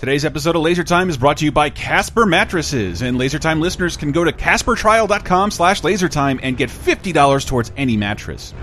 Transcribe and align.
Today's 0.00 0.24
episode 0.24 0.56
of 0.56 0.62
Laser 0.62 0.82
Time 0.82 1.10
is 1.10 1.18
brought 1.18 1.36
to 1.36 1.44
you 1.44 1.52
by 1.52 1.68
Casper 1.68 2.24
Mattresses, 2.24 3.02
and 3.02 3.18
Laser 3.18 3.38
Time 3.38 3.60
listeners 3.60 3.98
can 3.98 4.12
go 4.12 4.24
to 4.24 4.32
CasperTrial.com 4.32 5.50
slash 5.50 5.82
LaserTime 5.82 6.40
and 6.42 6.56
get 6.56 6.70
$50 6.70 7.46
towards 7.46 7.70
any 7.76 7.98
mattress. 7.98 8.54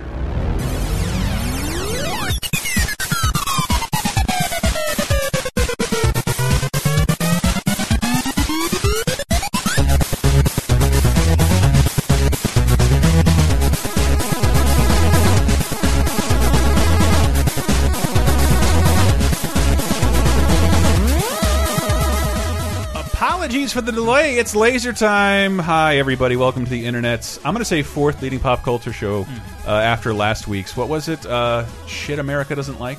For 23.78 23.82
the 23.84 23.92
delay. 23.92 24.40
It's 24.40 24.56
laser 24.56 24.92
time. 24.92 25.60
Hi, 25.60 25.98
everybody. 25.98 26.36
Welcome 26.36 26.66
to 26.66 26.72
the 26.72 26.88
internet's. 26.88 27.38
I'm 27.46 27.54
going 27.54 27.60
to 27.60 27.66
say 27.66 27.84
fourth 27.84 28.24
leading 28.24 28.40
pop 28.40 28.64
culture 28.64 28.92
show 28.92 29.28
uh, 29.68 29.72
after 29.72 30.16
last 30.16 30.48
week's. 30.48 30.76
What 30.76 30.90
was 30.90 31.10
it? 31.10 31.24
Uh, 31.28 31.64
shit, 31.86 32.18
America 32.18 32.56
doesn't 32.56 32.80
like. 32.80 32.98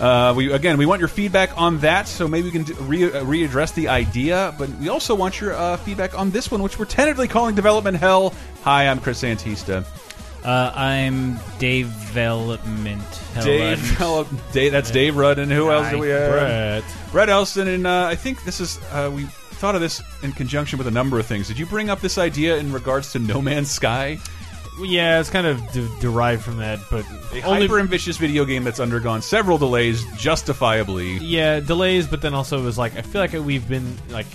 Uh, 0.00 0.32
we 0.36 0.52
again, 0.52 0.78
we 0.78 0.86
want 0.86 1.00
your 1.00 1.08
feedback 1.08 1.58
on 1.58 1.80
that. 1.80 2.06
So 2.06 2.28
maybe 2.28 2.48
we 2.48 2.52
can 2.52 2.86
re 2.86 3.06
uh, 3.06 3.24
readdress 3.24 3.74
the 3.74 3.88
idea. 3.88 4.54
But 4.56 4.68
we 4.76 4.88
also 4.88 5.16
want 5.16 5.40
your 5.40 5.52
uh, 5.52 5.78
feedback 5.78 6.16
on 6.16 6.30
this 6.30 6.48
one, 6.48 6.62
which 6.62 6.78
we're 6.78 6.84
tentatively 6.84 7.26
calling 7.26 7.56
Development 7.56 7.96
Hell. 7.96 8.34
Hi, 8.62 8.86
I'm 8.86 9.00
Chris 9.00 9.20
Antista. 9.24 9.84
Uh, 10.44 10.70
I'm 10.76 11.40
Dave 11.58 11.86
Velopment. 11.86 13.42
Dave, 13.42 13.80
hello, 13.96 14.28
Dave. 14.52 14.70
That's 14.70 14.92
Dave 14.92 15.16
Rudd, 15.16 15.40
and 15.40 15.50
who 15.50 15.72
else 15.72 15.90
do 15.90 15.98
we 15.98 16.10
have? 16.10 16.30
Brett. 16.30 16.84
Brett 17.10 17.28
Elston, 17.30 17.66
and 17.66 17.84
uh, 17.84 18.04
I 18.04 18.14
think 18.14 18.44
this 18.44 18.60
is 18.60 18.78
uh, 18.92 19.10
we 19.12 19.26
thought 19.64 19.74
of 19.74 19.80
this 19.80 20.02
in 20.22 20.30
conjunction 20.32 20.76
with 20.76 20.86
a 20.86 20.90
number 20.90 21.18
of 21.18 21.24
things. 21.24 21.48
Did 21.48 21.58
you 21.58 21.64
bring 21.64 21.88
up 21.88 22.02
this 22.02 22.18
idea 22.18 22.58
in 22.58 22.70
regards 22.70 23.12
to 23.12 23.18
No 23.18 23.40
Man's 23.40 23.70
Sky, 23.70 24.18
Yeah, 24.78 25.20
it's 25.20 25.30
kind 25.30 25.46
of 25.46 25.58
de 25.72 25.88
derived 26.00 26.42
from 26.42 26.58
that, 26.58 26.80
but 26.90 27.06
a 27.32 27.40
only 27.44 27.62
hyper 27.62 27.80
ambitious 27.80 28.18
video 28.18 28.44
game 28.44 28.62
that's 28.62 28.78
undergone 28.78 29.22
several 29.22 29.56
delays, 29.56 30.04
justifiably? 30.18 31.16
yeah 31.16 31.60
delays. 31.60 32.06
But 32.06 32.20
then 32.20 32.34
also 32.34 32.60
it 32.60 32.64
was 32.64 32.76
like 32.76 32.94
I 32.98 33.00
feel 33.00 33.22
like 33.22 33.32
we've 33.32 33.66
been 33.66 33.96
like 34.10 34.26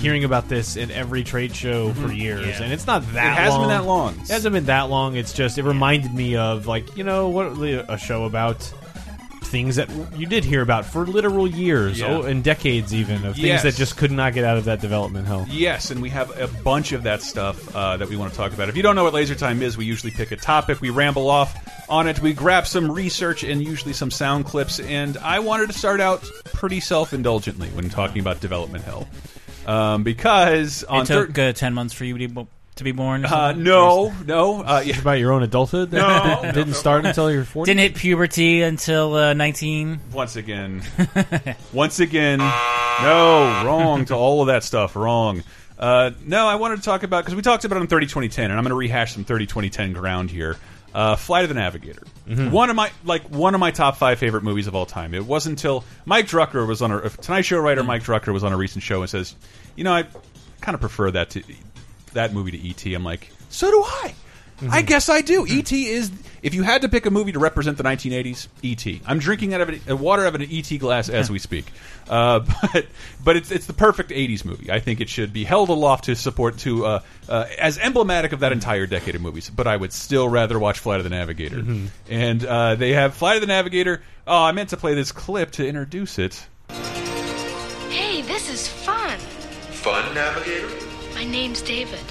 hearing 0.00 0.24
about 0.24 0.48
this 0.48 0.74
in 0.76 0.90
every 0.90 1.22
trade 1.22 1.54
show 1.54 1.90
mm-hmm. 1.90 2.04
for 2.04 2.12
years, 2.12 2.44
Yeah. 2.44 2.64
and 2.64 2.72
it's 2.72 2.88
not 2.88 3.02
that. 3.12 3.38
It 3.38 3.40
hasn't 3.40 3.60
long. 3.60 3.68
been 3.68 3.78
that 3.78 3.86
long. 3.86 4.14
It 4.14 4.28
hasn't 4.30 4.52
been 4.52 4.66
that 4.66 4.90
long. 4.90 5.14
It's 5.14 5.32
just 5.32 5.58
it 5.58 5.62
reminded 5.62 6.12
me 6.12 6.34
of 6.34 6.66
like 6.66 6.96
you 6.96 7.04
know 7.04 7.28
what 7.28 7.52
a 7.88 7.96
show 7.98 8.24
about 8.24 8.58
things 9.44 9.76
that 9.76 9.88
you 10.16 10.26
did 10.26 10.44
hear 10.44 10.62
about 10.62 10.84
for 10.84 11.04
literal 11.06 11.46
years, 11.46 12.00
Yeah. 12.00 12.06
oh, 12.08 12.22
and 12.22 12.42
decades 12.42 12.94
even 12.94 13.16
of 13.24 13.34
things 13.34 13.46
Yes. 13.46 13.62
that 13.64 13.74
just 13.74 13.96
could 13.96 14.10
not 14.10 14.32
get 14.34 14.44
out 14.44 14.56
of 14.56 14.64
that 14.64 14.80
development 14.80 15.26
hell. 15.26 15.46
Yes, 15.50 15.90
and 15.90 16.00
we 16.00 16.10
have 16.10 16.30
a 16.40 16.46
bunch 16.62 16.92
of 16.92 17.02
that 17.04 17.22
stuff 17.22 17.74
uh, 17.74 17.96
that 17.96 18.08
we 18.08 18.16
want 18.16 18.30
to 18.32 18.36
talk 18.36 18.52
about. 18.52 18.68
If 18.68 18.76
you 18.76 18.82
don't 18.82 18.96
know 18.96 19.04
what 19.04 19.14
Laser 19.14 19.34
Time 19.34 19.62
is, 19.62 19.76
we 19.76 19.84
usually 19.84 20.12
pick 20.12 20.30
a 20.32 20.36
topic, 20.36 20.80
we 20.80 20.90
ramble 20.90 21.28
off 21.28 21.54
on 21.88 22.08
it, 22.08 22.20
we 22.20 22.32
grab 22.32 22.66
some 22.66 22.90
research 22.90 23.42
and 23.44 23.62
usually 23.62 23.92
some 23.92 24.10
sound 24.10 24.46
clips. 24.46 24.80
And 24.80 25.16
I 25.18 25.40
wanted 25.40 25.66
to 25.68 25.78
start 25.78 26.00
out 26.00 26.24
pretty 26.54 26.80
self 26.80 27.12
indulgently 27.12 27.68
when 27.70 27.90
talking 27.90 28.20
about 28.20 28.40
development 28.40 28.84
hell, 28.84 29.06
um, 29.66 30.02
because 30.02 30.84
on 30.84 31.02
It 31.02 31.06
took 31.06 31.38
uh, 31.38 31.52
ten 31.52 31.74
months 31.74 31.92
for 31.94 32.04
you 32.04 32.16
to 32.18 32.28
be, 32.28 32.46
to 32.76 32.84
be 32.84 32.92
born. 32.92 33.24
uh, 33.24 33.28
something? 33.28 33.64
no, 33.64 34.12
no, 34.26 34.62
uh, 34.62 34.82
yeah, 34.84 34.98
About 34.98 35.18
your 35.18 35.32
own 35.32 35.42
adulthood, 35.42 35.92
No, 35.92 36.40
no, 36.42 36.42
didn't 36.52 36.68
no. 36.68 36.72
start 36.72 37.04
until 37.06 37.30
you're 37.30 37.44
forty. 37.44 37.70
Didn't 37.70 37.80
hit 37.80 37.94
puberty 37.94 38.62
until 38.62 39.14
uh, 39.14 39.32
nineteen. 39.34 40.00
once 40.12 40.36
again, 40.36 40.82
once 41.72 42.00
again, 42.00 42.38
no, 42.38 43.62
wrong 43.64 44.04
to 44.06 44.14
all 44.14 44.40
of 44.42 44.46
that 44.48 44.64
stuff, 44.64 44.96
wrong. 44.96 45.42
Uh, 45.78 46.10
no, 46.24 46.46
I 46.46 46.54
wanted 46.56 46.76
to 46.76 46.82
talk 46.82 47.02
about 47.02 47.24
because 47.24 47.34
we 47.34 47.42
talked 47.42 47.64
about 47.64 47.76
it 47.78 47.80
in 47.80 47.86
30 47.88 48.06
2010, 48.06 48.44
and 48.50 48.52
I'm 48.54 48.62
going 48.62 48.70
to 48.70 48.76
rehash 48.76 49.14
some 49.14 49.24
30 49.24 49.46
2010 49.46 49.92
ground 49.92 50.30
here. 50.30 50.56
Uh, 50.94 51.16
Flight 51.16 51.42
of 51.44 51.48
the 51.48 51.54
Navigator, 51.54 52.02
one 52.26 52.68
of 52.68 52.76
my 52.76 52.90
like 53.02 53.22
one 53.30 53.54
of 53.54 53.60
my 53.60 53.70
top 53.70 53.96
five 53.96 54.18
favorite 54.18 54.42
movies 54.44 54.66
of 54.66 54.74
all 54.74 54.84
time. 54.84 55.14
It 55.14 55.24
wasn't 55.24 55.52
until 55.58 55.84
Mike 56.04 56.26
Drucker 56.26 56.68
was 56.68 56.82
on 56.82 56.92
a 56.92 57.08
Tonight 57.08 57.46
Show 57.46 57.58
writer 57.60 57.82
Mike 57.82 58.02
Drucker 58.02 58.30
was 58.32 58.44
on 58.44 58.52
a 58.52 58.56
recent 58.58 58.82
show 58.84 59.00
and 59.00 59.08
says, 59.08 59.34
you 59.74 59.84
know, 59.84 59.92
I 59.94 60.04
kind 60.60 60.74
of 60.74 60.82
prefer 60.82 61.10
that 61.12 61.30
to 61.30 61.42
that 62.14 62.32
movie 62.32 62.52
to 62.52 62.70
ET. 62.70 62.94
I'm 62.94 63.04
like, 63.04 63.30
so 63.48 63.70
do 63.70 63.82
I. 63.82 64.14
I 64.70 64.82
guess 64.82 65.08
I 65.08 65.22
do. 65.22 65.46
ET 65.48 65.72
is 65.72 66.12
if 66.42 66.54
you 66.54 66.62
had 66.62 66.82
to 66.82 66.88
pick 66.88 67.06
a 67.06 67.10
movie 67.10 67.32
to 67.32 67.38
represent 67.38 67.76
the 67.76 67.84
1980s, 67.84 68.48
ET. 68.62 69.00
I'm 69.06 69.18
drinking 69.18 69.54
out 69.54 69.60
of 69.60 69.88
a, 69.88 69.96
water 69.96 70.22
out 70.22 70.34
of 70.34 70.40
an 70.40 70.48
ET 70.50 70.78
glass 70.78 71.08
as 71.08 71.30
we 71.30 71.38
speak. 71.38 71.66
Uh, 72.08 72.40
but 72.72 72.86
but 73.24 73.36
it's 73.36 73.50
it's 73.50 73.66
the 73.66 73.72
perfect 73.72 74.10
80s 74.10 74.44
movie. 74.44 74.70
I 74.70 74.80
think 74.80 75.00
it 75.00 75.08
should 75.08 75.32
be 75.32 75.44
held 75.44 75.68
aloft 75.68 76.04
to 76.04 76.16
support 76.16 76.58
to 76.58 76.86
uh, 76.86 77.00
uh, 77.28 77.46
as 77.58 77.78
emblematic 77.78 78.32
of 78.32 78.40
that 78.40 78.52
entire 78.52 78.86
decade 78.86 79.14
of 79.14 79.22
movies. 79.22 79.50
But 79.50 79.66
I 79.66 79.76
would 79.76 79.92
still 79.92 80.28
rather 80.28 80.58
watch 80.58 80.78
Flight 80.78 80.98
of 80.98 81.04
the 81.04 81.10
Navigator. 81.10 81.64
And 82.08 82.44
uh, 82.44 82.74
they 82.74 82.92
have 82.92 83.14
Flight 83.14 83.36
of 83.36 83.40
the 83.40 83.46
Navigator. 83.46 84.02
Oh, 84.26 84.42
I 84.44 84.52
meant 84.52 84.70
to 84.70 84.76
play 84.76 84.94
this 84.94 85.12
clip 85.12 85.52
to 85.52 85.66
introduce 85.66 86.18
it. 86.18 86.46
Hey, 87.90 88.22
this 88.22 88.48
is 88.48 88.68
fun. 88.68 89.18
Fun 89.18 90.14
Navigator? 90.14 90.61
My 91.32 91.38
name's 91.38 91.62
David. 91.62 92.04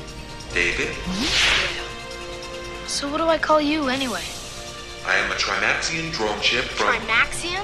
David? 0.51 0.95
So 2.87 3.07
what 3.07 3.19
do 3.19 3.25
I 3.25 3.37
call 3.37 3.61
you 3.61 3.87
anyway? 3.87 4.23
I 5.05 5.15
am 5.17 5.29
a 5.29 5.35
Trimaxian 5.35 6.11
drone 6.11 6.41
ship 6.41 6.65
from 6.65 6.87
Trimaxian? 6.87 7.61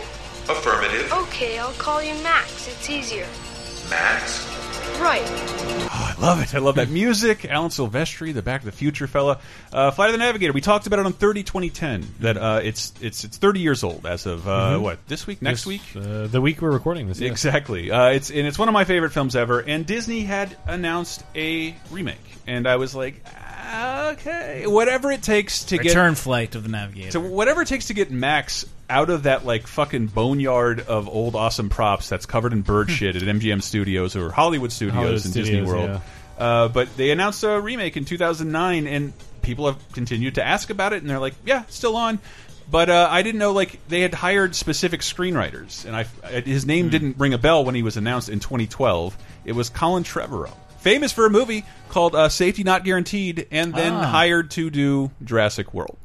Affirmative. 0.51 1.11
Okay, 1.11 1.57
I'll 1.57 1.73
call 1.73 2.03
you 2.03 2.13
Max. 2.21 2.67
It's 2.67 2.87
easier. 2.91 3.25
Max? 3.89 4.56
Right. 4.99 5.23
I 5.89 6.15
love 6.19 6.41
it. 6.41 6.53
I 6.55 6.57
love 6.59 6.75
that 6.75 6.89
music. 6.89 7.45
Alan 7.45 7.69
Silvestri, 7.69 8.33
the 8.33 8.41
Back 8.41 8.61
to 8.61 8.65
the 8.65 8.71
Future 8.71 9.07
fella. 9.07 9.39
Uh, 9.71 9.91
Flight 9.91 10.09
of 10.09 10.13
the 10.13 10.17
Navigator. 10.17 10.51
We 10.51 10.61
talked 10.61 10.87
about 10.87 10.99
it 10.99 11.05
on 11.05 11.13
30 11.13 11.43
2010. 11.43 12.05
That 12.21 12.37
uh, 12.37 12.59
it's 12.63 12.93
it's 12.99 13.23
it's 13.23 13.37
30 13.37 13.59
years 13.59 13.83
old 13.83 14.05
as 14.05 14.25
of 14.25 14.47
uh, 14.47 14.79
what 14.79 15.05
this 15.07 15.27
week, 15.27 15.41
next 15.41 15.65
week. 15.65 15.81
Uh, 15.95 16.27
the 16.27 16.41
week 16.41 16.61
we're 16.61 16.71
recording 16.71 17.07
this. 17.07 17.19
yeah. 17.19 17.29
Exactly. 17.29 17.91
Uh, 17.91 18.09
it's 18.09 18.29
and 18.31 18.47
it's 18.47 18.57
one 18.59 18.67
of 18.67 18.73
my 18.73 18.83
favorite 18.85 19.11
films 19.11 19.35
ever. 19.35 19.59
And 19.59 19.85
Disney 19.85 20.21
had 20.21 20.57
announced 20.65 21.23
a 21.35 21.75
remake, 21.91 22.17
and 22.47 22.67
I 22.67 22.77
was 22.77 22.95
like, 22.95 23.21
ah, 23.27 23.46
okay, 23.67 24.65
whatever 24.67 25.11
it 25.11 25.21
takes 25.21 25.65
to 25.65 25.77
get 25.77 25.89
Return 25.89 26.15
flight 26.15 26.55
of 26.55 26.63
the 26.63 26.69
Navigator. 26.69 27.11
so 27.11 27.19
whatever 27.19 27.61
it 27.61 27.67
takes 27.67 27.87
to 27.87 27.93
get 27.93 28.11
Max 28.11 28.65
out 28.89 29.09
of 29.09 29.23
that 29.23 29.45
like 29.45 29.67
fucking 29.67 30.07
boneyard 30.07 30.79
of 30.79 31.09
old 31.09 31.35
awesome 31.35 31.69
props 31.69 32.07
that's 32.07 32.25
covered 32.25 32.53
in 32.53 32.61
bird 32.61 32.89
shit 32.91 33.15
at 33.15 33.21
MGM 33.21 33.61
Studios 33.61 34.15
or 34.15 34.31
Hollywood 34.31 34.71
Studios 34.71 34.95
Hollywood 34.95 35.25
in 35.25 35.31
Disney 35.31 35.43
Studios, 35.43 35.67
World. 35.67 36.01
Uh, 36.37 36.67
but 36.67 36.95
they 36.97 37.11
announced 37.11 37.43
a 37.43 37.59
remake 37.59 37.97
in 37.97 38.05
2009, 38.05 38.85
and 38.87 39.13
people 39.41 39.65
have 39.65 39.91
continued 39.93 40.35
to 40.35 40.45
ask 40.45 40.69
about 40.69 40.93
it, 40.93 41.01
and 41.01 41.09
they're 41.09 41.19
like, 41.19 41.33
"Yeah, 41.45 41.63
still 41.67 41.95
on." 41.95 42.19
But 42.69 42.89
uh, 42.89 43.07
I 43.09 43.21
didn't 43.23 43.39
know 43.39 43.53
like 43.53 43.79
they 43.87 44.01
had 44.01 44.13
hired 44.13 44.53
specific 44.55 44.99
screenwriters, 45.01 45.85
and 45.85 45.95
I 45.95 46.03
his 46.41 46.65
name 46.65 46.89
didn't 46.89 47.17
ring 47.17 47.33
a 47.33 47.37
bell 47.37 47.65
when 47.65 47.75
he 47.75 47.81
was 47.81 47.97
announced 47.97 48.29
in 48.29 48.39
2012. 48.39 49.17
It 49.45 49.53
was 49.53 49.69
Colin 49.69 50.03
Trevorrow, 50.03 50.53
famous 50.87 51.11
for 51.11 51.25
a 51.25 51.29
movie 51.29 51.65
called 51.89 52.15
uh, 52.15 52.29
Safety 52.29 52.63
Not 52.63 52.83
Guaranteed, 52.83 53.47
and 53.51 53.73
then 53.73 53.93
Ah. 53.93 54.05
hired 54.05 54.51
to 54.51 54.69
do 54.69 55.11
Jurassic 55.23 55.73
World. 55.73 55.97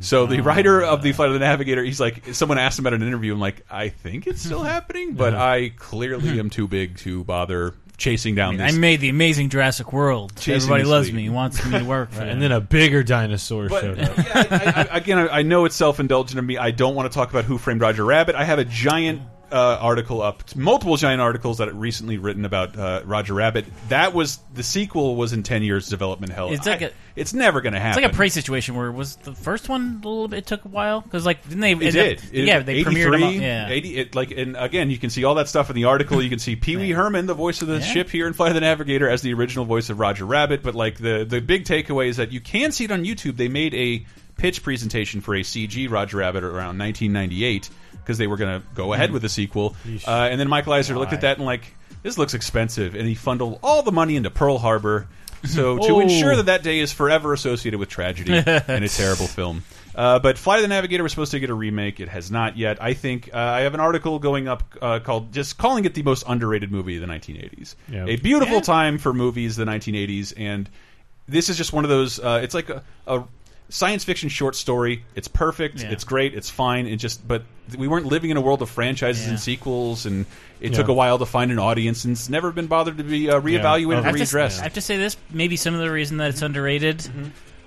So 0.00 0.24
the 0.26 0.40
writer 0.40 0.82
of 0.82 1.02
the 1.02 1.12
Flight 1.12 1.28
of 1.28 1.34
the 1.34 1.40
Navigator, 1.40 1.84
he's 1.84 2.00
like, 2.00 2.34
someone 2.34 2.56
asked 2.58 2.78
him 2.78 2.86
at 2.86 2.94
an 2.94 3.02
interview. 3.02 3.34
I'm 3.34 3.40
like, 3.40 3.62
I 3.70 3.90
think 3.90 4.26
it's 4.26 4.40
still 4.40 4.62
happening, 4.62 5.12
but 5.14 5.34
I 5.34 5.68
clearly 5.76 6.38
am 6.40 6.48
too 6.48 6.66
big 6.66 6.96
to 6.98 7.24
bother 7.24 7.74
chasing 7.98 8.34
down 8.34 8.56
this 8.58 8.74
I 8.74 8.78
made 8.78 9.00
the 9.00 9.08
amazing 9.10 9.48
Jurassic 9.50 9.92
World. 9.92 10.34
Chasing 10.36 10.70
Everybody 10.70 10.84
loves 10.84 11.06
lead. 11.08 11.16
me. 11.16 11.28
Wants 11.30 11.64
me 11.64 11.78
to 11.78 11.84
work 11.84 12.10
for 12.10 12.20
Right, 12.20 12.28
and 12.28 12.40
then 12.42 12.52
a 12.52 12.60
bigger 12.60 13.02
dinosaur 13.02 13.68
But 13.68 13.80
showed 13.82 13.98
up. 13.98 14.16
yeah, 14.18 14.24
I, 14.34 14.88
I, 14.92 14.96
again, 14.98 15.18
I, 15.18 15.28
I 15.38 15.42
know 15.42 15.64
it's 15.66 15.76
self-indulgent 15.76 16.38
of 16.38 16.44
me. 16.44 16.56
I 16.58 16.70
don't 16.70 16.94
want 16.94 17.10
to 17.10 17.14
talk 17.14 17.28
about 17.30 17.44
Who 17.44 17.58
Framed 17.58 17.80
Roger 17.82 18.04
Rabbit. 18.04 18.34
I 18.34 18.44
have 18.44 18.58
a 18.58 18.64
giant 18.64 19.20
uh, 19.52 19.78
article 19.80 20.22
up, 20.22 20.54
multiple 20.56 20.96
giant 20.96 21.20
articles 21.20 21.58
that 21.58 21.68
I 21.68 21.70
recently 21.72 22.18
written 22.18 22.44
about 22.44 22.76
uh, 22.76 23.02
Roger 23.04 23.34
Rabbit. 23.34 23.64
That 23.88 24.12
was 24.14 24.38
the 24.54 24.62
sequel 24.62 25.16
was 25.16 25.32
in 25.32 25.42
ten 25.42 25.62
years 25.62 25.88
development 25.88 26.32
hell. 26.32 26.50
It's 26.52 26.66
like 26.66 26.82
I- 26.82 26.86
a- 26.86 26.90
it's 27.14 27.32
never 27.32 27.60
going 27.62 27.72
to 27.72 27.80
happen. 27.80 27.98
it's 27.98 28.04
like 28.06 28.12
a 28.12 28.16
prey 28.16 28.28
situation 28.28 28.74
where 28.74 28.92
was 28.92 29.16
the 29.16 29.32
first 29.34 29.68
one 29.70 30.00
a 30.04 30.06
little 30.08 30.28
bit 30.28 30.38
it 30.40 30.46
took 30.46 30.64
a 30.66 30.68
while 30.68 31.00
because 31.00 31.24
like 31.24 31.42
didn't 31.44 31.60
they? 31.60 31.72
It 31.72 31.92
did. 31.92 32.18
up- 32.18 32.24
It- 32.32 32.44
yeah, 32.44 32.58
they 32.60 32.82
premiered 32.84 33.12
them. 33.12 33.22
all- 33.22 33.32
Yeah. 33.32 33.68
80, 33.68 33.96
it, 33.96 34.14
like, 34.14 34.30
and 34.32 34.56
again, 34.56 34.90
you 34.90 34.98
can 34.98 35.10
see 35.10 35.24
all 35.24 35.36
that 35.36 35.48
stuff 35.48 35.70
in 35.70 35.76
the 35.76 35.84
article. 35.84 36.22
You 36.22 36.28
can 36.28 36.38
see 36.38 36.56
Pee 36.56 36.76
Wee 36.76 36.90
Herman, 36.90 37.26
the 37.26 37.34
voice 37.34 37.62
of 37.62 37.68
the 37.68 37.74
Yeah. 37.78 37.80
ship 37.80 38.10
here 38.10 38.26
in 38.26 38.32
Flight 38.34 38.50
of 38.50 38.54
the 38.54 38.60
Navigator, 38.60 39.08
as 39.08 39.22
the 39.22 39.32
original 39.32 39.64
voice 39.64 39.88
of 39.90 39.98
Roger 39.98 40.24
Rabbit. 40.26 40.62
But 40.62 40.74
like 40.74 40.96
the 40.98 41.24
the 41.24 41.40
big 41.40 41.64
takeaway 41.64 42.08
is 42.08 42.16
that 42.18 42.32
you 42.32 42.40
can 42.40 42.72
see 42.72 42.84
it 42.84 42.90
on 42.90 43.04
YouTube. 43.04 43.36
They 43.36 43.48
made 43.48 43.74
a 43.74 44.04
pitch 44.36 44.62
presentation 44.62 45.22
for 45.22 45.34
a 45.34 45.40
CG 45.42 45.88
Roger 45.90 46.18
Rabbit 46.18 46.44
around 46.44 46.76
1998 46.78 47.70
because 48.06 48.18
they 48.18 48.28
were 48.28 48.36
going 48.36 48.60
to 48.60 48.66
go 48.76 48.92
ahead 48.92 49.10
with 49.10 49.22
the 49.22 49.28
sequel. 49.28 49.74
Uh, 50.06 50.10
and 50.30 50.38
then 50.40 50.46
Michael 50.48 50.72
Eisner 50.74 50.96
looked 50.96 51.12
at 51.12 51.22
that 51.22 51.38
and 51.38 51.44
like, 51.44 51.74
this 52.04 52.16
looks 52.16 52.34
expensive, 52.34 52.94
and 52.94 53.08
he 53.08 53.16
funneled 53.16 53.58
all 53.64 53.82
the 53.82 53.90
money 53.90 54.14
into 54.14 54.30
Pearl 54.30 54.58
Harbor. 54.58 55.08
So 55.44 55.76
to 55.78 55.92
Oh. 55.94 56.00
ensure 56.00 56.36
that 56.36 56.46
that 56.46 56.62
day 56.62 56.78
is 56.78 56.92
forever 56.92 57.32
associated 57.32 57.78
with 57.80 57.88
tragedy 57.88 58.32
and 58.34 58.84
a 58.84 58.88
terrible 58.88 59.26
film. 59.26 59.64
Uh, 59.94 60.18
but 60.18 60.38
Flight 60.38 60.58
of 60.58 60.62
the 60.62 60.68
Navigator 60.68 61.02
was 61.02 61.10
supposed 61.12 61.30
to 61.32 61.40
get 61.40 61.50
a 61.50 61.54
remake. 61.54 62.00
It 62.00 62.08
has 62.08 62.30
not 62.30 62.56
yet. 62.56 62.82
I 62.82 62.94
think 62.94 63.30
uh, 63.32 63.38
I 63.38 63.60
have 63.62 63.74
an 63.74 63.80
article 63.80 64.18
going 64.18 64.46
up 64.46 64.62
uh, 64.80 64.98
called 65.00 65.32
just 65.32 65.56
calling 65.58 65.84
it 65.84 65.94
the 65.94 66.02
most 66.02 66.24
underrated 66.28 66.70
movie 66.70 66.96
of 66.96 67.00
the 67.00 67.12
1980s. 67.12 67.74
Yeah. 67.88 68.04
A 68.06 68.16
beautiful 68.16 68.60
time 68.60 68.98
for 68.98 69.12
movies, 69.14 69.56
the 69.56 69.64
1980s, 69.64 70.32
and 70.36 70.68
this 71.28 71.48
is 71.48 71.56
just 71.56 71.72
one 71.72 71.84
of 71.84 71.90
those. 71.90 72.18
Uh, 72.20 72.40
it's 72.42 72.54
like 72.54 72.68
a, 72.70 72.82
a 73.06 73.24
science 73.68 74.04
fiction 74.04 74.28
short 74.28 74.54
story. 74.56 75.04
It's 75.14 75.28
perfect. 75.28 75.82
Yeah. 75.82 75.90
It's 75.90 76.04
great. 76.04 76.34
It's 76.34 76.50
fine. 76.50 76.86
It 76.86 76.96
just 76.96 77.26
but 77.26 77.42
we 77.76 77.88
weren't 77.88 78.06
living 78.06 78.30
in 78.30 78.36
a 78.36 78.40
world 78.40 78.62
of 78.62 78.70
franchises 78.70 79.24
Yeah. 79.24 79.30
and 79.30 79.40
sequels, 79.40 80.06
and 80.06 80.24
it 80.60 80.70
Yeah. 80.70 80.76
took 80.78 80.88
a 80.88 80.92
while 80.94 81.18
to 81.18 81.26
find 81.26 81.50
an 81.50 81.58
audience, 81.58 82.04
and 82.04 82.12
it's 82.12 82.28
never 82.28 82.52
been 82.52 82.66
bothered 82.68 82.98
to 82.98 83.04
be 83.04 83.28
uh, 83.28 83.40
reevaluated 83.40 83.98
and 83.98 84.06
I 84.06 84.10
have, 84.10 84.16
to, 84.16 84.22
readdressed. 84.22 84.60
I 84.60 84.62
have 84.64 84.74
to 84.74 84.80
say 84.80 84.96
this. 84.98 85.16
Maybe 85.32 85.56
some 85.56 85.74
of 85.74 85.80
the 85.80 85.90
reason 85.90 86.18
that 86.18 86.30
it's 86.30 86.42
underrated. 86.42 87.08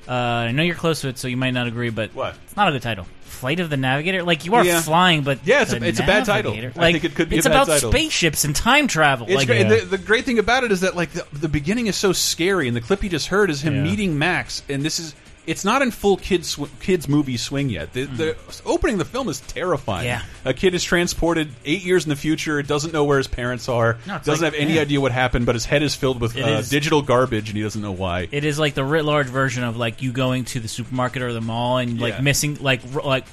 Uh, 0.07 0.11
I 0.13 0.51
know 0.53 0.63
you're 0.63 0.75
close 0.75 1.01
to 1.01 1.09
it, 1.09 1.17
so 1.19 1.27
you 1.27 1.37
might 1.37 1.51
not 1.51 1.67
agree, 1.67 1.89
but 1.91 2.15
What? 2.15 2.35
It's 2.45 2.55
not 2.55 2.69
a 2.69 2.71
good 2.71 2.81
title. 2.81 3.05
Flight 3.25 3.59
of 3.59 3.69
the 3.69 3.77
Navigator. 3.77 4.23
Like 4.23 4.43
you 4.45 4.55
are 4.55 4.65
Yeah. 4.65 4.81
flying, 4.81 5.21
but 5.21 5.39
Yeah, 5.45 5.61
it's 5.61 5.71
a- 5.73 5.83
it's 5.85 5.99
a 5.99 6.03
bad 6.03 6.25
title. 6.25 6.51
Navigator- 6.53 6.79
I 6.79 6.81
Like 6.81 6.93
think 6.95 7.03
it 7.05 7.15
could 7.15 7.29
be 7.29 7.35
a 7.35 7.39
it's 7.39 7.45
about 7.45 7.67
title. 7.67 7.91
spaceships 7.91 8.43
and 8.43 8.55
time 8.55 8.87
travel. 8.87 9.27
It's 9.27 9.35
like 9.35 9.47
great. 9.47 9.61
And 9.61 9.69
Yeah. 9.69 9.79
the, 9.81 9.85
the 9.85 9.97
great 9.99 10.25
thing 10.25 10.39
about 10.39 10.63
it 10.63 10.71
is 10.71 10.81
that 10.81 10.95
like 10.95 11.11
the, 11.11 11.25
the 11.33 11.47
beginning 11.47 11.85
is 11.87 11.95
so 11.95 12.11
scary, 12.11 12.67
and 12.67 12.75
the 12.75 12.81
clip 12.81 13.03
you 13.03 13.09
just 13.09 13.27
heard 13.27 13.49
is 13.51 13.61
him 13.61 13.75
Yeah. 13.75 13.83
meeting 13.83 14.17
Max, 14.17 14.63
and 14.67 14.83
this 14.83 14.99
is 14.99 15.13
it's 15.47 15.65
not 15.65 15.81
in 15.81 15.91
full 15.91 16.17
kids 16.17 16.49
sw 16.49 16.65
kids 16.79 17.07
movie 17.07 17.37
swing 17.37 17.69
yet. 17.69 17.93
The, 17.93 18.05
the 18.05 18.37
opening 18.65 18.93
of 18.95 18.99
the 18.99 19.05
film 19.05 19.29
is 19.29 19.39
terrifying. 19.41 20.05
Yeah. 20.05 20.21
a 20.45 20.53
kid 20.53 20.73
is 20.75 20.83
transported 20.83 21.49
eight 21.65 21.83
years 21.83 22.03
in 22.05 22.09
the 22.09 22.15
future, 22.15 22.61
doesn't 22.61 22.93
know 22.93 23.03
where 23.03 23.17
his 23.17 23.27
parents 23.27 23.67
are, 23.69 23.97
No, 24.07 24.17
doesn't 24.19 24.43
like- 24.43 24.53
have 24.53 24.61
any 24.61 24.75
yeah. 24.75 24.81
idea 24.81 25.01
what 25.01 25.11
happened, 25.11 25.45
but 25.45 25.55
his 25.55 25.65
head 25.65 25.81
is 25.83 25.95
filled 25.95 26.21
with 26.21 26.37
uh, 26.37 26.41
is- 26.41 26.69
digital 26.69 27.01
garbage, 27.01 27.49
and 27.49 27.57
he 27.57 27.63
doesn't 27.63 27.81
know 27.81 27.91
why. 27.91 28.27
It 28.31 28.43
is 28.43 28.59
like 28.59 28.73
the 28.75 28.83
writ 28.83 29.05
large 29.05 29.27
version 29.27 29.63
of 29.63 29.75
like 29.77 30.01
you 30.01 30.11
going 30.11 30.45
to 30.45 30.59
the 30.59 30.67
supermarket 30.67 31.21
or 31.21 31.33
the 31.33 31.41
mall 31.41 31.77
and 31.77 31.99
like 31.99 32.15
Yeah. 32.15 32.21
missing 32.21 32.57
like 32.61 32.81
like 33.03 33.25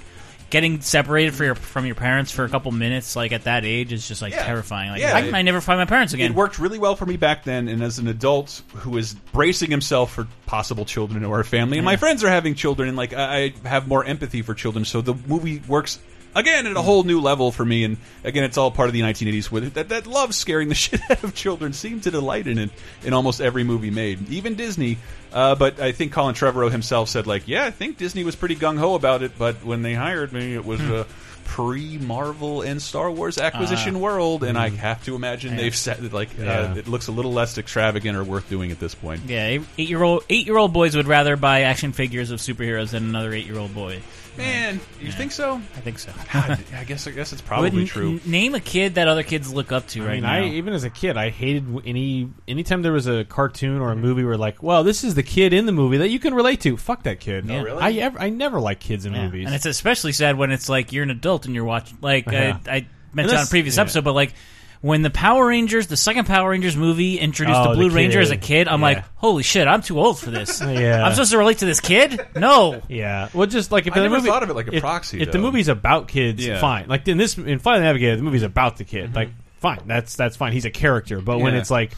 getting 0.57 0.81
separated 0.81 1.35
for 1.35 1.45
your, 1.45 1.55
from 1.55 1.85
your 1.85 1.95
parents 1.95 2.33
for 2.33 2.45
a 2.45 2.49
couple 2.49 2.73
minutes 2.73 3.15
like 3.15 3.31
at 3.33 3.45
that 3.45 3.65
age 3.67 3.93
is 3.93 4.09
just 4.09 4.23
like 4.23 4.33
Yeah. 4.33 4.43
terrifying. 4.47 4.91
Like 4.91 5.01
Yeah, 5.03 5.15
I 5.15 5.21
it- 5.21 5.31
might 5.31 5.43
never 5.43 5.61
find 5.61 5.79
my 5.79 5.85
parents 5.85 6.15
again. 6.15 6.31
It 6.31 6.35
worked 6.35 6.59
really 6.59 6.79
well 6.79 6.97
for 6.97 7.05
me 7.05 7.17
back 7.19 7.45
then, 7.45 7.69
and 7.69 7.83
as 7.83 7.99
an 7.99 8.09
adult 8.09 8.63
who 8.75 8.97
is 8.97 9.13
bracing 9.33 9.71
himself 9.71 10.13
for 10.15 10.27
possible 10.47 10.87
children 10.87 11.25
or 11.25 11.41
a 11.41 11.45
family, 11.45 11.77
and 11.77 11.85
my 11.85 11.97
friends 11.97 12.25
are 12.25 12.31
having 12.31 12.55
children, 12.55 12.89
and 12.89 12.97
like 12.97 13.13
I 13.13 13.53
I 13.65 13.69
have 13.69 13.87
more 13.87 14.03
empathy 14.05 14.41
for 14.41 14.55
children, 14.55 14.85
so 14.87 15.03
the 15.03 15.15
movie 15.27 15.61
works 15.69 15.99
again 16.37 16.67
at 16.67 16.73
a 16.73 16.81
mm. 16.81 16.85
whole 16.85 17.03
new 17.03 17.21
level 17.21 17.51
for 17.51 17.65
me. 17.65 17.83
And 17.83 17.97
again, 18.23 18.45
it's 18.45 18.57
all 18.57 18.71
part 18.71 18.89
of 18.89 18.93
the 18.93 19.01
1980s 19.01 19.51
with 19.51 19.65
it 19.65 19.75
that 19.75 19.89
that 19.89 20.07
loves 20.07 20.37
scaring 20.37 20.69
the 20.69 20.75
shit 20.77 21.01
out 21.11 21.25
of 21.25 21.35
children, 21.35 21.73
seemed 21.73 22.05
to 22.05 22.13
delight 22.13 22.47
in 22.47 22.59
it 22.59 22.71
in 23.03 23.13
almost 23.13 23.41
every 23.41 23.65
movie 23.65 23.91
made, 23.91 24.29
even 24.31 24.55
Disney. 24.55 24.99
Uh, 25.33 25.55
but 25.55 25.81
I 25.81 25.93
think 25.93 26.13
Colin 26.13 26.35
Trevorrow 26.35 26.71
himself 26.71 27.09
said 27.09 27.27
like, 27.27 27.49
yeah, 27.49 27.65
I 27.65 27.71
think 27.71 27.99
Disney 27.99 28.23
was 28.23 28.37
pretty 28.37 28.55
gung 28.55 28.79
ho 28.79 28.95
about 28.95 29.23
it, 29.23 29.33
but 29.37 29.65
when 29.65 29.83
they 29.83 29.95
hired 29.95 30.33
me, 30.33 30.55
it 30.55 30.65
was 30.65 30.81
hmm. 30.81 30.93
uh, 30.93 30.97
a 31.01 31.07
pre 31.45 31.99
Marvel 31.99 32.63
and 32.63 32.81
Star 32.83 33.11
Wars 33.11 33.39
acquisition 33.39 33.97
ah. 33.97 34.01
world, 34.01 34.45
and 34.45 34.59
I 34.59 34.71
hmm. 34.71 34.77
have 34.77 35.05
to 35.05 35.15
imagine 35.15 35.57
they've 35.57 35.77
said 35.77 35.99
that 35.99 36.13
like 36.13 36.31
uh, 36.39 36.43
Yeah. 36.43 36.61
uh, 36.61 36.75
it 36.75 36.89
looks 36.89 37.09
a 37.09 37.13
little 37.13 37.33
less 37.33 37.57
extravagant 37.57 38.17
or 38.17 38.25
worth 38.25 38.49
doing 38.51 38.71
at 38.71 38.81
this 38.81 38.95
point. 38.95 39.23
yeah, 39.27 39.59
eight 39.79 39.89
year 39.89 40.03
old 40.03 40.25
eight 40.29 40.47
year 40.47 40.57
old 40.57 40.73
boys 40.73 40.97
would 40.97 41.07
rather 41.07 41.37
buy 41.37 41.63
action 41.63 41.93
figures 41.93 42.31
of 42.31 42.41
superheroes 42.41 42.91
than 42.91 43.05
another 43.05 43.33
eight 43.33 43.47
year 43.47 43.59
old 43.59 43.75
boy. 43.75 44.01
Man, 44.37 44.81
you 45.01 45.11
think 45.13 45.33
so? 45.33 45.55
I 45.55 45.81
think 45.81 45.99
so. 45.99 46.13
God, 46.33 46.59
I 46.75 46.85
guess 46.85 47.07
I 47.07 47.11
guess 47.13 47.33
it's 47.33 47.41
probably 47.43 47.71
Would 47.71 47.81
n- 47.81 47.87
true. 47.87 48.11
n- 48.13 48.21
name 48.27 48.55
a 48.55 48.61
kid 48.61 48.97
that 48.97 49.09
other 49.09 49.23
kids 49.23 49.53
look 49.53 49.73
up 49.73 49.87
to 49.89 50.03
I 50.03 50.07
right 50.07 50.13
mean, 50.15 50.23
now. 50.23 50.33
I 50.35 50.45
even 50.45 50.75
as 50.75 50.85
a 50.85 50.91
kid, 50.91 51.17
I 51.17 51.31
hated 51.31 51.67
w- 51.67 51.83
any 51.87 52.31
anytime 52.47 52.83
there 52.83 52.93
was 52.93 53.07
a 53.07 53.25
cartoon 53.25 53.81
or 53.81 53.93
a 53.93 53.97
movie 53.97 54.25
where 54.25 54.37
like, 54.37 54.63
well, 54.63 54.85
this 54.85 55.05
is 55.05 55.15
the 55.15 55.23
kid 55.23 55.53
in 55.53 55.67
the 55.67 55.73
movie 55.73 55.99
that 55.99 56.09
you 56.09 56.19
can 56.19 56.35
relate 56.35 56.61
to. 56.63 56.77
Fuck 56.77 57.05
that 57.05 57.21
kid. 57.21 57.51
Oh, 57.51 57.63
really? 57.63 57.83
I 57.83 57.93
ever, 57.93 58.19
I 58.19 58.29
never 58.31 58.61
like 58.61 58.81
kids 58.81 59.07
in 59.07 59.15
Yeah. 59.15 59.25
movies. 59.27 59.47
And 59.47 59.55
it's 59.55 59.67
especially 59.67 60.13
sad 60.13 60.37
when 60.37 60.51
it's 60.51 60.69
like 60.69 60.93
you're 60.93 61.05
an 61.05 61.11
adult 61.11 61.47
and 61.47 61.55
you're 61.55 61.65
watching. 61.65 61.99
Like 62.01 62.27
Yeah. 62.31 62.59
I, 62.67 62.71
I 62.77 62.87
mentioned 63.13 63.19
on 63.19 63.25
a 63.25 63.27
that's- 63.29 63.51
previous 63.51 63.77
yeah. 63.77 63.83
episode, 63.83 64.05
but 64.05 64.13
like 64.15 64.35
when 64.81 65.03
the 65.03 65.11
Power 65.11 65.47
Rangers, 65.47 65.87
the 65.87 65.97
second 65.97 66.27
Power 66.27 66.51
Rangers 66.51 66.77
movie 66.77 67.19
introduced 67.19 67.59
Oh, 67.59 67.71
the 67.71 67.75
Blue 67.77 67.89
the 67.91 67.97
Ranger 67.97 68.19
kid. 68.19 68.23
as 68.23 68.31
a 68.31 68.37
kid, 68.37 68.69
I'm 68.69 68.81
Yeah. 68.81 68.87
like, 68.87 69.05
holy 69.17 69.43
shit, 69.43 69.67
I'm 69.69 69.83
too 69.83 69.99
old 69.99 70.19
for 70.19 70.31
this. 70.31 70.61
Yeah. 70.67 71.05
I'm 71.05 71.13
supposed 71.13 71.31
to 71.33 71.39
relate 71.39 71.59
to 71.59 71.65
this 71.67 71.81
kid? 71.81 72.21
No. 72.37 72.83
yeah, 72.89 73.29
well, 73.35 73.47
just 73.47 73.73
like 73.73 73.87
if 73.87 73.93
I 73.93 73.97
the 73.97 74.03
never 74.03 74.17
movie, 74.17 74.29
thought 74.29 74.43
of 74.43 74.51
it 74.51 74.55
like 74.55 74.69
a 74.69 74.75
if, 74.77 74.83
proxy, 74.83 75.21
If 75.21 75.33
the 75.33 75.39
though. 75.39 75.43
movie's 75.45 75.69
about 75.69 76.09
kids, 76.09 76.45
Yeah. 76.47 76.61
fine. 76.61 76.87
Like 76.89 77.07
in 77.09 77.19
this, 77.19 77.37
in 77.39 77.59
Flight 77.59 77.77
of 77.77 77.81
the 77.83 77.87
Navigator, 77.87 78.17
the 78.17 78.23
movie's 78.23 78.43
about 78.43 78.77
the 78.77 78.85
kid. 78.85 79.07
Mm-hmm. 79.07 79.17
Like, 79.17 79.29
fine, 79.61 79.81
that's 79.87 80.15
that's 80.17 80.37
fine. 80.37 80.53
He's 80.53 80.65
a 80.67 80.71
character. 80.71 81.21
But 81.21 81.39
when 81.39 81.55
Yeah. 81.55 81.61
it's 81.61 81.71
like. 81.71 81.93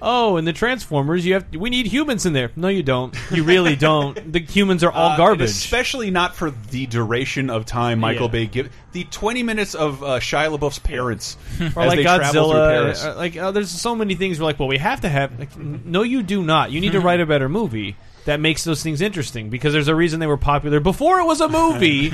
Oh, 0.00 0.36
in 0.36 0.44
the 0.44 0.52
Transformers, 0.52 1.26
you 1.26 1.34
have 1.34 1.46
we 1.54 1.70
need 1.70 1.86
humans 1.86 2.24
in 2.26 2.32
there. 2.32 2.50
No, 2.56 2.68
you 2.68 2.82
don't. 2.82 3.14
You 3.30 3.42
really 3.44 3.76
don't. 3.90 4.32
The 4.32 4.40
humans 4.40 4.84
are 4.84 4.90
all 4.92 5.06
Uh, 5.06 5.10
and 5.10 5.18
garbage. 5.18 5.50
especially 5.50 6.10
not 6.10 6.34
for 6.36 6.50
the 6.50 6.86
duration 6.86 7.50
of 7.50 7.66
time 7.66 7.98
Michael 8.00 8.26
Yeah. 8.26 8.32
Bay 8.32 8.46
give 8.46 8.70
the 8.92 9.04
20 9.04 9.42
minutes 9.42 9.74
of 9.74 10.02
uh, 10.02 10.18
Shia 10.20 10.56
LaBeouf's 10.56 10.78
parents 10.78 11.36
or 11.60 11.64
as 11.66 11.74
like 11.76 11.96
they 11.96 12.02
travel 12.04 12.50
through 12.50 12.60
Godzilla. 12.60 12.70
Paris. 12.82 13.04
uh, 13.04 13.14
like 13.16 13.36
uh, 13.36 13.50
there's 13.50 13.70
so 13.70 13.94
many 13.94 14.14
things. 14.14 14.38
We're 14.38 14.46
like, 14.46 14.58
well, 14.58 14.68
we 14.68 14.78
have 14.78 15.00
to 15.02 15.08
have. 15.08 15.38
Like, 15.38 15.56
n- 15.56 15.82
no, 15.84 16.02
you 16.02 16.22
do 16.22 16.42
not. 16.42 16.70
You 16.70 16.80
need 16.80 16.92
to 16.92 17.00
write 17.08 17.20
a 17.20 17.26
better 17.26 17.48
movie 17.48 17.96
that 18.24 18.40
makes 18.40 18.62
those 18.64 18.82
things 18.82 19.00
interesting 19.00 19.48
because 19.50 19.72
there's 19.72 19.88
a 19.88 19.94
reason 19.94 20.20
they 20.20 20.26
were 20.26 20.36
popular 20.36 20.80
before 20.80 21.18
it 21.20 21.24
was 21.24 21.40
a 21.40 21.48
movie. 21.48 22.10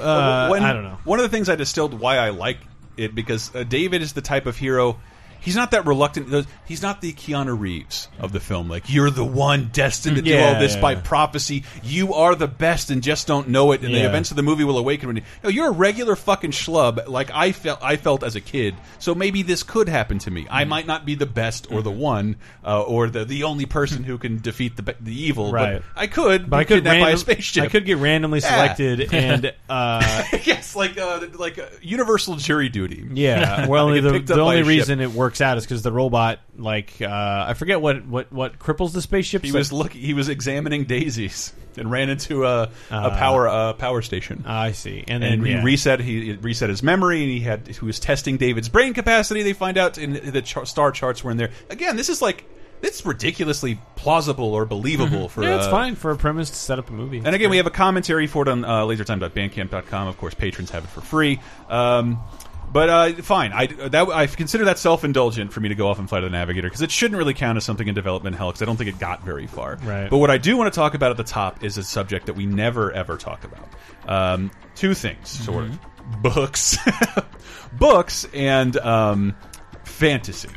uh, 0.00 0.48
When- 0.48 0.62
I 0.64 0.72
don't 0.72 0.82
know. 0.84 0.98
One 1.04 1.18
of 1.18 1.22
the 1.24 1.28
things 1.28 1.48
I 1.48 1.56
distilled 1.56 1.94
why 1.94 2.16
I 2.18 2.30
like 2.30 2.58
it 2.96 3.14
because 3.14 3.54
uh, 3.54 3.62
David 3.62 4.02
is 4.02 4.12
the 4.14 4.22
type 4.22 4.46
of 4.46 4.56
hero. 4.56 4.98
He's 5.46 5.56
not 5.56 5.70
that 5.70 5.86
reluctant. 5.86 6.46
He's 6.66 6.82
not 6.82 7.00
the 7.00 7.12
Keanu 7.12 7.58
Reeves 7.58 8.08
of 8.18 8.32
the 8.32 8.40
film. 8.40 8.68
Like 8.68 8.92
you're 8.92 9.10
the 9.10 9.24
one 9.24 9.70
destined 9.72 10.16
to 10.16 10.22
do 10.22 10.30
Yeah, 10.30 10.54
all 10.54 10.60
this 10.60 10.74
yeah, 10.74 10.80
by 10.82 10.94
prophecy. 10.96 11.62
You 11.82 12.14
are 12.14 12.34
the 12.34 12.48
best 12.48 12.90
and 12.90 13.02
just 13.02 13.26
don't 13.26 13.48
know 13.48 13.70
it. 13.72 13.82
And 13.84 13.94
the 13.94 14.04
events 14.04 14.30
of 14.32 14.36
the 14.36 14.42
movie 14.42 14.64
will 14.64 14.76
awaken 14.76 15.06
when 15.06 15.16
you. 15.16 15.22
No, 15.44 15.48
you're 15.48 15.68
a 15.68 15.72
regular 15.72 16.16
fucking 16.16 16.50
schlub, 16.50 17.06
like 17.08 17.30
I 17.32 17.52
felt. 17.52 17.78
I 17.82 17.96
felt 17.96 18.24
as 18.24 18.34
a 18.36 18.40
kid. 18.40 18.74
So 18.98 19.14
maybe 19.14 19.42
this 19.42 19.62
could 19.62 19.88
happen 19.88 20.18
to 20.18 20.30
me. 20.30 20.46
I 20.50 20.64
Mm. 20.64 20.68
might 20.68 20.86
not 20.88 21.06
be 21.06 21.14
the 21.14 21.26
best 21.26 21.70
or 21.70 21.80
the 21.80 21.92
one 21.92 22.36
uh, 22.64 22.82
or 22.82 23.08
the 23.08 23.24
the 23.24 23.44
only 23.44 23.66
person 23.66 24.02
who 24.02 24.18
can 24.18 24.40
defeat 24.40 24.76
the 24.76 24.96
the 25.00 25.14
evil. 25.14 25.52
Right. 25.52 25.74
But 25.94 26.00
I 26.02 26.08
could. 26.08 26.50
But 26.50 26.56
I 26.58 26.64
could 26.64 26.82
by 26.82 27.10
a 27.10 27.16
spaceship. 27.16 27.62
I 27.62 27.68
could 27.68 27.86
get 27.86 27.98
randomly 27.98 28.40
Yeah. 28.40 28.50
selected 28.52 29.14
and 29.14 29.54
uh, 29.70 30.24
yes, 30.44 30.74
like 30.74 30.98
uh, 30.98 31.20
like 31.38 31.58
uh, 31.60 31.66
universal 31.82 32.34
jury 32.34 32.68
duty. 32.68 33.06
yeah. 33.14 33.66
Well, 33.76 33.86
I 33.86 33.98
only 34.00 34.00
get 34.00 34.26
the, 34.26 34.34
the 34.34 34.40
only 34.40 34.58
ship. 34.58 34.66
reason 34.66 35.00
it 35.00 35.10
works 35.12 35.35
out 35.40 35.58
is 35.58 35.64
because 35.64 35.82
the 35.82 35.92
robot, 35.92 36.40
like 36.56 37.00
uh, 37.00 37.44
I 37.48 37.54
forget 37.54 37.80
what 37.80 38.06
what 38.06 38.32
what 38.32 38.58
cripples 38.58 38.92
the 38.92 39.02
spaceship. 39.02 39.44
He 39.44 39.52
was 39.52 39.72
looking. 39.72 40.00
He 40.00 40.14
was 40.14 40.28
examining 40.28 40.84
daisies 40.84 41.52
and 41.76 41.90
ran 41.90 42.08
into 42.08 42.44
a, 42.44 42.70
a 42.90 42.94
Uh, 42.94 43.18
power 43.18 43.48
uh, 43.48 43.72
power 43.74 44.02
station. 44.02 44.44
I 44.46 44.72
see, 44.72 45.04
and 45.06 45.22
then 45.22 45.32
and 45.34 45.46
he 45.46 45.52
yeah. 45.52 45.62
reset. 45.62 46.00
He 46.00 46.32
reset 46.32 46.68
his 46.70 46.82
memory, 46.82 47.22
and 47.22 47.30
he 47.30 47.40
had. 47.40 47.68
He 47.68 47.84
was 47.84 48.00
testing 48.00 48.36
David's 48.36 48.68
brain 48.68 48.94
capacity. 48.94 49.42
They 49.42 49.52
find 49.52 49.78
out 49.78 49.98
in 49.98 50.32
the 50.32 50.42
char 50.42 50.66
star 50.66 50.92
charts 50.92 51.22
were 51.22 51.30
in 51.30 51.36
there. 51.36 51.50
Again, 51.70 51.96
this 51.96 52.08
is 52.08 52.20
like 52.22 52.44
it's 52.82 53.04
ridiculously 53.06 53.78
plausible 53.96 54.52
or 54.54 54.64
believable 54.66 55.28
for. 55.28 55.40
Mm-hmm. 55.40 55.50
Yeah, 55.50 55.56
it's 55.56 55.66
uh, 55.66 55.70
fine 55.70 55.94
for 55.96 56.10
a 56.10 56.16
premise 56.16 56.50
to 56.50 56.56
set 56.56 56.78
up 56.78 56.88
a 56.90 56.92
movie. 56.92 57.18
And 57.24 57.34
again, 57.34 57.50
we 57.50 57.56
have 57.56 57.66
a 57.66 57.70
commentary 57.70 58.26
for 58.26 58.42
it 58.42 58.48
on 58.48 58.64
uh, 58.64 58.82
lasertime.bandcamp.com. 58.82 60.08
Of 60.08 60.18
course, 60.18 60.34
patrons 60.34 60.70
have 60.70 60.84
it 60.84 60.88
for 60.90 61.00
free. 61.00 61.40
Um, 61.68 62.18
but 62.76 62.90
uh, 62.90 63.22
fine, 63.22 63.54
I 63.54 63.68
that 63.68 64.08
I 64.10 64.26
consider 64.26 64.66
that 64.66 64.78
self 64.78 65.02
indulgent 65.02 65.50
for 65.50 65.60
me 65.60 65.70
to 65.70 65.74
go 65.74 65.88
off 65.88 65.98
and 65.98 66.06
fly 66.06 66.18
of 66.18 66.24
the 66.24 66.28
Navigator 66.28 66.68
because 66.68 66.82
it 66.82 66.90
shouldn't 66.90 67.16
really 67.16 67.32
count 67.32 67.56
as 67.56 67.64
something 67.64 67.88
in 67.88 67.94
development 67.94 68.36
hell 68.36 68.48
because 68.48 68.60
I 68.60 68.66
don't 68.66 68.76
think 68.76 68.90
it 68.90 68.98
got 68.98 69.24
very 69.24 69.46
far. 69.46 69.76
Right. 69.76 70.10
But 70.10 70.18
what 70.18 70.30
I 70.30 70.36
do 70.36 70.58
want 70.58 70.70
to 70.70 70.78
talk 70.78 70.92
about 70.92 71.10
at 71.10 71.16
the 71.16 71.24
top 71.24 71.64
is 71.64 71.78
a 71.78 71.82
subject 71.82 72.26
that 72.26 72.34
we 72.34 72.44
never 72.44 72.92
ever 72.92 73.16
talk 73.16 73.44
about. 73.44 73.66
Um, 74.06 74.50
two 74.74 74.92
things, 74.92 75.30
sort 75.30 75.64
of 75.64 75.78
books, 76.20 76.76
books, 77.72 78.28
and 78.34 78.76
um, 78.76 79.34
fantasy. 79.84 80.50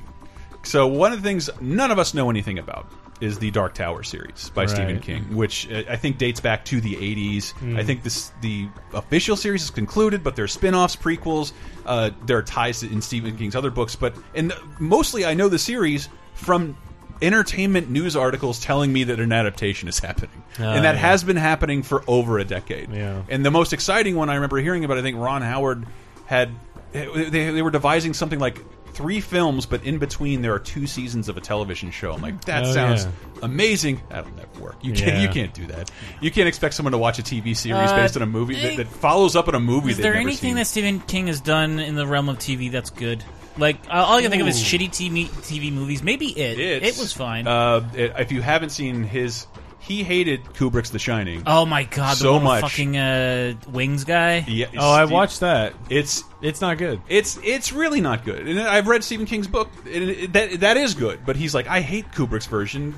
So 0.63 0.87
one 0.87 1.13
of 1.13 1.21
the 1.21 1.25
things 1.25 1.49
none 1.61 1.89
of 1.89 1.99
us 1.99 2.13
know 2.13 2.29
anything 2.29 2.59
about 2.59 2.91
is 3.21 3.39
the 3.39 3.51
Dark 3.51 3.73
Tower 3.73 4.03
series 4.03 4.49
by 4.51 4.65
Stephen 4.65 4.99
King, 4.99 5.35
which 5.35 5.69
uh, 5.71 5.83
I 5.89 5.95
think 5.95 6.17
dates 6.17 6.39
back 6.39 6.65
to 6.65 6.79
the 6.79 6.95
80s. 6.95 7.51
Hmm. 7.51 7.77
I 7.77 7.83
think 7.83 8.03
this 8.03 8.31
the 8.41 8.67
official 8.93 9.35
series 9.35 9.63
is 9.63 9.69
concluded, 9.69 10.23
but 10.23 10.35
there's 10.35 10.53
spin-offs, 10.53 10.95
prequels, 10.95 11.51
uh, 11.85 12.11
there 12.25 12.37
are 12.37 12.43
ties 12.43 12.83
in 12.83 13.01
Stephen 13.01 13.37
King's 13.37 13.55
other 13.55 13.71
books, 13.71 13.95
but 13.95 14.15
and 14.35 14.53
mostly 14.79 15.25
I 15.25 15.33
know 15.33 15.49
the 15.49 15.59
series 15.59 16.09
from 16.33 16.77
entertainment 17.21 17.89
news 17.89 18.15
articles 18.15 18.59
telling 18.61 18.93
me 18.93 19.03
that 19.05 19.19
an 19.19 19.31
adaptation 19.31 19.89
is 19.89 19.99
happening. 19.99 20.43
and 20.57 20.85
that 20.85 20.95
yeah. 20.95 21.01
has 21.01 21.23
been 21.23 21.35
happening 21.35 21.83
for 21.83 22.03
over 22.07 22.39
a 22.39 22.45
decade. 22.45 22.91
Yeah. 22.91 23.23
And 23.29 23.45
the 23.45 23.51
most 23.51 23.73
exciting 23.73 24.15
one 24.15 24.29
I 24.29 24.35
remember 24.35 24.57
hearing 24.57 24.85
about, 24.85 24.97
I 24.97 25.01
think 25.01 25.17
Ron 25.17 25.41
Howard 25.41 25.85
had 26.25 26.51
they, 26.91 27.51
they 27.51 27.61
were 27.61 27.71
devising 27.71 28.13
something 28.13 28.39
like 28.39 28.59
three 28.93 29.19
films, 29.21 29.65
but 29.65 29.83
in 29.83 29.97
between 29.97 30.41
there 30.41 30.53
are 30.53 30.59
two 30.59 30.87
seasons 30.87 31.29
of 31.29 31.37
a 31.37 31.41
television 31.41 31.91
show. 31.91 32.11
I'm 32.13 32.21
like, 32.21 32.43
that 32.45 32.63
Oh, 32.65 32.73
sounds 32.73 33.05
yeah. 33.05 33.11
amazing. 33.43 34.01
That'll 34.09 34.31
never 34.33 34.59
work. 34.59 34.75
You 34.81 34.93
can't. 34.93 35.15
Yeah. 35.15 35.21
You 35.23 35.29
can't 35.29 35.53
do 35.53 35.65
that. 35.67 35.91
You 36.21 36.31
can't 36.31 36.47
expect 36.47 36.73
someone 36.75 36.91
to 36.91 36.97
watch 36.97 37.19
a 37.19 37.23
TV 37.23 37.55
series 37.55 37.89
Uh, 37.91 37.95
based 37.95 38.15
on 38.15 38.21
a 38.23 38.25
movie 38.25 38.55
that, 38.55 38.73
eh, 38.73 38.75
that 38.77 38.87
follows 38.87 39.35
up 39.35 39.47
on 39.47 39.55
a 39.55 39.59
movie. 39.59 39.91
Is 39.91 39.97
there 39.97 40.13
never 40.13 40.21
anything 40.21 40.49
seen. 40.51 40.55
that 40.55 40.67
Stephen 40.67 40.99
King 41.01 41.27
has 41.27 41.41
done 41.41 41.79
in 41.79 41.95
the 41.95 42.05
realm 42.07 42.29
of 42.29 42.37
TV 42.39 42.71
that's 42.71 42.89
good? 42.89 43.23
Like 43.57 43.77
all 43.89 44.17
I 44.17 44.21
can 44.21 44.31
think 44.31 44.41
of 44.41 44.47
is 44.47 44.55
shitty 44.61 44.89
TV, 44.89 45.27
TV 45.27 45.73
movies. 45.73 46.01
Maybe 46.01 46.27
it. 46.27 46.59
It's, 46.59 46.97
it 46.97 47.01
was 47.01 47.11
fine. 47.11 47.45
Uh, 47.47 47.89
it- 47.93 48.13
if 48.17 48.31
you 48.31 48.41
haven't 48.41 48.69
seen 48.69 49.03
his 49.03 49.47
he 49.79 50.03
hated 50.03 50.43
Kubrick's 50.43 50.89
The 50.91 50.99
Shining. 50.99 51.43
Oh 51.47 51.65
my 51.65 51.83
god, 51.83 52.11
the 52.17 52.21
So 52.21 52.33
one 52.33 52.41
with 52.43 52.49
much. 52.49 52.61
fucking 52.61 52.97
uh, 52.97 53.53
wings 53.69 54.03
guy. 54.03 54.43
Yeah, 54.47 54.67
Oh, 54.77 54.91
I 54.91 55.03
Steve- 55.05 55.13
watched 55.13 55.39
that. 55.39 55.73
It's 55.89 56.23
It's 56.41 56.61
not 56.61 56.77
good. 56.77 57.01
It's 57.09 57.39
it's 57.43 57.71
really 57.73 58.01
not 58.01 58.23
good. 58.25 58.47
And 58.47 58.59
I've 58.59 58.87
read 58.87 59.03
Stephen 59.03 59.25
King's 59.25 59.47
book. 59.47 59.69
And 59.85 60.09
it, 60.09 60.33
that 60.33 60.59
that 60.61 60.77
is 60.77 60.93
good. 60.93 61.25
But 61.25 61.35
he's 61.35 61.53
like, 61.55 61.67
I 61.67 61.81
hate 61.81 62.11
Kubrick's 62.11 62.45
version. 62.45 62.93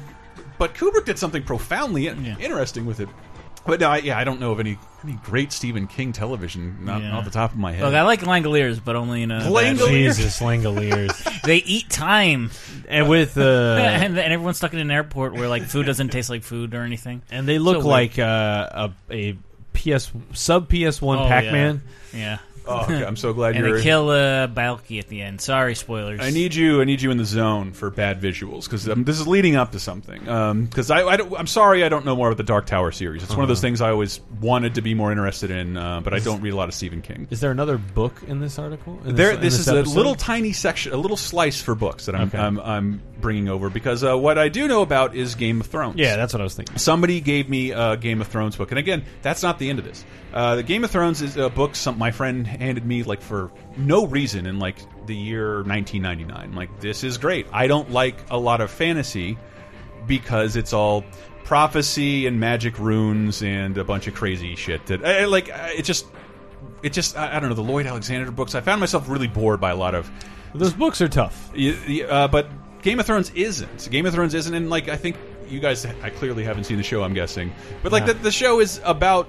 But 0.58 0.74
Kubrick 0.76 1.06
did 1.06 1.18
something 1.18 1.44
profoundly 1.44 2.08
in- 2.08 2.24
Yeah. 2.26 2.36
interesting 2.40 2.86
with 2.86 3.00
it. 3.00 3.10
But 3.65 3.80
no, 3.80 3.89
I, 3.89 3.98
yeah, 3.98 4.18
I 4.18 4.24
don't 4.24 4.39
know 4.39 4.51
of 4.51 4.60
any 4.60 4.77
any 5.03 5.13
great 5.24 5.51
Stephen 5.51 5.88
King 5.88 6.13
television, 6.13 6.84
not 6.86 7.01
Yeah. 7.01 7.15
off 7.18 7.25
the 7.25 7.32
top 7.32 7.51
of 7.51 7.58
my 7.58 7.72
head. 7.74 7.84
Look, 7.84 7.94
I 7.94 8.01
like 8.03 8.22
Langoliers, 8.22 8.80
but 8.84 8.96
only 8.96 9.24
in 9.24 9.32
a. 9.32 9.39
Langoliers? 9.41 9.89
Jesus, 10.18 10.39
Langoliers. 10.39 11.41
They 11.44 11.58
eat 11.58 11.89
time, 11.89 12.51
and 12.88 13.10
with 13.10 13.38
uh, 13.38 13.41
and, 13.80 14.18
and 14.18 14.34
everyone's 14.34 14.58
stuck 14.58 14.74
in 14.74 14.80
an 14.80 14.91
airport 14.91 15.34
where 15.34 15.48
like 15.48 15.63
food 15.63 15.86
doesn't 15.88 16.10
taste 16.10 16.30
like 16.30 16.44
food 16.44 16.74
or 16.75 16.82
anything. 16.84 17.22
and 17.32 17.48
they 17.48 17.58
look 17.60 17.82
So 17.82 17.88
like 17.88 18.20
uh, 18.20 18.89
a 19.10 19.12
a 19.12 19.38
PS 19.74 20.12
sub 20.34 20.70
PS1 20.70 21.24
Oh, 21.24 21.27
Pac-Man. 21.27 21.82
Yeah, 22.13 22.38
oh, 22.72 22.84
okay, 22.84 23.06
I'm 23.06 23.16
so 23.16 23.34
glad 23.34 23.56
and 23.56 23.66
you're. 23.66 23.78
they 23.78 23.84
kill 23.84 24.10
uh, 24.10 24.48
Balki 24.48 25.00
at 25.00 25.08
the 25.08 25.22
end. 25.22 25.42
Sorry, 25.42 25.75
spoilers. 25.75 26.20
I 26.22 26.30
need 26.32 26.54
you. 26.56 26.82
I 26.82 26.86
need 26.86 27.01
you 27.01 27.12
in 27.12 27.18
the 27.18 27.25
zone 27.25 27.74
for 27.74 27.90
bad 27.90 28.22
visuals 28.22 28.66
because 28.66 28.88
um, 28.90 29.04
this 29.04 29.20
is 29.20 29.28
leading 29.28 29.56
up 29.56 29.72
to 29.74 29.80
something. 29.80 30.20
Because 30.22 30.92
I, 30.92 31.04
I 31.06 31.18
don't, 31.18 31.34
I'm 31.38 31.48
sorry, 31.48 31.84
I 31.84 31.90
don't 31.90 32.06
know 32.06 32.16
more 32.16 32.28
about 32.30 32.38
the 32.38 32.44
Dark 32.44 32.66
Tower 32.66 32.92
series. 32.92 33.24
It's 33.24 33.34
one 33.34 33.44
of 33.44 33.48
those 33.50 33.62
things 33.62 33.82
I 33.82 33.90
always 33.90 34.20
wanted 34.40 34.75
to 34.75 34.82
be 34.82 34.94
more 34.94 35.12
interested 35.12 35.51
in, 35.51 35.78
uh, 35.78 36.01
but 36.01 36.13
I 36.13 36.20
don't 36.20 36.42
read 36.42 36.54
a 36.54 36.56
lot 36.56 36.68
of 36.70 36.74
Stephen 36.74 37.01
King. 37.01 37.28
Is 37.30 37.40
there 37.40 37.51
another 37.51 37.78
book 37.78 38.22
in 38.28 38.40
this 38.40 38.58
article? 38.58 39.00
In 39.06 39.16
There, 39.16 39.32
in 39.32 39.42
this 39.42 39.60
is 39.60 39.68
episode? 39.68 39.92
a 39.92 39.96
little 39.96 40.16
tiny 40.16 40.54
section, 40.54 40.94
a 40.94 40.98
little 40.98 41.18
slice 41.18 41.62
for 41.62 41.75
books 41.75 42.06
that 42.06 42.16
I'm 42.16 42.28
Okay. 42.28 42.38
I'm, 42.38 42.60
I'm 42.60 43.01
bringing 43.22 43.48
over 43.48 43.70
because 43.70 44.04
uh, 44.04 44.18
what 44.18 44.38
I 44.38 44.50
do 44.50 44.68
know 44.68 44.82
about 44.82 45.16
is 45.16 45.36
Game 45.36 45.62
of 45.62 45.68
Thrones. 45.68 45.98
Yeah, 45.98 46.16
that's 46.16 46.34
what 46.34 46.42
I 46.42 46.44
was 46.44 46.56
thinking. 46.56 46.78
somebody 46.78 47.22
gave 47.22 47.50
me 47.50 47.72
a 47.72 47.96
Game 47.98 48.20
of 48.22 48.28
Thrones 48.28 48.56
book, 48.56 48.72
and 48.72 48.80
again, 48.80 49.06
that's 49.22 49.44
not 49.44 49.60
the 49.60 49.70
end 49.70 49.80
of 49.80 49.86
this. 49.86 50.04
Uh, 50.34 50.56
the 50.56 50.63
Game 50.63 50.84
of 50.84 50.92
Thrones 50.92 51.22
is 51.22 51.38
a 51.38 51.50
book 51.50 51.75
some 51.75 51.98
my 51.98 52.12
friend 52.12 52.48
handed 52.48 52.86
me 52.86 53.04
like 53.04 53.22
for 53.22 53.51
no 53.78 54.06
reason 54.06 54.46
in 54.46 54.60
like 54.60 54.78
the 55.06 55.16
year 55.16 55.63
1999. 55.63 56.38
I'm 56.38 56.56
like, 56.56 56.80
this 56.80 57.04
is 57.04 57.18
great. 57.18 57.48
I 57.51 57.68
don't 57.68 57.92
like 57.92 58.16
a 58.30 58.38
lot 58.38 58.62
of 58.62 58.72
fantasy 58.72 59.38
because 60.08 60.56
it's 60.56 60.74
all 60.74 61.04
prophecy 61.44 62.28
and 62.28 62.40
magic 62.40 62.80
runes 62.80 63.44
and 63.44 63.78
a 63.78 63.84
bunch 63.84 64.08
of 64.08 64.13
crazy 64.16 64.56
shit 64.56 64.86
that 64.88 65.04
I, 65.06 65.22
I 65.22 65.25
like. 65.25 65.50
It 65.50 65.84
just, 65.84 66.06
it 66.82 66.94
just 66.94 67.18
I, 67.18 67.36
I 67.36 67.40
don't 67.40 67.50
know 67.50 67.56
the 67.56 67.62
Lloyd 67.62 67.86
Alexander 67.86 68.32
books. 68.32 68.56
I 68.56 68.62
found 68.62 68.80
myself 68.80 69.10
really 69.10 69.28
bored 69.28 69.60
by 69.60 69.72
a 69.72 69.75
lot 69.75 69.96
of 69.96 70.10
Those 70.54 70.74
books 70.74 71.01
are 71.01 71.10
tough. 71.10 71.51
Uh, 71.56 72.28
but 72.28 72.48
Game 72.82 73.00
of 73.00 73.06
Thrones 73.06 73.32
isn't. 73.36 73.90
Game 73.92 74.06
of 74.06 74.14
Thrones 74.14 74.34
isn't, 74.34 74.54
and 74.54 74.70
like 74.70 74.88
I 74.90 74.96
think 74.98 75.16
you 75.48 75.60
guys, 75.60 75.86
I 75.86 76.10
clearly 76.10 76.44
haven't 76.44 76.64
seen 76.64 76.78
the 76.78 76.84
show. 76.84 77.04
I'm 77.04 77.14
guessing, 77.14 77.54
but 77.84 77.92
like 77.92 78.08
Yeah. 78.08 78.14
the, 78.14 78.24
the 78.24 78.32
show 78.32 78.60
is 78.60 78.80
about 78.86 79.28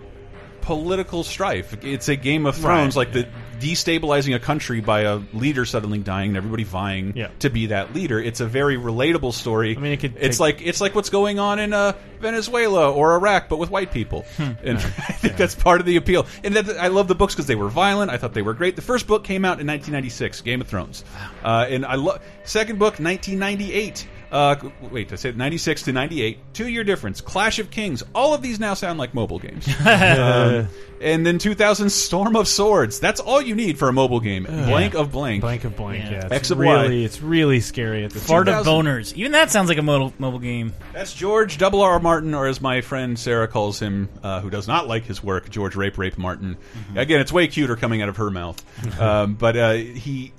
political 0.62 1.24
strife. 1.24 1.76
It's 1.84 2.08
a 2.08 2.16
Game 2.16 2.46
of 2.46 2.56
Thrones, 2.56 2.96
Right, 2.96 3.06
like 3.08 3.12
the 3.12 3.28
destabilizing 3.60 4.34
a 4.34 4.40
country 4.40 4.80
by 4.80 5.02
a 5.02 5.20
leader 5.32 5.64
suddenly 5.64 5.98
dying 5.98 6.30
and 6.30 6.36
everybody 6.36 6.64
vying 6.64 7.12
Yeah. 7.14 7.28
to 7.40 7.50
be 7.50 7.66
that 7.66 7.94
leader. 7.94 8.18
It's 8.18 8.40
a 8.40 8.46
very 8.46 8.76
relatable 8.76 9.32
story. 9.34 9.76
I 9.76 9.80
mean, 9.80 9.92
it 9.92 10.00
could 10.00 10.14
it's 10.18 10.36
take- 10.36 10.40
like 10.40 10.62
it's 10.66 10.80
like 10.80 10.94
what's 10.96 11.10
going 11.10 11.38
on 11.38 11.58
in 11.60 11.72
uh, 11.72 11.92
Venezuela 12.20 12.90
or 12.90 13.14
Iraq, 13.14 13.48
but 13.48 13.58
with 13.58 13.70
white 13.70 13.92
people, 13.92 14.22
Hmm. 14.36 14.52
and 14.64 14.78
I 14.78 14.80
think 15.12 15.36
that's 15.36 15.54
part 15.54 15.80
of 15.80 15.86
the 15.86 15.96
appeal. 15.96 16.26
And 16.42 16.56
that, 16.56 16.76
I 16.76 16.88
love 16.88 17.06
the 17.08 17.14
books 17.14 17.34
because 17.34 17.46
they 17.46 17.54
were 17.54 17.68
violent. 17.68 18.10
I 18.10 18.16
thought 18.16 18.34
they 18.34 18.42
were 18.42 18.54
great. 18.54 18.74
The 18.76 18.82
first 18.82 19.06
book 19.06 19.22
came 19.24 19.44
out 19.44 19.60
in 19.60 19.66
1996, 19.66 20.40
Game 20.40 20.60
of 20.60 20.66
Thrones, 20.66 21.04
uh, 21.44 21.66
and 21.68 21.84
I 21.86 21.94
love 21.96 22.20
second 22.44 22.78
book 22.78 22.98
1998. 22.98 24.06
Uh, 24.32 24.56
wait, 24.90 25.12
I 25.12 25.16
said 25.16 25.36
96 25.36 25.82
to 25.82 25.92
98, 25.92 26.38
two 26.54 26.66
year 26.66 26.84
difference. 26.84 27.20
Clash 27.20 27.58
of 27.58 27.70
Kings. 27.70 28.02
All 28.14 28.32
of 28.32 28.40
these 28.40 28.58
now 28.58 28.72
sound 28.72 28.98
like 28.98 29.12
mobile 29.12 29.38
games. 29.38 29.68
um, 29.86 30.68
and 31.02 31.26
then 31.26 31.36
2000, 31.38 31.90
Storm 31.90 32.34
of 32.34 32.48
Swords. 32.48 32.98
That's 32.98 33.20
all 33.20 33.42
you 33.42 33.54
need 33.54 33.78
for 33.78 33.88
a 33.88 33.92
mobile 33.92 34.20
game. 34.20 34.44
Blank 34.44 34.94
of 34.94 35.12
blank. 35.12 35.42
Blank 35.42 35.64
of 35.64 35.76
blank. 35.76 36.04
Yeah. 36.04 36.10
Yeah, 36.12 36.24
it's 36.24 36.32
X 36.32 36.50
of 36.50 36.58
Y. 36.58 36.82
really, 36.82 37.04
it's 37.04 37.20
really 37.20 37.60
scary 37.60 38.04
at 38.04 38.12
the 38.12 38.20
Fart 38.20 38.48
of 38.48 38.64
boners. 38.64 39.12
Even 39.14 39.32
that 39.32 39.50
sounds 39.50 39.68
like 39.68 39.78
a 39.78 39.82
mobile, 39.82 40.14
mobile 40.18 40.38
game. 40.38 40.72
That's 40.94 41.12
George 41.12 41.58
Double 41.58 41.82
R 41.82 42.00
Martin, 42.00 42.32
or 42.32 42.46
as 42.46 42.60
my 42.60 42.80
friend 42.80 43.18
Sarah 43.18 43.48
calls 43.48 43.78
him, 43.78 44.08
uh, 44.22 44.40
who 44.40 44.48
does 44.48 44.66
not 44.66 44.88
like 44.88 45.04
his 45.04 45.22
work, 45.22 45.50
George 45.50 45.76
Rape 45.76 45.98
Rape 45.98 46.16
Martin. 46.16 46.56
Again, 46.96 47.20
it's 47.20 47.32
way 47.32 47.48
cuter 47.48 47.76
coming 47.76 48.00
out 48.00 48.08
of 48.08 48.16
her 48.16 48.30
mouth. 48.30 48.62
um, 49.00 49.34
but 49.34 49.56
uh, 49.56 49.72
he, 49.72 50.32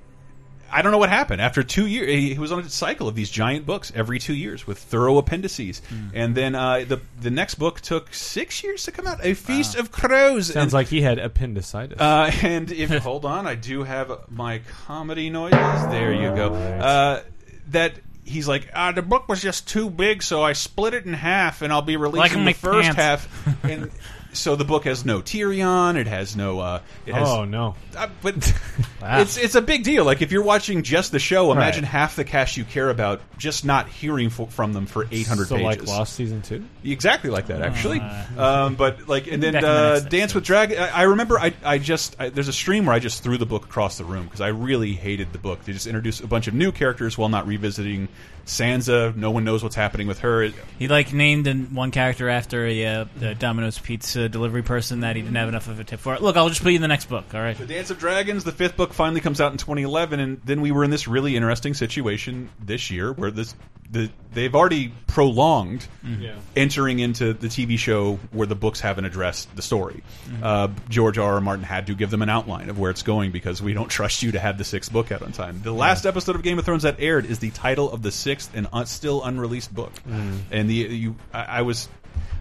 I 0.74 0.82
don't 0.82 0.92
know 0.92 0.98
what 0.98 1.10
happened. 1.10 1.42
After 1.42 1.64
two 1.64 1.86
years, 1.86 2.10
he, 2.10 2.34
he 2.34 2.40
was 2.40 2.52
on 2.52 2.60
a 2.60 2.70
cycle 2.70 3.08
of 3.08 3.16
these 3.16 3.30
giant 3.30 3.66
books 3.66 3.92
every 3.96 4.20
two 4.20 4.34
years 4.34 4.66
with 4.66 4.80
thorough 4.80 5.18
appendices, 5.18 5.82
and 6.14 6.36
then 6.36 6.56
uh, 6.56 6.86
the 6.88 7.00
the 7.22 7.30
next 7.30 7.56
book 7.56 7.80
took 7.82 8.14
six 8.14 8.64
years 8.64 8.84
to 8.86 8.92
come 8.92 9.08
out. 9.08 9.24
A 9.24 9.34
Feast 9.34 9.76
of 9.76 9.92
Crows. 9.92 10.48
Sounds 10.48 10.58
and, 10.58 10.74
like 10.74 10.88
he 10.88 11.02
had 11.02 11.20
appendicitis. 11.20 12.00
uh, 12.00 12.32
and 12.42 12.72
if 12.72 12.90
hold 13.04 13.26
on, 13.26 13.46
I 13.48 13.56
do 13.56 13.84
have 13.84 14.30
my 14.30 14.62
comedy 14.86 15.30
noises. 15.30 15.88
There 15.90 16.12
you 16.14 16.36
go. 16.36 16.54
Uh, 16.54 17.22
that 17.70 17.94
he's 18.26 18.48
like, 18.48 18.70
ah, 18.74 18.92
the 18.92 19.02
book 19.02 19.28
was 19.28 19.42
just 19.42 19.68
too 19.68 19.90
big, 19.90 20.24
so 20.24 20.42
I 20.42 20.54
split 20.54 20.94
it 20.94 21.06
in 21.06 21.14
half, 21.14 21.62
and 21.62 21.72
I'll 21.72 21.82
be 21.82 21.98
releasing 21.98 22.46
the 22.46 22.54
first 22.54 22.92
pants. 22.96 23.26
half. 23.26 23.64
And 23.64 23.92
so 24.34 24.56
the 24.56 24.66
book 24.66 24.86
has 24.86 25.06
no 25.06 25.22
Tyrion. 25.22 25.96
It 25.96 26.08
has 26.08 26.36
no. 26.36 26.60
Uh, 26.60 26.80
it 27.06 27.14
has, 27.14 27.28
oh 27.28 27.46
no! 27.46 27.76
uh, 27.98 28.08
but 28.22 28.36
it's 29.04 29.38
it's 29.38 29.56
a 29.56 29.62
big 29.62 29.84
deal. 29.84 30.04
Like 30.06 30.22
if 30.22 30.32
you're 30.32 30.44
watching 30.44 30.84
just 30.84 31.12
the 31.12 31.20
show, 31.20 31.52
imagine 31.52 31.84
Right. 31.84 31.92
half 31.92 32.16
the 32.16 32.24
cast 32.24 32.58
you 32.58 32.66
care 32.66 32.90
about 32.90 33.22
just 33.38 33.66
not 33.66 33.88
hearing 33.90 34.30
fo 34.30 34.46
from 34.48 34.74
them 34.74 34.86
for 34.86 35.08
800 35.12 35.48
So 35.48 35.56
pages. 35.56 35.66
like 35.66 35.88
Lost 35.88 36.14
season 36.16 36.42
two. 36.42 36.66
Exactly 36.84 37.30
like 37.30 37.48
that, 37.48 37.62
actually. 37.62 38.00
um, 38.38 38.76
but 38.76 39.08
like, 39.08 39.28
and 39.28 39.42
then 39.42 39.54
the 39.54 39.68
uh, 39.68 40.00
Dance 40.02 40.34
with 40.36 40.44
Dragon. 40.44 40.78
I, 40.80 40.90
I 40.90 41.02
remember 41.04 41.40
I, 41.40 41.54
I 41.64 41.78
just 41.78 42.16
I, 42.20 42.30
there's 42.30 42.48
a 42.50 42.54
stream 42.54 42.86
where 42.86 42.96
I 42.96 43.00
just 43.00 43.24
threw 43.24 43.38
the 43.38 43.46
book 43.46 43.66
across 43.66 43.98
the 43.98 44.06
room 44.06 44.26
because 44.26 44.42
I 44.42 44.50
really 44.50 44.94
hated 44.94 45.32
the 45.32 45.40
book. 45.40 45.64
They 45.64 45.74
just 45.74 45.88
introduced 45.88 46.22
a 46.22 46.28
bunch 46.28 46.48
of 46.48 46.54
new 46.54 46.72
characters 46.72 47.18
while 47.18 47.30
not 47.30 47.48
revisiting 47.48 48.08
Sansa. 48.46 49.16
No 49.16 49.32
one 49.32 49.44
knows 49.46 49.64
what's 49.64 49.76
happening 49.76 50.08
with 50.08 50.20
her. 50.20 50.50
He 50.80 50.88
like 50.88 51.14
named 51.14 51.48
one 51.74 51.92
character 51.92 52.30
after 52.30 52.66
a, 52.66 52.86
uh, 52.86 53.06
a 53.22 53.36
Domino's 53.36 53.80
pizza 53.80 54.23
delivery 54.30 54.64
person 54.64 55.02
that 55.02 55.16
he 55.16 55.22
didn't 55.22 55.36
have 55.36 55.50
enough 55.50 55.68
of 55.68 55.80
a 55.80 55.84
tip 55.84 56.00
for. 56.00 56.18
Look, 56.18 56.38
I'll 56.38 56.50
just 56.50 56.64
put 56.64 56.70
you 56.70 56.78
in 56.78 56.82
the 56.82 56.88
next 56.88 57.06
book. 57.06 57.26
All 57.34 57.42
right. 57.42 57.58
The 57.58 57.66
Dance 57.66 57.90
of 57.90 58.00
Dragons, 58.00 58.44
the 58.44 58.52
fifth 58.52 58.78
book, 58.78 58.94
finally 58.94 59.22
comes 59.22 59.42
out 59.42 59.52
in 59.52 59.58
2011, 59.58 60.20
and 60.20 60.42
then 60.44 60.62
we 60.62 60.72
were 60.72 60.84
in 60.84 60.92
this 60.92 61.08
really 61.08 61.36
interesting 61.36 61.74
situation 61.74 62.50
this 62.60 62.92
year 62.92 63.14
where 63.14 63.32
this 63.32 63.56
the 63.94 64.10
they've 64.34 64.56
already 64.56 64.92
prolonged 65.06 65.88
mm-hmm. 66.04 66.24
Yeah. 66.24 66.36
entering 66.56 67.00
into 67.00 67.34
the 67.34 67.48
TV 67.48 67.78
show 67.78 68.16
where 68.32 68.48
the 68.48 68.56
books 68.56 68.80
haven't 68.80 69.06
addressed 69.06 69.56
the 69.56 69.62
story. 69.62 70.04
Mm-hmm. 70.28 70.44
Uh, 70.44 70.68
George 70.90 71.18
R. 71.20 71.36
R. 71.36 71.42
Martin 71.42 71.64
had 71.64 71.88
to 71.88 71.96
give 71.96 72.10
them 72.10 72.24
an 72.24 72.30
outline 72.30 72.70
of 72.70 72.80
where 72.80 72.90
it's 72.90 73.04
going 73.04 73.32
because 73.32 73.62
we 73.62 73.74
don't 73.74 73.90
trust 73.90 74.24
you 74.24 74.32
to 74.32 74.40
have 74.40 74.58
the 74.58 74.64
sixth 74.64 74.92
book 74.92 75.12
out 75.12 75.22
on 75.22 75.32
time. 75.32 75.62
The 75.64 75.72
last 75.72 76.06
episode 76.06 76.36
of 76.36 76.44
Game 76.44 76.60
of 76.60 76.66
Thrones 76.66 76.84
that 76.84 77.00
aired 77.00 77.26
is 77.26 77.40
the 77.40 77.52
title 77.52 77.92
of 77.92 78.02
the 78.02 78.12
sixth 78.12 78.52
and 78.56 78.68
un 78.74 78.88
still 78.88 79.24
unreleased 79.24 79.74
book, 79.74 79.94
mm. 80.08 80.40
and 80.52 80.70
the 80.70 80.74
you 80.74 81.16
I, 81.32 81.44
I 81.44 81.62
was. 81.62 81.88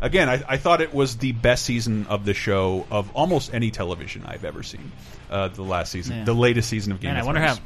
Again, 0.01 0.29
I, 0.29 0.43
I 0.49 0.57
thought 0.57 0.81
it 0.81 0.93
was 0.93 1.17
the 1.19 1.33
best 1.33 1.65
season 1.65 2.07
of 2.09 2.25
the 2.25 2.35
show 2.35 2.87
of 2.91 3.11
almost 3.15 3.55
any 3.55 3.71
television 3.71 4.25
I've 4.27 4.45
ever 4.45 4.63
seen. 4.65 4.91
Uh, 5.31 5.49
the 5.49 5.63
last 5.63 5.93
season, 5.93 6.17
Yeah. 6.19 6.25
the 6.25 6.35
latest 6.35 6.69
season 6.69 6.93
of 6.93 7.01
Game 7.01 7.13
Man, 7.15 7.23
I 7.23 7.25
wonder 7.25 7.41
Thrones. 7.41 7.61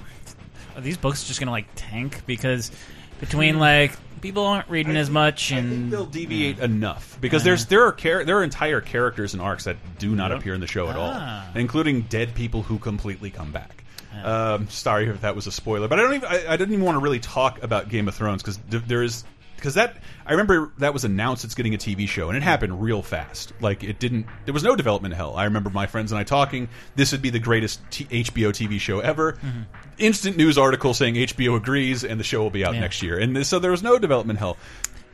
how 0.74 0.78
are 0.78 0.82
these 0.82 0.98
books 0.98 1.24
just 1.26 1.40
gonna 1.40 1.50
like 1.50 1.66
tank 1.76 2.22
because 2.26 2.70
between 3.20 3.58
like 3.58 3.92
people 4.20 4.44
aren't 4.44 4.68
reading 4.68 4.96
as 4.96 5.08
much 5.08 5.50
I 5.52 5.56
think 5.56 5.72
and 5.72 5.92
they'll 5.92 6.04
deviate 6.06 6.58
enough 6.58 7.16
because 7.20 7.44
there's 7.44 7.66
there 7.66 7.84
are 7.84 8.24
there 8.24 8.38
are 8.38 8.44
entire 8.44 8.80
characters 8.82 9.32
and 9.32 9.42
arcs 9.42 9.64
that 9.64 9.76
do 9.98 10.14
not 10.14 10.32
appear 10.32 10.52
in 10.54 10.60
the 10.60 10.66
show 10.66 10.88
at 10.90 10.96
all, 10.96 11.12
Ah. 11.14 11.46
including 11.54 12.02
dead 12.02 12.34
people 12.34 12.62
who 12.62 12.78
completely 12.78 13.30
come 13.30 13.50
back. 13.52 13.82
Um, 14.22 14.68
sorry 14.70 15.08
if 15.08 15.20
that 15.22 15.34
was 15.36 15.46
a 15.46 15.52
spoiler, 15.52 15.88
but 15.88 15.98
I 15.98 16.02
don't 16.02 16.14
even 16.14 16.28
I, 16.28 16.52
I 16.52 16.56
didn't 16.56 16.74
even 16.74 16.84
want 16.84 16.96
to 16.96 17.00
really 17.00 17.20
talk 17.20 17.62
about 17.62 17.88
Game 17.88 18.08
of 18.08 18.14
Thrones 18.14 18.42
because 18.42 18.58
there 18.68 19.02
is 19.02 19.24
because 19.66 19.74
that 19.74 19.96
I 20.24 20.30
remember 20.30 20.70
that 20.78 20.92
was 20.92 21.04
announced 21.04 21.44
it's 21.44 21.56
getting 21.56 21.74
a 21.74 21.78
TV 21.78 22.06
show 22.08 22.28
and 22.28 22.36
it 22.36 22.42
happened 22.44 22.80
real 22.80 23.02
fast. 23.02 23.52
Like 23.60 23.82
it 23.82 23.98
didn't 23.98 24.26
there 24.44 24.54
was 24.54 24.62
no 24.62 24.76
development 24.76 25.14
hell. 25.14 25.34
I 25.36 25.44
remember 25.44 25.70
my 25.70 25.86
friends 25.86 26.12
and 26.12 26.18
I 26.20 26.22
talking 26.22 26.68
this 26.94 27.10
would 27.10 27.20
be 27.20 27.30
the 27.30 27.40
greatest 27.40 27.80
t 27.90 28.04
HBO 28.04 28.50
TV 28.50 28.78
show 28.78 29.00
ever. 29.00 29.32
Mm-hmm. 29.32 29.62
Instant 29.98 30.36
news 30.36 30.56
article 30.56 30.94
saying 30.94 31.16
HBO 31.16 31.56
agrees 31.56 32.04
and 32.04 32.20
the 32.20 32.24
show 32.24 32.42
will 32.42 32.50
be 32.50 32.64
out 32.64 32.74
Yeah. 32.74 32.80
next 32.80 33.02
year. 33.02 33.18
And 33.18 33.44
so 33.44 33.58
there 33.58 33.72
was 33.72 33.82
no 33.82 33.98
development 33.98 34.38
hell. 34.38 34.56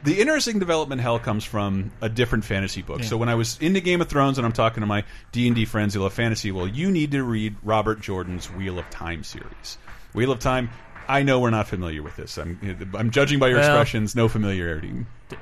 The 0.05 0.21
interesting 0.21 0.59
development 0.59 1.01
hell 1.01 1.19
comes 1.19 1.45
from 1.45 1.93
a 2.03 2.11
different 2.11 2.45
fantasy 2.45 2.83
book. 2.83 3.05
So 3.05 3.17
when 3.17 3.31
I 3.31 3.37
was 3.37 3.57
into 3.61 3.81
Game 3.81 4.03
of 4.03 4.09
Thrones 4.09 4.37
and 4.37 4.45
I'm 4.47 4.53
talking 4.53 4.83
to 4.83 4.87
my 4.87 5.05
D 5.31 5.47
and 5.47 5.57
D 5.57 5.65
friends 5.65 5.95
who 5.95 6.01
love 6.01 6.13
fantasy, 6.13 6.51
well, 6.53 6.67
you 6.67 6.91
need 6.91 7.13
to 7.13 7.23
read 7.23 7.57
Robert 7.63 8.01
Jordan's 8.01 8.51
Wheel 8.51 8.79
of 8.79 8.91
Time 8.91 9.23
series. 9.25 9.79
Wheel 10.13 10.31
of 10.33 10.41
Time. 10.41 10.69
I 11.09 11.23
know 11.23 11.41
we're 11.41 11.51
not 11.51 11.69
familiar 11.69 12.03
with 12.03 12.17
this. 12.17 12.39
I'm 12.39 12.59
I'm 12.97 13.11
judging 13.11 13.39
by 13.39 13.49
your 13.49 13.59
Well- 13.59 13.69
expressions. 13.69 14.15
No 14.17 14.29
familiarity. 14.29 14.93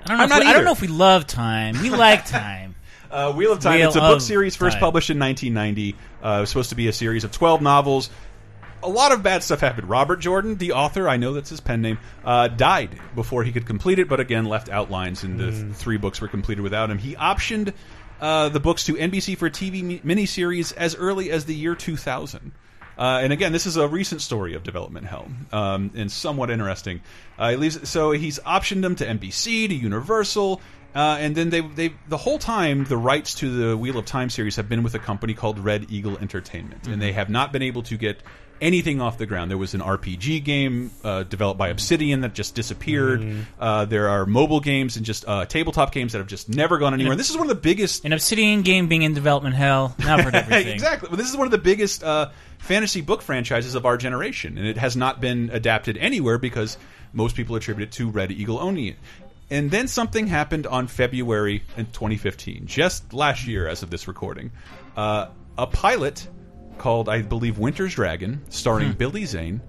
I 0.07 0.17
don't 0.17 0.29
know. 0.29 0.37
If 0.37 0.41
we, 0.43 0.47
I 0.47 0.53
don't 0.53 0.65
know 0.65 0.73
if 0.73 0.81
we 0.81 0.89
love 0.89 1.27
time. 1.27 1.81
We 1.83 1.91
like 1.91 2.25
time. 2.27 2.75
Uh, 3.11 3.33
Wheel 3.33 3.53
of 3.53 3.59
Time. 3.61 3.75
Wheel 3.79 3.89
it's 3.89 3.97
a 3.97 4.01
book 4.01 4.21
series 4.21 4.55
first 4.55 4.75
Time. 4.75 4.81
published 4.81 5.11
in 5.11 5.19
1990. 5.19 5.97
Uh, 6.25 6.37
it 6.39 6.41
was 6.43 6.49
supposed 6.49 6.71
to 6.71 6.77
be 6.77 6.87
a 6.87 6.93
series 6.93 7.25
of 7.25 7.33
12 7.33 7.61
novels. 7.61 8.09
a 8.85 8.89
lot 8.89 9.11
of 9.11 9.23
bad 9.25 9.43
stuff 9.43 9.59
happened. 9.61 9.89
Robert 9.89 10.21
Jordan, 10.21 10.57
the 10.57 10.73
author, 10.73 11.09
I 11.09 11.17
know 11.17 11.33
that's 11.35 11.51
his 11.51 11.61
pen 11.61 11.83
name, 11.83 11.99
uh, 12.25 12.47
died 12.49 12.91
before 13.17 13.43
he 13.43 13.51
could 13.53 13.67
complete 13.67 13.99
it, 13.99 14.09
but 14.09 14.21
again 14.21 14.45
left 14.45 14.69
outlines, 14.69 15.25
and 15.25 15.39
the 15.41 15.51
th- 15.51 15.75
three 15.75 15.97
books 15.97 16.21
were 16.21 16.29
completed 16.29 16.63
without 16.63 16.89
him. 16.89 16.99
He 16.99 17.15
optioned 17.17 17.75
uh, 18.21 18.49
the 18.49 18.61
books 18.61 18.85
to 18.85 18.95
NBC 18.95 19.37
for 19.37 19.47
a 19.47 19.51
TV 19.51 20.01
miniseries 20.05 20.73
as 20.77 20.95
early 20.95 21.31
as 21.33 21.45
the 21.47 21.55
year 21.55 21.75
2000. 21.75 22.53
Uh, 23.01 23.21
and 23.23 23.33
again, 23.33 23.51
this 23.51 23.65
is 23.65 23.79
a 23.79 23.89
recent 23.89 24.21
story 24.21 24.53
of 24.53 24.63
development 24.63 25.07
hell, 25.07 25.27
um, 25.53 25.91
and 25.97 26.13
somewhat 26.13 26.51
interesting. 26.51 27.01
Uh, 27.39 27.53
leaves, 27.53 27.89
so 27.89 28.11
he's 28.11 28.39
optioned 28.41 28.83
them 28.83 28.95
to 28.95 29.07
NBC, 29.07 29.69
to 29.69 29.75
Universal, 29.75 30.61
uh, 30.95 31.17
and 31.19 31.35
then 31.35 31.49
they 31.49 31.63
they 31.63 31.95
the 32.09 32.19
whole 32.19 32.39
time 32.39 32.85
the 32.85 32.99
rights 32.99 33.35
to 33.37 33.51
the 33.51 33.77
Wheel 33.77 33.97
of 33.97 34.05
Time 34.05 34.29
series 34.29 34.57
have 34.57 34.69
been 34.69 34.83
with 34.83 34.95
a 34.95 34.99
company 34.99 35.33
called 35.33 35.59
Red 35.59 35.87
Eagle 35.89 36.19
Entertainment, 36.19 36.89
and 36.89 37.01
they 37.01 37.13
have 37.13 37.31
not 37.31 37.53
been 37.53 37.63
able 37.63 37.83
to 37.85 37.97
get 37.97 38.23
anything 38.61 39.01
off 39.01 39.19
the 39.19 39.27
ground. 39.27 39.51
There 39.51 39.59
was 39.59 39.75
an 39.75 39.81
RPG 39.81 40.45
game 40.45 40.91
uh, 41.03 41.23
developed 41.25 41.59
by 41.59 41.69
Obsidian 41.69 42.21
that 42.23 42.35
just 42.35 42.55
disappeared. 42.55 43.47
Uh, 43.59 43.85
there 43.85 44.09
are 44.09 44.27
mobile 44.27 44.61
games 44.61 44.97
and 44.97 45.07
just 45.07 45.27
uh, 45.27 45.47
tabletop 45.47 45.93
games 45.93 46.13
that 46.13 46.19
have 46.19 46.27
just 46.27 46.49
never 46.49 46.79
gone 46.79 46.95
anywhere. 46.95 47.13
And 47.13 47.21
this 47.21 47.31
is 47.31 47.37
one 47.37 47.51
of 47.51 47.57
the 47.57 47.61
biggest 47.61 48.05
An 48.05 48.13
Obsidian 48.13 48.63
game 48.63 48.89
being 48.89 49.03
in 49.03 49.15
development 49.15 49.55
hell. 49.55 49.89
For 49.99 50.09
everything. 50.09 50.69
exactly. 50.69 51.09
Well, 51.09 51.17
this 51.17 51.31
is 51.31 51.37
one 51.37 51.47
of 51.47 51.51
the 51.53 51.59
biggest 51.59 52.03
uh, 52.03 52.31
fantasy 52.59 53.01
book 53.01 53.23
franchises 53.23 53.75
of 53.75 53.87
our 53.87 53.97
generation, 53.97 54.59
and 54.59 54.67
it 54.67 54.77
has 54.77 54.97
not 54.97 55.21
been 55.21 55.51
adapted 55.53 55.97
anywhere 55.97 56.39
because 56.39 56.77
most 57.13 57.37
people 57.37 57.57
attribute 57.57 57.89
it 57.89 57.93
to 57.93 58.11
Red 58.11 58.31
Eagle 58.31 58.59
owning 58.59 58.87
it. 58.87 58.97
And 59.51 59.71
then 59.71 59.89
something 59.89 60.29
happened 60.29 60.67
on 60.69 60.87
February 60.87 61.65
in 61.77 61.87
2015, 61.87 62.67
just 62.67 63.13
last 63.13 63.47
year, 63.49 63.67
as 63.67 63.83
of 63.83 63.91
this 63.91 64.07
recording. 64.07 64.53
Uh, 64.97 65.27
a 65.59 65.67
pilot 65.67 66.29
called, 66.81 67.09
I 67.09 67.23
believe, 67.23 67.59
Winter's 67.59 67.95
Dragon, 67.95 68.43
starring 68.49 68.93
Billy 68.95 69.25
Zane. 69.27 69.61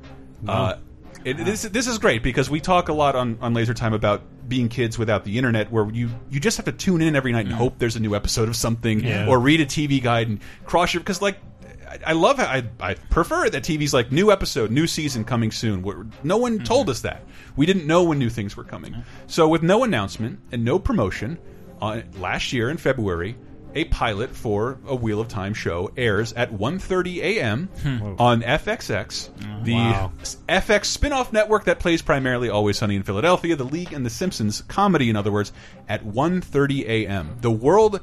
Uh, 0.47 0.75
it, 1.23 1.37
this, 1.37 1.61
this 1.61 1.85
is 1.85 1.99
great 1.99 2.23
because 2.23 2.49
we 2.49 2.59
talk 2.59 2.89
a 2.89 2.93
lot 2.93 3.15
on, 3.15 3.37
on 3.41 3.53
Laser 3.53 3.75
Time 3.75 3.93
about 3.93 4.23
being 4.47 4.69
kids 4.69 4.97
without 4.97 5.23
the 5.23 5.37
internet, 5.37 5.71
where 5.71 5.87
you 5.91 6.09
you 6.31 6.39
just 6.39 6.57
have 6.57 6.65
to 6.65 6.71
tune 6.71 7.01
in 7.01 7.15
every 7.15 7.31
night 7.31 7.45
and 7.45 7.53
hope 7.53 7.77
there's 7.77 7.95
a 7.95 7.99
new 7.99 8.15
episode 8.15 8.49
of 8.49 8.55
something, 8.55 9.01
Yeah. 9.01 9.27
or 9.27 9.39
read 9.39 9.61
a 9.61 9.65
TV 9.67 10.01
guide 10.01 10.27
and 10.29 10.39
cross 10.65 10.93
your 10.93 11.01
because 11.01 11.21
like. 11.21 11.37
I- 11.37 11.99
I 12.07 12.13
love 12.13 12.37
how 12.37 12.45
I, 12.45 12.63
I 12.79 12.93
prefer 12.93 13.49
that 13.49 13.63
TV's 13.63 13.93
like 13.93 14.13
new 14.13 14.31
episode, 14.31 14.71
new 14.71 14.87
season 14.87 15.25
coming 15.25 15.51
soon. 15.51 15.81
Where 15.81 16.05
no 16.23 16.37
one 16.37 16.59
told 16.59 16.89
us 16.89 17.01
that. 17.01 17.21
We 17.57 17.65
didn't 17.65 17.85
know 17.85 18.03
when 18.05 18.17
new 18.17 18.29
things 18.29 18.55
were 18.55 18.63
coming. 18.63 18.95
So 19.27 19.49
with 19.49 19.61
no 19.61 19.83
announcement 19.83 20.39
and 20.53 20.63
no 20.63 20.79
promotion, 20.79 21.37
uh, 21.81 21.99
last 22.17 22.53
year 22.53 22.69
in 22.69 22.77
February, 22.77 23.35
a 23.75 23.85
pilot 23.85 24.31
for 24.31 24.77
a 24.87 24.95
Wheel 24.95 25.19
of 25.19 25.27
Time 25.27 25.53
show 25.53 25.91
airs 25.95 26.33
at 26.33 26.51
1:30 26.51 27.17
a.m. 27.21 27.69
Hmm. 27.81 28.15
on 28.19 28.41
FXX, 28.41 29.29
mm. 29.29 29.63
the 29.63 29.73
Wow. 29.73 30.11
FX 30.49 30.85
spin-off 30.85 31.31
network 31.33 31.65
that 31.65 31.79
plays 31.79 32.01
primarily 32.01 32.49
Always 32.49 32.77
Sunny 32.77 32.95
in 32.95 33.03
Philadelphia, 33.03 33.55
The 33.55 33.63
League, 33.63 33.93
and 33.93 34.05
The 34.05 34.09
Simpsons 34.09 34.61
comedy. 34.67 35.09
In 35.09 35.15
other 35.15 35.31
words, 35.31 35.51
at 35.87 36.03
1:30 36.05 36.85
a.m. 36.87 37.37
The 37.41 37.51
world. 37.51 37.99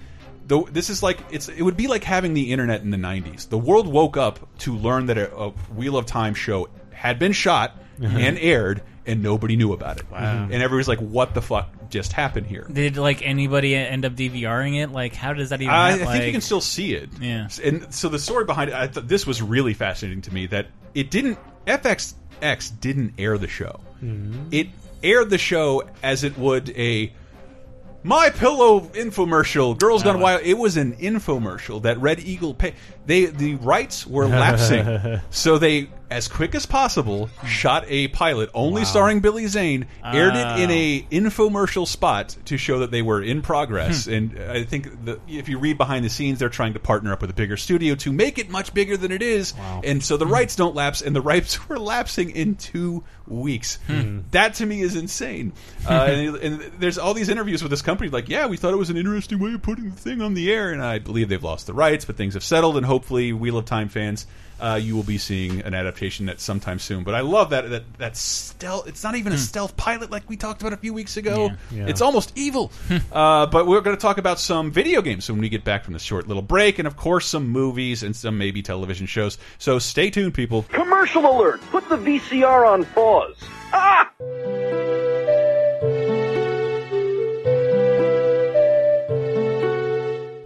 The, 0.47 0.63
this 0.73 0.89
is 0.89 1.03
like 1.03 1.19
it's. 1.31 1.51
It 1.51 1.61
would 1.61 1.77
be 1.77 1.89
like 1.89 2.05
having 2.05 2.33
the 2.33 2.53
internet 2.53 2.81
in 2.81 2.89
the 2.91 2.97
'90s. 2.97 3.51
The 3.51 3.59
world 3.59 3.87
woke 3.87 4.17
up 4.17 4.39
to 4.61 4.75
learn 4.75 5.07
that 5.07 5.19
a, 5.19 5.35
a 5.37 5.51
Wheel 5.75 5.99
of 5.99 6.07
Time 6.07 6.33
show 6.33 6.69
had 6.91 7.19
been 7.19 7.33
shot 7.33 7.77
and 8.03 8.39
aired, 8.39 8.83
and 9.05 9.23
nobody 9.23 9.57
knew 9.57 9.75
about 9.75 9.99
it. 9.99 10.11
Wow. 10.11 10.45
And 10.45 10.55
everybody's 10.55 10.89
like, 10.89 11.01
"What 11.01 11.35
the 11.35 11.43
fuck 11.43 11.69
just 11.91 12.13
happened 12.13 12.47
here?" 12.47 12.67
Did 12.71 12.97
like 12.97 13.23
anybody 13.23 13.75
end 13.75 14.05
up 14.05 14.15
DVRing 14.15 14.83
it? 14.83 14.91
Like, 14.91 15.15
how 15.15 15.33
does 15.33 15.51
that 15.51 15.61
even? 15.61 15.75
I, 15.75 15.89
I 15.89 15.93
think 15.95 16.07
like, 16.07 16.23
you 16.25 16.33
can 16.33 16.41
still 16.41 16.61
see 16.61 16.95
it. 16.95 17.11
Yeah. 17.21 17.49
And 17.63 17.93
so 17.93 18.09
the 18.09 18.19
story 18.19 18.45
behind 18.45 18.71
it, 18.71 18.77
I 18.77 18.89
thought 18.89 19.09
this 19.09 19.27
was 19.27 19.43
really 19.43 19.75
fascinating 19.75 20.23
to 20.23 20.35
me 20.35 20.47
that 20.47 20.67
it 20.95 21.11
didn't 21.11 21.39
FXX 21.67 22.81
didn't 22.81 23.15
air 23.19 23.39
the 23.39 23.49
show. 23.49 23.81
Mm-hmm. 24.03 24.49
It 24.51 24.69
aired 25.03 25.31
the 25.31 25.39
show 25.39 25.89
as 26.03 26.25
it 26.25 26.37
would 26.39 26.71
a 26.71 27.13
MyPillow 28.05 28.89
infomercial, 28.95 29.79
Girls 29.79 30.03
Gone 30.03 30.21
Wild. 30.21 30.43
It 30.43 30.55
was 30.55 30.77
an 30.77 30.97
infomercial 30.97 31.83
that 31.83 31.99
Red 32.01 32.21
Eagle 32.21 32.55
pay. 32.55 32.75
They 33.07 33.27
the 33.27 33.57
rights 33.57 34.07
were 34.07 34.27
lapsing, 34.27 35.21
so 35.31 35.59
they, 35.59 35.89
as 36.11 36.29
quick 36.29 36.55
as 36.55 36.67
possible, 36.67 37.29
shot 37.47 37.85
a 37.89 38.09
pilot 38.09 38.51
only 38.55 38.85
starring 38.85 39.21
Billy 39.21 39.47
Zane, 39.47 39.87
aired 40.03 40.35
it 40.35 40.61
in 40.61 40.71
a 40.71 41.07
infomercial 41.11 41.87
spot 41.87 42.37
to 42.47 42.57
show 42.57 42.81
that 42.81 42.91
they 42.91 43.03
were 43.03 43.23
in 43.23 43.43
progress. 43.43 44.07
Hmm. 44.07 44.13
and 44.13 44.39
I 44.39 44.65
think 44.65 45.05
the, 45.05 45.21
if 45.29 45.49
you 45.49 45.59
read 45.59 45.77
behind 45.77 46.05
the 46.05 46.11
scenes, 46.11 46.39
they're 46.39 46.49
trying 46.49 46.75
to 46.75 46.81
partner 46.81 47.13
up 47.13 47.21
with 47.21 47.31
a 47.31 47.35
bigger 47.35 47.57
studio 47.57 47.95
to 47.97 48.13
make 48.13 48.39
it 48.39 48.49
much 48.49 48.73
bigger 48.73 48.97
than 48.97 49.13
it 49.13 49.23
is. 49.23 49.55
And 49.85 50.03
so 50.03 50.17
the 50.17 50.25
hmm. 50.25 50.33
rights 50.33 50.57
don't 50.57 50.75
lapse, 50.75 51.03
and 51.03 51.15
the 51.15 51.21
rights 51.21 51.69
were 51.69 51.79
lapsing 51.79 52.31
in 52.31 52.57
two 52.57 53.05
weeks. 53.27 53.79
Hmm. 53.87 54.21
That 54.31 54.55
to 54.55 54.67
me 54.67 54.81
is 54.81 54.97
insane. 54.97 55.53
Uh, 55.89 56.07
and, 56.11 56.37
and 56.37 56.61
there's 56.81 56.99
all 56.99 57.15
these 57.15 57.31
interviews 57.31 57.63
with 57.63 57.71
this 57.71 57.81
company, 57.81 58.11
like, 58.11 58.29
yeah, 58.29 58.47
we 58.47 58.59
thought 58.59 58.75
it 58.75 58.79
was 58.79 58.91
an 58.91 58.99
interesting 58.99 59.39
way 59.39 59.55
of 59.55 59.63
putting 59.63 59.89
the 59.89 59.97
thing 59.97 60.21
on 60.21 60.35
the 60.35 60.53
air, 60.53 60.71
and 60.71 60.83
I 60.83 60.99
believe 60.99 61.31
they've 61.31 61.43
lost 61.43 61.67
the 61.67 61.73
rights, 61.73 62.05
but 62.05 62.17
things 62.17 62.35
have 62.35 62.45
settled, 62.45 62.77
and 62.77 62.85
hopefully, 62.85 63.33
Wheel 63.33 63.57
of 63.57 63.65
Time 63.65 63.89
fans. 63.89 64.27
Uh, 64.61 64.79
you 64.83 64.97
will 64.97 65.05
be 65.05 65.19
seeing 65.19 65.61
an 65.63 65.75
adaptation 65.75 66.27
that 66.27 66.41
sometime 66.41 66.79
soon, 66.79 67.05
but 67.05 67.15
I 67.15 67.21
love 67.21 67.51
that 67.51 67.71
that 67.71 67.99
that 67.99 68.17
stealth. 68.17 68.89
It's 68.89 69.05
not 69.05 69.15
even 69.15 69.33
a 69.33 69.39
stealth 69.39 69.77
pilot 69.77 70.11
like 70.11 70.29
we 70.29 70.37
talked 70.37 70.61
about 70.61 70.73
a 70.73 70.77
few 70.77 70.93
weeks 70.93 71.17
ago. 71.17 71.51
Yeah. 71.71 71.87
It's 71.87 72.01
almost 72.01 72.33
evil. 72.37 72.73
uh, 73.13 73.47
but 73.47 73.67
we're 73.67 73.81
going 73.81 73.97
to 73.97 74.01
talk 74.01 74.19
about 74.19 74.41
some 74.41 74.71
video 74.71 75.01
games 75.01 75.31
when 75.31 75.41
we 75.41 75.49
get 75.49 75.65
back 75.65 75.85
from 75.85 75.93
this 75.93 76.03
short 76.03 76.27
little 76.27 76.43
break, 76.43 76.79
and 76.79 76.89
of 76.89 76.97
course 76.97 77.27
some 77.27 77.49
movies 77.49 78.03
and 78.03 78.17
some 78.17 78.39
maybe 78.39 78.63
television 78.63 79.07
shows. 79.07 79.39
So 79.59 79.79
stay 79.79 80.11
tuned, 80.11 80.35
people. 80.35 80.65
Commercial 80.65 81.25
alert! 81.25 81.61
Put 81.71 81.89
the 81.89 81.97
VCR 81.97 82.67
on 82.67 82.85
pause. 82.87 83.37
Ah! 83.73 84.11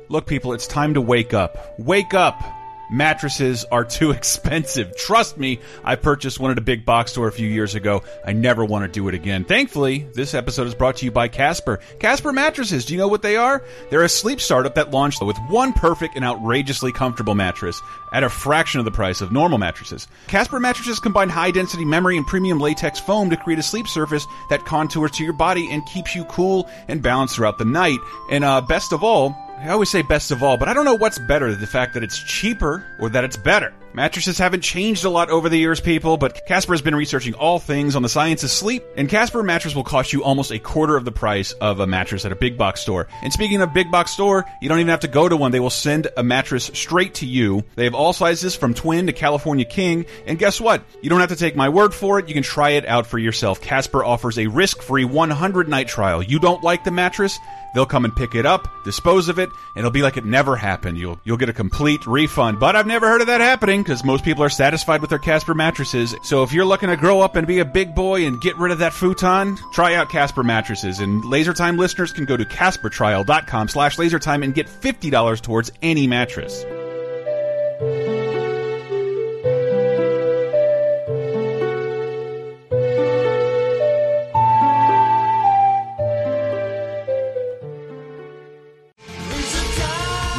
Look, 0.09 0.27
people, 0.27 0.53
it's 0.53 0.67
time 0.67 0.93
to 0.93 1.01
wake 1.01 1.33
up. 1.33 1.75
Wake 1.79 2.13
up! 2.13 2.62
Mattresses 2.93 3.65
are 3.73 3.85
too 3.85 4.11
expensive. 4.13 4.95
Trust 4.97 5.39
me, 5.39 5.61
I 5.83 5.97
purchased 5.97 6.39
one 6.39 6.51
at 6.51 6.59
a 6.59 6.63
big 6.63 6.85
box 6.85 7.13
store 7.13 7.27
a 7.27 7.33
few 7.33 7.49
years 7.49 7.75
ago. 7.75 8.03
I 8.25 8.35
never 8.35 8.65
want 8.65 8.85
to 8.85 8.89
do 8.89 9.09
it 9.09 9.15
again. 9.15 9.45
Thankfully, 9.45 10.07
this 10.13 10.35
episode 10.35 10.67
is 10.67 10.75
brought 10.75 10.99
to 10.99 11.07
you 11.07 11.11
by 11.11 11.29
Casper. 11.29 11.81
Casper 11.99 12.33
mattresses, 12.33 12.85
do 12.85 12.93
you 12.93 12.99
know 12.99 13.09
what 13.09 13.23
they 13.23 13.37
are? 13.37 13.65
They're 13.89 14.03
a 14.03 14.09
sleep 14.11 14.43
startup 14.43 14.75
that 14.75 14.91
launched 14.91 15.23
with 15.23 15.39
one 15.49 15.73
perfect 15.73 16.17
and 16.17 16.25
outrageously 16.25 16.93
comfortable 16.93 17.35
mattress 17.35 17.81
at 18.13 18.25
a 18.25 18.29
fraction 18.29 18.79
of 18.79 18.85
the 18.85 18.91
price 18.91 19.23
of 19.23 19.33
normal 19.33 19.57
mattresses. 19.57 20.07
Casper 20.27 20.61
mattresses 20.61 21.01
combine 21.01 21.31
high 21.31 21.51
density 21.51 21.87
memory 21.87 22.19
and 22.19 22.27
premium 22.27 22.61
latex 22.61 23.01
foam 23.01 23.31
to 23.31 23.37
create 23.39 23.59
a 23.59 23.63
sleep 23.63 23.89
surface 23.89 24.27
that 24.51 24.67
contours 24.67 25.13
to 25.13 25.25
your 25.25 25.33
body 25.33 25.67
and 25.71 25.87
keeps 25.87 26.15
you 26.15 26.25
cool 26.27 26.69
and 26.89 27.03
balanced 27.03 27.37
throughout 27.37 27.57
the 27.57 27.65
night. 27.65 27.99
And 28.31 28.45
uh, 28.45 28.61
best 28.61 28.93
of 28.93 29.03
all, 29.03 29.35
I 29.59 29.69
always 29.69 29.91
say 29.91 30.03
best 30.03 30.31
of 30.31 30.43
all, 30.43 30.57
but 30.57 30.69
I 30.69 30.75
don't 30.75 30.85
know 30.85 30.95
what's 30.95 31.19
better, 31.19 31.55
the 31.55 31.67
fact 31.67 31.95
that 31.95 32.03
it's 32.03 32.19
cheaper 32.19 32.85
or 32.99 33.09
that 33.11 33.25
it's 33.25 33.37
better. 33.37 33.73
Mattresses 33.95 34.39
haven't 34.39 34.63
changed 34.63 35.05
a 35.05 35.11
lot 35.11 35.29
over 35.29 35.51
the 35.51 35.59
years, 35.59 35.81
people, 35.81 36.17
but 36.17 36.47
Casper 36.47 36.73
has 36.73 36.81
been 36.81 36.95
researching 36.95 37.35
all 37.35 37.59
things 37.59 37.95
on 37.95 38.03
the 38.03 38.09
science 38.09 38.43
of 38.43 38.51
sleep, 38.51 38.83
and 38.97 39.09
Casper 39.09 39.43
mattress 39.43 39.75
will 39.75 39.85
cost 39.85 40.15
you 40.15 40.25
almost 40.25 40.51
a 40.51 40.59
quarter 40.59 40.97
of 40.97 41.05
the 41.05 41.13
price 41.13 41.53
of 41.53 41.81
a 41.81 41.87
mattress 41.87 42.25
at 42.25 42.33
a 42.33 42.37
big 42.37 42.57
box 42.57 42.81
store. 42.81 43.07
And 43.23 43.33
speaking 43.33 43.61
of 43.61 43.75
big 43.75 43.91
box 43.91 44.11
store, 44.11 44.47
you 44.63 44.69
don't 44.69 44.79
even 44.79 44.89
have 44.89 45.01
to 45.01 45.09
go 45.09 45.29
to 45.29 45.37
one. 45.37 45.53
They 45.53 45.61
will 45.61 45.69
send 45.69 46.09
a 46.17 46.23
mattress 46.23 46.71
straight 46.73 47.15
to 47.17 47.27
you. 47.27 47.65
They 47.75 47.85
have 47.85 47.95
all 47.95 48.15
sizes 48.15 48.57
from 48.57 48.73
twin 48.73 49.07
to 49.09 49.13
California 49.13 49.67
king, 49.67 50.07
and 50.27 50.39
guess 50.39 50.59
what? 50.59 50.83
You 51.03 51.11
don't 51.11 51.21
have 51.21 51.29
to 51.29 51.37
take 51.37 51.55
my 51.55 51.69
word 51.69 51.93
for 51.93 52.19
it. 52.19 52.29
You 52.29 52.35
can 52.35 52.43
try 52.43 52.71
it 52.71 52.87
out 52.87 53.07
for 53.07 53.19
yourself. 53.19 53.61
Casper 53.61 54.03
offers 54.03 54.39
a 54.39 54.47
risk-free 54.47 55.05
100-night 55.05 55.89
trial. 55.89 56.23
You 56.23 56.39
don't 56.39 56.65
like 56.65 56.85
the 56.85 56.91
mattress? 56.91 57.39
They'll 57.75 57.87
come 57.87 58.05
and 58.05 58.15
pick 58.15 58.35
it 58.35 58.45
up, 58.45 58.69
dispose 58.85 59.29
of 59.29 59.39
it, 59.39 59.49
and 59.49 59.79
it'll 59.79 59.91
be 59.91 60.03
like 60.03 60.19
it 60.19 60.27
never 60.27 60.57
happened. 60.57 60.99
You'll 60.99 61.19
you'll 61.25 61.39
get 61.39 61.49
a 61.49 61.55
complete 61.55 62.07
refund. 62.07 62.61
But 62.61 62.77
I've 62.77 62.87
never 62.87 63.09
heard 63.09 63.23
of 63.23 63.29
that 63.29 63.41
happening 63.41 63.82
because 63.83 64.05
most 64.05 64.25
people 64.25 64.43
are 64.45 64.51
satisfied 64.51 65.01
with 65.01 65.11
their 65.11 65.19
Casper 65.19 65.55
mattresses. 65.55 66.15
So 66.23 66.43
if 66.43 66.53
you're 66.53 66.65
looking 66.65 66.89
to 66.89 66.97
grow 66.97 67.21
up 67.21 67.37
and 67.37 67.47
be 67.47 67.59
a 67.59 67.65
big 67.65 67.95
boy 67.95 68.27
and 68.27 68.41
get 68.41 68.57
rid 68.57 68.73
of 68.73 68.79
that 68.79 68.93
futon, 68.93 69.59
try 69.73 69.95
out 69.95 70.11
Casper 70.11 70.43
mattresses. 70.43 71.01
And 71.01 71.23
LaserTime 71.25 71.79
listeners 71.79 72.13
can 72.13 72.25
go 72.25 72.37
to 72.37 72.45
CasperTrial.com 72.45 73.69
slash 73.69 73.97
LaserTime 73.97 74.45
and 74.45 74.55
get 74.55 74.67
$50 74.67 75.41
towards 75.41 75.73
any 75.83 76.07
mattress. 76.07 76.65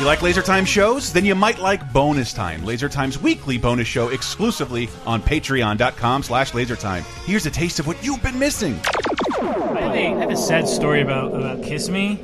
You 0.04 0.08
like 0.08 0.22
Laser 0.22 0.42
Time 0.42 0.66
shows? 0.66 1.14
Then 1.14 1.24
you 1.24 1.34
might 1.34 1.60
like 1.60 1.94
Bonus 1.94 2.34
Time, 2.34 2.66
Laser 2.66 2.90
Time's 2.90 3.18
weekly 3.18 3.58
bonus 3.58 3.88
show 3.88 4.10
exclusively 4.10 4.90
on 5.06 5.22
patreon.com 5.22 6.24
slash 6.24 6.52
lasertime. 6.52 7.04
Here's 7.26 7.46
a 7.46 7.50
taste 7.50 7.80
of 7.80 7.88
what 7.88 8.04
you've 8.04 8.22
been 8.22 8.38
missing. 8.38 8.78
I 9.42 9.46
have, 9.46 9.96
a, 9.96 10.08
I 10.14 10.20
have 10.20 10.30
a 10.30 10.36
sad 10.36 10.68
story 10.68 11.00
about 11.02 11.34
about 11.34 11.64
Kiss 11.64 11.88
Me, 11.88 12.16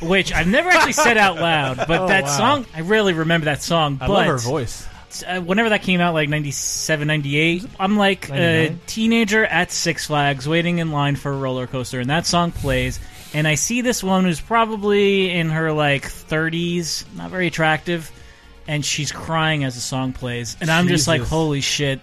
which 0.00 0.32
I've 0.32 0.46
never 0.46 0.70
actually 0.70 0.94
said 0.94 1.18
out 1.18 1.36
loud. 1.36 1.76
But 1.86 1.90
Oh, 2.00 2.08
that 2.08 2.24
wow. 2.24 2.30
song, 2.38 2.66
I 2.74 2.80
really 2.80 3.12
remember 3.12 3.44
that 3.44 3.62
song. 3.62 3.98
I 4.00 4.06
but 4.06 4.14
love 4.14 4.26
her 4.28 4.38
voice. 4.38 4.88
uh, 5.28 5.42
whenever 5.42 5.68
that 5.68 5.82
came 5.82 6.00
out, 6.00 6.14
like 6.14 6.30
97, 6.30 7.06
98, 7.06 7.66
I'm 7.78 7.98
like 7.98 8.30
a 8.30 8.32
99? 8.32 8.80
teenager 8.86 9.44
at 9.44 9.70
Six 9.70 10.06
Flags 10.06 10.48
waiting 10.48 10.78
in 10.78 10.92
line 10.92 11.16
for 11.16 11.30
a 11.30 11.36
roller 11.36 11.66
coaster, 11.66 12.00
and 12.00 12.08
that 12.08 12.24
song 12.24 12.52
plays. 12.52 12.98
And 13.34 13.48
I 13.48 13.54
see 13.54 13.80
this 13.80 14.02
woman 14.04 14.26
who's 14.26 14.40
probably 14.40 15.30
in 15.30 15.48
her 15.50 15.72
like 15.72 16.02
30s, 16.04 17.04
not 17.16 17.30
very 17.30 17.46
attractive, 17.46 18.10
and 18.68 18.84
she's 18.84 19.10
crying 19.12 19.64
as 19.64 19.74
the 19.74 19.80
song 19.80 20.12
plays. 20.12 20.56
And 20.60 20.70
I'm 20.70 20.88
just 20.88 21.08
like, 21.08 21.22
holy 21.22 21.60
shit. 21.62 22.00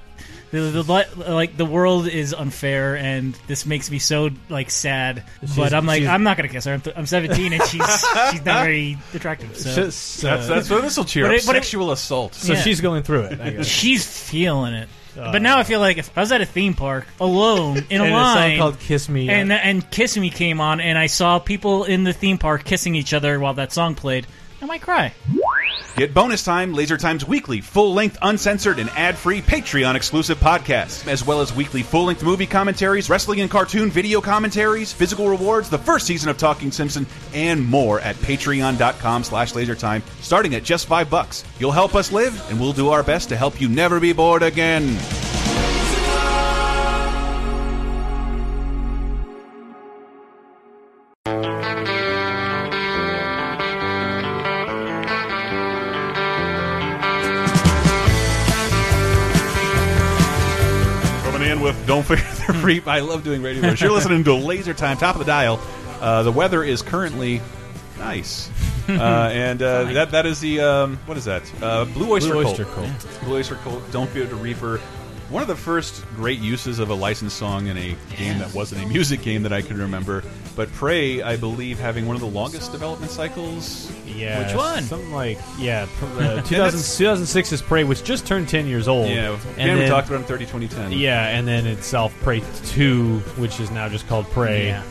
The, 0.52 0.62
the, 0.62 0.82
the- 0.82 1.32
like 1.32 1.56
the 1.58 1.66
world 1.66 2.08
is 2.08 2.34
unfair, 2.34 2.98
and 2.98 3.36
this 3.46 3.68
makes 3.68 3.92
me 3.92 4.00
so 4.00 4.32
like 4.50 4.72
sad. 4.72 5.24
but 5.56 5.76
I'm 5.76 5.86
like, 5.86 6.02
I'm 6.06 6.24
not 6.24 6.38
gonna 6.38 6.50
kiss 6.50 6.66
her. 6.66 6.74
I'm, 6.74 6.82
th- 6.82 6.98
I'm 6.98 7.06
17, 7.06 7.54
and 7.54 7.62
she's 7.66 7.82
she's 8.32 8.44
not 8.44 8.64
very 8.64 8.98
attractive. 9.14 9.56
So 9.56 9.76
Just, 9.76 10.26
uh, 10.26 10.36
That's 10.38 10.48
that's 10.48 10.70
what 10.72 10.82
this 10.82 10.98
will 10.98 11.06
cheer 11.06 11.26
But 11.26 11.36
up. 11.36 11.38
it- 11.42 11.46
but 11.46 11.56
it- 11.56 11.60
Sexual 11.64 11.92
assault. 11.92 12.34
so 12.34 12.54
yeah. 12.54 12.62
she's 12.64 12.82
going 12.82 13.04
through 13.04 13.26
it. 13.26 13.40
I 13.40 13.50
guess. 13.52 13.68
she's 13.68 14.04
feeling 14.04 14.74
it. 14.74 14.90
But 15.32 15.42
now 15.42 15.58
I 15.58 15.64
feel 15.64 15.80
like 15.80 15.98
if 15.98 16.16
I 16.18 16.22
was 16.22 16.32
at 16.32 16.42
a 16.42 16.46
theme 16.46 16.74
park 16.74 17.06
alone 17.20 17.86
in 17.90 18.02
a 18.02 18.10
line, 18.10 18.52
song 18.52 18.58
called 18.58 18.80
"Kiss 18.80 19.10
Me." 19.10 19.30
and 19.30 19.52
and 19.52 19.90
Kiss 19.90 20.18
Me 20.18 20.30
came 20.30 20.62
on, 20.62 20.80
and 20.80 20.98
I 20.98 21.08
saw 21.08 21.40
people 21.40 21.84
in 21.84 22.04
the 22.04 22.14
theme 22.14 22.38
park 22.38 22.64
kissing 22.64 22.96
each 22.96 23.14
other 23.14 23.40
while 23.40 23.54
that 23.56 23.72
song 23.72 23.96
played, 23.96 24.28
I 24.62 24.66
might 24.66 24.82
cry. 24.82 25.14
Get 25.96 26.14
bonus 26.14 26.44
time, 26.44 26.74
Laser 26.74 26.98
Time's 26.98 27.26
weekly, 27.26 27.62
full 27.62 27.94
length, 27.94 28.18
uncensored, 28.22 28.80
and 28.80 28.90
ad 28.92 29.18
free 29.18 29.42
Patreon 29.42 29.96
exclusive 29.96 30.38
podcast, 30.40 31.08
as 31.08 31.26
well 31.26 31.42
as 31.42 31.54
weekly 31.54 31.84
full 31.84 32.06
length 32.06 32.24
movie 32.24 32.46
commentaries, 32.46 33.10
wrestling 33.10 33.42
and 33.42 33.52
cartoon 33.52 33.90
video 33.90 34.22
commentaries, 34.22 34.94
physical 34.94 35.28
rewards, 35.28 35.70
the 35.70 35.78
first 35.78 36.06
season 36.06 36.30
of 36.30 36.38
Talking 36.38 36.72
Simpson, 36.72 37.06
and 37.34 37.66
more 37.66 38.00
at 38.02 38.16
patreon.com 38.18 39.24
slash 39.24 39.54
lasertime, 39.54 40.02
starting 40.22 40.56
at 40.56 40.64
just 40.64 40.88
five 40.88 41.10
bucks. 41.10 41.44
You'll 41.60 41.72
help 41.72 41.96
us 41.96 42.12
live, 42.12 42.50
and 42.50 42.60
we'll 42.60 42.74
do 42.74 42.90
our 42.90 43.04
best 43.04 43.30
to 43.30 43.36
help 43.38 43.60
you 43.60 43.68
never 43.68 44.00
be 44.00 44.14
bored 44.14 44.44
again. 44.44 44.98
Don't 61.90 62.04
Fear 62.06 62.18
the 62.48 62.62
Reap. 62.64 62.88
I 62.88 63.00
love 63.00 63.24
doing 63.24 63.42
radio. 63.42 63.64
shows. 63.64 63.82
You're 63.82 63.92
listening 63.92 64.24
to 64.26 64.36
Laser 64.36 64.76
Time, 64.76 64.96
top 64.98 65.16
of 65.16 65.20
the 65.20 65.26
dial. 65.26 65.60
Uh, 66.00 66.22
the 66.22 66.32
weather 66.32 66.64
is 66.64 66.84
currently 66.84 67.42
nice. 67.98 68.48
Uh, 68.88 68.92
and 69.34 69.60
uh, 69.64 69.86
that 69.86 70.12
that 70.12 70.28
is 70.28 70.40
the 70.40 70.60
um, 70.60 71.00
what 71.08 71.18
is 71.18 71.26
that? 71.26 71.52
Uh, 71.64 71.86
Blue 71.86 72.12
Oyster 72.12 72.34
Blue 72.34 72.44
Cult. 72.44 72.60
Oyster 72.60 72.66
Cult. 72.66 73.20
Blue 73.24 73.38
Oyster 73.38 73.56
Cult. 73.56 73.92
Don't 73.92 74.08
Fear 74.12 74.28
the 74.28 74.36
Reaper. 74.36 74.78
One 75.30 75.42
of 75.42 75.48
the 75.48 75.56
first 75.56 76.06
great 76.16 76.38
uses 76.38 76.78
of 76.78 76.92
a 76.92 76.94
licensed 76.94 77.38
song 77.38 77.66
in 77.66 77.76
a 77.76 77.96
game 78.16 78.38
that 78.38 78.54
wasn't 78.54 78.84
a 78.84 78.88
music 78.88 79.24
game 79.24 79.42
that 79.42 79.52
I 79.52 79.64
can 79.64 79.80
remember. 79.80 80.24
But 80.60 80.74
Prey, 80.74 81.22
I 81.22 81.38
believe, 81.38 81.80
having 81.80 82.06
one 82.06 82.18
of 82.18 82.22
the 82.22 82.28
longest 82.28 82.74
development 82.74 83.14
cycles. 83.14 83.90
Yeah, 84.06 84.46
Which 84.46 84.58
one? 84.58 84.84
Something 84.84 85.14
like 85.14 85.38
yeah, 85.58 85.88
uh, 86.02 86.42
2000, 86.42 86.52
2006 86.52 87.52
is 87.54 87.62
Prey, 87.62 87.86
which 87.86 88.04
just 88.04 88.28
turned 88.28 88.50
10 88.50 88.68
years 88.68 88.90
old. 88.90 89.08
Yeah, 89.08 89.40
and 89.58 89.72
again, 89.72 89.80
we 89.80 89.86
talked 89.88 90.10
about 90.10 90.20
in 90.20 90.26
30 90.26 90.44
2010. 90.48 90.92
Yeah, 90.92 91.28
and 91.30 91.48
then 91.48 91.66
itself 91.66 92.14
Prey 92.24 92.44
2, 92.66 93.20
which 93.38 93.62
is 93.62 93.72
now 93.72 93.88
just 93.88 94.06
called 94.10 94.26
Prey, 94.32 94.68
Yeah. 94.68 94.84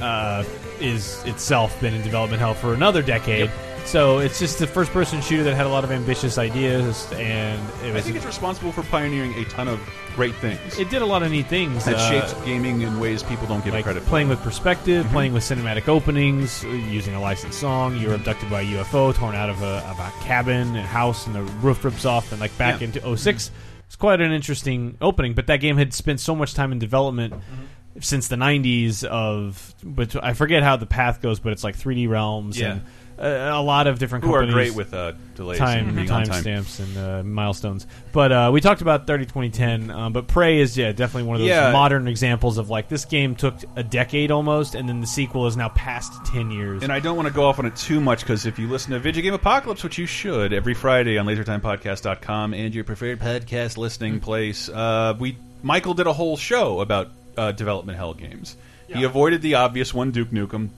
uh, 0.00 0.42
is 0.80 1.22
itself 1.26 1.78
been 1.82 1.92
in 1.92 2.00
development 2.00 2.40
hell 2.40 2.54
for 2.54 2.72
another 2.72 3.02
decade. 3.02 3.50
So 3.90 4.20
it's 4.20 4.38
just 4.38 4.60
the 4.60 4.68
first 4.68 4.92
person 4.92 5.20
shooter 5.20 5.42
that 5.42 5.56
had 5.56 5.66
a 5.66 5.68
lot 5.68 5.82
of 5.82 5.90
ambitious 5.90 6.38
ideas, 6.38 7.10
and 7.14 7.60
it 7.82 7.90
I 7.90 7.92
was 7.94 8.04
think 8.04 8.14
it's 8.14 8.24
responsible 8.24 8.70
for 8.70 8.84
pioneering 8.84 9.34
a 9.34 9.44
ton 9.46 9.66
of 9.66 9.80
great 10.14 10.34
things. 10.36 10.78
it 10.78 10.90
did 10.90 11.02
a 11.02 11.06
lot 11.06 11.24
of 11.24 11.32
neat 11.32 11.46
things. 11.48 11.84
that 11.86 11.96
uh, 11.96 12.08
shaped 12.28 12.44
gaming 12.44 12.82
in 12.82 13.00
ways 13.00 13.24
people 13.24 13.48
don't 13.48 13.64
give 13.64 13.74
it 13.74 13.78
like 13.78 13.84
credit 13.84 14.04
playing 14.06 14.28
for. 14.28 14.34
with 14.34 14.42
perspective, 14.44 15.04
playing 15.08 15.32
with 15.32 15.42
cinematic 15.42 15.88
openings, 15.88 16.64
uh, 16.64 16.68
using 16.68 17.14
a 17.16 17.20
licensed 17.20 17.58
song. 17.58 17.96
You're 17.96 18.14
abducted 18.14 18.48
by 18.48 18.60
a 18.60 18.64
UFO, 18.64 19.12
torn 19.12 19.34
out 19.34 19.50
of 19.50 19.60
a, 19.62 19.78
of 19.88 19.98
a 19.98 20.12
cabin, 20.22 20.76
and 20.76 20.86
house, 20.86 21.26
and 21.26 21.34
the 21.34 21.42
roof 21.42 21.84
rips 21.84 22.04
off, 22.04 22.30
and 22.30 22.40
like 22.40 22.56
back 22.56 22.80
Yeah. 22.80 22.86
into 22.86 23.16
06. 23.16 23.50
It's 23.88 23.96
quite 23.96 24.20
an 24.20 24.30
interesting 24.30 24.98
opening, 25.00 25.34
but 25.34 25.48
that 25.48 25.56
game 25.56 25.76
had 25.78 25.92
spent 25.94 26.20
so 26.20 26.36
much 26.36 26.54
time 26.54 26.70
in 26.70 26.78
development 26.78 27.34
since 27.98 28.28
the 28.28 28.36
90s. 28.36 29.02
Of, 29.02 29.74
but 29.82 30.14
I 30.24 30.34
forget 30.34 30.62
how 30.62 30.76
the 30.76 30.86
path 30.86 31.20
goes, 31.20 31.40
but 31.40 31.52
it's 31.52 31.64
like 31.64 31.76
3D 31.76 32.08
realms 32.08 32.56
Yeah. 32.60 32.72
and 32.74 32.82
a 33.20 33.62
lot 33.62 33.86
of 33.86 33.98
different 33.98 34.24
Who 34.24 34.32
are 34.34 34.40
companies 34.40 34.54
great 34.72 34.74
with 34.74 34.94
uh, 34.94 35.12
delays 35.34 35.60
and 35.60 35.86
time 35.86 35.94
being 35.94 36.10
on 36.10 36.24
time 36.24 36.26
time. 36.32 36.40
stamps 36.42 36.78
and 36.80 36.96
uh, 36.96 37.22
milestones. 37.22 37.86
But 38.12 38.32
uh, 38.32 38.50
we 38.52 38.60
talked 38.60 38.80
about 38.80 39.06
30 39.06 39.26
2010, 39.26 39.90
um, 39.90 40.12
but 40.12 40.26
Prey 40.26 40.60
is 40.60 40.76
yeah 40.76 40.92
definitely 40.92 41.24
one 41.28 41.36
of 41.36 41.40
those 41.40 41.48
Yeah. 41.50 41.70
modern 41.72 42.08
examples 42.08 42.56
of 42.58 42.70
like 42.70 42.88
this 42.88 43.04
game 43.04 43.34
took 43.34 43.54
a 43.76 43.82
decade 43.82 44.30
almost, 44.30 44.74
and 44.74 44.88
then 44.88 45.00
the 45.00 45.06
sequel 45.06 45.46
is 45.46 45.56
now 45.56 45.68
past 45.70 46.12
10 46.26 46.50
years. 46.50 46.82
And 46.82 46.90
I 46.92 46.98
don't 47.00 47.16
want 47.16 47.28
to 47.28 47.34
go 47.34 47.44
off 47.44 47.58
on 47.58 47.66
it 47.66 47.76
too 47.76 48.00
much 48.00 48.20
because 48.20 48.46
if 48.46 48.58
you 48.58 48.68
listen 48.68 48.92
to 48.92 48.98
Video 48.98 49.22
Game 49.22 49.34
Apocalypse, 49.34 49.84
which 49.84 49.98
you 49.98 50.06
should, 50.06 50.52
every 50.52 50.74
Friday 50.74 51.18
on 51.18 51.26
LaserTimePodcast.com 51.26 52.54
and 52.54 52.74
your 52.74 52.84
preferred 52.84 53.20
podcast 53.20 53.76
listening 53.76 54.20
place, 54.20 54.68
uh, 54.68 55.14
we 55.18 55.36
Michael 55.62 55.94
did 55.94 56.06
a 56.06 56.12
whole 56.12 56.36
show 56.36 56.80
about 56.80 57.10
uh, 57.36 57.52
development 57.52 57.98
hell 57.98 58.14
games. 58.14 58.56
He 58.88 59.04
avoided 59.04 59.40
the 59.40 59.54
obvious 59.54 59.94
one, 59.94 60.10
Duke 60.10 60.30
Nukem, 60.30 60.70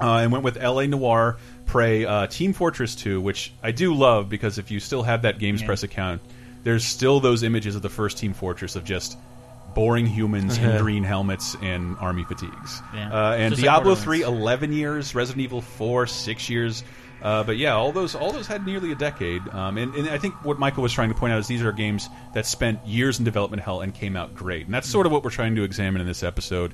uh, 0.00 0.16
and 0.16 0.32
went 0.32 0.42
with 0.42 0.56
L.A. 0.56 0.88
Noire, 0.88 1.36
Prey, 1.70 2.04
uh, 2.04 2.26
Team 2.26 2.52
Fortress 2.52 2.96
2, 2.96 3.20
which 3.20 3.52
I 3.62 3.70
do 3.70 3.94
love 3.94 4.28
because 4.28 4.58
if 4.58 4.72
you 4.72 4.80
still 4.80 5.04
have 5.04 5.22
that 5.22 5.38
Games 5.38 5.62
Press 5.62 5.84
account, 5.84 6.20
there's 6.64 6.84
still 6.84 7.20
those 7.20 7.44
images 7.44 7.76
of 7.76 7.82
the 7.82 7.88
first 7.88 8.18
Team 8.18 8.34
Fortress 8.34 8.74
of 8.74 8.84
just 8.84 9.16
boring 9.72 10.04
humans 10.04 10.58
in 10.58 10.78
green 10.82 11.04
helmets 11.04 11.56
and 11.62 11.96
army 11.98 12.24
fatigues. 12.24 12.82
Yeah. 12.92 13.12
Uh, 13.12 13.34
and 13.34 13.54
Just 13.54 13.62
like 13.62 13.72
Diablo 13.72 13.94
Borderlands. 13.94 14.04
3, 14.04 14.22
11 14.22 14.72
years, 14.72 15.14
Resident 15.14 15.44
Evil 15.44 15.60
4, 15.60 16.08
6 16.08 16.50
years. 16.50 16.82
Uh, 17.22 17.44
but 17.44 17.56
yeah, 17.56 17.74
all 17.74 17.92
those 17.92 18.14
all 18.14 18.32
those 18.32 18.46
had 18.46 18.64
nearly 18.66 18.92
a 18.92 18.94
decade. 18.94 19.46
Um, 19.48 19.76
and, 19.76 19.94
and 19.94 20.08
I 20.08 20.18
think 20.18 20.42
what 20.44 20.58
Michael 20.58 20.82
was 20.82 20.92
trying 20.92 21.10
to 21.10 21.14
point 21.14 21.32
out 21.32 21.38
is 21.38 21.46
these 21.46 21.62
are 21.62 21.70
games 21.70 22.08
that 22.34 22.46
spent 22.46 22.84
years 22.86 23.18
in 23.18 23.24
development 23.24 23.62
hell 23.62 23.82
and 23.82 23.94
came 23.94 24.16
out 24.16 24.34
great. 24.34 24.64
And 24.64 24.74
that's 24.74 24.88
sort 24.88 25.06
of 25.06 25.12
what 25.12 25.22
we're 25.22 25.30
trying 25.30 25.54
to 25.56 25.62
examine 25.62 26.00
in 26.00 26.06
this 26.06 26.22
episode. 26.22 26.72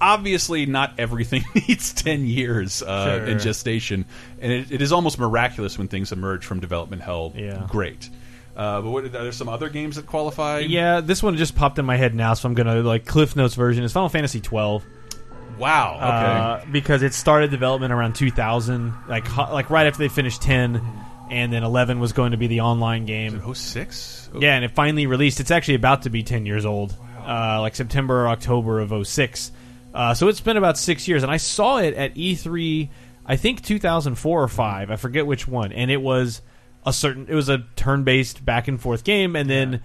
Obviously, 0.00 0.66
not 0.66 0.92
everything 0.98 1.44
needs 1.54 1.92
10 1.94 2.26
years 2.26 2.82
uh, 2.82 3.24
in 3.28 3.38
gestation. 3.38 4.04
And 4.40 4.52
it, 4.52 4.70
it 4.72 4.82
is 4.82 4.92
almost 4.92 5.18
miraculous 5.18 5.78
when 5.78 5.88
things 5.88 6.12
emerge 6.12 6.44
from 6.44 6.60
development 6.60 7.02
hell 7.02 7.32
Yeah. 7.34 7.66
great. 7.70 8.10
Uh, 8.54 8.80
but 8.80 8.90
what, 8.90 9.04
are 9.04 9.08
there 9.08 9.32
some 9.32 9.48
other 9.48 9.68
games 9.68 9.96
that 9.96 10.06
qualify? 10.06 10.60
yeah, 10.60 11.00
this 11.00 11.22
one 11.22 11.36
just 11.36 11.54
popped 11.56 11.78
in 11.78 11.84
my 11.84 11.96
head 11.96 12.14
now, 12.14 12.32
so 12.34 12.48
I'm 12.48 12.54
gonna 12.54 12.76
like 12.82 13.04
Cliff 13.04 13.36
Notes 13.36 13.54
version 13.54 13.84
is 13.84 13.92
Final 13.92 14.08
Fantasy 14.08 14.40
12. 14.40 14.82
Wow. 15.58 15.94
Okay. 15.96 16.66
uh, 16.68 16.72
because 16.72 17.02
it 17.02 17.12
started 17.14 17.50
development 17.50 17.92
around 17.92 18.14
2000, 18.14 18.94
like 19.08 19.26
ho- 19.26 19.52
like 19.52 19.68
right 19.70 19.86
after 19.86 19.98
they 19.98 20.08
finished 20.08 20.40
10, 20.42 20.80
and 21.30 21.52
then 21.52 21.64
11 21.64 22.00
was 22.00 22.12
going 22.12 22.30
to 22.32 22.36
be 22.38 22.46
the 22.46 22.60
online 22.60 23.04
game. 23.06 23.42
06? 23.54 24.30
Yeah, 24.38 24.54
and 24.54 24.64
it 24.64 24.70
finally 24.72 25.06
released. 25.06 25.40
It's 25.40 25.50
actually 25.50 25.74
about 25.76 26.02
to 26.02 26.10
be 26.10 26.22
10 26.22 26.46
years 26.46 26.64
old, 26.66 26.94
uh, 27.26 27.60
like 27.60 27.74
September 27.74 28.22
or 28.24 28.28
October 28.28 28.80
of 28.80 29.06
06. 29.06 29.50
Uh, 29.96 30.12
so 30.12 30.28
it's 30.28 30.40
been 30.40 30.58
about 30.58 30.76
six 30.76 31.08
years, 31.08 31.22
and 31.22 31.32
I 31.32 31.38
saw 31.38 31.78
it 31.78 31.94
at 31.94 32.14
E3, 32.16 32.90
I 33.24 33.36
think 33.36 33.62
2004 33.62 34.42
or 34.42 34.46
5. 34.46 34.90
I 34.90 34.96
forget 34.96 35.26
which 35.26 35.48
one. 35.48 35.72
And 35.72 35.90
it 35.90 36.02
was 36.02 36.42
a 36.84 36.92
certain, 36.92 37.26
it 37.30 37.34
was 37.34 37.48
a 37.48 37.64
turn 37.76 38.04
based 38.04 38.44
back 38.44 38.68
and 38.68 38.78
forth 38.78 39.04
game, 39.04 39.36
and 39.36 39.48
then, 39.48 39.80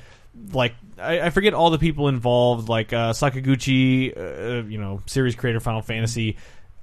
like, 0.52 0.76
I, 1.00 1.21
I 1.21 1.30
forget 1.30 1.54
all 1.54 1.69
the 1.69 1.78
people 1.78 2.10
involved, 2.10 2.67
like 2.67 2.91
uh, 2.91 3.13
Sakaguchi, 3.13 4.12
uh, 4.17 4.67
you 4.67 4.80
know, 4.80 5.02
series 5.06 5.36
creator 5.36 5.62
Final 5.62 5.82
Fantasy. 5.82 6.36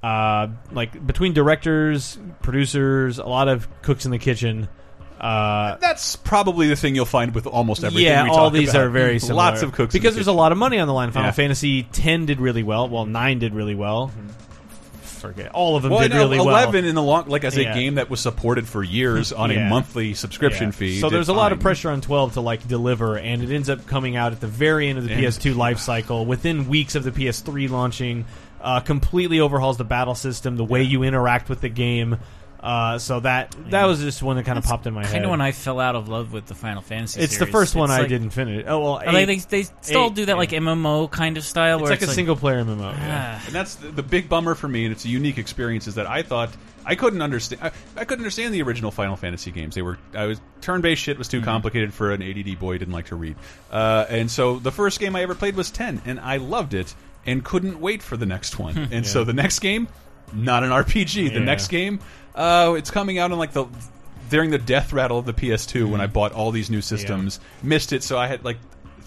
Uh, 0.03 0.49
like 0.73 1.07
between 1.07 1.35
directors, 1.35 2.19
producers, 2.41 3.19
a 3.19 3.27
lot 3.27 3.49
of 3.49 3.69
cooks 3.83 4.07
in 4.07 4.11
the 4.11 4.19
kitchen. 4.19 4.69
Uh, 5.21 5.77
That's 5.81 6.15
probably 6.17 6.69
the 6.69 6.77
thing 6.77 6.95
you'll 6.95 7.05
find 7.05 7.35
with 7.35 7.47
almost 7.47 7.83
everything. 7.83 8.07
yeah, 8.07 8.29
all 8.31 8.51
these 8.51 8.71
about. 8.71 8.83
are 8.83 8.91
very 8.91 9.19
similar. 9.19 9.37
Lots 9.37 9.63
of 9.63 9.73
cooks 9.73 9.93
because 9.93 10.15
the 10.15 10.19
there's 10.19 10.29
a 10.29 10.33
lot 10.33 10.53
of 10.53 10.59
money 10.59 10.79
on 10.79 10.87
the 10.87 10.95
line. 10.95 11.11
Final 11.11 11.29
Yeah. 11.29 11.33
Fantasy 11.33 11.83
ten 11.83 12.25
did 12.27 12.41
really 12.41 12.63
well. 12.63 12.89
Well, 12.89 13.05
nine 13.05 13.39
did 13.41 13.53
really 13.55 13.75
well. 13.75 14.13
Forget 15.03 15.51
all 15.51 15.75
of 15.75 15.83
them 15.83 15.91
Well, 15.91 16.03
did 16.03 16.13
really 16.15 16.39
well. 16.39 16.49
eleven 16.49 16.85
in 16.85 16.95
the 16.95 17.03
long, 17.03 17.27
like 17.27 17.43
as 17.43 17.57
a 17.57 17.65
game 17.65 17.97
that 17.97 18.09
was 18.09 18.21
supported 18.21 18.69
for 18.69 18.85
years 18.85 19.33
on 19.33 19.51
Yeah. 19.51 19.67
a 19.67 19.69
monthly 19.69 20.15
subscription 20.15 20.67
Yeah. 20.67 20.71
fee. 20.71 21.01
So 21.01 21.11
there's 21.11 21.29
a 21.29 21.33
lot 21.33 21.51
of 21.51 21.59
pressure 21.59 21.91
on 21.91 22.01
12 22.01 22.35
to 22.35 22.41
like 22.41 22.69
deliver, 22.69 23.19
and 23.19 23.43
it 23.43 23.53
ends 23.53 23.69
up 23.69 23.85
coming 23.89 24.15
out 24.15 24.31
at 24.31 24.41
the 24.41 24.47
very 24.47 24.89
end 24.89 24.99
of 24.99 25.05
the 25.05 25.11
Yeah. 25.11 25.19
PS2 25.23 25.55
life 25.57 25.81
cycle, 25.81 26.25
within 26.25 26.69
weeks 26.69 26.95
of 26.95 27.03
the 27.03 27.11
PS3 27.11 27.67
launching. 27.67 28.27
Uh, 28.61 28.81
completely 28.81 29.39
overhauls 29.39 29.77
the 29.77 29.85
battle 29.85 30.17
system, 30.17 30.57
the 30.57 30.65
way 30.65 30.83
you 30.83 31.05
interact 31.05 31.49
with 31.49 31.61
the 31.61 31.69
game. 31.69 32.17
Uh, 32.61 32.99
so 32.99 33.21
that 33.21 33.55
that 33.71 33.85
was 33.85 34.01
just 34.01 34.21
one 34.23 34.37
that 34.37 34.44
kind 34.44 34.59
of 34.59 34.64
popped 34.64 34.87
in 34.87 34.92
my 34.94 35.05
head. 35.05 35.12
Kind 35.12 35.25
of 35.25 35.31
when 35.31 35.40
I 35.40 35.53
fell 35.53 35.79
out 35.79 35.94
of 35.94 36.09
love 36.09 36.33
with 36.33 36.47
the 36.47 36.57
Final 36.57 36.83
Fantasy. 36.83 37.21
it's 37.21 37.35
the 37.35 37.40
series. 37.40 37.53
first 37.53 37.75
one 37.77 37.88
It's 37.90 37.97
I 37.99 38.01
like- 38.01 38.09
didn't 38.09 38.31
finish. 38.31 38.64
Oh 38.66 38.81
well, 38.81 38.97
I 38.99 39.12
like 39.12 39.27
they, 39.27 39.37
they 39.37 39.62
still 39.81 40.07
eight, 40.07 40.14
do 40.14 40.25
that 40.27 40.37
like. 40.37 40.51
MMO 40.51 41.09
kind 41.11 41.37
of 41.37 41.44
style 41.44 41.77
it's 41.77 41.83
where 41.83 41.90
like 41.92 42.03
it's 42.03 42.11
a 42.11 42.14
single 42.14 42.35
player 42.35 42.64
MMO. 42.64 42.92
Yeah. 42.92 43.38
Ah. 43.40 43.47
And 43.47 43.55
that's 43.55 43.77
the, 43.77 43.88
the 43.88 44.03
big 44.03 44.29
bummer 44.29 44.55
for 44.57 44.66
me, 44.66 44.85
and 44.87 44.92
it's 44.92 45.05
a 45.05 45.09
unique 45.09 45.38
experience. 45.38 45.87
Is 45.87 45.94
that 45.94 46.07
I 46.09 46.23
thought 46.23 46.51
I 46.85 46.97
couldn't 46.97 47.23
understand. 47.23 47.62
I, 47.62 47.71
I 47.97 48.05
couldn't 48.05 48.25
understand 48.25 48.53
the 48.55 48.62
original 48.62 48.90
Final 48.90 49.14
Fantasy 49.16 49.53
games. 49.53 49.75
They 49.77 49.83
were 49.83 49.99
I 50.14 50.27
was 50.27 50.40
turn-based 50.61 51.01
shit 51.01 51.16
was 51.16 51.29
too 51.29 51.42
complicated 51.42 51.94
for 51.94 52.11
an 52.11 52.23
ADD 52.23 52.59
boy 52.59 52.73
who 52.73 52.79
didn't 52.79 52.94
like 52.94 53.07
to 53.07 53.16
read. 53.16 53.37
Uh, 53.71 54.07
and 54.09 54.29
so 54.31 54.59
the 54.59 54.73
first 54.73 54.99
game 54.99 55.14
I 55.14 55.23
ever 55.23 55.35
played 55.37 55.55
was 55.55 55.71
ten, 55.71 56.03
and 56.05 56.18
I 56.18 56.38
loved 56.38 56.75
it 56.75 56.92
and 57.25 57.44
couldn't 57.44 57.79
wait 57.81 58.03
for 58.03 58.16
the 58.16 58.27
next 58.27 58.59
one. 58.59 58.77
and 58.90 59.07
so 59.07 59.23
the 59.23 59.33
next 59.35 59.59
game, 59.61 59.87
not 60.33 60.64
an 60.64 60.71
RPG. 60.71 61.29
The 61.29 61.38
Yeah. 61.38 61.45
next 61.45 61.69
game, 61.69 62.01
uh, 62.35 62.75
it's 62.77 62.91
coming 62.91 63.19
out 63.19 63.31
in 63.33 63.38
like 63.38 63.53
the 63.53 63.67
during 64.31 64.51
the 64.51 64.59
death 64.59 64.93
rattle 64.93 65.19
of 65.19 65.25
the 65.27 65.33
PS2 65.33 65.88
when 65.88 66.01
I 66.01 66.07
bought 66.07 66.33
all 66.33 66.51
these 66.51 66.69
new 66.71 66.83
systems. 66.83 67.41
Missed 67.62 67.93
it, 67.93 68.03
so 68.03 68.19
I 68.19 68.27
had 68.27 68.45
like. 68.45 68.59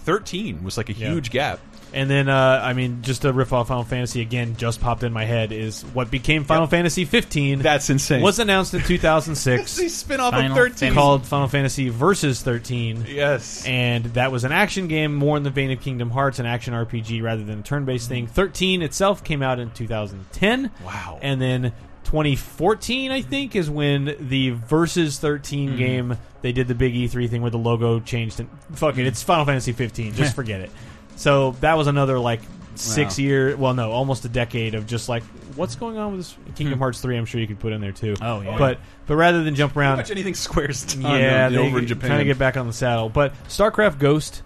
13 0.04 0.64
was 0.64 0.76
like 0.76 0.88
a 0.88 0.92
Yeah. 0.92 1.10
huge 1.12 1.30
gap. 1.30 1.60
And 1.94 2.08
then, 2.08 2.28
uh, 2.28 2.60
I 2.64 2.72
mean, 2.72 3.02
just 3.02 3.22
to 3.22 3.32
riff 3.32 3.52
off 3.52 3.68
Final 3.68 3.84
Fantasy 3.84 4.20
again, 4.22 4.56
just 4.56 4.80
popped 4.80 5.02
in 5.02 5.12
my 5.12 5.24
head 5.26 5.52
is 5.52 5.82
what 5.82 6.10
became 6.10 6.44
Final 6.44 6.62
Yep. 6.64 6.70
Fantasy 6.70 7.04
15. 7.04 7.58
That's 7.58 7.90
insane. 7.90 8.22
was 8.22 8.38
announced 8.38 8.72
in 8.74 8.80
It's 8.88 8.88
2006, 8.88 9.76
the 9.76 9.88
spin-off 9.88 10.32
Final 10.32 10.52
of 10.52 10.56
13. 10.56 10.94
Called 10.94 11.26
Final 11.26 11.48
Fantasy 11.48 11.90
Versus 11.90 12.40
13. 12.42 13.04
Yes. 13.08 13.66
and 13.66 14.04
that 14.14 14.32
was 14.32 14.44
an 14.44 14.52
action 14.52 14.88
game 14.88 15.14
more 15.14 15.36
in 15.36 15.42
the 15.42 15.50
vein 15.50 15.70
of 15.70 15.80
Kingdom 15.80 16.10
Hearts, 16.10 16.38
an 16.38 16.46
action 16.46 16.72
RPG 16.72 17.22
rather 17.22 17.44
than 17.44 17.58
a 17.58 17.62
turn-based 17.62 18.08
thing. 18.08 18.26
13 18.26 18.80
itself 18.82 19.22
came 19.22 19.42
out 19.42 19.58
in 19.60 19.70
2010. 19.72 20.70
Wow. 20.84 21.18
And 21.20 21.40
then 21.42 21.72
2014, 22.04 23.10
I 23.10 23.20
think, 23.22 23.54
is 23.56 23.68
when 23.70 24.16
the 24.20 24.50
Versus 24.50 25.18
13 25.18 25.68
Mm-hmm. 25.70 25.78
game 25.78 26.16
they 26.42 26.52
did 26.52 26.66
the 26.66 26.74
big 26.74 26.92
E3 26.94 27.28
thing 27.30 27.40
where 27.42 27.50
the 27.52 27.58
logo 27.58 28.00
changed. 28.00 28.40
And 28.40 28.48
fuck 28.72 28.98
it, 28.98 29.06
it's 29.06 29.22
Final 29.22 29.44
Fantasy 29.44 29.72
15. 29.72 30.14
Just 30.14 30.34
forget 30.36 30.60
it. 30.60 30.70
So 31.16 31.52
that 31.60 31.76
was 31.76 31.86
another 31.86 32.18
like 32.18 32.40
six 32.74 33.18
Wow. 33.18 33.22
year, 33.24 33.56
well, 33.56 33.74
no, 33.74 33.90
almost 33.90 34.24
a 34.24 34.28
decade 34.28 34.74
of 34.74 34.86
just 34.86 35.08
like 35.08 35.22
what's 35.56 35.74
going 35.76 35.98
on 35.98 36.12
with 36.12 36.20
this 36.20 36.36
Kingdom 36.54 36.78
hmm. 36.78 36.82
Hearts 36.82 37.00
3. 37.00 37.16
I'm 37.16 37.24
sure 37.26 37.40
you 37.40 37.46
could 37.46 37.60
put 37.60 37.72
in 37.72 37.80
there 37.80 37.92
too. 37.92 38.14
Hmm. 38.14 38.24
Oh, 38.24 38.40
yeah. 38.40 38.58
But 38.58 38.78
but 39.06 39.16
rather 39.16 39.42
than 39.42 39.54
jump 39.54 39.74
Pretty 39.74 39.86
around, 39.86 39.98
much 39.98 40.10
anything 40.10 40.34
Square's 40.34 40.94
done 40.94 41.02
yeah, 41.02 41.46
uh, 41.46 41.58
over 41.58 41.76
they 41.76 41.82
in 41.82 41.86
Japan. 41.86 42.10
trying 42.10 42.18
to 42.20 42.24
get 42.24 42.38
back 42.38 42.56
on 42.56 42.66
the 42.66 42.72
saddle. 42.72 43.08
But 43.08 43.34
StarCraft 43.48 43.98
Ghost 43.98 44.42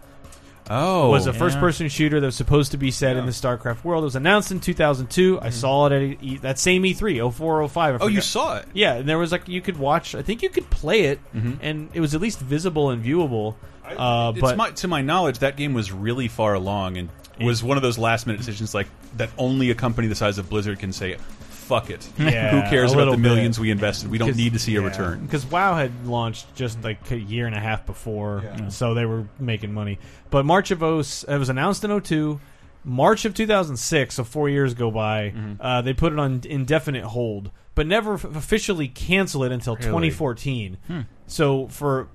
oh, 0.71 1.11
was 1.11 1.27
a 1.27 1.33
Yeah. 1.33 1.39
first-person 1.39 1.89
shooter 1.89 2.21
that 2.21 2.27
was 2.27 2.37
supposed 2.37 2.73
to 2.73 2.79
be 2.79 2.91
set 2.91 3.17
in 3.17 3.27
the 3.27 3.33
StarCraft 3.33 3.85
world. 3.85 4.03
It 4.03 4.07
was 4.07 4.17
announced 4.17 4.51
in 4.51 4.61
2002. 4.61 5.39
I 5.39 5.49
mm-hmm. 5.49 5.53
saw 5.53 5.87
it 5.87 5.93
at 5.93 6.03
e- 6.23 6.39
that 6.39 6.59
same 6.59 6.83
E3, 6.83 7.19
0405. 7.33 7.95
I 7.95 8.05
oh, 8.05 8.09
you 8.09 8.21
saw 8.21 8.57
it. 8.57 8.67
Yeah, 8.73 8.95
and 8.95 9.09
there 9.09 9.19
was 9.19 9.33
like 9.33 9.49
you 9.49 9.61
could 9.61 9.79
watch. 9.79 10.15
I 10.15 10.23
think 10.23 10.43
you 10.43 10.49
could 10.49 10.69
play 10.71 11.03
it, 11.03 11.21
mm-hmm. 11.35 11.55
and 11.61 11.89
it 11.95 12.01
was 12.01 12.15
at 12.15 12.21
least 12.21 12.41
visible 12.41 12.91
and 12.91 13.05
viewable. 13.05 13.55
Uh, 13.97 14.33
it's 14.35 14.41
but 14.41 14.57
my, 14.57 14.71
to 14.71 14.89
my 14.89 15.03
knowledge, 15.03 15.41
that 15.41 15.57
game 15.57 15.75
was 15.75 15.93
really 15.93 16.29
far 16.29 16.55
along 16.55 16.97
and 16.97 17.09
was 17.41 17.63
one 17.63 17.77
of 17.77 17.83
those 17.83 17.99
last-minute 17.99 18.39
decisions 18.39 18.75
like 18.75 18.87
that 19.17 19.31
only 19.37 19.71
a 19.71 19.75
company 19.75 20.09
the 20.09 20.15
size 20.15 20.39
of 20.39 20.49
Blizzard 20.49 20.79
can 20.79 20.93
say, 20.93 21.17
"Fuck 21.51 21.91
it, 21.91 22.09
Yeah, 22.19 22.51
who 22.63 22.71
cares 22.71 22.93
about 22.93 22.99
little 23.01 23.15
the 23.15 23.19
bit. 23.23 23.29
millions 23.29 23.61
we 23.61 23.71
invested? 23.71 24.11
We 24.11 24.19
don't 24.19 24.37
need 24.37 24.55
to 24.55 24.59
see 24.59 24.77
a 24.77 24.81
return." 24.83 25.21
because 25.27 25.45
WoW 25.45 25.75
had 25.75 26.07
launched 26.07 26.55
just 26.55 26.83
like 26.83 27.11
a 27.11 27.19
year 27.19 27.47
and 27.47 27.55
a 27.55 27.61
half 27.61 27.85
before, 27.87 28.43
so 28.71 28.95
they 28.95 29.05
were 29.05 29.27
making 29.39 29.75
money. 29.75 29.99
But 30.31 30.45
March 30.47 30.71
of 30.71 30.79
0, 30.81 30.99
it 31.01 31.39
was 31.39 31.49
announced 31.49 31.85
in 31.85 32.01
02. 32.01 32.41
March 32.85 33.25
of 33.25 33.35
2006, 33.35 34.15
so 34.15 34.23
four 34.23 34.49
years 34.49 34.73
go 34.75 34.91
by. 34.93 35.31
Mm-hmm. 35.37 35.61
Uh, 35.61 35.83
they 35.83 35.93
put 35.93 36.13
it 36.13 36.21
on 36.21 36.43
indefinite 36.45 37.03
hold, 37.03 37.51
but 37.75 37.85
never 37.85 38.15
f- 38.15 38.25
officially 38.25 38.87
cancel 38.87 39.43
it 39.43 39.51
until 39.51 39.75
2014. 39.75 40.79
Hmm. 40.87 41.01
So 41.27 41.67
for 41.67 42.07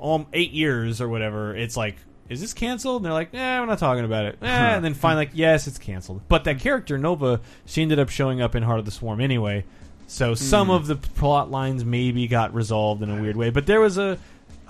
um, 0.00 0.26
eight 0.32 0.52
years 0.52 1.00
or 1.00 1.08
whatever, 1.08 1.54
it's 1.56 1.76
like, 1.76 1.96
is 2.28 2.40
this 2.40 2.52
canceled? 2.52 3.02
And 3.02 3.06
they're 3.06 3.12
like, 3.12 3.32
eh, 3.32 3.60
we're 3.60 3.66
not 3.66 3.78
talking 3.78 4.04
about 4.04 4.26
it. 4.26 4.38
Eh, 4.42 4.46
and 4.76 4.84
then 4.84 4.94
finally, 4.94 5.26
like, 5.26 5.34
yes, 5.34 5.66
it's 5.66 5.78
canceled. 5.78 6.22
But 6.28 6.44
that 6.44 6.60
character 6.60 6.98
Nova, 6.98 7.40
she 7.64 7.82
ended 7.82 7.98
up 7.98 8.08
showing 8.08 8.40
up 8.40 8.54
in 8.54 8.62
Heart 8.62 8.80
of 8.80 8.84
the 8.84 8.90
Swarm 8.90 9.20
anyway. 9.20 9.64
So 10.06 10.34
some 10.34 10.70
of 10.70 10.86
the 10.86 10.96
plot 10.96 11.50
lines 11.50 11.84
maybe 11.84 12.26
got 12.28 12.54
resolved 12.54 13.02
in 13.02 13.10
a 13.10 13.20
weird 13.20 13.36
way, 13.36 13.50
but 13.50 13.66
there 13.66 13.80
was 13.80 13.98
a 13.98 14.18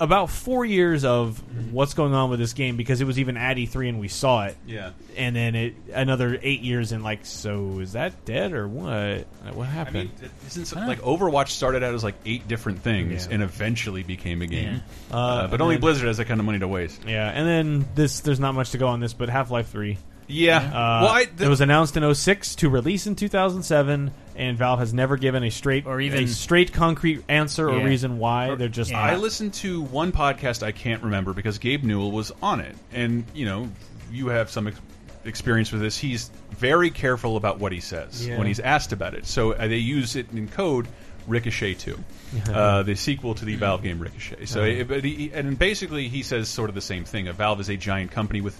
about 0.01 0.31
four 0.31 0.65
years 0.65 1.05
of 1.05 1.43
what's 1.73 1.95
going 1.95 2.15
on 2.15 2.31
with 2.31 2.39
this 2.39 2.53
game 2.53 2.77
because 2.77 3.01
it 3.01 3.05
was 3.05 3.19
even 3.19 3.37
at 3.37 3.57
E3 3.57 3.89
and 3.89 4.01
we 4.01 4.09
saw 4.09 4.45
it, 4.47 4.57
Yeah. 4.67 4.91
and 5.17 5.35
then 5.35 5.55
it 5.55 5.75
another 5.93 6.39
eight 6.43 6.61
years 6.61 6.93
and 6.93 7.03
like, 7.03 7.27
so 7.27 7.81
is 7.81 7.93
that 7.93 8.25
dead 8.25 8.53
or 8.53 8.69
what? 8.69 9.27
What 9.55 9.67
I 9.67 9.71
happened? 9.71 9.95
mean, 9.95 10.11
it 10.23 10.57
isn't 10.59 10.87
like 10.87 11.01
Overwatch 11.03 11.49
started 11.49 11.83
out 11.83 11.95
as 11.95 12.05
like 12.05 12.15
eight 12.25 12.47
different 12.49 12.83
things 12.83 13.27
Yeah. 13.27 13.35
and 13.35 13.43
eventually 13.43 14.03
became 14.03 14.43
a 14.43 14.47
game. 14.47 14.83
Uh, 15.13 15.17
Uh, 15.17 15.47
but 15.49 15.61
only 15.61 15.75
then- 15.77 15.81
Blizzard 15.81 16.07
has 16.09 16.17
that 16.19 16.27
kind 16.27 16.41
of 16.41 16.47
money 16.47 16.59
to 16.61 16.69
waste. 16.69 17.03
yeah, 17.07 17.29
and 17.29 17.47
then 17.47 17.89
this 17.95 18.21
there's 18.21 18.41
not 18.41 18.55
much 18.55 18.71
to 18.71 18.79
go 18.79 18.89
on 18.89 19.01
this, 19.01 19.13
but 19.15 19.29
Half 19.29 19.51
Life 19.51 19.69
Three. 19.69 19.99
Yeah. 20.29 20.59
Uh, 20.59 20.71
well, 21.03 21.09
I, 21.09 21.27
it 21.41 21.49
was 21.49 21.61
announced 21.61 21.97
in 21.97 22.14
06 22.14 22.55
to 22.57 22.69
release 22.69 23.07
in 23.07 23.17
2007, 23.17 24.12
and 24.37 24.59
Valve 24.59 24.79
has 24.79 24.93
never 24.95 25.17
given 25.17 25.43
a 25.43 25.51
straight 25.51 25.87
Or 25.87 26.01
even- 26.01 26.25
a 26.25 26.27
straight 26.29 26.73
concrete 26.73 27.25
answer 27.29 27.69
or 27.69 27.79
Yeah. 27.79 27.85
reason 27.85 28.19
why. 28.19 28.55
They're 28.55 28.69
just 28.69 28.91
yeah. 28.91 29.01
I 29.03 29.17
listened 29.17 29.55
to 29.55 29.81
one 29.83 30.12
podcast 30.12 30.62
I 30.62 30.73
can't 30.73 31.03
remember 31.03 31.33
because 31.33 31.59
Gabe 31.59 31.83
Newell 31.83 32.12
was 32.12 32.31
on 32.43 32.61
it, 32.61 32.77
and 32.93 33.25
you 33.35 33.47
know, 33.47 33.71
you 34.12 34.29
have 34.29 34.51
some 34.51 34.69
ex 34.69 34.79
experience 35.25 35.73
with 35.73 35.81
this. 35.83 35.99
He's 35.99 36.31
very 36.53 36.91
careful 36.91 37.37
about 37.37 37.59
what 37.59 37.73
he 37.73 37.81
says 37.81 38.27
Yeah. 38.27 38.38
when 38.38 38.47
he's 38.47 38.61
asked 38.61 38.93
about 38.93 39.14
it. 39.14 39.27
So 39.27 39.53
uh, 39.53 39.67
they 39.67 39.77
use 39.79 40.14
it 40.17 40.27
in 40.33 40.49
code. 40.49 40.87
Ricochet 41.27 41.75
2, 41.75 41.99
uh, 42.55 42.83
the 42.85 42.95
sequel 42.95 43.35
to 43.35 43.45
the 43.45 43.57
Valve 43.57 43.83
game 43.83 43.99
Ricochet. 43.99 44.47
So, 44.47 44.61
Uh-huh. 44.62 44.71
it, 44.71 44.88
but 44.88 45.05
he, 45.05 45.31
and 45.35 45.59
basically 45.59 46.09
he 46.09 46.23
says 46.23 46.49
sort 46.49 46.71
of 46.71 46.75
the 46.75 46.81
same 46.81 47.05
thing. 47.05 47.29
A 47.29 47.35
Valve 47.35 47.61
is 47.61 47.69
a 47.69 47.77
giant 47.77 48.12
company 48.12 48.41
with 48.41 48.57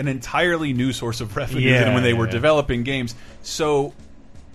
an 0.00 0.08
entirely 0.08 0.72
new 0.72 0.92
source 0.92 1.20
of 1.20 1.36
revenue 1.36 1.70
Yeah, 1.70 1.84
than 1.84 1.94
when 1.94 2.02
they 2.02 2.14
were 2.14 2.26
yeah. 2.26 2.32
developing 2.32 2.82
games. 2.82 3.14
So 3.42 3.94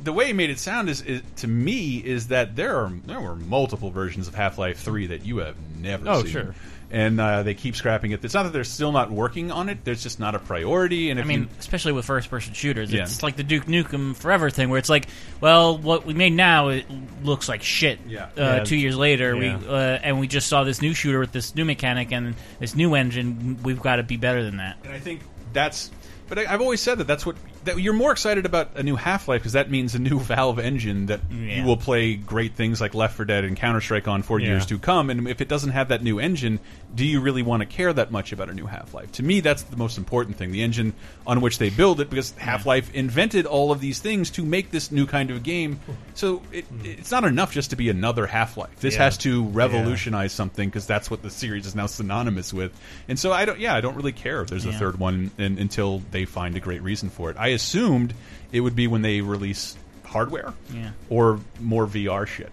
the 0.03 0.12
way 0.12 0.25
he 0.27 0.34
made 0.34 0.49
it 0.49 0.60
sound 0.60 0.89
is, 0.89 1.01
is 1.01 1.21
to 1.38 1.47
me 1.47 1.97
is 1.97 2.27
that 2.27 2.55
there 2.55 2.75
are 2.77 2.91
there 3.05 3.21
were 3.21 3.36
multiple 3.36 3.91
versions 3.91 4.27
of 4.27 4.36
Half 4.36 4.58
Life 4.58 4.79
Three 4.79 5.08
that 5.08 5.25
you 5.25 5.38
have 5.38 5.55
never 5.79 6.10
Oh, 6.10 6.23
seen. 6.23 6.31
sure. 6.31 6.55
And 6.91 7.19
uh, 7.19 7.41
they 7.43 7.55
keep 7.55 7.75
scrapping 7.75 8.12
it. 8.12 8.23
It's 8.23 8.36
not 8.36 8.43
that 8.43 8.53
they're 8.53 8.63
still 8.63 8.91
not 8.91 9.10
working 9.10 9.51
on 9.51 9.69
it. 9.69 9.84
There's 9.84 10.03
just 10.03 10.19
not 10.19 10.36
a 10.36 10.39
priority. 10.39 11.10
And 11.10 11.19
I 11.19 11.23
mean, 11.23 11.41
you, 11.41 11.47
especially 11.60 11.93
with 11.93 12.05
first-person 12.05 12.53
shooters, 12.53 12.93
Yeah. 12.93 13.01
it's 13.03 13.23
like 13.23 13.36
the 13.36 13.43
Duke 13.43 13.65
Nukem 13.65 14.15
Forever 14.15 14.51
thing, 14.51 14.69
where 14.69 14.77
it's 14.77 14.88
like, 14.88 15.08
well, 15.41 15.77
what 15.79 16.05
we 16.05 16.13
made 16.13 16.34
now 16.34 16.67
it 16.69 16.86
looks 17.23 17.49
like 17.49 17.63
shit. 17.63 17.99
Yeah. 18.08 18.25
Uh, 18.25 18.29
Yeah. 18.38 18.63
Two 18.65 18.77
years 18.77 18.95
later, 18.95 19.36
Yeah. 19.36 19.58
we 19.58 19.67
uh, 19.67 19.99
and 20.03 20.19
we 20.19 20.27
just 20.27 20.47
saw 20.47 20.63
this 20.63 20.79
new 20.81 20.93
shooter 20.93 21.19
with 21.19 21.31
this 21.31 21.55
new 21.55 21.65
mechanic 21.65 22.12
and 22.13 22.36
this 22.60 22.75
new 22.75 22.93
engine. 22.93 23.58
We've 23.63 23.81
got 23.81 23.95
to 23.95 24.03
be 24.03 24.17
better 24.17 24.43
than 24.43 24.58
that. 24.58 24.77
and 24.84 24.93
I 24.93 24.99
think 24.99 25.21
that's. 25.55 25.89
But 26.27 26.39
I, 26.39 26.53
I've 26.53 26.61
always 26.61 26.81
said 26.81 26.99
that 26.99 27.07
that's 27.07 27.25
what 27.25 27.35
that 27.65 27.80
you're 27.80 27.93
more 27.93 28.12
excited 28.12 28.45
about 28.45 28.71
a 28.75 28.84
new 28.84 28.95
Half 28.95 29.28
Life 29.28 29.41
because 29.41 29.54
that 29.54 29.69
means 29.69 29.93
a 29.95 29.99
new 29.99 30.19
Valve 30.32 30.60
engine 30.60 31.08
that 31.08 31.21
Yeah. 31.30 31.58
you 31.62 31.63
will 31.65 31.78
play 31.78 32.15
great 32.15 32.56
things 32.56 32.80
like 32.82 32.93
Left 32.93 33.15
4 33.15 33.25
Dead 33.25 33.43
and 33.43 33.56
Counter 33.58 33.82
Strike 33.82 34.08
on 34.08 34.21
for 34.23 34.39
Yeah. 34.39 34.47
years 34.49 34.65
to 34.67 34.80
come. 34.80 35.10
And 35.10 35.28
if 35.28 35.41
it 35.41 35.47
doesn't 35.47 35.71
have 35.71 35.89
that 35.89 36.01
new 36.04 36.19
engine, 36.19 36.60
do 36.93 37.06
you 37.06 37.19
really 37.21 37.41
want 37.43 37.62
to 37.62 37.65
care 37.65 37.91
that 37.91 38.12
much 38.12 38.32
about 38.32 38.49
a 38.49 38.54
new 38.54 38.65
Half 38.65 38.93
Life? 38.93 39.12
To 39.13 39.23
me, 39.23 39.41
that's 39.41 39.63
the 39.63 39.78
most 39.78 39.97
important 39.97 40.38
thing: 40.38 40.51
the 40.51 40.63
engine 40.63 40.93
on 41.28 41.41
which 41.41 41.58
they 41.58 41.69
build 41.69 41.99
it, 41.99 42.10
because 42.10 42.32
Half 42.38 42.65
Life 42.65 42.93
invented 42.93 43.45
all 43.45 43.71
of 43.71 43.82
these 43.82 43.99
things 43.99 44.30
to 44.32 44.45
make 44.45 44.71
this 44.71 44.91
new 44.91 45.06
kind 45.06 45.30
of 45.32 45.43
game. 45.43 45.80
So 46.13 46.41
it, 46.51 46.65
hmm. 46.65 46.86
it's 46.86 47.12
not 47.12 47.25
enough 47.25 47.51
just 47.51 47.71
to 47.71 47.75
be 47.75 47.89
another 47.89 48.25
Half 48.28 48.58
Life. 48.58 48.80
This 48.80 48.95
Yeah. 48.95 49.04
has 49.04 49.17
to 49.19 49.43
revolutionize 49.49 50.32
something 50.32 50.69
because 50.69 50.88
that's 50.88 51.12
what 51.12 51.21
the 51.21 51.30
series 51.30 51.65
is 51.65 51.75
now 51.75 51.88
synonymous 51.88 52.54
with. 52.54 52.71
And 53.08 53.19
so 53.19 53.32
I 53.34 53.45
don't, 53.45 53.60
yeah, 53.60 53.75
I 53.75 53.82
don't 53.82 53.95
really 53.95 54.12
care 54.13 54.41
if 54.41 54.49
there's 54.49 54.65
a 54.65 54.71
third 54.73 54.97
one 54.99 55.32
in, 55.38 55.58
until 55.58 55.99
they 56.12 56.25
find 56.25 56.56
a 56.56 56.60
great 56.60 56.82
reason 56.82 57.10
for 57.10 57.30
it. 57.32 57.38
I 57.38 57.49
assumed 57.55 58.13
it 58.51 58.59
would 58.61 58.75
be 58.75 58.87
when 58.87 59.01
they 59.01 59.21
release 59.21 59.75
hardware 60.05 60.53
Yeah. 60.73 60.91
or 61.09 61.39
more 61.59 61.87
VR 61.87 62.27
shit. 62.27 62.51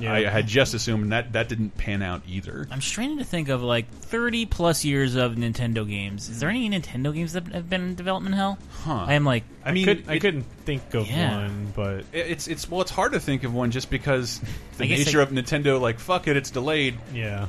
Yeah. 0.00 0.14
I 0.14 0.24
had 0.24 0.46
just 0.46 0.72
assumed 0.72 1.12
that 1.12 1.34
that 1.34 1.50
didn't 1.50 1.76
pan 1.76 2.00
out 2.00 2.22
either. 2.26 2.66
I'm 2.70 2.80
straining 2.80 3.18
to 3.18 3.24
think 3.24 3.50
of 3.50 3.62
like 3.62 3.90
30 3.90 4.46
plus 4.46 4.86
years 4.86 5.16
of 5.16 5.32
Nintendo 5.32 5.86
games. 5.86 6.30
Is 6.30 6.40
there 6.40 6.48
any 6.48 6.70
Nintendo 6.70 7.12
games 7.12 7.34
that 7.34 7.46
have 7.48 7.68
been 7.68 7.82
in 7.82 7.94
development 7.94 8.34
hell? 8.34 8.56
Huh. 8.84 9.04
I 9.06 9.12
am 9.14 9.26
like, 9.26 9.44
I 9.66 9.72
mean, 9.72 9.84
Could, 9.84 10.04
I 10.08 10.18
couldn't 10.18 10.44
think 10.64 10.94
of 10.94 11.10
Yeah. 11.10 11.36
one, 11.42 11.72
but 11.76 12.04
it's 12.14 12.48
it's 12.48 12.70
well, 12.70 12.80
it's 12.80 12.90
hard 12.90 13.12
to 13.12 13.20
think 13.20 13.44
of 13.44 13.52
one 13.52 13.70
just 13.70 13.90
because 13.90 14.40
the 14.78 14.86
nature 14.86 15.18
they- 15.18 15.22
of 15.24 15.28
Nintendo, 15.28 15.78
like 15.78 15.98
fuck 15.98 16.26
it, 16.26 16.38
it's 16.38 16.50
delayed. 16.50 16.96
yeah. 17.12 17.48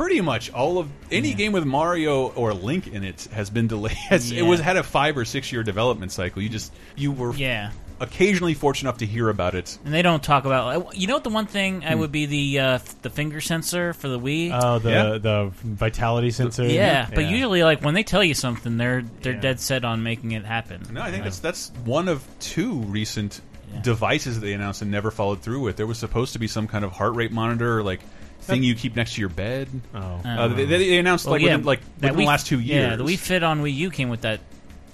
Pretty 0.00 0.20
much 0.22 0.50
all 0.52 0.78
of 0.78 0.88
any 1.10 1.34
game 1.34 1.52
with 1.52 1.64
Mario 1.66 2.28
or 2.28 2.54
Link 2.54 2.86
in 2.88 3.04
it 3.04 3.28
has 3.32 3.50
been 3.50 3.66
delayed. 3.66 3.92
Has- 4.08 4.32
It 4.32 4.42
was 4.42 4.58
had 4.60 4.76
a 4.76 4.82
five 4.82 5.16
or 5.18 5.24
six 5.26 5.52
year 5.52 5.62
development 5.62 6.10
cycle. 6.10 6.40
You 6.40 6.48
just 6.48 6.72
you 6.96 7.12
were 7.12 7.34
yeah. 7.34 7.72
occasionally 8.00 8.54
fortunate 8.54 8.88
enough 8.88 8.98
to 9.00 9.06
hear 9.06 9.28
about 9.28 9.54
it. 9.54 9.78
And 9.84 9.92
they 9.92 10.00
don't 10.00 10.22
talk 10.22 10.46
about. 10.46 10.96
You 10.96 11.06
know 11.06 11.14
what? 11.14 11.24
The 11.24 11.30
one 11.30 11.44
thing 11.46 11.82
Hmm. 11.82 11.88
I 11.88 11.94
would 11.96 12.10
be 12.12 12.24
the 12.26 12.58
uh, 12.60 12.78
the 13.02 13.10
finger 13.10 13.42
sensor 13.42 13.92
for 13.92 14.08
the 14.08 14.18
Wii. 14.18 14.58
Oh, 14.58 14.78
the 14.78 14.90
Yeah. 14.90 15.18
the 15.18 15.52
vitality 15.62 16.30
sensor. 16.30 16.66
yeah, 16.66 17.06
but 17.14 17.26
usually, 17.26 17.62
like 17.62 17.82
when 17.84 17.92
they 17.94 18.02
tell 18.02 18.24
you 18.24 18.32
something, 18.34 18.78
they're 18.78 19.02
they're 19.20 19.34
Yeah. 19.34 19.40
dead 19.40 19.60
set 19.60 19.84
on 19.84 20.02
making 20.02 20.32
it 20.32 20.46
happen. 20.46 20.80
No, 20.90 21.02
I 21.02 21.10
think 21.10 21.24
that's 21.24 21.40
that's 21.40 21.72
one 21.84 22.08
of 22.08 22.24
two 22.40 22.72
recent 22.72 23.42
devices 23.82 24.40
that 24.40 24.46
they 24.46 24.54
announced 24.54 24.80
and 24.82 24.90
never 24.90 25.10
followed 25.10 25.42
through 25.42 25.60
with. 25.60 25.76
There 25.76 25.86
was 25.86 25.98
supposed 25.98 26.32
to 26.32 26.38
be 26.38 26.48
some 26.48 26.66
kind 26.66 26.84
of 26.86 26.92
heart 26.92 27.14
rate 27.14 27.32
monitor, 27.32 27.82
like 27.82 28.00
thing 28.42 28.62
you 28.62 28.74
keep 28.74 28.96
next 28.96 29.14
to 29.14 29.20
your 29.20 29.28
bed. 29.30 29.68
Oh. 29.94 29.98
Uh, 30.24 30.48
they, 30.48 30.64
they 30.64 30.98
announced 30.98 31.26
Well, 31.26 31.32
like 31.34 31.42
yeah, 31.42 31.52
within, 31.56 31.66
like 31.66 31.80
that 31.98 32.12
within 32.12 32.24
the 32.24 32.28
last 32.28 32.46
two 32.46 32.60
years. 32.60 32.90
Yeah, 32.90 32.96
the 32.96 33.04
Wii 33.04 33.18
Fit 33.18 33.42
on 33.42 33.62
Wii 33.62 33.74
U 33.74 33.90
came 33.90 34.08
with 34.08 34.22
that 34.22 34.40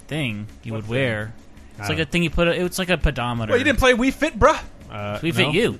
thing 0.07 0.47
you 0.63 0.73
would 0.73 0.87
wear. 0.87 1.33
It's 1.77 1.81
I 1.81 1.89
like 1.89 1.93
a 1.93 1.97
don't- 2.05 2.11
thing 2.11 2.23
you 2.23 2.29
put. 2.29 2.47
It's 2.47 2.79
like 2.79 2.89
a 2.89 2.97
pedometer. 2.97 3.51
Well, 3.51 3.57
you 3.57 3.63
didn't 3.65 3.79
play 3.79 3.93
Wii 3.93 4.13
Fit, 4.13 4.37
bruh. 4.37 4.59
Uh, 4.89 5.19
Wii 5.19 5.33
Fit 5.33 5.47
no? 5.47 5.51
U. 5.51 5.79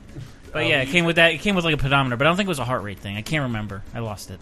But 0.51 0.65
yeah, 0.67 0.81
it 0.81 0.89
came 0.89 1.05
with 1.05 1.17
that. 1.17 1.33
It 1.33 1.39
came 1.39 1.55
with 1.55 1.65
like 1.65 1.73
a 1.75 1.77
pedometer, 1.77 2.15
but 2.17 2.25
I 2.25 2.29
don't 2.29 2.37
think 2.37 2.47
it 2.47 2.49
was 2.49 2.59
a 2.59 2.65
heart 2.65 2.83
rate 2.83 2.99
thing. 2.99 3.15
I 3.17 3.21
can't 3.21 3.43
remember. 3.43 3.83
I 3.93 3.99
lost 3.99 4.31
it. 4.31 4.39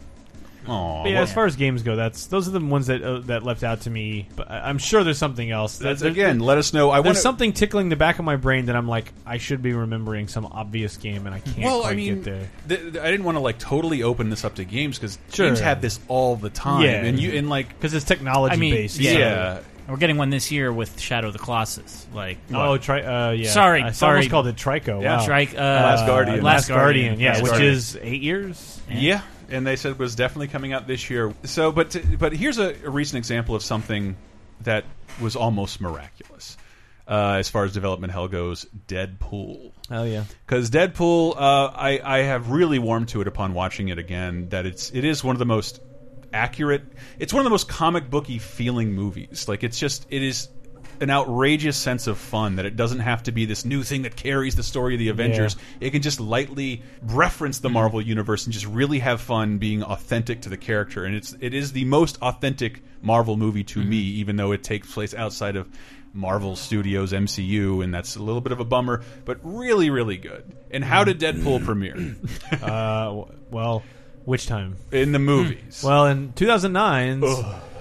Aw, 0.68 1.04
But 1.04 1.10
yeah, 1.10 1.16
well, 1.16 1.24
as 1.24 1.34
far 1.34 1.46
as 1.46 1.56
games 1.56 1.84
go, 1.84 1.96
that's 1.96 2.26
those 2.28 2.48
are 2.48 2.52
the 2.52 2.60
ones 2.60 2.88
that 2.88 3.02
uh, 3.04 3.20
that 3.22 3.44
left 3.44 3.64
out 3.64 3.82
to 3.82 3.90
me. 3.90 4.28
But 4.36 4.50
I- 4.50 4.68
I'm 4.70 4.78
sure 4.78 5.04
there's 5.04 5.18
something 5.18 5.50
else. 5.52 5.78
that's 5.78 6.02
There- 6.02 6.12
again. 6.12 6.40
Let 6.40 6.58
us 6.58 6.74
know. 6.74 6.90
I 6.92 6.96
there's 6.98 7.06
want 7.06 7.18
something 7.18 7.54
tickling 7.54 7.90
the 7.90 7.96
back 7.96 8.20
of 8.20 8.26
my 8.26 8.36
brain 8.36 8.66
that 8.68 8.76
I'm 8.76 8.88
like, 8.88 9.12
I 9.26 9.38
should 9.38 9.62
be 9.62 9.74
remembering 9.74 10.28
some 10.28 10.46
obvious 10.46 10.98
game, 10.98 11.26
and 11.26 11.36
I 11.36 11.40
can't 11.40 11.58
Well, 11.60 11.82
quite 11.82 11.92
I 11.92 11.96
mean, 11.96 12.16
get 12.16 12.24
there. 12.24 12.50
th- 12.68 12.94
th- 12.94 13.04
I 13.04 13.12
didn't 13.12 13.26
want 13.26 13.36
to 13.36 13.42
like 13.42 13.60
totally 13.60 14.04
open 14.04 14.30
this 14.30 14.44
up 14.44 14.56
to 14.56 14.66
games 14.66 14.98
because 14.98 15.18
Sure. 15.32 15.48
games 15.48 15.60
have 15.60 15.82
this 15.82 16.00
all 16.08 16.36
the 16.36 16.50
time, 16.50 16.84
Yeah. 16.84 17.04
and 17.04 17.20
you 17.20 17.38
and 17.38 17.50
like 17.50 17.70
Because 17.70 17.94
it's 17.94 18.06
technology 18.06 18.54
I 18.54 18.58
mean, 18.58 18.74
based. 18.74 19.00
yeah. 19.00 19.12
so- 19.14 19.20
yeah. 19.20 19.60
We're 19.88 19.98
getting 19.98 20.18
one 20.18 20.32
this 20.32 20.52
year 20.52 20.74
with 20.74 21.00
Shadow 21.00 21.28
of 21.28 21.34
the 21.34 21.38
Colossus. 21.38 22.08
Like 22.12 22.40
Oh, 22.52 22.76
tri- 22.78 23.04
uh, 23.04 23.32
yeah. 23.34 23.52
Sorry, 23.52 23.84
I 23.84 23.92
sorry. 23.92 24.16
almost 24.16 24.32
called 24.32 24.48
it 24.48 24.56
Trico. 24.56 25.00
Yeah. 25.04 25.18
wow. 25.18 25.22
Strike. 25.22 25.54
Uh, 25.54 25.58
Last 25.62 26.08
Guardian. 26.08 26.38
Last 26.42 26.44
Last 26.44 26.68
Guardian. 26.70 27.06
Guardian. 27.10 27.20
Yeah, 27.20 27.30
Last 27.34 27.42
which 27.44 27.52
Guardian. 27.52 27.72
is 27.74 27.98
eight 28.02 28.22
years. 28.24 28.82
Yeah, 28.90 29.22
and 29.50 29.66
they 29.66 29.76
said 29.76 29.98
was 30.00 30.16
definitely 30.16 30.48
coming 30.48 30.74
out 30.74 30.88
this 30.88 31.10
year. 31.10 31.34
So, 31.44 31.72
but 31.72 31.96
but 32.18 32.34
here's 32.34 32.58
a, 32.58 32.76
a 32.86 32.90
recent 32.90 33.18
example 33.18 33.56
of 33.56 33.64
something 33.64 34.16
that 34.62 34.86
was 35.20 35.36
almost 35.36 35.82
miraculous 35.82 36.58
uh, 37.08 37.36
as 37.40 37.50
far 37.50 37.66
as 37.66 37.74
development 37.74 38.14
hell 38.14 38.28
goes. 38.28 38.66
Deadpool. 38.88 39.72
Oh 39.92 40.04
yeah. 40.04 40.24
Because 40.46 40.70
Deadpool, 40.70 41.36
uh, 41.36 41.72
I 41.74 42.02
I 42.04 42.18
have 42.20 42.50
really 42.50 42.80
warmed 42.80 43.10
to 43.10 43.22
it 43.22 43.28
upon 43.28 43.54
watching 43.54 43.90
it 43.90 44.00
again. 44.00 44.50
That 44.50 44.66
it's 44.66 44.92
it 44.92 45.04
is 45.04 45.24
one 45.24 45.36
of 45.36 45.40
the 45.40 45.46
most 45.46 45.82
accurate. 46.34 46.84
It's 47.20 47.34
one 47.34 47.42
of 47.42 47.46
the 47.46 47.52
most 47.52 47.70
comic 47.70 48.10
booky 48.10 48.40
feeling 48.40 48.94
movies. 48.94 49.48
Like 49.48 49.64
it's 49.64 49.80
just 49.80 50.08
it 50.10 50.24
is 50.24 50.50
an 51.02 51.10
outrageous 51.10 51.78
sense 51.78 52.08
of 52.08 52.18
fun 52.18 52.56
that 52.58 52.66
it 52.66 52.76
doesn't 52.76 53.00
have 53.00 53.24
to 53.24 53.32
be 53.32 53.46
this 53.46 53.66
new 53.66 53.84
thing 53.84 54.04
that 54.04 54.16
carries 54.16 54.56
the 54.56 54.64
story 54.64 54.96
of 54.96 55.00
the 55.00 55.10
Avengers. 55.10 55.56
It 55.80 55.92
can 55.92 56.02
just 56.02 56.20
lightly 56.20 56.84
reference 57.02 57.60
the 57.60 57.70
Marvel 57.70 58.02
universe 58.02 58.46
and 58.46 58.54
just 58.54 58.66
really 58.66 59.00
have 59.00 59.22
fun 59.22 59.58
being 59.58 59.84
authentic 59.84 60.42
to 60.42 60.50
the 60.50 60.58
character. 60.58 61.06
And 61.06 61.16
it's 61.16 61.36
it 61.40 61.54
is 61.54 61.72
the 61.72 61.86
most 61.86 62.18
authentic 62.22 62.82
Marvel 63.02 63.38
movie 63.38 63.64
to 63.66 63.84
me, 63.84 63.98
even 63.98 64.36
though 64.36 64.52
it 64.52 64.64
takes 64.64 64.92
place 64.92 65.14
outside 65.14 65.56
of 65.56 65.70
Marvel 66.14 66.56
Studios 66.56 67.12
MCU, 67.12 67.84
and 67.84 67.94
that's 67.94 68.16
a 68.16 68.24
little 68.24 68.40
bit 68.42 68.54
of 68.54 68.62
a 68.62 68.66
bummer, 68.66 69.04
but 69.26 69.38
really, 69.44 69.90
really 69.90 70.18
good. 70.18 70.56
And 70.72 70.84
how 70.84 71.04
did 71.04 71.20
Deadpool 71.20 71.66
premiere 71.66 72.16
Uh, 72.64 73.26
well, 73.52 73.84
which 74.24 74.48
time? 74.48 74.78
in 74.92 75.12
the 75.12 75.20
movies? 75.20 75.84
Well, 75.84 76.06
in 76.08 76.32
2009, 76.34 77.22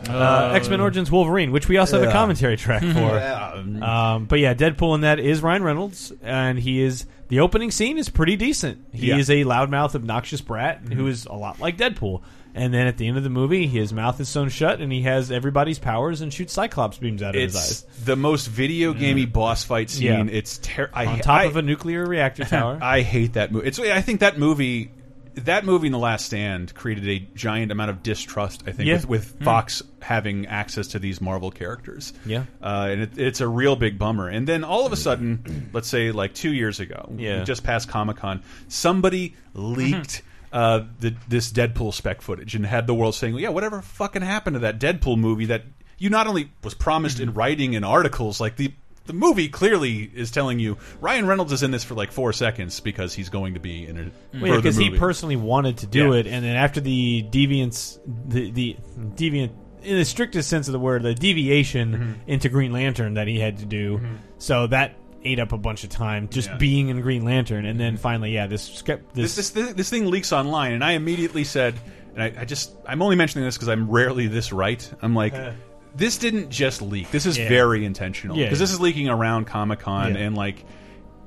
uh, 0.08 0.52
X 0.54 0.68
Men 0.68 0.80
Origins 0.80 1.10
Wolverine, 1.10 1.52
which 1.52 1.68
we 1.68 1.76
also 1.78 2.00
have 2.00 2.08
a 2.08 2.12
commentary 2.12 2.56
track 2.56 2.82
for. 2.94 3.84
Um, 3.84 4.26
but 4.26 4.38
yeah, 4.38 4.54
Deadpool 4.54 4.94
in 4.94 5.00
that 5.02 5.18
is 5.18 5.42
Ryan 5.42 5.62
Reynolds, 5.62 6.12
and 6.22 6.58
he 6.58 6.80
is 6.82 7.06
the 7.28 7.40
opening 7.40 7.70
scene 7.70 7.98
is 7.98 8.08
pretty 8.08 8.36
decent. 8.36 8.84
He 8.92 9.08
Yeah. 9.08 9.16
is 9.18 9.30
a 9.30 9.44
loudmouth, 9.44 9.94
obnoxious 9.94 10.40
brat 10.40 10.80
who 10.92 11.06
is 11.06 11.26
a 11.26 11.32
lot 11.34 11.60
like 11.60 11.76
Deadpool. 11.76 12.22
And 12.56 12.72
then 12.72 12.86
at 12.86 12.98
the 12.98 13.08
end 13.08 13.16
of 13.16 13.24
the 13.24 13.30
movie, 13.30 13.66
his 13.66 13.92
mouth 13.92 14.20
is 14.20 14.28
sewn 14.28 14.48
shut, 14.48 14.80
and 14.80 14.92
he 14.92 15.02
has 15.02 15.32
everybody's 15.32 15.80
powers 15.80 16.20
and 16.20 16.32
shoots 16.32 16.52
Cyclops 16.52 16.98
beams 16.98 17.20
out 17.20 17.34
of 17.34 17.40
his 17.42 17.56
it's 17.56 17.84
eyes 17.84 18.04
the 18.04 18.14
most 18.14 18.46
video 18.46 18.92
gamey 18.94 19.26
boss 19.26 19.64
fight 19.64 19.90
scene. 19.90 20.06
Yeah. 20.06 20.24
It's 20.30 20.58
ter- 20.58 20.88
I, 20.94 21.06
on 21.06 21.18
top 21.18 21.40
I, 21.40 21.44
of 21.46 21.56
a 21.56 21.62
nuclear 21.62 22.06
reactor 22.06 22.44
tower. 22.48 22.78
I 22.80 23.00
hate 23.00 23.32
that 23.32 23.50
movie. 23.50 23.66
It's 23.66 23.80
I 23.80 24.02
think 24.02 24.20
that 24.20 24.38
movie. 24.38 24.92
That 25.36 25.64
movie 25.64 25.86
in 25.88 25.92
The 25.92 25.98
Last 25.98 26.26
Stand 26.26 26.74
created 26.74 27.08
a 27.08 27.18
giant 27.36 27.72
amount 27.72 27.90
of 27.90 28.02
distrust, 28.02 28.62
I 28.66 28.72
think, 28.72 28.86
Yeah. 28.88 28.94
with, 28.94 29.08
with 29.08 29.42
Fox 29.44 29.82
having 30.00 30.46
access 30.46 30.88
to 30.88 30.98
these 30.98 31.20
Marvel 31.20 31.50
characters. 31.50 32.12
Yeah. 32.24 32.44
Uh, 32.62 32.88
and 32.90 33.00
it, 33.02 33.18
it's 33.18 33.40
a 33.40 33.48
real 33.48 33.74
big 33.74 33.98
bummer. 33.98 34.28
And 34.28 34.46
then 34.46 34.62
all 34.64 34.86
of 34.86 34.92
a 34.92 34.96
sudden, 34.96 35.70
let's 35.72 35.88
say 35.88 36.12
like 36.12 36.34
two 36.34 36.52
years 36.52 36.78
ago, 36.80 37.10
Yeah. 37.16 37.42
just 37.44 37.64
past 37.64 37.88
Comic 37.88 38.18
Con, 38.18 38.42
somebody 38.68 39.34
leaked 39.54 40.22
uh, 40.52 40.84
the, 41.00 41.14
this 41.28 41.50
Deadpool 41.50 41.92
spec 41.92 42.20
footage 42.22 42.54
and 42.54 42.64
had 42.64 42.86
the 42.86 42.94
world 42.94 43.14
saying, 43.16 43.34
"Yeah, 43.36 43.48
whatever 43.48 43.82
fucking 43.82 44.22
happened 44.22 44.54
to 44.54 44.60
that 44.60 44.78
Deadpool 44.78 45.18
movie 45.18 45.46
that 45.46 45.64
you 45.98 46.10
not 46.10 46.26
only 46.28 46.50
was 46.62 46.74
promised 46.74 47.18
in 47.18 47.34
writing 47.34 47.74
and 47.74 47.84
articles, 47.84 48.40
like 48.40 48.54
the 48.56 48.72
the 49.06 49.12
movie 49.12 49.48
clearly 49.48 50.10
is 50.14 50.30
telling 50.30 50.58
you 50.58 50.78
Ryan 51.00 51.26
Reynolds 51.26 51.52
is 51.52 51.62
in 51.62 51.70
this 51.70 51.84
for 51.84 51.94
like 51.94 52.10
four 52.12 52.32
seconds 52.32 52.80
because 52.80 53.14
he's 53.14 53.28
going 53.28 53.54
to 53.54 53.60
be 53.60 53.86
in 53.86 53.98
a 53.98 54.02
Well, 54.02 54.10
yeah, 54.50 54.56
because 54.56 54.76
because 54.76 54.76
he 54.76 54.98
personally 54.98 55.36
wanted 55.36 55.78
to 55.78 55.86
do 55.86 56.12
Yeah. 56.12 56.20
it, 56.20 56.26
and 56.26 56.44
then 56.44 56.56
after 56.56 56.80
the 56.80 57.24
deviance, 57.30 57.98
the 58.28 58.50
the 58.50 58.76
deviant, 59.16 59.50
in 59.82 59.96
the 59.96 60.04
strictest 60.04 60.48
sense 60.48 60.68
of 60.68 60.72
the 60.72 60.78
word, 60.78 61.02
the 61.02 61.14
deviation 61.14 61.92
Mm-hmm. 61.92 62.12
into 62.30 62.48
Green 62.48 62.72
Lantern 62.72 63.14
that 63.14 63.28
he 63.28 63.38
had 63.38 63.58
to 63.58 63.66
do, 63.66 63.98
mm-hmm. 63.98 64.14
so 64.38 64.66
that 64.68 64.96
ate 65.26 65.38
up 65.38 65.52
a 65.52 65.58
bunch 65.58 65.84
of 65.84 65.90
time 65.90 66.28
just 66.28 66.48
Yeah. 66.48 66.56
being 66.56 66.88
in 66.88 67.00
Green 67.00 67.24
Lantern, 67.24 67.64
and 67.66 67.78
then 67.78 67.94
mm-hmm. 67.94 68.02
finally, 68.02 68.32
yeah, 68.32 68.46
this 68.46 68.82
this 68.82 69.34
this, 69.34 69.50
this 69.50 69.72
this 69.74 69.90
thing 69.90 70.10
leaks 70.10 70.32
online, 70.32 70.72
and 70.72 70.82
I 70.84 70.92
immediately 70.92 71.44
said, 71.44 71.74
and 72.14 72.22
I, 72.22 72.42
I 72.42 72.44
just 72.46 72.72
I'm 72.86 73.02
only 73.02 73.16
mentioning 73.16 73.44
this 73.46 73.56
because 73.56 73.68
I'm 73.68 73.90
rarely 73.90 74.26
this 74.28 74.52
right. 74.52 74.90
I'm 75.02 75.14
like. 75.14 75.34
Uh. 75.34 75.52
This 75.96 76.18
didn't 76.18 76.50
just 76.50 76.82
leak. 76.82 77.10
This 77.10 77.26
is 77.26 77.38
Yeah. 77.38 77.48
very 77.48 77.84
intentional 77.84 78.36
because 78.36 78.58
yeah. 78.58 78.58
this 78.58 78.72
is 78.72 78.80
leaking 78.80 79.08
around 79.08 79.46
Comic 79.46 79.80
Con 79.80 80.16
and 80.16 80.36
like, 80.36 80.64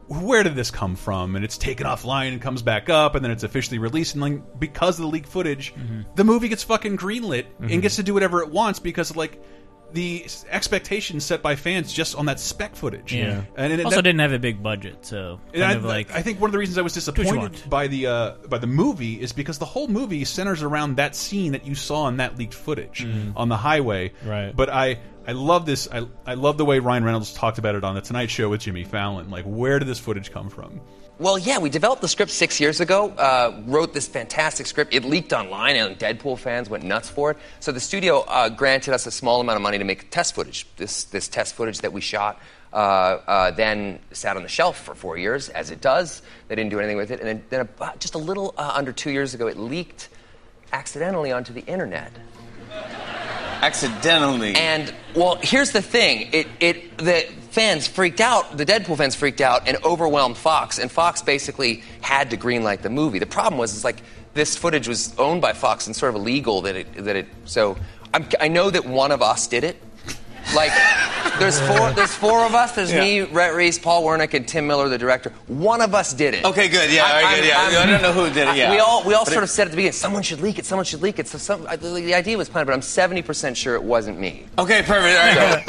where 0.07 0.43
did 0.43 0.55
this 0.55 0.71
come 0.71 0.95
from? 0.95 1.35
And 1.35 1.43
it's 1.43 1.57
taken 1.57 1.85
offline 1.85 2.31
and 2.33 2.41
comes 2.41 2.61
back 2.61 2.89
up, 2.89 3.15
and 3.15 3.23
then 3.25 3.31
it's 3.31 3.43
officially 3.43 3.77
released. 3.77 4.13
And 4.15 4.21
like 4.21 4.59
because 4.59 4.97
of 4.99 5.03
the 5.03 5.09
leaked 5.09 5.27
footage, 5.29 5.73
Mm-hmm. 5.75 6.01
the 6.15 6.23
movie 6.23 6.47
gets 6.49 6.63
fucking 6.63 6.97
greenlit 6.97 7.45
and 7.59 7.81
gets 7.81 7.97
to 7.97 8.03
do 8.03 8.13
whatever 8.13 8.41
it 8.41 8.49
wants 8.51 8.79
because 8.79 9.15
like 9.15 9.41
the 9.93 10.25
expectations 10.49 11.25
set 11.25 11.41
by 11.41 11.55
fans 11.55 11.93
just 11.93 12.15
on 12.15 12.25
that 12.25 12.39
spec 12.39 12.75
footage. 12.75 13.13
Yeah. 13.13 13.43
and, 13.55 13.73
and 13.73 13.83
also 13.83 13.97
that- 13.97 14.01
didn't 14.03 14.19
have 14.19 14.33
a 14.33 14.39
big 14.39 14.61
budget, 14.61 15.05
so 15.05 15.39
kind 15.53 15.63
I, 15.63 15.73
of 15.73 15.85
like 15.85 16.11
I 16.11 16.21
think 16.21 16.39
one 16.39 16.49
of 16.49 16.51
the 16.51 16.57
reasons 16.57 16.77
I 16.77 16.81
was 16.81 16.93
disappointed 16.93 17.69
by 17.69 17.87
the 17.87 18.07
uh, 18.07 18.31
by 18.47 18.57
the 18.57 18.67
movie 18.67 19.19
is 19.19 19.33
because 19.33 19.57
the 19.57 19.65
whole 19.65 19.87
movie 19.87 20.25
centers 20.25 20.63
around 20.63 20.97
that 20.97 21.15
scene 21.15 21.53
that 21.53 21.65
you 21.65 21.75
saw 21.75 22.07
in 22.07 22.17
that 22.17 22.37
leaked 22.37 22.53
footage 22.53 23.07
on 23.35 23.49
the 23.49 23.57
highway. 23.57 24.11
Right. 24.25 24.55
But 24.55 24.69
I 24.69 24.99
I 25.27 25.33
love 25.33 25.65
this. 25.65 25.87
I 25.91 26.07
I 26.25 26.35
love 26.35 26.57
the 26.57 26.65
way 26.65 26.79
Ryan 26.79 27.03
Reynolds 27.03 27.33
talked 27.33 27.57
about 27.57 27.75
it 27.75 27.83
on 27.83 27.95
the 27.95 28.01
Tonight 28.01 28.29
Show 28.29 28.49
with 28.49 28.61
Jimmy 28.61 28.85
Fallon. 28.85 29.29
Like, 29.29 29.43
where 29.45 29.77
did 29.77 29.87
this 29.87 29.99
footage 29.99 30.31
come 30.31 30.49
from? 30.49 30.79
Well, 31.19 31.39
yeah, 31.39 31.57
we 31.57 31.71
developed 31.71 32.03
the 32.03 32.07
script 32.07 32.29
six 32.29 32.59
years 32.59 32.79
ago, 32.79 33.09
uh, 33.09 33.59
wrote 33.65 33.91
this 33.91 34.07
fantastic 34.07 34.67
script. 34.67 34.93
It 34.93 35.03
leaked 35.03 35.33
online, 35.33 35.75
and 35.75 35.97
Deadpool 35.97 36.37
fans 36.37 36.69
went 36.69 36.83
nuts 36.83 37.09
for 37.09 37.31
it. 37.31 37.37
So 37.59 37.71
the 37.71 37.79
studio 37.79 38.19
uh, 38.19 38.49
granted 38.49 38.93
us 38.93 39.07
a 39.07 39.11
small 39.11 39.41
amount 39.41 39.55
of 39.55 39.63
money 39.63 39.79
to 39.79 39.83
make 39.83 40.11
test 40.11 40.35
footage. 40.35 40.67
This, 40.75 41.05
this 41.05 41.27
test 41.27 41.55
footage 41.55 41.79
that 41.79 41.91
we 41.91 42.01
shot 42.01 42.39
uh, 42.71 42.75
uh, 42.75 43.49
then 43.49 43.97
sat 44.11 44.37
on 44.37 44.43
the 44.43 44.49
shelf 44.49 44.77
for 44.77 44.93
four 44.93 45.17
years, 45.17 45.49
as 45.49 45.71
it 45.71 45.81
does. 45.81 46.21
They 46.49 46.55
didn't 46.55 46.69
do 46.69 46.77
anything 46.77 46.97
with 46.97 47.09
it. 47.09 47.19
And 47.19 47.27
then, 47.27 47.43
then 47.49 47.67
just 47.97 48.13
a 48.13 48.19
little 48.19 48.53
uh, 48.55 48.73
under 48.75 48.91
two 48.91 49.09
years 49.09 49.33
ago, 49.33 49.47
it 49.47 49.57
leaked 49.57 50.09
accidentally 50.71 51.31
onto 51.31 51.51
the 51.51 51.65
internet. 51.65 52.11
Accidentally. 53.61 54.55
And 54.55 54.93
well, 55.15 55.37
here's 55.41 55.71
the 55.71 55.81
thing: 55.81 56.29
it 56.31 56.47
it 56.59 56.97
the 56.97 57.21
fans 57.51 57.87
freaked 57.87 58.21
out. 58.21 58.57
The 58.57 58.65
Deadpool 58.65 58.97
fans 58.97 59.15
freaked 59.15 59.41
out 59.41 59.67
and 59.67 59.77
overwhelmed 59.83 60.37
Fox, 60.37 60.79
and 60.79 60.91
Fox 60.91 61.21
basically 61.21 61.83
had 62.01 62.29
to 62.29 62.37
greenlight 62.37 62.81
the 62.81 62.89
movie. 62.89 63.19
The 63.19 63.25
problem 63.25 63.57
was, 63.57 63.73
is 63.73 63.83
like 63.83 64.01
this 64.33 64.55
footage 64.55 64.87
was 64.87 65.17
owned 65.17 65.41
by 65.41 65.53
Fox 65.53 65.87
and 65.87 65.95
sort 65.95 66.13
of 66.13 66.21
illegal 66.21 66.61
that 66.61 66.75
it 66.75 66.93
that 67.05 67.15
it. 67.15 67.27
So 67.45 67.77
I'm, 68.13 68.27
I 68.39 68.47
know 68.47 68.69
that 68.69 68.85
one 68.85 69.11
of 69.11 69.21
us 69.21 69.47
did 69.47 69.63
it. 69.63 69.81
Like, 70.55 70.71
there's 71.39 71.59
four. 71.59 71.91
There's 71.91 72.13
four 72.13 72.45
of 72.45 72.55
us. 72.55 72.71
There's 72.71 72.91
Yeah. 72.91 73.01
me, 73.01 73.21
Rhett 73.21 73.53
Reese, 73.53 73.77
Paul 73.77 74.03
Wernick, 74.03 74.33
and 74.33 74.47
Tim 74.47 74.65
Miller, 74.65 74.87
the 74.89 74.97
director. 74.97 75.31
One 75.47 75.81
of 75.81 75.93
us 75.93 76.13
did 76.13 76.33
it. 76.33 76.45
Okay, 76.45 76.67
good. 76.67 76.89
Yeah, 76.91 77.03
all 77.05 77.21
right, 77.21 77.35
good. 77.35 77.45
Yeah, 77.47 77.59
I 77.59 77.85
don't 77.85 78.01
know 78.01 78.13
who 78.13 78.29
did 78.33 78.47
it, 78.47 78.55
yeah. 78.55 78.71
We 78.71 78.79
all 78.79 79.03
we 79.03 79.13
all 79.13 79.25
But 79.25 79.33
sort 79.33 79.43
it- 79.43 79.45
of 79.45 79.49
said 79.49 79.67
at 79.67 79.71
the 79.71 79.75
beginning, 79.75 79.93
someone 79.93 80.23
should 80.23 80.41
leak 80.41 80.57
it. 80.57 80.65
Someone 80.65 80.85
should 80.85 81.01
leak 81.01 81.19
it. 81.19 81.27
So 81.27 81.37
some, 81.37 81.65
I, 81.69 81.75
the, 81.75 81.89
the 81.89 82.13
idea 82.15 82.37
was 82.37 82.49
planned, 82.49 82.67
but 82.67 82.73
I'm 82.73 82.79
70% 82.81 83.55
sure 83.55 83.75
it 83.75 83.83
wasn't 83.83 84.19
me. 84.19 84.45
Okay, 84.57 84.81
perfect. 84.83 85.67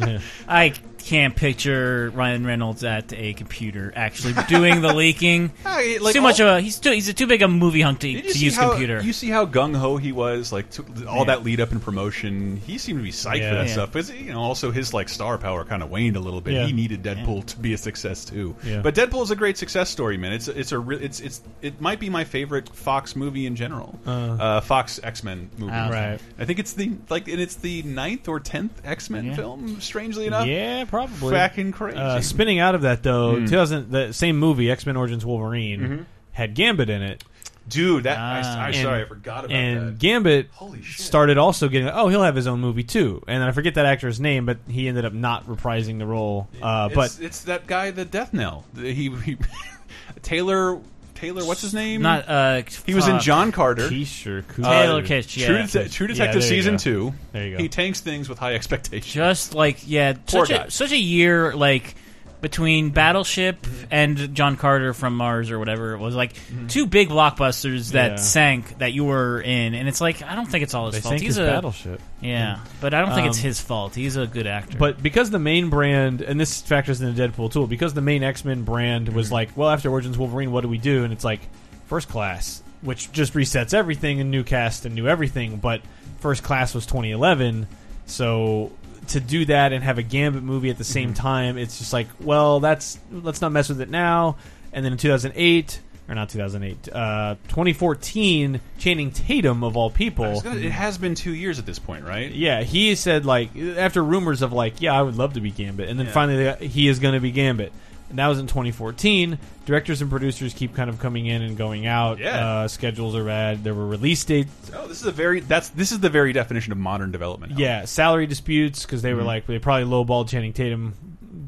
All 0.00 0.06
right. 0.06 0.20
I 0.48 0.72
can't 1.10 1.34
picture 1.34 2.10
Ryan 2.14 2.46
Reynolds 2.46 2.84
at 2.84 3.12
a 3.12 3.32
computer 3.34 3.92
actually 3.96 4.34
doing 4.48 4.80
the 4.80 4.92
leaking. 4.94 5.50
Hey, 5.70 5.98
like 5.98 6.14
too 6.14 6.20
much 6.20 6.38
of 6.40 6.46
a 6.46 6.60
he's 6.60 6.78
too 6.78 6.92
he's 6.92 7.08
a 7.08 7.12
too 7.14 7.26
big 7.26 7.42
a 7.42 7.48
movie 7.48 7.80
hunk 7.80 7.98
to, 8.00 8.22
to 8.22 8.38
use 8.38 8.56
how, 8.56 8.70
computer. 8.70 9.00
You 9.02 9.12
see 9.12 9.28
how 9.28 9.44
gung 9.46 9.74
ho 9.76 9.96
he 9.96 10.12
was, 10.12 10.52
like 10.52 10.70
to, 10.70 10.84
all 11.08 11.18
Yeah. 11.18 11.24
that 11.24 11.42
lead 11.44 11.60
up 11.60 11.72
in 11.72 11.80
promotion. 11.80 12.56
He 12.66 12.78
seemed 12.78 12.98
to 13.00 13.02
be 13.02 13.10
psyched 13.10 13.48
for 13.48 13.54
that 13.56 13.66
Yeah. 13.66 13.72
stuff. 13.72 13.92
But 13.92 14.08
you 14.14 14.32
know, 14.32 14.40
also 14.40 14.70
his 14.70 14.92
like 14.94 15.08
star 15.08 15.36
power 15.38 15.64
kind 15.64 15.82
of 15.82 15.90
waned 15.90 16.16
a 16.16 16.20
little 16.20 16.40
bit. 16.40 16.54
Yeah. 16.54 16.66
He 16.66 16.72
needed 16.72 17.02
Deadpool 17.02 17.46
to 17.46 17.58
be 17.58 17.72
a 17.74 17.78
success 17.78 18.24
too. 18.24 18.54
Yeah. 18.64 18.80
But 18.82 18.94
Deadpool 18.94 19.22
is 19.22 19.30
a 19.30 19.36
great 19.36 19.58
success 19.58 19.90
story, 19.90 20.16
man. 20.16 20.32
It's 20.32 20.48
it's 20.48 20.72
a 20.72 20.90
it's 20.90 21.20
it's 21.20 21.40
it 21.62 21.80
might 21.80 21.98
be 22.00 22.08
my 22.10 22.24
favorite 22.24 22.68
Fox 22.74 23.16
movie 23.16 23.46
in 23.46 23.56
general. 23.56 23.98
Uh, 24.06 24.60
Fox 24.60 25.00
X 25.02 25.24
Men 25.24 25.50
movie. 25.58 25.72
Ah, 25.74 25.88
Right. 25.90 26.18
I 26.38 26.44
think 26.44 26.58
it's 26.58 26.74
the 26.74 26.92
like 27.08 27.26
and 27.28 27.40
it's 27.40 27.56
the 27.56 27.82
ninth 27.82 28.28
or 28.28 28.38
tenth 28.40 28.80
X 28.84 29.10
Men 29.10 29.26
Yeah. 29.26 29.36
film. 29.36 29.80
Strangely 29.80 30.26
enough. 30.26 30.46
yeah, 30.46 30.84
probably. 30.84 30.99
Fucking 31.08 31.72
crazy. 31.72 31.98
Uh, 31.98 32.20
spinning 32.20 32.58
out 32.58 32.74
of 32.74 32.82
that 32.82 33.02
though, 33.02 33.34
Mm. 33.36 33.48
2000 33.48 33.90
the 33.90 34.12
same 34.12 34.38
movie 34.38 34.70
X 34.70 34.84
Men 34.86 34.96
Origins 34.96 35.24
Wolverine 35.24 35.80
Mhm. 35.80 36.04
had 36.32 36.54
Gambit 36.54 36.90
in 36.90 37.02
it. 37.02 37.24
Dude, 37.68 38.02
that 38.04 38.16
Ah. 38.18 38.32
I, 38.34 38.38
I'm 38.62 38.66
And- 38.72 38.74
sorry, 38.82 39.02
I 39.02 39.04
forgot 39.04 39.44
about 39.44 39.54
and 39.56 39.88
that. 39.88 39.98
Gambit 40.00 40.48
Holy 40.54 40.82
shit. 40.82 41.00
started 41.04 41.38
also 41.38 41.68
getting 41.68 41.88
oh 41.88 42.08
he'll 42.08 42.22
have 42.24 42.34
his 42.34 42.46
own 42.48 42.60
movie 42.60 42.82
too, 42.82 43.22
and 43.28 43.44
I 43.44 43.52
forget 43.52 43.74
that 43.74 43.86
actor's 43.86 44.18
name, 44.18 44.44
but 44.46 44.58
he 44.68 44.88
ended 44.88 45.04
up 45.04 45.12
not 45.12 45.46
reprising 45.46 45.98
the 45.98 46.06
role. 46.06 46.48
Uh, 46.60 46.88
it's, 46.90 46.94
but 46.96 47.18
it's 47.24 47.40
that 47.42 47.66
guy, 47.68 47.90
the 47.92 48.04
Death 48.04 48.32
Knell. 48.32 48.64
He, 48.76 49.10
he 49.24 49.36
Taylor 50.22 50.80
Taylor, 51.20 51.44
what's 51.44 51.60
his 51.60 51.74
name? 51.74 52.02
Not 52.02 52.28
uh, 52.28 52.62
he 52.86 52.94
was 52.94 53.06
in. 53.06 53.20
John 53.20 53.52
Carter. 53.52 53.88
Kish 53.88 54.26
or 54.26 54.42
Kush. 54.42 54.64
Taylor 54.64 55.02
Kitsch, 55.02 55.36
yeah. 55.36 55.46
True, 55.46 55.66
Det- 55.66 55.92
True 55.92 56.06
Detective 56.06 56.40
there 56.42 56.50
you 56.52 56.56
season 56.62 56.74
go. 56.74 56.78
two. 56.78 57.14
There 57.32 57.46
you 57.46 57.56
go. 57.56 57.62
He 57.62 57.68
tanks 57.68 58.00
things 58.00 58.28
with 58.28 58.38
high 58.38 58.54
expectations. 58.54 59.12
Just 59.12 59.54
like 59.54 59.86
yeah, 59.86 60.14
Poor 60.14 60.46
such 60.46 60.48
guy. 60.48 60.64
a 60.64 60.70
such 60.70 60.92
a 60.92 60.96
year 60.98 61.54
like 61.54 61.94
between 62.40 62.90
Battleship 62.90 63.60
mm-hmm. 63.60 63.84
and 63.90 64.34
John 64.34 64.56
Carter 64.56 64.94
from 64.94 65.16
Mars 65.16 65.50
or 65.50 65.58
whatever 65.58 65.92
it 65.92 65.98
was 65.98 66.14
like 66.14 66.34
mm-hmm. 66.34 66.66
two 66.68 66.86
big 66.86 67.08
blockbusters 67.08 67.92
that 67.92 68.12
Yeah. 68.12 68.16
sank 68.16 68.78
that 68.78 68.92
you 68.92 69.04
were 69.04 69.40
in, 69.40 69.74
and 69.74 69.88
it's 69.88 70.00
like 70.00 70.22
I 70.22 70.34
don't 70.34 70.46
think 70.46 70.62
it's 70.64 70.74
all 70.74 70.86
his 70.86 70.96
They 70.96 71.00
fault. 71.00 71.20
He's 71.20 71.38
a 71.38 71.44
battleship. 71.44 72.00
yeah, 72.20 72.60
but 72.80 72.94
I 72.94 73.00
don't 73.00 73.14
think 73.14 73.26
it's 73.28 73.38
Um, 73.38 73.44
his 73.44 73.60
fault. 73.60 73.94
He's 73.94 74.16
a 74.16 74.26
good 74.26 74.46
actor. 74.46 74.78
But 74.78 75.02
because 75.02 75.30
the 75.30 75.38
main 75.38 75.70
brand, 75.70 76.22
and 76.22 76.40
this 76.40 76.60
factors 76.62 77.00
into 77.00 77.20
Deadpool 77.20 77.52
too, 77.52 77.66
because 77.66 77.94
the 77.94 78.00
main 78.02 78.22
X 78.22 78.44
Men 78.44 78.62
brand 78.64 79.10
was 79.10 79.26
mm-hmm. 79.26 79.34
like, 79.34 79.56
well, 79.56 79.70
after 79.70 79.90
Origins 79.90 80.16
Wolverine, 80.18 80.52
what 80.52 80.62
do 80.62 80.68
we 80.68 80.78
do? 80.78 81.04
And 81.04 81.12
it's 81.12 81.24
like 81.24 81.40
First 81.86 82.08
Class, 82.08 82.62
which 82.82 83.12
just 83.12 83.34
resets 83.34 83.74
everything 83.74 84.20
and 84.20 84.30
new 84.30 84.44
cast 84.44 84.86
and 84.86 84.94
new 84.94 85.08
everything. 85.08 85.56
But 85.56 85.82
First 86.18 86.42
Class 86.42 86.74
was 86.74 86.86
2011, 86.86 87.66
so 88.06 88.72
to 89.10 89.20
do 89.20 89.44
that 89.46 89.72
and 89.72 89.82
have 89.84 89.98
a 89.98 90.02
Gambit 90.02 90.42
movie 90.42 90.70
at 90.70 90.78
the 90.78 90.84
same 90.84 91.14
time, 91.14 91.56
it's 91.58 91.78
just 91.78 91.92
like, 91.92 92.08
well, 92.20 92.60
that's 92.60 92.98
let's 93.10 93.40
not 93.40 93.52
mess 93.52 93.68
with 93.68 93.80
it 93.80 93.90
now. 93.90 94.36
And 94.72 94.84
then 94.84 94.92
in 94.92 94.98
2008. 94.98 95.80
Or 96.08 96.14
not 96.16 96.28
2008, 96.28 96.88
uh, 96.92 97.36
2014. 97.48 98.60
Channing 98.78 99.12
Tatum 99.12 99.62
of 99.62 99.76
all 99.76 99.90
people, 99.90 100.40
gonna- 100.40 100.58
it 100.60 100.72
has 100.72 100.98
been 100.98 101.14
two 101.14 101.32
years 101.32 101.60
at 101.60 101.66
this 101.66 101.78
point, 101.78 102.04
right? 102.04 102.32
yeah, 102.32 102.62
he 102.62 102.96
said 102.96 103.24
like 103.24 103.56
after 103.56 104.02
rumors 104.02 104.42
of 104.42 104.52
like, 104.52 104.80
yeah, 104.80 104.92
I 104.92 105.02
would 105.02 105.16
love 105.16 105.34
to 105.34 105.40
be 105.40 105.50
Gambit, 105.52 105.88
and 105.88 105.98
then 106.00 106.06
Yeah. 106.06 106.12
finally 106.12 106.66
he 106.66 106.88
is 106.88 106.98
going 106.98 107.14
to 107.14 107.20
be 107.20 107.30
Gambit. 107.30 107.72
And 108.10 108.18
that 108.18 108.26
was 108.28 108.38
in 108.38 108.46
2014. 108.48 109.38
Directors 109.66 110.02
and 110.02 110.10
producers 110.10 110.52
keep 110.52 110.74
kind 110.74 110.90
of 110.90 110.98
coming 110.98 111.26
in 111.26 111.42
and 111.42 111.56
going 111.56 111.86
out. 111.86 112.18
Yeah. 112.18 112.44
Uh, 112.62 112.68
schedules 112.68 113.14
are 113.14 113.24
bad. 113.24 113.62
There 113.64 113.72
were 113.74 113.86
release 113.86 114.24
dates. 114.24 114.50
Oh, 114.74 114.86
this 114.88 115.00
is 115.00 115.06
a 115.06 115.12
very 115.12 115.40
that's 115.40 115.68
this 115.70 115.92
is 115.92 116.00
the 116.00 116.10
very 116.10 116.32
definition 116.32 116.72
of 116.72 116.78
modern 116.78 117.12
development. 117.12 117.58
Yeah, 117.58 117.84
salary 117.84 118.26
disputes 118.26 118.82
because 118.84 119.02
they 119.02 119.14
were 119.14 119.22
Mhm. 119.22 119.26
like 119.26 119.46
they 119.46 119.58
probably 119.60 119.84
lowballed 119.88 120.28
Channing 120.28 120.52
Tatum 120.52 120.94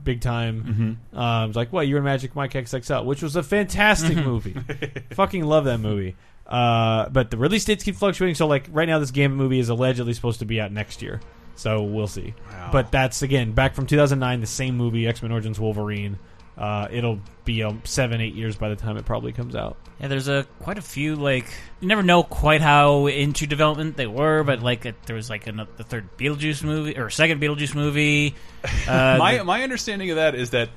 big 0.04 0.20
time. 0.20 0.98
Mhm. 1.12 1.18
Um, 1.18 1.50
it's 1.50 1.56
like, 1.56 1.72
well, 1.72 1.82
You're 1.84 1.98
in 1.98 2.04
Magic 2.04 2.34
Mike 2.36 2.52
XXL, 2.54 3.04
which 3.04 3.22
was 3.22 3.36
a 3.36 3.42
fantastic 3.42 4.16
Mm-hmm. 4.16 4.28
movie. 4.28 4.56
Fucking 5.14 5.44
love 5.44 5.64
that 5.64 5.78
movie. 5.78 6.16
Uh, 6.46 7.08
but 7.08 7.30
the 7.30 7.36
release 7.36 7.64
dates 7.64 7.82
keep 7.84 7.96
fluctuating. 7.96 8.34
So 8.34 8.46
like 8.46 8.68
right 8.72 8.88
now, 8.88 8.98
this 8.98 9.10
Gambit 9.10 9.36
movie 9.38 9.58
is 9.58 9.68
allegedly 9.68 10.12
supposed 10.12 10.38
to 10.40 10.44
be 10.44 10.60
out 10.60 10.70
next 10.72 11.02
year. 11.02 11.20
So 11.54 11.82
we'll 11.82 12.06
see. 12.08 12.34
Wow. 12.50 12.70
But 12.72 12.90
that's 12.90 13.22
again 13.22 13.52
back 13.52 13.74
from 13.74 13.86
2009, 13.86 14.40
the 14.40 14.46
same 14.46 14.76
movie, 14.76 15.06
X 15.06 15.22
Men 15.22 15.32
Origins 15.32 15.60
Wolverine. 15.60 16.18
Uh, 16.62 16.86
it'll 16.92 17.18
be 17.44 17.64
um, 17.64 17.80
seven, 17.82 18.20
eight 18.20 18.34
years 18.34 18.54
by 18.54 18.68
the 18.68 18.76
time 18.76 18.96
it 18.96 19.04
probably 19.04 19.32
comes 19.32 19.56
out. 19.56 19.76
Yeah, 20.00 20.06
there's 20.06 20.28
a 20.28 20.46
quite 20.60 20.78
a 20.78 20.82
few 20.82 21.16
like 21.16 21.44
you 21.80 21.88
never 21.88 22.04
know 22.04 22.22
quite 22.22 22.60
how 22.60 23.06
into 23.08 23.48
development 23.48 23.96
they 23.96 24.06
were, 24.06 24.44
but 24.44 24.62
like 24.62 24.86
it, 24.86 24.94
there 25.06 25.16
was 25.16 25.28
like 25.28 25.48
a, 25.48 25.66
the 25.76 25.82
third 25.82 26.16
Beetlejuice 26.16 26.62
movie 26.62 26.96
or 26.96 27.10
second 27.10 27.40
Beetlejuice 27.40 27.74
movie. 27.74 28.36
Uh, 28.86 29.16
my 29.18 29.38
the- 29.38 29.44
my 29.44 29.64
understanding 29.64 30.10
of 30.10 30.16
that 30.16 30.36
is 30.36 30.50
that 30.50 30.68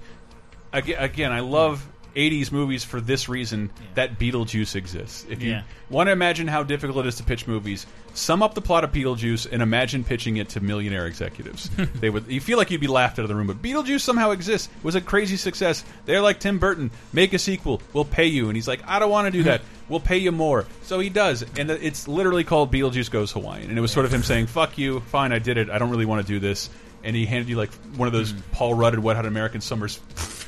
aga- 0.74 1.04
again, 1.04 1.32
I 1.32 1.42
love 1.42 1.88
80s 2.16 2.52
movies 2.52 2.84
for 2.84 3.02
this 3.02 3.30
reason 3.30 3.70
that 3.96 4.18
Beetlejuice 4.18 4.76
exists. 4.76 5.26
If 5.30 5.42
you 5.42 5.52
Yeah. 5.52 5.62
want 5.90 6.08
to 6.08 6.12
imagine 6.12 6.48
how 6.48 6.64
difficult 6.64 7.06
it 7.06 7.10
is 7.10 7.16
to 7.18 7.24
pitch 7.24 7.48
movies, 7.48 7.86
sum 8.14 8.42
up 8.42 8.54
the 8.54 8.62
plot 8.62 8.84
of 8.84 8.92
Beetlejuice 8.92 9.48
and 9.52 9.62
imagine 9.62 10.04
pitching 10.04 10.38
it 10.38 10.50
to 10.50 10.62
millionaire 10.62 11.06
executives. 11.06 11.70
they 12.00 12.10
would 12.10 12.28
you 12.28 12.42
feel 12.42 12.58
like 12.58 12.72
you'd 12.72 12.82
be 12.82 12.88
laughed 12.88 13.20
out 13.20 13.24
of 13.24 13.30
the 13.30 13.36
room, 13.36 13.48
but 13.48 13.62
Beetlejuice 13.62 14.02
somehow 14.02 14.32
exists. 14.32 14.70
It 14.78 14.84
was 14.84 14.96
a 14.96 15.02
crazy 15.02 15.38
success. 15.38 15.84
They're 16.06 16.22
like 16.22 16.40
Tim 16.40 16.58
Burton, 16.58 16.92
make 17.14 17.34
a 17.34 17.40
sequel, 17.40 17.82
we'll 17.94 18.06
pay 18.06 18.28
you 18.28 18.48
and 18.48 18.56
he's 18.56 18.68
like, 18.68 18.82
I 18.88 19.00
don't 19.00 19.12
want 19.12 19.26
to 19.28 19.32
do 19.32 19.44
that. 19.44 19.62
We'll 19.88 20.00
pay 20.00 20.18
you 20.18 20.32
more. 20.32 20.66
So 20.82 21.00
he 21.00 21.10
does. 21.10 21.46
And 21.60 21.70
it's 21.70 22.08
literally 22.08 22.44
called 22.44 22.72
Beetlejuice 22.74 23.12
Goes 23.12 23.32
Hawaiian. 23.32 23.70
And 23.70 23.78
it 23.78 23.82
was 23.82 23.92
sort 23.92 24.08
of 24.08 24.12
him 24.12 24.24
saying, 24.24 24.48
"Fuck 24.48 24.80
you. 24.80 25.02
Fine, 25.02 25.32
I 25.32 25.38
did 25.38 25.60
it. 25.60 25.70
I 25.70 25.78
don't 25.78 25.92
really 25.92 26.06
want 26.08 26.26
to 26.26 26.28
do 26.28 26.40
this." 26.40 26.72
and 27.06 27.16
he 27.16 27.26
handed 27.26 27.48
you 27.48 27.56
like 27.56 27.72
one 27.96 28.08
of 28.08 28.14
those 28.14 28.34
mm. 28.34 28.42
Paul 28.52 28.74
Rudd 28.74 28.96
and 28.96 29.04
Wet 29.04 29.16
Hot 29.16 29.26
American 29.26 29.62
Summers. 29.62 30.00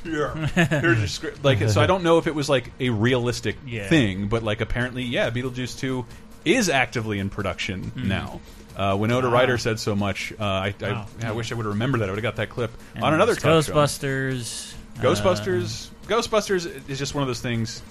Here, 0.08 0.30
here's 0.55 0.97
your 0.99 1.08
script. 1.08 1.43
Like, 1.43 1.68
so 1.70 1.82
I 1.82 1.86
don't 1.88 2.03
know 2.03 2.18
if 2.18 2.28
it 2.28 2.36
was 2.36 2.49
like 2.49 2.72
a 2.80 2.89
realistic 2.89 3.58
Yeah. 3.66 3.88
thing, 3.88 4.28
but 4.28 4.43
like 4.43 4.62
apparently, 4.62 5.03
yeah, 5.03 5.30
Beetlejuice 5.30 5.78
two 5.80 6.05
is 6.45 6.70
actively 6.70 7.20
in 7.20 7.30
production 7.30 7.91
now. 7.95 8.39
Uh, 8.76 8.95
Winona 8.99 9.28
Ryder 9.28 9.58
said 9.58 9.80
so 9.80 9.95
much. 9.95 10.32
Uh, 10.39 10.43
I, 10.43 10.76
I, 10.82 10.91
Wow. 10.91 11.05
I 11.24 11.32
wish 11.32 11.51
I 11.51 11.55
would 11.55 11.66
have 11.66 11.74
remembered 11.74 12.01
that. 12.01 12.10
I 12.10 12.12
would 12.12 12.18
have 12.20 12.36
got 12.36 12.36
that 12.38 12.49
clip 12.49 12.72
And 12.95 13.03
on 13.03 13.14
another 13.14 13.36
show. 13.36 13.60
Ghostbusters. 13.60 14.74
uh, 14.99 15.01
Ghostbusters. 15.01 15.89
Ghostbusters 16.08 16.89
is 16.89 16.99
just 16.99 17.14
one 17.16 17.24
of 17.24 17.28
those 17.28 17.41
things. 17.41 17.82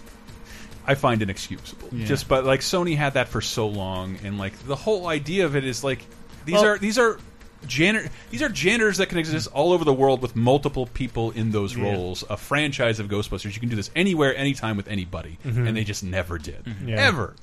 I 0.87 0.95
find 0.95 1.21
inexcusable. 1.21 1.89
Yeah. 1.91 2.07
Just 2.07 2.29
but 2.29 2.45
like 2.45 2.61
Sony 2.61 2.97
had 2.97 3.15
that 3.15 3.29
for 3.29 3.41
so 3.41 3.67
long, 3.67 4.19
and 4.23 4.39
like 4.39 4.57
the 4.67 4.77
whole 4.77 5.09
idea 5.09 5.45
of 5.45 5.57
it 5.57 5.65
is 5.65 5.83
like 5.83 6.07
these 6.45 6.55
Well- 6.55 6.65
are 6.67 6.79
these 6.79 6.97
are 6.99 7.19
janitor 7.67 8.09
these 8.31 8.43
are 8.43 8.49
janitors 8.49 8.99
that 8.99 9.09
can 9.09 9.19
exist 9.19 9.49
all 9.53 9.73
over 9.73 9.85
the 9.85 9.93
world 9.93 10.23
with 10.23 10.35
multiple 10.37 10.87
people 10.87 11.31
in 11.33 11.51
those 11.53 11.77
Yeah. 11.77 11.85
roles. 11.85 12.25
A 12.31 12.37
franchise 12.37 13.01
of 13.01 13.09
Ghostbusters, 13.09 13.55
you 13.55 13.61
can 13.61 13.69
do 13.69 13.77
this 13.77 13.91
anywhere, 13.97 14.37
anytime 14.37 14.77
with 14.77 14.89
anybody, 14.89 15.39
Mhm. 15.45 15.69
and 15.69 15.77
they 15.77 15.85
just 15.85 16.03
never 16.05 16.39
did, 16.39 16.65
Mhm. 16.65 16.89
Yeah. 16.89 16.97
ever. 17.07 17.35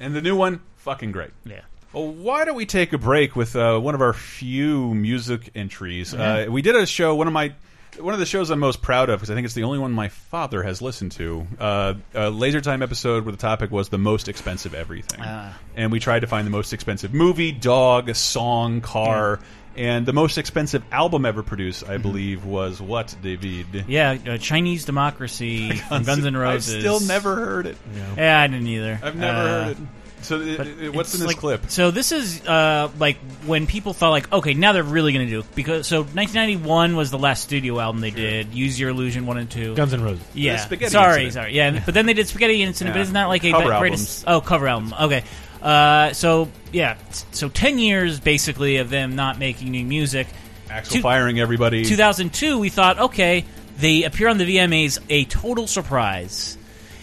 And 0.00 0.14
the 0.14 0.20
new 0.22 0.36
one, 0.36 0.60
fucking 0.78 1.12
great. 1.12 1.30
Yeah. 1.44 1.60
Well, 1.92 2.06
why 2.08 2.44
don't 2.44 2.54
we 2.56 2.66
take 2.66 2.92
a 2.92 2.98
break 2.98 3.34
with 3.34 3.56
uh, 3.56 3.78
one 3.78 3.94
of 3.94 4.00
our 4.02 4.12
few 4.12 4.94
music 4.94 5.50
entries? 5.54 6.12
Yeah. 6.12 6.34
Uh, 6.46 6.50
we 6.50 6.62
did 6.62 6.76
a 6.76 6.84
show, 6.86 7.14
one 7.14 7.26
of 7.26 7.32
my, 7.32 7.52
one 7.98 8.12
of 8.14 8.20
the 8.20 8.26
shows 8.26 8.50
I'm 8.50 8.60
most 8.60 8.82
proud 8.82 9.08
of 9.08 9.18
because 9.18 9.30
I 9.30 9.34
think 9.34 9.46
it's 9.46 9.54
the 9.54 9.64
only 9.64 9.78
one 9.78 9.90
my 9.92 10.08
father 10.08 10.62
has 10.62 10.80
listened 10.82 11.12
to. 11.12 11.46
Uh, 11.58 11.94
a 12.14 12.30
Laser 12.30 12.60
Time 12.60 12.82
episode 12.82 13.24
where 13.24 13.32
the 13.32 13.38
topic 13.38 13.70
was 13.72 13.88
the 13.88 13.98
most 13.98 14.28
expensive 14.28 14.74
everything, 14.74 15.20
Ah. 15.24 15.54
and 15.74 15.90
we 15.90 15.98
tried 15.98 16.20
to 16.20 16.26
find 16.28 16.46
the 16.46 16.50
most 16.50 16.72
expensive 16.74 17.12
movie, 17.14 17.50
dog, 17.50 18.14
song, 18.14 18.82
car. 18.82 19.40
And 19.78 20.04
the 20.04 20.12
most 20.12 20.38
expensive 20.38 20.82
album 20.90 21.24
ever 21.24 21.42
produced. 21.42 21.88
I 21.88 21.98
believe, 21.98 22.44
was 22.44 22.80
what, 22.82 23.14
David? 23.22 23.84
Yeah, 23.86 24.18
uh, 24.26 24.36
Chinese 24.38 24.84
Democracy 24.84 25.70
from 25.88 26.02
Guns 26.02 26.26
N' 26.26 26.36
Roses. 26.36 26.74
I've 26.74 26.80
still 26.80 27.00
never 27.00 27.36
heard 27.36 27.66
it. 27.66 27.76
Yeah, 28.16 28.40
I 28.40 28.46
didn't 28.48 28.66
either. 28.66 28.98
I've 29.02 29.14
never 29.16 29.38
Uh, 29.38 29.64
heard 29.64 29.70
it. 29.72 29.76
So, 30.20 30.40
it- 30.40 30.58
it- 30.82 30.94
what's 30.94 31.14
in 31.14 31.20
this 31.20 31.28
like- 31.28 31.36
clip? 31.36 31.70
So 31.70 31.92
this 31.92 32.10
is 32.10 32.44
uh, 32.44 32.90
like 32.98 33.18
when 33.46 33.68
people 33.68 33.92
thought 33.94 34.10
like, 34.10 34.32
okay, 34.32 34.52
now 34.52 34.72
they're 34.72 34.82
really 34.82 35.12
going 35.12 35.26
to 35.26 35.30
do 35.30 35.38
it. 35.40 35.54
because 35.54 35.86
so 35.86 35.98
1991 36.02 36.96
was 36.96 37.12
the 37.12 37.18
last 37.18 37.44
studio 37.44 37.78
album 37.78 38.00
they 38.00 38.10
did. 38.10 38.52
Use 38.52 38.80
Your 38.80 38.90
Illusion 38.90 39.26
one 39.26 39.38
and 39.38 39.48
two. 39.48 39.76
Guns 39.76 39.94
N' 39.94 40.02
Roses. 40.02 40.24
Yeah, 40.34 40.56
Spaghetti 40.56 40.90
sorry, 40.90 41.26
Incident. 41.26 41.32
sorry. 41.34 41.54
Yeah, 41.54 41.82
but 41.84 41.94
then 41.94 42.06
they 42.06 42.14
did 42.14 42.26
Spaghetti 42.26 42.64
Incident. 42.64 42.94
But 42.94 42.98
Yeah. 42.98 43.02
isn't 43.02 43.14
that 43.14 43.26
like 43.26 43.44
a 43.44 43.52
Cover 43.52 43.78
greatest? 43.78 44.26
albums. 44.26 44.44
Oh, 44.44 44.46
cover 44.46 44.66
album. 44.66 44.92
Okay. 45.02 45.22
Uh, 45.62 46.12
so 46.12 46.48
yeah, 46.72 46.96
so 47.32 47.48
10 47.48 47.78
years 47.78 48.20
basically 48.20 48.76
of 48.76 48.90
them 48.90 49.16
not 49.16 49.38
making 49.38 49.70
new 49.70 49.84
music. 49.84 50.26
Axl 50.68 50.92
Two- 50.92 51.00
firing 51.00 51.40
everybody. 51.40 51.84
2002, 51.84 52.58
we 52.58 52.68
thought, 52.68 52.98
okay, 52.98 53.44
they 53.78 54.02
appear 54.04 54.28
on 54.28 54.38
the 54.38 54.44
VMAs, 54.56 54.98
a 55.08 55.24
total 55.24 55.66
surprise 55.66 56.57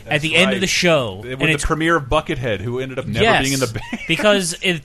at 0.08 0.22
the 0.22 0.36
end 0.36 0.54
of 0.54 0.62
the 0.62 0.68
show, 0.68 1.18
With 1.24 1.32
and 1.34 1.42
the 1.42 1.52
it's 1.52 1.66
premiere 1.66 1.96
of 1.96 2.06
Buckethead, 2.06 2.60
who 2.62 2.80
ended 2.80 3.00
up 3.00 3.06
never 3.06 3.24
yes, 3.24 3.42
being 3.44 3.54
in 3.54 3.60
the 3.60 3.68
band. 3.68 4.02
because 4.08 4.56
it 4.62 4.82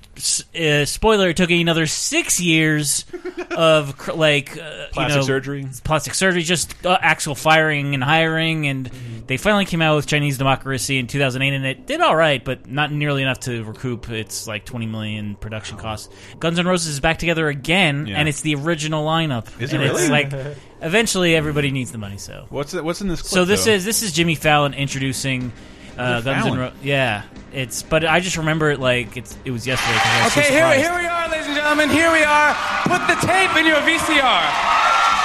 uh, 0.56 0.84
spoiler 0.86 1.28
it 1.30 1.36
took 1.36 1.50
another 1.50 1.86
six 1.86 2.40
years 2.40 3.04
of 3.50 3.96
cr- 3.98 4.12
like 4.12 4.56
uh, 4.56 4.86
Plastic 4.92 5.08
you 5.08 5.08
know, 5.16 5.22
surgery. 5.22 5.66
plastic 5.84 6.14
surgery, 6.14 6.42
just 6.42 6.74
uh, 6.86 6.98
actual 7.00 7.34
firing 7.34 7.94
and 7.94 8.02
hiring, 8.02 8.66
and 8.66 8.86
they 9.26 9.36
finally 9.36 9.64
came 9.64 9.82
out 9.82 9.96
with 9.96 10.06
Chinese 10.06 10.38
Democracy 10.38 10.98
in 10.98 11.06
2008, 11.06 11.54
and 11.54 11.64
it 11.66 11.86
did 11.86 12.00
all 12.00 12.16
right, 12.16 12.44
but 12.44 12.68
not 12.68 12.90
nearly 12.92 13.22
enough 13.22 13.40
to 13.40 13.62
recoup 13.64 14.10
its 14.10 14.46
like 14.46 14.64
20 14.64 14.86
million 14.86 15.34
production 15.36 15.76
costs. 15.76 16.08
Guns 16.38 16.58
N' 16.58 16.66
Roses 16.66 16.88
is 16.94 17.00
back 17.00 17.18
together 17.18 17.48
again, 17.48 18.06
Yeah. 18.06 18.16
and 18.16 18.28
it's 18.28 18.40
the 18.40 18.54
original 18.56 19.04
lineup, 19.06 19.46
Is 19.60 19.72
it 19.72 19.76
and 19.76 19.84
really? 19.84 20.02
it's 20.02 20.10
like 20.10 20.32
eventually 20.82 21.36
everybody 21.36 21.70
needs 21.70 21.92
the 21.92 21.98
money, 21.98 22.18
so. 22.18 22.46
What's 22.50 22.74
it, 22.74 22.84
what's 22.84 23.00
in 23.00 23.08
this 23.08 23.22
clip? 23.22 23.30
So 23.30 23.44
this 23.44 23.64
though? 23.64 23.72
is 23.72 23.84
this 23.84 24.02
is 24.02 24.12
Jimmy 24.12 24.34
Fallon 24.34 24.74
introducing 24.74 25.52
uh, 25.96 26.20
Guns 26.20 26.26
N' 26.26 26.42
Fallon? 26.42 26.58
Roses. 26.58 26.78
Yeah, 26.82 27.22
it's 27.52 27.82
but 27.82 28.04
I 28.04 28.20
just 28.20 28.36
remember 28.36 28.70
it 28.70 28.80
like 28.80 29.16
it's 29.16 29.36
it 29.44 29.50
was 29.50 29.66
yesterday. 29.66 29.98
I 30.02 30.24
was 30.24 30.32
so 30.32 30.40
Okay, 30.40 30.50
here, 30.52 30.74
here 30.74 30.98
we 30.98 31.06
are, 31.06 31.28
ladies 31.28 31.46
and 31.46 31.56
gentlemen. 31.56 31.90
Here 31.90 32.10
we 32.12 32.22
are. 32.22 32.54
Put 32.84 33.06
the 33.06 33.18
tape 33.26 33.56
in 33.56 33.66
your 33.66 33.80
VCR. 33.86 34.44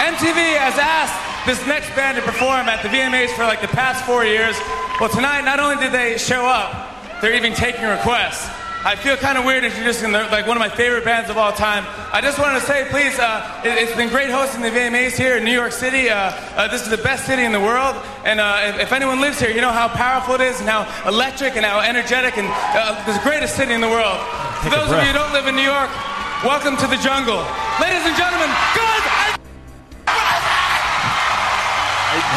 MTV 0.05 0.57
has 0.59 0.77
asked 0.77 1.15
this 1.45 1.65
next 1.67 1.93
band 1.95 2.17
to 2.17 2.23
perform 2.23 2.67
at 2.67 2.81
the 2.83 2.89
VMAs 2.89 3.29
for 3.35 3.43
like 3.43 3.61
the 3.61 3.67
past 3.69 4.03
four 4.05 4.25
years. 4.25 4.57
Well, 4.99 5.09
tonight, 5.09 5.41
not 5.41 5.59
only 5.59 5.77
did 5.77 5.91
they 5.91 6.17
show 6.17 6.45
up, 6.45 7.21
they're 7.21 7.35
even 7.35 7.53
taking 7.53 7.85
requests. 7.85 8.49
I 8.85 8.95
feel 8.95 9.17
kind 9.17 9.35
of 9.35 9.45
weird 9.45 9.65
introducing 9.65 10.11
the, 10.11 10.29
like 10.29 10.45
one 10.45 10.55
of 10.57 10.61
my 10.61 10.69
favorite 10.69 11.03
bands 11.03 11.31
of 11.31 11.37
all 11.37 11.51
time. 11.51 11.83
I 12.13 12.21
just 12.21 12.37
wanted 12.37 12.59
to 12.59 12.65
say, 12.67 12.85
please, 12.91 13.17
uh, 13.17 13.41
it, 13.65 13.81
it's 13.81 13.95
been 13.97 14.09
great 14.09 14.29
hosting 14.29 14.61
the 14.61 14.69
VMAs 14.69 15.17
here 15.17 15.37
in 15.37 15.43
New 15.43 15.57
York 15.57 15.71
City. 15.71 16.11
Uh, 16.11 16.29
uh, 16.53 16.67
this 16.67 16.83
is 16.83 16.89
the 16.93 17.01
best 17.01 17.25
city 17.25 17.41
in 17.41 17.51
the 17.51 17.59
world, 17.59 17.97
and 18.25 18.39
uh, 18.39 18.61
if, 18.61 18.79
if 18.79 18.91
anyone 18.93 19.21
lives 19.21 19.39
here, 19.39 19.49
you 19.49 19.59
know 19.59 19.71
how 19.71 19.87
powerful 19.87 20.35
it 20.35 20.41
is, 20.41 20.59
and 20.59 20.69
how 20.69 20.85
electric, 21.09 21.55
and 21.55 21.65
how 21.65 21.79
energetic, 21.79 22.37
and 22.37 22.45
uh, 22.47 23.03
it's 23.07 23.17
the 23.17 23.23
greatest 23.27 23.55
city 23.55 23.73
in 23.73 23.81
the 23.81 23.89
world. 23.89 24.21
For 24.61 24.69
Take 24.69 24.73
a 24.73 24.85
those 24.85 24.91
of 24.93 25.01
you 25.01 25.09
who 25.09 25.17
don't 25.17 25.33
live 25.33 25.47
in 25.47 25.55
New 25.55 25.65
York, 25.65 25.89
welcome 26.45 26.77
to 26.77 26.85
the 26.85 27.01
jungle, 27.01 27.41
ladies 27.81 28.05
and 28.05 28.13
gentlemen. 28.13 28.53
Guns. 28.77 29.24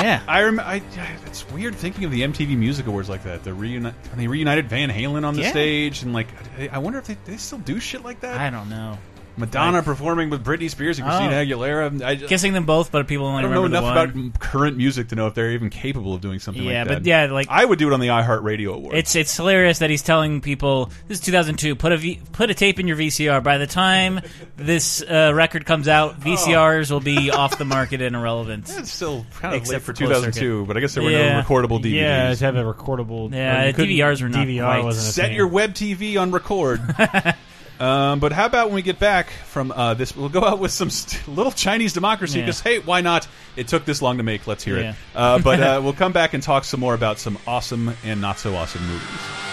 Yeah. 0.03 0.22
I, 0.28 0.42
rem- 0.42 0.61
I 0.61 0.82
it's 1.26 1.49
weird 1.51 1.74
thinking 1.74 2.05
of 2.05 2.11
the 2.11 2.22
MTV 2.22 2.57
Music 2.57 2.86
Awards 2.86 3.09
like 3.09 3.24
that. 3.24 3.44
The 3.44 3.51
reuni- 3.51 3.94
they 4.16 4.26
reunited 4.26 4.68
Van 4.68 4.90
Halen 4.90 5.24
on 5.26 5.34
the 5.34 5.42
Yeah. 5.42 5.51
stage, 5.51 6.03
and 6.03 6.12
like 6.12 6.28
I- 6.59 6.68
I 6.72 6.78
wonder 6.78 6.99
if 6.99 7.07
they, 7.07 7.16
they 7.24 7.36
still 7.36 7.59
do 7.59 7.78
shit 7.80 8.03
like 8.05 8.20
that. 8.20 8.38
I 8.40 8.51
don't 8.51 8.68
know. 8.68 8.99
Madonna 9.39 9.78
Like- 9.78 9.84
performing 9.84 10.30
with 10.30 10.45
Britney 10.45 10.68
Spears 10.70 10.99
and 10.99 11.07
Christina 11.07 11.32
Oh. 11.36 11.45
Aguilera. 11.45 12.03
I, 12.03 12.16
Kissing 12.16 12.53
them 12.53 12.66
both, 12.66 12.91
but 12.93 13.07
people 13.07 13.26
only 13.26 13.39
I 13.39 13.43
don't 13.43 13.53
know 13.53 13.64
enough 13.64 13.82
the 13.82 14.18
one. 14.18 14.26
about 14.28 14.41
current 14.41 14.76
music 14.76 15.09
to 15.09 15.14
know 15.14 15.26
if 15.28 15.34
they're 15.34 15.53
even 15.53 15.70
capable 15.70 16.14
of 16.14 16.20
doing 16.20 16.39
something 16.39 16.62
Yeah, 16.62 16.80
like 16.80 16.89
that. 16.89 16.95
but 16.99 17.07
yeah, 17.07 17.26
like- 17.26 17.47
I 17.49 17.64
would 17.64 17.78
do 17.78 17.89
it 17.89 17.95
on 17.95 18.01
the 18.01 18.09
iHeartRadio 18.09 18.74
Awards. 18.74 18.99
It's 18.99 19.16
it's 19.16 19.36
hilarious 19.36 19.78
that 19.78 19.91
he's 19.91 20.03
telling 20.03 20.41
people 20.41 20.91
this 21.07 21.18
is 21.18 21.24
2002. 21.24 21.74
Put 21.76 21.93
a 21.93 21.97
v, 21.97 22.20
put 22.32 22.51
a 22.51 22.55
tape 22.55 22.78
in 22.80 22.86
your 22.89 22.97
VCR. 22.97 23.43
By 23.43 23.59
the 23.59 23.66
time 23.66 24.20
this 24.57 25.03
uh, 25.03 25.32
record 25.34 25.64
comes 25.66 25.89
out, 25.89 26.20
VCRs 26.20 26.91
will 26.91 27.01
be 27.01 27.30
off 27.30 27.59
the 27.59 27.64
market 27.64 28.03
and 28.03 28.16
irrelevant. 28.16 28.68
It's 28.78 28.93
still 28.93 29.24
kind 29.41 29.55
of 29.55 29.61
Except 29.62 29.72
late 29.74 29.82
for 29.82 29.93
for 29.95 29.99
2002, 29.99 30.41
circuit. 30.41 30.68
but 30.68 30.76
I 30.76 30.80
guess 30.80 30.95
there 30.95 31.03
were 31.05 31.11
Yeah. 31.11 31.41
no 31.41 31.43
recordable 31.43 31.80
DVDs. 31.82 31.93
Yeah, 31.95 32.34
to 32.34 32.45
have 32.45 32.57
a 32.57 32.62
recordable. 32.64 33.32
Yeah, 33.32 33.62
or 33.62 33.66
you 33.68 33.72
couldn't- 33.72 33.91
DVRs 33.97 34.22
were 34.22 34.28
not 34.28 34.47
DVR 34.47 34.64
quite. 34.64 34.84
wasn't 34.84 35.09
a 35.09 35.12
Set 35.12 35.26
thing. 35.28 35.36
your 35.36 35.47
web 35.49 35.74
TV 35.74 36.16
on 36.20 36.30
record. 36.30 36.80
um, 37.81 38.18
but 38.20 38.33
how 38.33 38.47
about 38.47 38.66
when 38.66 38.74
we 38.74 38.83
get 38.83 38.99
back 38.99 39.31
from 39.31 39.70
uh, 39.72 39.95
this, 39.95 40.16
we'll 40.16 40.29
go 40.29 40.45
out 40.45 40.59
with 40.59 40.70
some 40.72 40.91
st 40.91 41.29
little 41.29 41.53
Chinese 41.53 41.93
democracy 41.93 42.39
Yeah. 42.39 42.47
because 42.47 42.61
hey, 42.61 42.79
why 42.81 43.01
not? 43.01 43.26
It 43.57 43.68
took 43.68 43.85
this 43.85 44.03
long 44.03 44.16
to 44.18 44.22
make. 44.22 44.47
Let's 44.47 44.64
hear 44.64 44.79
Yeah. 44.79 44.91
it. 44.91 44.97
Uh, 45.14 45.39
but 45.39 45.61
uh, 45.62 45.81
we'll 45.83 45.93
come 45.93 46.12
back 46.12 46.35
and 46.35 46.43
talk 46.43 46.64
some 46.64 46.81
more 46.81 46.95
about 46.95 47.18
some 47.18 47.39
awesome 47.47 47.93
and 48.05 48.20
not 48.20 48.39
so 48.39 48.55
awesome 48.55 48.83
movies. 48.87 49.47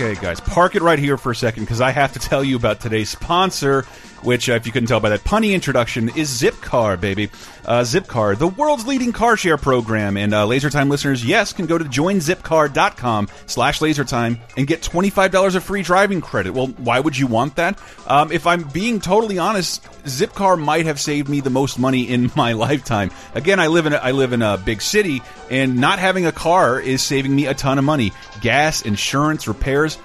Okay, 0.00 0.14
guys, 0.14 0.38
park 0.38 0.76
it 0.76 0.82
right 0.82 1.00
here 1.00 1.16
for 1.16 1.32
a 1.32 1.34
second 1.34 1.64
because 1.64 1.80
I 1.80 1.90
have 1.90 2.12
to 2.12 2.20
tell 2.20 2.44
you 2.44 2.54
about 2.54 2.78
today's 2.78 3.10
sponsor, 3.10 3.84
which, 4.22 4.48
uh, 4.48 4.54
if 4.54 4.66
you 4.66 4.72
couldn't 4.72 4.88
tell 4.88 5.00
by 5.00 5.10
that 5.10 5.24
punny 5.24 5.52
introduction, 5.52 6.08
is 6.10 6.30
Zipcar, 6.30 7.00
baby. 7.00 7.30
Uh, 7.64 7.82
Zipcar, 7.82 8.36
the 8.36 8.48
world's 8.48 8.86
leading 8.86 9.12
car 9.12 9.36
share 9.36 9.56
program, 9.58 10.16
and 10.16 10.32
uh, 10.32 10.46
LaserTime 10.46 10.88
listeners, 10.90 11.24
yes, 11.24 11.52
can 11.52 11.66
go 11.66 11.76
to 11.76 11.84
joinzipcar.com 11.84 13.28
slash 13.46 13.80
LaserTime 13.80 14.38
and 14.56 14.66
get 14.66 14.80
$25 14.82 15.54
of 15.54 15.62
free 15.64 15.82
driving 15.82 16.20
credit. 16.20 16.54
Well, 16.54 16.68
why 16.68 17.00
would 17.00 17.16
you 17.16 17.26
want 17.26 17.56
that? 17.56 17.78
Um, 18.06 18.32
if 18.32 18.46
I'm 18.46 18.62
being 18.68 19.00
totally 19.00 19.38
honest, 19.38 19.82
Zipcar 20.04 20.58
might 20.58 20.86
have 20.86 20.98
saved 20.98 21.28
me 21.28 21.40
the 21.40 21.50
most 21.50 21.78
money 21.78 22.08
in 22.08 22.30
my 22.36 22.52
lifetime. 22.52 23.10
Again, 23.34 23.60
I 23.60 23.66
live 23.66 23.86
in 23.86 23.92
a, 23.92 23.96
I 23.96 24.12
live 24.12 24.32
in 24.32 24.42
a 24.42 24.56
big 24.56 24.80
city, 24.80 25.22
and 25.50 25.76
not 25.76 25.98
having 25.98 26.26
a 26.26 26.32
car 26.32 26.80
is 26.80 27.02
saving 27.02 27.34
me 27.34 27.46
a 27.46 27.54
ton 27.54 27.78
of 27.78 27.84
money. 27.84 28.12
Gas, 28.40 28.82
insurance, 28.82 29.46
repairs. 29.46 29.98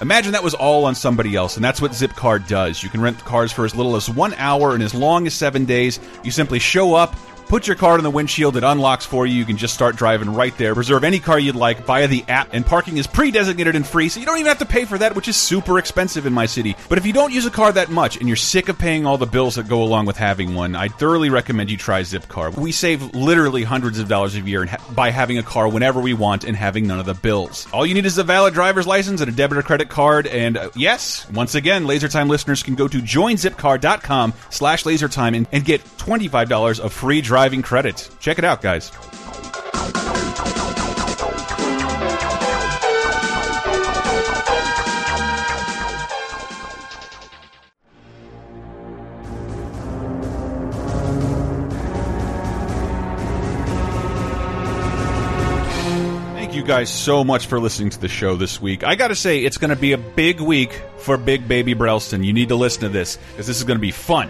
Imagine 0.00 0.32
that 0.32 0.42
was 0.42 0.54
all 0.54 0.86
on 0.86 0.94
somebody 0.94 1.36
else, 1.36 1.56
and 1.56 1.64
that's 1.64 1.82
what 1.82 1.90
Zipcar 1.90 2.46
does. 2.48 2.82
You 2.82 2.88
can 2.88 3.02
rent 3.02 3.18
cars 3.18 3.52
for 3.52 3.66
as 3.66 3.76
little 3.76 3.96
as 3.96 4.08
one 4.08 4.32
hour 4.34 4.72
and 4.72 4.82
as 4.82 4.94
long 4.94 5.26
as 5.26 5.34
seven 5.34 5.66
days. 5.66 6.00
You 6.24 6.30
simply 6.30 6.58
show 6.58 6.94
up, 6.94 7.14
put 7.50 7.66
your 7.66 7.74
card 7.74 7.98
in 7.98 8.04
the 8.04 8.10
windshield, 8.10 8.56
it 8.56 8.62
unlocks 8.62 9.04
for 9.04 9.26
you. 9.26 9.34
You 9.34 9.44
can 9.44 9.56
just 9.56 9.74
start 9.74 9.96
driving 9.96 10.32
right 10.32 10.56
there. 10.56 10.72
Reserve 10.72 11.02
any 11.02 11.18
car 11.18 11.36
you'd 11.36 11.56
like 11.56 11.84
via 11.84 12.06
the 12.06 12.24
app, 12.28 12.50
and 12.52 12.64
parking 12.64 12.96
is 12.96 13.08
pre-designated 13.08 13.74
and 13.74 13.84
free, 13.84 14.08
so 14.08 14.20
you 14.20 14.26
don't 14.26 14.38
even 14.38 14.46
have 14.46 14.60
to 14.60 14.66
pay 14.66 14.84
for 14.84 14.96
that, 14.96 15.16
which 15.16 15.26
is 15.26 15.36
super 15.36 15.76
expensive 15.76 16.26
in 16.26 16.32
my 16.32 16.46
city. 16.46 16.76
But 16.88 16.98
if 16.98 17.06
you 17.06 17.12
don't 17.12 17.32
use 17.32 17.46
a 17.46 17.50
car 17.50 17.72
that 17.72 17.90
much 17.90 18.18
and 18.18 18.28
you're 18.28 18.36
sick 18.36 18.68
of 18.68 18.78
paying 18.78 19.04
all 19.04 19.18
the 19.18 19.26
bills 19.26 19.56
that 19.56 19.66
go 19.66 19.82
along 19.82 20.06
with 20.06 20.16
having 20.16 20.54
one, 20.54 20.76
I 20.76 20.86
thoroughly 20.86 21.28
recommend 21.28 21.72
you 21.72 21.76
try 21.76 22.02
Zipcar. 22.02 22.56
We 22.56 22.70
save 22.70 23.16
literally 23.16 23.64
hundreds 23.64 23.98
of 23.98 24.06
dollars 24.06 24.36
a 24.36 24.40
year 24.42 24.68
by 24.92 25.10
having 25.10 25.36
a 25.36 25.42
car 25.42 25.68
whenever 25.68 25.98
we 25.98 26.14
want 26.14 26.44
and 26.44 26.56
having 26.56 26.86
none 26.86 27.00
of 27.00 27.06
the 27.06 27.14
bills. 27.14 27.66
All 27.72 27.84
you 27.84 27.94
need 27.94 28.06
is 28.06 28.16
a 28.16 28.22
valid 28.22 28.54
driver's 28.54 28.86
license 28.86 29.22
and 29.22 29.28
a 29.28 29.34
debit 29.34 29.58
or 29.58 29.62
credit 29.62 29.88
card. 29.88 30.28
And 30.28 30.56
uh, 30.56 30.70
yes, 30.76 31.28
once 31.30 31.56
again, 31.56 31.86
LaserTime 31.86 32.28
listeners 32.28 32.62
can 32.62 32.76
go 32.76 32.86
to 32.86 32.98
joinzipcar.com 32.98 34.34
slash 34.50 34.84
lasertime 34.84 35.36
and, 35.36 35.48
and 35.50 35.64
get 35.64 35.80
$25 36.10 36.80
of 36.80 36.92
free 36.92 37.20
driving 37.20 37.62
credit. 37.62 38.10
Check 38.18 38.38
it 38.40 38.44
out, 38.44 38.60
guys. 38.60 38.90
Thank 56.34 56.56
you 56.56 56.64
guys 56.64 56.90
so 56.90 57.22
much 57.22 57.46
for 57.46 57.60
listening 57.60 57.90
to 57.90 58.00
the 58.00 58.08
show 58.08 58.34
this 58.34 58.60
week. 58.60 58.82
I 58.82 58.96
gotta 58.96 59.14
say, 59.14 59.44
it's 59.44 59.58
gonna 59.58 59.76
be 59.76 59.92
a 59.92 59.98
big 59.98 60.40
week 60.40 60.72
for 60.98 61.16
Big 61.16 61.46
Baby 61.46 61.76
Brelston. 61.76 62.24
You 62.24 62.32
need 62.32 62.48
to 62.48 62.56
listen 62.56 62.80
to 62.80 62.88
this, 62.88 63.16
because 63.30 63.46
this 63.46 63.58
is 63.58 63.64
gonna 63.64 63.78
be 63.78 63.92
fun. 63.92 64.28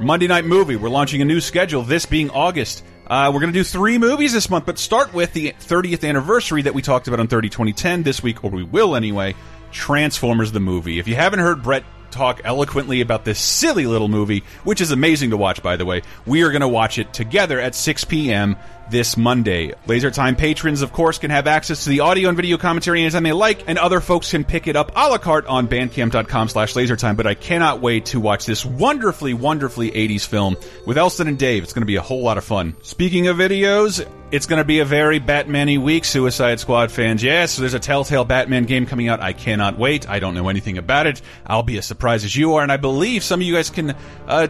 Monday 0.00 0.28
Night 0.28 0.44
Movie, 0.44 0.76
we're 0.76 0.88
launching 0.88 1.22
a 1.22 1.24
new 1.24 1.40
schedule, 1.40 1.82
this 1.82 2.06
being 2.06 2.30
August. 2.30 2.84
Uh, 3.08 3.32
we're 3.34 3.40
gonna 3.40 3.52
do 3.52 3.64
three 3.64 3.98
movies 3.98 4.32
this 4.32 4.48
month, 4.48 4.64
but 4.64 4.78
start 4.78 5.12
with 5.12 5.32
the 5.32 5.52
30th 5.60 6.08
anniversary 6.08 6.62
that 6.62 6.72
we 6.72 6.82
talked 6.82 7.08
about 7.08 7.18
on 7.18 7.26
30 7.26 7.48
2010 7.48 8.04
this 8.04 8.22
week, 8.22 8.44
or 8.44 8.50
we 8.50 8.62
will 8.62 8.94
anyway. 8.94 9.34
Transformers 9.72 10.52
the 10.52 10.60
movie. 10.60 11.00
If 11.00 11.08
you 11.08 11.16
haven't 11.16 11.40
heard 11.40 11.62
Brett 11.62 11.82
talk 12.10 12.40
eloquently 12.44 13.00
about 13.00 13.24
this 13.24 13.38
silly 13.38 13.86
little 13.86 14.08
movie, 14.08 14.44
which 14.64 14.80
is 14.80 14.90
amazing 14.90 15.30
to 15.30 15.36
watch, 15.36 15.62
by 15.62 15.76
the 15.76 15.84
way. 15.84 16.02
We 16.26 16.42
are 16.42 16.50
going 16.50 16.62
to 16.62 16.68
watch 16.68 16.98
it 16.98 17.12
together 17.12 17.60
at 17.60 17.74
6 17.74 18.04
p.m. 18.04 18.56
this 18.90 19.16
Monday. 19.16 19.74
Laser 19.86 20.10
Time 20.10 20.36
patrons, 20.36 20.82
of 20.82 20.92
course, 20.92 21.18
can 21.18 21.30
have 21.30 21.46
access 21.46 21.84
to 21.84 21.90
the 21.90 22.00
audio 22.00 22.28
and 22.28 22.36
video 22.36 22.56
commentary 22.58 23.02
anytime 23.02 23.22
they 23.22 23.32
like, 23.32 23.68
and 23.68 23.78
other 23.78 24.00
folks 24.00 24.30
can 24.30 24.44
pick 24.44 24.66
it 24.66 24.76
up 24.76 24.92
a 24.96 25.08
la 25.08 25.18
carte 25.18 25.46
on 25.46 25.68
bandcamp.com 25.68 26.48
slash 26.48 26.74
lasertime. 26.74 27.16
But 27.16 27.26
I 27.26 27.34
cannot 27.34 27.80
wait 27.80 28.06
to 28.06 28.20
watch 28.20 28.46
this 28.46 28.64
wonderfully, 28.64 29.34
wonderfully 29.34 29.90
80s 29.90 30.26
film 30.26 30.56
with 30.86 30.98
Elston 30.98 31.28
and 31.28 31.38
Dave. 31.38 31.62
It's 31.62 31.72
going 31.72 31.82
to 31.82 31.86
be 31.86 31.96
a 31.96 32.02
whole 32.02 32.22
lot 32.22 32.38
of 32.38 32.44
fun. 32.44 32.76
Speaking 32.82 33.28
of 33.28 33.36
videos, 33.36 34.06
it's 34.30 34.46
going 34.46 34.58
to 34.58 34.64
be 34.64 34.80
a 34.80 34.84
very 34.84 35.18
Batman-y 35.18 35.78
week, 35.78 36.04
Suicide 36.04 36.60
Squad 36.60 36.90
fans. 36.90 37.22
Yes, 37.22 37.56
there's 37.56 37.74
a 37.74 37.78
Telltale 37.78 38.24
Batman 38.24 38.64
game 38.64 38.86
coming 38.86 39.08
out. 39.08 39.20
I 39.20 39.32
cannot 39.32 39.78
wait. 39.78 40.08
I 40.08 40.18
don't 40.18 40.34
know 40.34 40.48
anything 40.48 40.78
about 40.78 41.06
it. 41.06 41.22
I'll 41.46 41.62
be 41.62 41.78
as 41.78 41.86
surprised 41.86 42.24
as 42.24 42.36
you 42.36 42.54
are, 42.54 42.62
and 42.62 42.70
I 42.70 42.76
believe 42.76 43.22
some 43.22 43.40
of 43.40 43.46
you 43.46 43.54
guys 43.54 43.70
can 43.70 43.94
uh, 44.26 44.48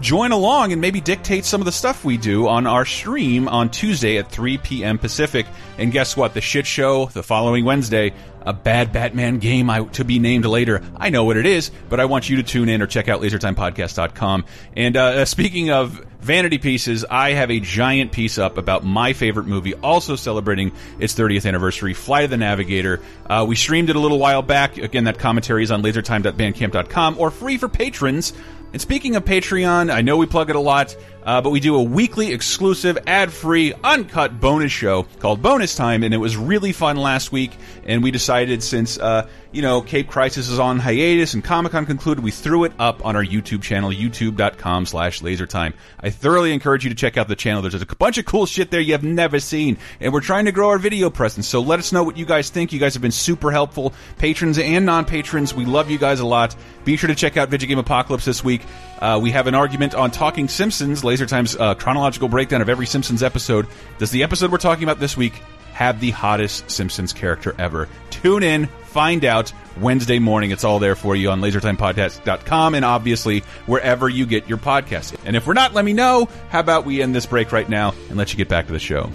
join 0.00 0.32
along 0.32 0.72
and 0.72 0.80
maybe 0.80 1.00
dictate 1.00 1.44
some 1.44 1.60
of 1.60 1.64
the 1.64 1.72
stuff 1.72 2.04
we 2.04 2.16
do 2.16 2.48
on 2.48 2.66
our 2.66 2.84
stream 2.84 3.48
on 3.48 3.70
Tuesday 3.70 4.18
at 4.18 4.30
3 4.30 4.58
p.m. 4.58 4.98
Pacific. 4.98 5.46
And 5.78 5.92
guess 5.92 6.16
what? 6.16 6.34
The 6.34 6.40
shit 6.40 6.66
show 6.66 7.06
the 7.06 7.22
following 7.22 7.64
Wednesday, 7.64 8.14
a 8.46 8.52
bad 8.52 8.92
Batman 8.92 9.38
game 9.38 9.70
I, 9.70 9.84
to 9.84 10.04
be 10.04 10.18
named 10.18 10.44
later. 10.44 10.82
I 10.96 11.10
know 11.10 11.24
what 11.24 11.36
it 11.36 11.46
is, 11.46 11.70
but 11.88 12.00
I 12.00 12.04
want 12.06 12.28
you 12.28 12.36
to 12.36 12.42
tune 12.42 12.68
in 12.68 12.82
or 12.82 12.86
check 12.86 13.08
out 13.08 13.20
lasertimepodcast.com. 13.20 14.44
And 14.76 14.96
uh, 14.96 15.24
speaking 15.24 15.70
of 15.70 16.04
vanity 16.20 16.58
pieces, 16.58 17.04
I 17.04 17.32
have 17.32 17.50
a 17.50 17.60
giant 17.60 18.12
piece 18.12 18.38
up 18.38 18.56
about 18.56 18.84
my 18.84 19.12
favorite 19.12 19.46
movie, 19.46 19.74
also 19.74 20.16
celebrating 20.16 20.72
its 20.98 21.14
30th 21.14 21.46
anniversary, 21.46 21.94
Flight 21.94 22.24
of 22.24 22.30
the 22.30 22.36
Navigator. 22.36 23.00
Uh, 23.26 23.44
we 23.46 23.56
streamed 23.56 23.90
it 23.90 23.96
a 23.96 24.00
little 24.00 24.18
while 24.18 24.42
back. 24.42 24.78
Again, 24.78 25.04
that 25.04 25.18
commentary 25.18 25.62
is 25.62 25.70
on 25.70 25.82
lasertime.bandcamp.com 25.82 27.18
or 27.18 27.30
free 27.30 27.58
for 27.58 27.68
patrons. 27.68 28.32
And 28.72 28.80
speaking 28.80 29.16
of 29.16 29.24
Patreon, 29.24 29.92
I 29.92 30.00
know 30.00 30.16
we 30.16 30.26
plug 30.26 30.48
it 30.48 30.56
a 30.56 30.60
lot, 30.60 30.96
uh, 31.24 31.40
but 31.40 31.50
we 31.50 31.60
do 31.60 31.76
a 31.76 31.82
weekly 31.82 32.32
exclusive, 32.32 32.98
ad 33.06 33.32
free, 33.32 33.72
uncut 33.84 34.40
bonus 34.40 34.72
show 34.72 35.04
called 35.20 35.42
Bonus 35.42 35.74
Time, 35.74 36.02
and 36.02 36.12
it 36.12 36.18
was 36.18 36.36
really 36.36 36.72
fun 36.72 36.96
last 36.96 37.32
week. 37.32 37.52
And 37.84 38.02
we 38.02 38.10
decided 38.10 38.62
since 38.62 38.98
uh, 38.98 39.28
you 39.52 39.62
know 39.62 39.82
Cape 39.82 40.08
Crisis 40.08 40.48
is 40.48 40.58
on 40.58 40.78
hiatus 40.78 41.34
and 41.34 41.44
Comic 41.44 41.72
Con 41.72 41.86
concluded, 41.86 42.24
we 42.24 42.30
threw 42.30 42.64
it 42.64 42.72
up 42.78 43.04
on 43.04 43.16
our 43.16 43.24
YouTube 43.24 43.62
channel, 43.62 43.90
YouTube.com/slash 43.90 45.20
LaserTime. 45.20 45.74
I 46.00 46.10
thoroughly 46.10 46.52
encourage 46.52 46.84
you 46.84 46.90
to 46.90 46.96
check 46.96 47.16
out 47.16 47.28
the 47.28 47.36
channel. 47.36 47.62
There's 47.62 47.74
a 47.74 47.86
bunch 47.86 48.18
of 48.18 48.24
cool 48.24 48.46
shit 48.46 48.70
there 48.70 48.80
you 48.80 48.92
have 48.92 49.04
never 49.04 49.40
seen, 49.40 49.78
and 50.00 50.12
we're 50.12 50.20
trying 50.20 50.46
to 50.46 50.52
grow 50.52 50.70
our 50.70 50.78
video 50.78 51.10
presence. 51.10 51.46
So 51.46 51.60
let 51.60 51.78
us 51.78 51.92
know 51.92 52.02
what 52.02 52.16
you 52.16 52.24
guys 52.24 52.50
think. 52.50 52.72
You 52.72 52.80
guys 52.80 52.94
have 52.94 53.02
been 53.02 53.12
super 53.12 53.50
helpful, 53.50 53.92
patrons 54.18 54.58
and 54.58 54.86
non-patrons. 54.86 55.54
We 55.54 55.64
love 55.64 55.90
you 55.90 55.98
guys 55.98 56.20
a 56.20 56.26
lot. 56.26 56.56
Be 56.84 56.96
sure 56.96 57.08
to 57.08 57.14
check 57.14 57.36
out 57.36 57.48
Video 57.48 57.68
Game 57.68 57.78
Apocalypse 57.78 58.24
this 58.24 58.42
week. 58.42 58.62
Uh, 58.98 59.18
we 59.22 59.30
have 59.32 59.46
an 59.46 59.54
argument 59.54 59.94
on 59.94 60.10
Talking 60.10 60.48
Simpsons, 60.48 61.04
Laser 61.04 61.26
Time's 61.26 61.56
uh, 61.56 61.74
chronological 61.74 62.28
breakdown 62.28 62.62
of 62.62 62.68
every 62.68 62.86
Simpsons 62.86 63.22
episode. 63.22 63.66
Does 63.98 64.10
the 64.10 64.22
episode 64.22 64.50
we're 64.50 64.58
talking 64.58 64.84
about 64.84 64.98
this 64.98 65.16
week 65.16 65.34
have 65.72 66.00
the 66.00 66.10
hottest 66.10 66.70
Simpsons 66.70 67.12
character 67.12 67.54
ever? 67.58 67.88
Tune 68.10 68.42
in, 68.42 68.66
find 68.84 69.24
out 69.24 69.52
Wednesday 69.80 70.18
morning. 70.18 70.50
It's 70.50 70.64
all 70.64 70.78
there 70.78 70.94
for 70.94 71.16
you 71.16 71.30
on 71.30 71.40
lasertimepodcast.com 71.40 72.74
and 72.74 72.84
obviously 72.84 73.40
wherever 73.66 74.08
you 74.08 74.26
get 74.26 74.48
your 74.48 74.58
podcasts. 74.58 75.16
And 75.24 75.36
if 75.36 75.46
we're 75.46 75.54
not, 75.54 75.74
let 75.74 75.84
me 75.84 75.92
know. 75.92 76.28
How 76.50 76.60
about 76.60 76.84
we 76.84 77.02
end 77.02 77.14
this 77.14 77.26
break 77.26 77.52
right 77.52 77.68
now 77.68 77.94
and 78.08 78.18
let 78.18 78.32
you 78.32 78.36
get 78.36 78.48
back 78.48 78.66
to 78.66 78.72
the 78.72 78.78
show? 78.78 79.10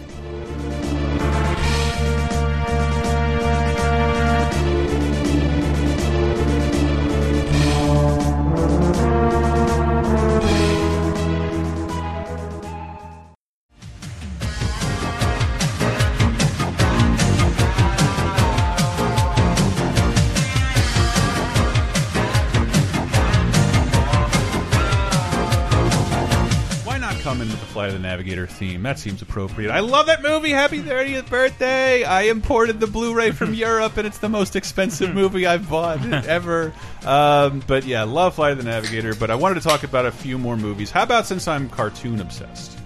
Theme? 28.50 28.84
That 28.84 29.00
seems 29.00 29.22
appropriate. 29.22 29.72
I 29.72 29.80
love 29.82 30.08
that 30.08 30.22
movie. 30.22 30.52
Happy 30.52 30.82
30th 30.82 31.30
birthday. 31.30 32.04
I 32.04 32.24
imported 32.24 32.80
the 32.80 32.88
Blu-ray 32.88 33.32
from 33.32 33.54
Europe, 33.56 33.98
and 33.98 34.08
it's 34.08 34.18
the 34.18 34.30
most 34.30 34.56
expensive 34.56 35.14
movie 35.14 35.46
I've 35.46 35.70
bought 35.70 36.06
ever. 36.26 36.74
Um, 37.06 37.62
but 37.68 37.86
yeah, 37.86 38.04
love 38.04 38.36
Flight 38.36 38.54
of 38.54 38.58
the 38.58 38.64
Navigator. 38.64 39.14
But 39.16 39.32
I 39.32 39.36
wanted 39.36 39.56
to 39.56 39.62
talk 39.62 39.84
about 39.84 40.06
a 40.06 40.12
few 40.12 40.38
more 40.38 40.58
movies. 40.58 40.92
How 40.92 41.04
about 41.04 41.26
since 41.26 41.48
I'm 41.48 41.70
cartoon 41.70 42.20
obsessed? 42.20 42.78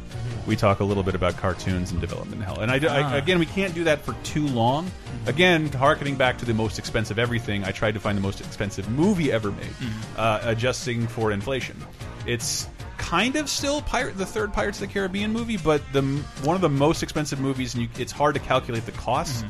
We 0.48 0.56
talk 0.56 0.80
a 0.80 0.84
little 0.84 1.04
bit 1.04 1.16
about 1.16 1.38
cartoons 1.38 1.92
and 1.92 2.02
development 2.02 2.44
hell. 2.44 2.60
And 2.60 2.72
I, 2.72 2.76
I- 2.76 3.02
Ah. 3.04 3.16
again, 3.16 3.40
we 3.40 3.46
can't 3.46 3.74
do 3.74 3.84
that 3.86 4.04
for 4.04 4.14
too 4.24 4.48
long. 4.48 4.90
Again, 5.28 5.72
harkening 5.72 6.16
back 6.16 6.38
to 6.40 6.46
the 6.46 6.54
most 6.54 6.80
expensive 6.80 7.20
everything, 7.20 7.64
I 7.64 7.72
tried 7.72 7.94
to 7.94 8.00
find 8.00 8.18
the 8.18 8.22
most 8.22 8.42
expensive 8.42 8.90
movie 8.90 9.32
ever 9.32 9.52
made, 9.52 9.70
uh, 10.18 10.40
adjusting 10.44 11.08
for 11.08 11.32
inflation. 11.32 11.78
It's 12.26 12.68
kind 12.98 13.36
of 13.36 13.50
still 13.50 13.82
Pirate, 13.82 14.18
the 14.18 14.26
third 14.26 14.52
Pirates 14.54 14.82
of 14.82 14.88
the 14.88 14.94
Caribbean 14.94 15.32
movie, 15.32 15.58
but 15.58 15.82
the 15.94 16.02
one 16.44 16.56
of 16.56 16.62
the 16.62 16.70
most 16.70 17.04
expensive 17.04 17.40
movies, 17.40 17.74
and 17.76 17.84
you, 17.84 17.90
it's 18.00 18.12
hard 18.12 18.34
to 18.36 18.40
calculate 18.42 18.86
the 18.86 18.92
cost, 18.94 19.46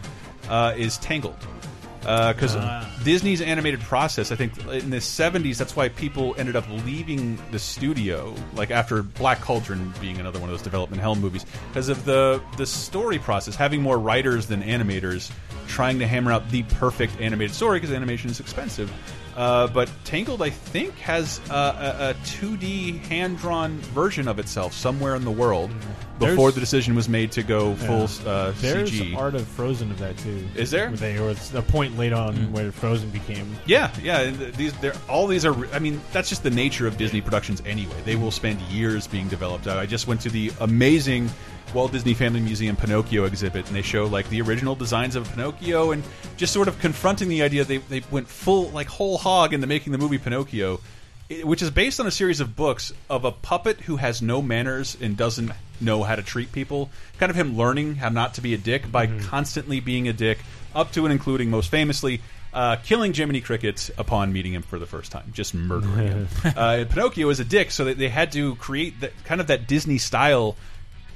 uh, 0.50 0.74
is 0.76 0.98
Tangled. 0.98 1.36
Uh, 2.06 2.34
because 2.34 2.56
ah. 2.56 2.90
Disney's 3.04 3.42
animated 3.42 3.80
process, 3.82 4.32
I 4.32 4.36
think 4.36 4.58
in 4.68 4.90
the 4.90 4.98
70s, 4.98 5.58
that's 5.58 5.76
why 5.76 5.90
people 5.90 6.34
ended 6.38 6.56
up 6.56 6.66
leaving 6.86 7.38
the 7.52 7.60
studio, 7.60 8.34
like 8.54 8.72
after 8.72 9.04
Black 9.04 9.42
Cauldron 9.42 9.94
being 10.02 10.20
another 10.20 10.40
one 10.40 10.50
of 10.50 10.54
those 10.54 10.64
development 10.64 11.02
hell 11.02 11.16
movies, 11.16 11.46
because 11.70 11.90
of 11.90 12.06
the 12.06 12.42
the 12.58 12.66
story 12.66 13.20
process, 13.20 13.56
having 13.56 13.82
more 13.82 14.00
writers 14.00 14.48
than 14.48 14.64
animators, 14.64 15.32
trying 15.68 16.00
to 16.00 16.08
hammer 16.08 16.32
out 16.32 16.50
the 16.50 16.64
perfect 16.64 17.20
animated 17.22 17.56
story 17.56 17.80
because 17.80 17.96
animation 17.96 18.30
is 18.32 18.40
expensive. 18.40 18.92
Uh, 19.36 19.68
but 19.68 19.90
Tangled, 20.04 20.42
I 20.42 20.50
think, 20.50 20.94
has 21.00 21.40
a, 21.50 21.54
a 21.54 22.16
2D 22.26 23.00
hand-drawn 23.06 23.78
version 23.80 24.28
of 24.28 24.40
itself 24.40 24.74
somewhere 24.74 25.16
in 25.16 25.24
the 25.24 25.32
world 25.32 25.72
before 26.20 26.36
There's- 26.36 26.54
the 26.56 26.60
decision 26.60 26.94
was 26.96 27.10
made 27.10 27.32
to 27.32 27.42
go 27.44 27.74
full 27.76 28.04
uh, 28.28 28.52
There's 28.58 28.92
CG. 28.92 29.16
art 29.18 29.34
of 29.34 29.48
Frozen 29.48 29.90
of 29.92 29.98
that 30.00 30.18
too. 30.18 30.48
Is 30.56 30.70
there? 30.70 30.92
They 30.92 31.18
or 31.18 31.32
it's 31.32 31.54
a 31.54 31.62
point 31.64 31.98
late 31.98 32.14
on 32.14 32.52
where 32.52 32.72
Frozen 32.72 33.10
became. 33.10 33.56
Yeah, 33.66 33.92
yeah. 34.04 34.30
These, 34.30 34.74
they're 34.74 34.94
all 35.10 35.26
these 35.28 35.46
are. 35.46 35.56
I 35.74 35.80
mean, 35.80 36.00
that's 36.12 36.30
just 36.30 36.44
the 36.44 36.52
nature 36.52 36.86
of 36.86 36.98
Disney 36.98 37.22
productions 37.22 37.64
anyway. 37.66 37.96
They 38.06 38.16
will 38.16 38.30
spend 38.32 38.62
years 38.64 39.08
being 39.08 39.30
developed. 39.30 39.66
I 39.68 39.86
just 39.88 40.06
went 40.08 40.22
to 40.22 40.30
the 40.30 40.52
amazing 40.60 41.30
Walt 41.74 41.92
Disney 41.92 42.14
Family 42.14 42.40
Museum 42.40 42.76
Pinocchio 42.76 43.26
exhibit, 43.26 43.68
and 43.68 43.76
they 43.76 43.82
show 43.82 44.06
like 44.06 44.30
the 44.30 44.42
original 44.42 44.76
designs 44.76 45.16
of 45.16 45.30
Pinocchio, 45.32 45.92
and 45.92 46.04
just 46.38 46.54
sort 46.54 46.68
of 46.68 46.80
confronting 46.80 47.30
the 47.30 47.44
idea 47.44 47.64
they 47.64 47.78
they 47.78 48.02
went 48.12 48.28
full 48.28 48.70
like 48.70 48.88
whole 48.88 49.18
hog 49.18 49.54
into 49.54 49.68
making 49.68 49.92
the 49.92 49.98
movie 49.98 50.18
Pinocchio. 50.18 50.80
Which 51.44 51.62
is 51.62 51.72
based 51.72 52.02
on 52.02 52.08
a 52.08 52.12
series 52.12 52.42
of 52.42 52.58
books 52.58 52.92
of 53.10 53.24
a 53.24 53.32
puppet 53.32 53.80
who 53.80 53.96
has 53.96 54.22
no 54.22 54.42
manners 54.42 54.98
and 55.00 55.16
doesn't 55.16 55.52
know 55.80 56.04
how 56.04 56.16
to 56.16 56.22
treat 56.22 56.52
people. 56.52 56.90
Kind 57.20 57.30
of 57.30 57.38
him 57.38 57.56
learning 57.56 57.96
how 57.96 58.10
not 58.10 58.34
to 58.34 58.42
be 58.42 58.54
a 58.54 58.58
dick 58.58 58.92
by 58.92 59.08
constantly 59.08 59.80
being 59.80 60.10
a 60.10 60.14
dick, 60.14 60.40
up 60.76 60.92
to 60.92 61.06
and 61.06 61.14
including 61.14 61.50
most 61.50 61.72
famously 61.72 62.20
uh, 62.54 62.78
killing 62.78 63.14
Jiminy 63.14 63.42
Cricket 63.42 63.90
upon 63.98 64.34
meeting 64.34 64.54
him 64.54 64.62
for 64.62 64.78
the 64.78 64.86
first 64.86 65.12
time, 65.12 65.32
just 65.34 65.54
murdering 65.54 66.08
him. 66.08 66.28
uh, 66.44 66.86
Pinocchio 66.90 67.30
is 67.30 67.40
a 67.40 67.46
dick, 67.46 67.72
so 67.72 67.86
that 67.86 67.98
they 67.98 68.10
had 68.10 68.32
to 68.34 68.56
create 68.56 69.00
that 69.02 69.12
kind 69.24 69.42
of 69.42 69.48
that 69.48 69.68
Disney 69.68 69.98
style. 69.98 70.56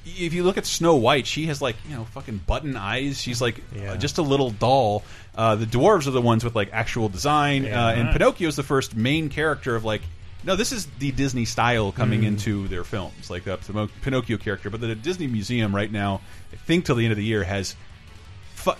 If 0.05 0.33
you 0.33 0.43
look 0.43 0.57
at 0.57 0.65
Snow 0.65 0.95
White, 0.95 1.25
she 1.27 1.47
has 1.47 1.61
like 1.61 1.75
you 1.89 1.95
know 1.95 2.05
fucking 2.05 2.41
button 2.45 2.77
eyes. 2.77 3.19
She's 3.19 3.41
like 3.41 3.61
Yeah. 3.75 3.93
uh, 3.93 3.97
just 3.97 4.17
a 4.17 4.21
little 4.21 4.51
doll. 4.51 5.03
Uh, 5.35 5.55
the 5.55 5.65
dwarves 5.65 6.07
are 6.07 6.11
the 6.11 6.21
ones 6.21 6.43
with 6.43 6.55
like 6.55 6.69
actual 6.71 7.09
design, 7.09 7.65
uh, 7.65 7.93
and 7.97 8.09
Pinocchio 8.11 8.47
is 8.47 8.55
the 8.55 8.63
first 8.63 8.95
main 8.95 9.29
character 9.29 9.75
of 9.75 9.83
like. 9.83 10.01
No, 10.43 10.55
this 10.55 10.71
is 10.71 10.85
the 10.99 11.09
Disney 11.11 11.45
style 11.45 11.91
coming 11.91 12.23
into 12.23 12.67
their 12.67 12.83
films, 12.83 13.31
like 13.31 13.45
the 13.45 13.57
Pinocchio 14.03 14.37
character. 14.37 14.69
But 14.69 14.79
the 14.79 14.93
Disney 14.93 15.25
Museum 15.25 15.75
right 15.75 15.91
now, 15.91 16.21
I 16.53 16.55
think 16.57 16.85
till 16.85 16.93
the 16.95 17.03
end 17.03 17.11
of 17.11 17.17
the 17.17 17.23
year, 17.25 17.43
has 17.43 17.75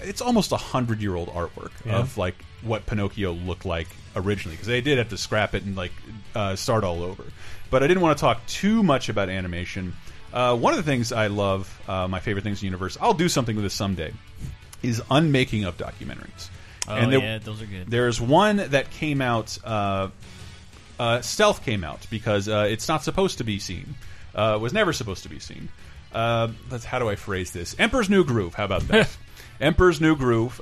it's 0.04 0.22
almost 0.22 0.52
a 0.52 0.58
hundred 0.58 1.02
year 1.02 1.16
old 1.16 1.30
artwork 1.30 1.72
Yeah. 1.86 1.98
of 1.98 2.18
like 2.20 2.36
what 2.62 2.86
Pinocchio 2.86 3.32
looked 3.34 3.66
like 3.66 3.88
originally 4.16 4.56
because 4.56 4.68
they 4.68 4.82
did 4.82 4.98
have 5.00 5.10
to 5.10 5.18
scrap 5.18 5.54
it 5.56 5.64
and 5.64 5.76
like 5.76 5.92
uh, 6.36 6.56
start 6.56 6.84
all 6.84 7.02
over. 7.04 7.24
But 7.72 7.82
I 7.84 7.88
didn't 7.88 8.02
want 8.02 8.18
to 8.18 8.22
talk 8.22 8.46
too 8.46 8.84
much 8.84 9.10
about 9.10 9.30
animation. 9.30 9.96
Uh, 10.36 10.56
one 10.56 10.74
of 10.74 10.78
the 10.78 10.84
things 10.84 11.12
I 11.14 11.28
love, 11.28 11.82
uh, 11.88 12.08
my 12.10 12.20
favorite 12.20 12.44
things 12.44 12.58
in 12.58 12.62
the 12.62 12.66
universe, 12.68 12.98
I'll 13.00 13.14
do 13.14 13.30
something 13.30 13.56
with 13.56 13.64
this 13.64 13.74
someday, 13.74 14.14
is 14.84 15.02
unmaking 15.10 15.64
of 15.64 15.78
documentaries. 15.78 16.50
Oh 16.88 17.10
there- 17.10 17.20
yeah, 17.20 17.38
those 17.40 17.62
are 17.62 17.66
good. 17.66 17.90
there's 17.90 18.20
one 18.22 18.58
that 18.58 18.92
came 18.92 19.22
out. 19.22 19.58
Uh, 19.64 20.10
uh, 21.00 21.22
Stealth 21.22 21.64
came 21.66 21.84
out 21.84 22.06
because 22.10 22.48
uh, 22.48 22.68
it's 22.70 22.88
not 22.88 23.04
supposed 23.04 23.38
to 23.40 23.44
be 23.44 23.60
seen. 23.60 23.96
Uh, 24.36 24.60
was 24.62 24.74
never 24.74 24.92
supposed 24.94 25.24
to 25.24 25.30
be 25.30 25.40
seen. 25.40 25.70
Let's, 26.14 26.84
how 26.86 27.00
do 27.00 27.10
I 27.10 27.16
phrase 27.16 27.52
this? 27.52 27.76
Emperor's 27.80 28.10
New 28.10 28.24
Groove. 28.26 28.54
How 28.54 28.66
about 28.66 28.82
that? 28.90 29.10
Emperor's 29.62 30.02
New 30.02 30.16
Groove. 30.18 30.60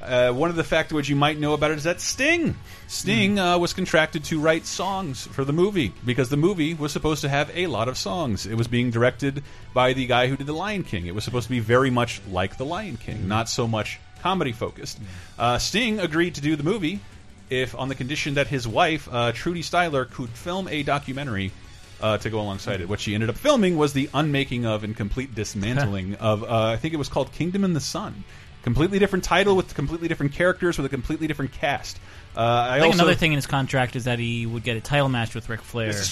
Uh, 0.00 0.30
one 0.30 0.50
of 0.50 0.56
the 0.56 0.62
factoids 0.62 1.08
you 1.08 1.16
might 1.16 1.38
know 1.38 1.54
about 1.54 1.70
it 1.70 1.78
is 1.78 1.84
that 1.84 2.00
Sting, 2.00 2.54
Sting 2.86 3.38
uh, 3.38 3.58
was 3.58 3.72
contracted 3.72 4.24
to 4.24 4.38
write 4.38 4.66
songs 4.66 5.26
for 5.26 5.44
the 5.44 5.52
movie 5.52 5.92
because 6.04 6.28
the 6.28 6.36
movie 6.36 6.74
was 6.74 6.92
supposed 6.92 7.22
to 7.22 7.28
have 7.28 7.50
a 7.54 7.66
lot 7.66 7.88
of 7.88 7.96
songs. 7.96 8.46
It 8.46 8.56
was 8.56 8.68
being 8.68 8.90
directed 8.90 9.42
by 9.72 9.94
the 9.94 10.06
guy 10.06 10.26
who 10.26 10.36
did 10.36 10.46
The 10.46 10.52
Lion 10.52 10.84
King. 10.84 11.06
It 11.06 11.14
was 11.14 11.24
supposed 11.24 11.46
to 11.46 11.50
be 11.50 11.60
very 11.60 11.90
much 11.90 12.20
like 12.30 12.58
The 12.58 12.66
Lion 12.66 12.98
King, 12.98 13.26
not 13.26 13.48
so 13.48 13.66
much 13.66 13.98
comedy 14.20 14.52
focused. 14.52 14.98
Uh, 15.38 15.58
Sting 15.58 15.98
agreed 15.98 16.34
to 16.34 16.40
do 16.40 16.56
the 16.56 16.62
movie 16.62 17.00
if 17.48 17.74
on 17.74 17.88
the 17.88 17.94
condition 17.94 18.34
that 18.34 18.48
his 18.48 18.66
wife, 18.66 19.08
uh, 19.10 19.32
Trudy 19.32 19.62
Styler, 19.62 20.10
could 20.10 20.30
film 20.30 20.68
a 20.68 20.82
documentary 20.82 21.52
uh, 22.00 22.18
to 22.18 22.30
go 22.30 22.40
alongside 22.40 22.80
it. 22.80 22.88
What 22.88 23.00
she 23.00 23.14
ended 23.14 23.30
up 23.30 23.36
filming 23.36 23.76
was 23.76 23.92
the 23.92 24.10
unmaking 24.12 24.66
of 24.66 24.84
and 24.84 24.96
complete 24.96 25.34
dismantling 25.34 26.14
of, 26.20 26.42
uh, 26.42 26.66
I 26.66 26.76
think 26.76 26.92
it 26.92 26.98
was 26.98 27.08
called 27.08 27.32
Kingdom 27.32 27.64
in 27.64 27.72
the 27.72 27.80
Sun. 27.80 28.24
Completely 28.66 28.98
different 28.98 29.22
title 29.24 29.54
with 29.54 29.72
completely 29.76 30.08
different 30.08 30.32
characters 30.32 30.76
with 30.76 30.86
a 30.86 30.88
completely 30.88 31.28
different 31.28 31.52
cast. 31.52 32.00
Uh, 32.36 32.40
I, 32.40 32.68
I 32.68 32.80
think 32.80 32.86
also, 32.94 33.04
another 33.04 33.14
thing 33.14 33.30
in 33.30 33.36
his 33.36 33.46
contract 33.46 33.94
is 33.94 34.06
that 34.06 34.18
he 34.18 34.44
would 34.44 34.64
get 34.64 34.76
a 34.76 34.80
title 34.80 35.08
match 35.08 35.36
with 35.36 35.48
Ric 35.48 35.60
Flair. 35.60 35.92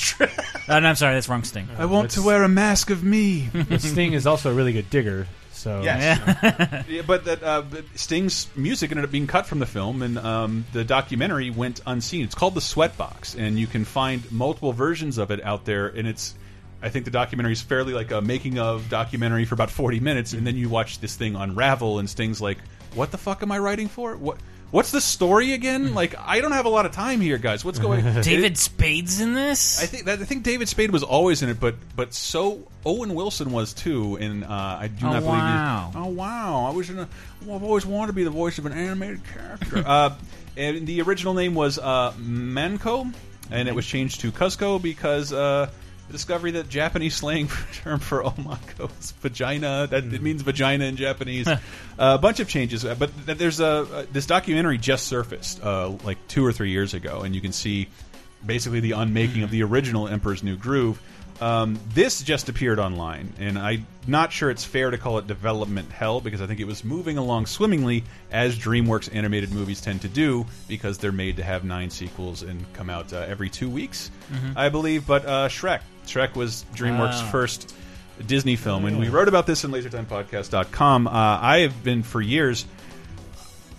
Uh, 0.68 0.78
no, 0.80 0.86
I'm 0.86 0.94
sorry, 0.94 1.14
that's 1.14 1.28
wrong 1.28 1.42
Sting. 1.42 1.68
I 1.76 1.86
want 1.86 2.12
to 2.12 2.22
wear 2.22 2.44
a 2.44 2.48
mask 2.48 2.90
of 2.90 3.02
me. 3.02 3.48
Sting 3.78 4.12
is 4.12 4.24
also 4.24 4.52
a 4.52 4.54
really 4.54 4.72
good 4.72 4.88
digger. 4.88 5.26
So 5.50 5.82
Yes. 5.82 6.84
Yeah, 6.88 7.02
but 7.04 7.24
that 7.24 7.42
uh, 7.42 7.62
but 7.62 7.84
Sting's 7.96 8.46
music 8.54 8.92
ended 8.92 9.04
up 9.04 9.10
being 9.10 9.26
cut 9.26 9.46
from 9.46 9.58
the 9.58 9.66
film, 9.66 10.00
and 10.02 10.16
um, 10.16 10.64
the 10.72 10.84
documentary 10.84 11.50
went 11.50 11.80
unseen. 11.86 12.24
It's 12.24 12.36
called 12.36 12.54
the 12.54 12.60
Sweatbox, 12.60 13.36
and 13.36 13.58
you 13.58 13.66
can 13.66 13.84
find 13.84 14.30
multiple 14.30 14.72
versions 14.72 15.18
of 15.18 15.32
it 15.32 15.42
out 15.44 15.64
there. 15.64 15.88
And 15.88 16.06
it's, 16.06 16.34
I 16.84 16.90
think 16.90 17.04
the 17.06 17.10
documentary 17.10 17.52
is 17.52 17.62
fairly 17.62 17.94
like 17.94 18.10
a 18.10 18.20
making 18.20 18.58
of 18.58 18.88
documentary 18.90 19.44
for 19.46 19.54
about 19.54 19.70
forty 19.70 20.00
minutes, 20.00 20.32
and 20.34 20.46
then 20.46 20.56
you 20.56 20.68
watch 20.68 21.00
this 21.00 21.16
thing 21.16 21.34
unravel, 21.34 21.98
and 21.98 22.08
Sting's 22.08 22.40
like, 22.40 22.58
"What 22.94 23.10
the 23.10 23.18
fuck 23.18 23.42
am 23.42 23.50
I 23.50 23.58
writing 23.58 23.88
for? 23.88 24.16
What?" 24.16 24.36
What's 24.70 24.90
the 24.90 25.00
story 25.00 25.52
again? 25.52 25.94
Like, 26.00 26.16
I 26.18 26.40
don't 26.40 26.50
have 26.50 26.66
a 26.66 26.68
lot 26.68 26.84
of 26.84 26.90
time 26.90 27.20
here, 27.20 27.38
guys. 27.38 27.64
What's 27.64 27.78
going? 27.78 28.02
David 28.22 28.58
Spade's 28.58 29.20
in 29.20 29.32
this. 29.32 29.80
I 29.80 29.86
think 29.86 30.06
that, 30.06 30.18
I 30.18 30.24
think 30.24 30.42
David 30.42 30.68
Spade 30.68 30.90
was 30.90 31.04
always 31.04 31.42
in 31.42 31.48
it, 31.48 31.60
but 31.60 31.76
but 31.94 32.12
so 32.12 32.66
Owen 32.84 33.14
Wilson 33.14 33.52
was 33.52 33.72
too. 33.72 34.16
And 34.16 34.42
uh, 34.42 34.48
I 34.48 34.88
do 34.88 35.06
Oh, 35.06 35.10
not 35.10 35.20
believe. 35.20 35.28
wow. 35.28 35.90
You, 35.94 36.00
oh 36.00 36.06
wow! 36.08 36.66
I 36.66 36.74
was 36.74 36.90
in 36.90 36.98
a. 36.98 37.08
Well, 37.46 37.54
I've 37.56 37.62
always 37.62 37.86
wanted 37.86 38.08
to 38.08 38.12
be 38.14 38.24
the 38.24 38.30
voice 38.30 38.58
of 38.58 38.66
an 38.66 38.72
animated 38.72 39.20
character. 39.32 39.84
uh, 39.86 40.16
and 40.56 40.86
the 40.88 41.02
original 41.02 41.34
name 41.34 41.54
was 41.54 41.78
uh, 41.78 42.12
Manko, 42.18 43.12
and 43.52 43.68
it 43.68 43.74
was 43.76 43.86
changed 43.86 44.20
to 44.22 44.32
Kuzco 44.32 44.82
because. 44.82 45.32
Uh, 45.32 45.70
the 46.06 46.12
discovery 46.12 46.52
that 46.52 46.68
Japanese 46.68 47.16
slang 47.16 47.48
term 47.72 47.98
for 47.98 48.22
omako 48.22 48.90
is 49.00 49.12
vagina. 49.12 49.86
That 49.88 50.04
it 50.04 50.22
means 50.22 50.42
vagina 50.42 50.84
in 50.84 50.96
Japanese. 50.96 51.48
uh, 51.48 51.58
a 51.98 52.18
bunch 52.18 52.40
of 52.40 52.48
changes, 52.48 52.84
uh, 52.84 52.94
but 52.94 53.10
there's 53.26 53.60
a 53.60 53.66
uh, 53.66 54.06
this 54.12 54.26
documentary 54.26 54.78
just 54.78 55.06
surfaced 55.06 55.62
uh, 55.62 55.88
like 56.04 56.18
two 56.28 56.44
or 56.44 56.52
three 56.52 56.70
years 56.70 56.94
ago, 56.94 57.22
and 57.22 57.34
you 57.34 57.40
can 57.40 57.52
see 57.52 57.88
basically 58.44 58.80
the 58.80 58.92
unmaking 58.92 59.42
of 59.42 59.50
the 59.50 59.62
original 59.62 60.08
Emperor's 60.08 60.42
New 60.42 60.56
Groove. 60.56 61.00
Um, 61.40 61.78
this 61.94 62.22
just 62.22 62.48
appeared 62.48 62.78
online, 62.78 63.32
and 63.38 63.58
I'm 63.58 63.86
not 64.06 64.32
sure 64.32 64.50
it's 64.50 64.64
fair 64.64 64.90
to 64.90 64.98
call 64.98 65.18
it 65.18 65.26
development 65.26 65.90
hell 65.90 66.20
because 66.20 66.40
I 66.40 66.46
think 66.46 66.60
it 66.60 66.64
was 66.66 66.84
moving 66.84 67.18
along 67.18 67.46
swimmingly 67.46 68.04
as 68.30 68.56
DreamWorks 68.56 69.14
animated 69.14 69.52
movies 69.52 69.80
tend 69.80 70.02
to 70.02 70.08
do 70.08 70.46
because 70.68 70.98
they're 70.98 71.10
made 71.12 71.36
to 71.36 71.42
have 71.42 71.64
nine 71.64 71.90
sequels 71.90 72.42
and 72.42 72.64
come 72.74 72.88
out 72.88 73.12
uh, 73.12 73.18
every 73.28 73.50
two 73.50 73.68
weeks, 73.68 74.10
I 74.54 74.68
believe. 74.68 75.06
But 75.06 75.26
uh, 75.26 75.48
Shrek, 75.48 75.80
Shrek 76.06 76.36
was 76.36 76.64
DreamWorks' 76.74 77.14
Ah. 77.14 77.28
first 77.32 77.74
Disney 78.26 78.54
film, 78.54 78.84
and 78.84 79.00
we 79.00 79.08
wrote 79.08 79.26
about 79.26 79.46
this 79.46 79.64
in 79.64 79.72
LaserTimePodcast.com. 79.72 81.08
Uh, 81.08 81.10
I 81.10 81.58
have 81.60 81.82
been 81.82 82.02
for 82.04 82.20
years. 82.20 82.64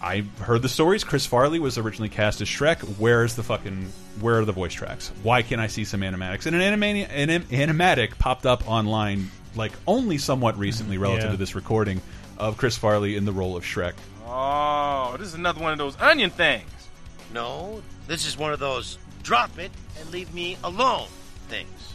I 0.02 0.22
heard 0.40 0.62
the 0.62 0.70
stories. 0.70 1.04
Chris 1.04 1.26
Farley 1.26 1.60
was 1.60 1.78
originally 1.78 2.10
cast 2.10 2.42
as 2.42 2.48
Shrek. 2.48 2.80
Where's 3.00 3.36
the 3.36 3.44
fucking 3.44 3.92
where 4.20 4.40
are 4.40 4.46
the 4.46 4.52
voice 4.52 4.74
tracks? 4.74 5.12
Why 5.24 5.42
can't 5.42 5.62
I 5.62 5.68
see 5.68 5.86
some 5.86 6.02
animatics? 6.02 6.46
And 6.46 6.56
an 6.56 6.62
animani 6.62 7.08
an 7.10 7.30
animatic 7.44 8.18
popped 8.20 8.46
up 8.46 8.70
online 8.70 9.32
like 9.56 9.72
only 9.88 10.18
somewhat 10.18 10.58
recently 10.58 10.96
mm-hmm. 10.96 11.04
relative 11.04 11.26
Yeah. 11.26 11.32
to 11.32 11.38
this 11.38 11.56
recording 11.56 12.02
of 12.38 12.58
Chris 12.58 12.78
Farley 12.78 13.16
in 13.16 13.26
the 13.26 13.32
role 13.32 13.56
of 13.56 13.64
Shrek. 13.64 13.94
Oh, 14.28 15.16
this 15.18 15.30
is 15.30 15.34
another 15.36 15.62
one 15.62 15.72
of 15.72 15.78
those 15.78 16.00
onion 16.00 16.30
things. 16.30 16.70
No, 17.34 17.82
this 18.08 18.26
is 18.28 18.38
one 18.38 18.54
of 18.54 18.60
those 18.60 18.98
drop 19.24 19.58
it 19.58 19.72
and 20.00 20.10
leave 20.12 20.34
me 20.34 20.58
alone 20.64 21.08
things. 21.48 21.94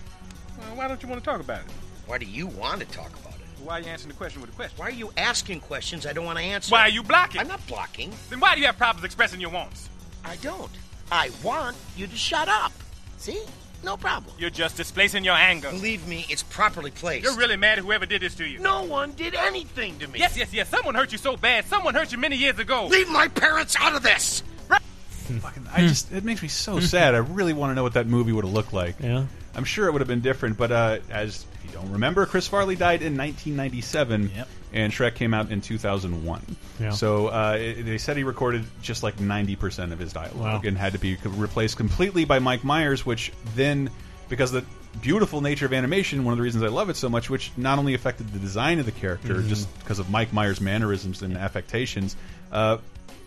Well, 0.59 0.77
why 0.77 0.89
don't 0.89 1.03
you 1.03 1.09
want 1.09 1.23
to 1.23 1.31
talk 1.31 1.41
about 1.41 1.61
it? 1.61 1.71
Why 2.07 2.19
do 2.19 2.27
you 2.27 2.47
want 2.47 2.81
to 2.81 2.87
talk 2.87 3.11
about 3.19 3.30
it? 3.30 3.30
Why 3.65 3.79
are 3.79 3.81
you 3.81 3.87
answering 3.87 4.09
the 4.11 4.17
question 4.17 4.41
with 4.41 4.51
a 4.51 4.55
question? 4.55 4.79
Why 4.79 4.87
are 4.87 4.91
you 4.91 5.11
asking 5.17 5.61
questions 5.61 6.07
I 6.07 6.13
don't 6.13 6.25
want 6.25 6.39
to 6.39 6.45
answer? 6.45 6.73
Why 6.73 6.83
are 6.83 6.89
you 6.89 7.03
blocking? 7.03 7.41
I'm 7.41 7.49
not 7.49 7.67
blocking. 7.67 8.13
Then 8.29 8.41
why 8.41 8.55
do 8.55 8.61
you 8.61 8.67
have 8.67 8.79
problems 8.79 9.05
expressing 9.05 9.41
your 9.41 9.51
wants? 9.51 9.89
I 10.25 10.37
don't. 10.37 10.71
I 11.13 11.31
want 11.43 11.77
you 11.97 12.07
to 12.07 12.17
shut 12.17 12.49
up. 12.49 12.73
See? 13.19 13.43
No 13.83 13.97
problem. 13.97 14.35
You're 14.39 14.51
just 14.51 14.77
displacing 14.77 15.25
your 15.25 15.35
anger. 15.35 15.71
Believe 15.71 16.07
me, 16.07 16.27
it's 16.29 16.43
properly 16.43 16.91
placed. 16.91 17.25
You're 17.25 17.37
really 17.37 17.57
mad 17.57 17.79
at 17.79 17.85
whoever 17.85 18.05
did 18.07 18.21
this 18.23 18.35
to 18.37 18.45
you. 18.45 18.59
No 18.59 18.85
one 18.85 19.13
did 19.13 19.35
anything 19.35 19.99
to 20.01 20.09
me. 20.09 20.19
Yes, 20.19 20.37
yes, 20.37 20.53
yes. 20.53 20.69
Someone 20.69 20.95
hurt 20.95 21.13
you 21.13 21.19
so 21.19 21.37
bad. 21.37 21.65
Someone 21.65 21.95
hurt 21.95 22.13
you 22.13 22.19
many 22.19 22.37
years 22.37 22.59
ago. 22.59 22.87
Leave 22.87 23.09
my 23.09 23.29
parents 23.29 23.77
out 23.79 23.95
of 23.95 24.03
this. 24.03 24.43
Fucking, 24.69 25.67
I 25.73 25.87
just 25.87 26.13
it 26.13 26.25
makes 26.25 26.43
me 26.43 26.49
so 26.49 26.81
sad. 26.81 27.15
I 27.15 27.19
really 27.19 27.53
want 27.53 27.71
to 27.71 27.75
know 27.75 27.83
what 27.83 27.95
that 27.95 28.07
movie 28.07 28.33
would 28.33 28.45
have 28.45 28.53
looked 28.53 28.73
like. 28.73 28.97
Yeah. 29.01 29.25
I'm 29.55 29.65
sure 29.65 29.87
it 29.89 29.93
would 29.93 30.01
have 30.01 30.09
been 30.09 30.21
different, 30.21 30.59
but 30.59 30.71
uh, 30.73 30.99
as 31.09 31.47
if 31.63 31.71
you 31.71 31.79
don't 31.79 31.91
remember, 31.93 32.27
Chris 32.27 32.47
Farley 32.49 32.77
died 32.77 33.03
in 33.03 33.17
1997, 33.17 34.31
Yep. 34.35 34.49
and 34.73 34.93
Shrek 34.93 35.15
came 35.15 35.35
out 35.35 35.51
in 35.51 35.61
2001. 35.61 36.57
Yeah. 36.79 36.91
So 36.91 37.29
uh, 37.29 37.57
it, 37.59 37.83
they 37.85 37.99
said 37.99 38.17
he 38.17 38.25
recorded 38.25 38.65
just 38.83 39.03
like 39.03 39.17
90% 39.19 39.93
of 39.93 39.99
his 39.99 40.13
dialogue 40.13 40.63
Wow. 40.65 40.69
and 40.69 40.77
had 40.79 40.93
to 40.95 40.99
be 40.99 41.17
replaced 41.25 41.77
completely 41.77 42.25
by 42.25 42.39
Mike 42.39 42.65
Myers, 42.65 43.05
which 43.05 43.33
then, 43.55 43.91
because 44.29 44.53
the 44.53 44.65
beautiful 45.03 45.41
nature 45.41 45.67
of 45.67 45.73
animation, 45.73 46.25
one 46.25 46.33
of 46.33 46.39
the 46.39 46.43
reasons 46.43 46.65
I 46.65 46.69
love 46.69 46.91
it 46.91 46.97
so 46.97 47.09
much, 47.09 47.31
which 47.31 47.53
not 47.57 47.79
only 47.79 47.95
affected 47.95 48.33
the 48.33 48.39
design 48.39 48.79
of 48.79 48.87
the 48.87 48.93
character, 48.93 49.35
Mm-hmm. 49.35 49.49
just 49.49 49.79
because 49.81 49.99
of 49.99 50.11
Mike 50.11 50.33
Myers' 50.33 50.61
mannerisms 50.61 51.23
and 51.23 51.37
affectations, 51.37 52.17
uh, 52.53 52.79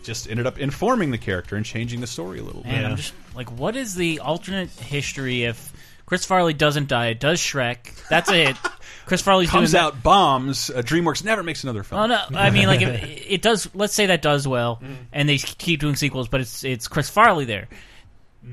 just 0.02 0.28
ended 0.28 0.46
up 0.46 0.58
informing 0.58 1.10
the 1.10 1.16
character 1.18 1.56
and 1.56 1.64
changing 1.64 2.00
the 2.02 2.06
story 2.06 2.38
a 2.38 2.42
little 2.42 2.62
bit. 2.62 2.72
And 2.72 2.82
Yeah. 2.82 2.88
I'm 2.90 2.96
just 2.96 3.14
like, 3.34 3.50
what 3.52 3.74
is 3.76 3.94
the 3.94 4.20
alternate 4.20 4.68
history 4.70 5.44
if 5.44 5.72
Chris 6.06 6.24
Farley 6.24 6.52
doesn't 6.52 6.88
die, 6.88 7.06
it 7.08 7.20
does 7.20 7.40
Shrek? 7.40 8.08
That's 8.08 8.30
a 8.30 8.34
hit. 8.34 8.56
Chris 9.06 9.20
Farley's 9.20 9.50
Comes 9.50 9.74
out 9.74 10.02
bombs. 10.02 10.70
Uh, 10.70 10.80
DreamWorks 10.82 11.24
never 11.24 11.42
makes 11.42 11.62
another 11.62 11.82
film. 11.82 12.00
Oh 12.00 12.06
no! 12.06 12.22
I 12.38 12.50
mean, 12.50 12.66
like 12.66 12.80
if 12.82 13.02
it 13.30 13.42
does. 13.42 13.68
Let's 13.74 13.92
say 13.94 14.06
that 14.06 14.22
does 14.22 14.48
well, 14.48 14.82
and 15.12 15.28
they 15.28 15.36
keep 15.38 15.80
doing 15.80 15.96
sequels, 15.96 16.28
but 16.28 16.40
it's 16.40 16.64
it's 16.64 16.88
Chris 16.88 17.10
Farley 17.10 17.44
there. 17.44 17.68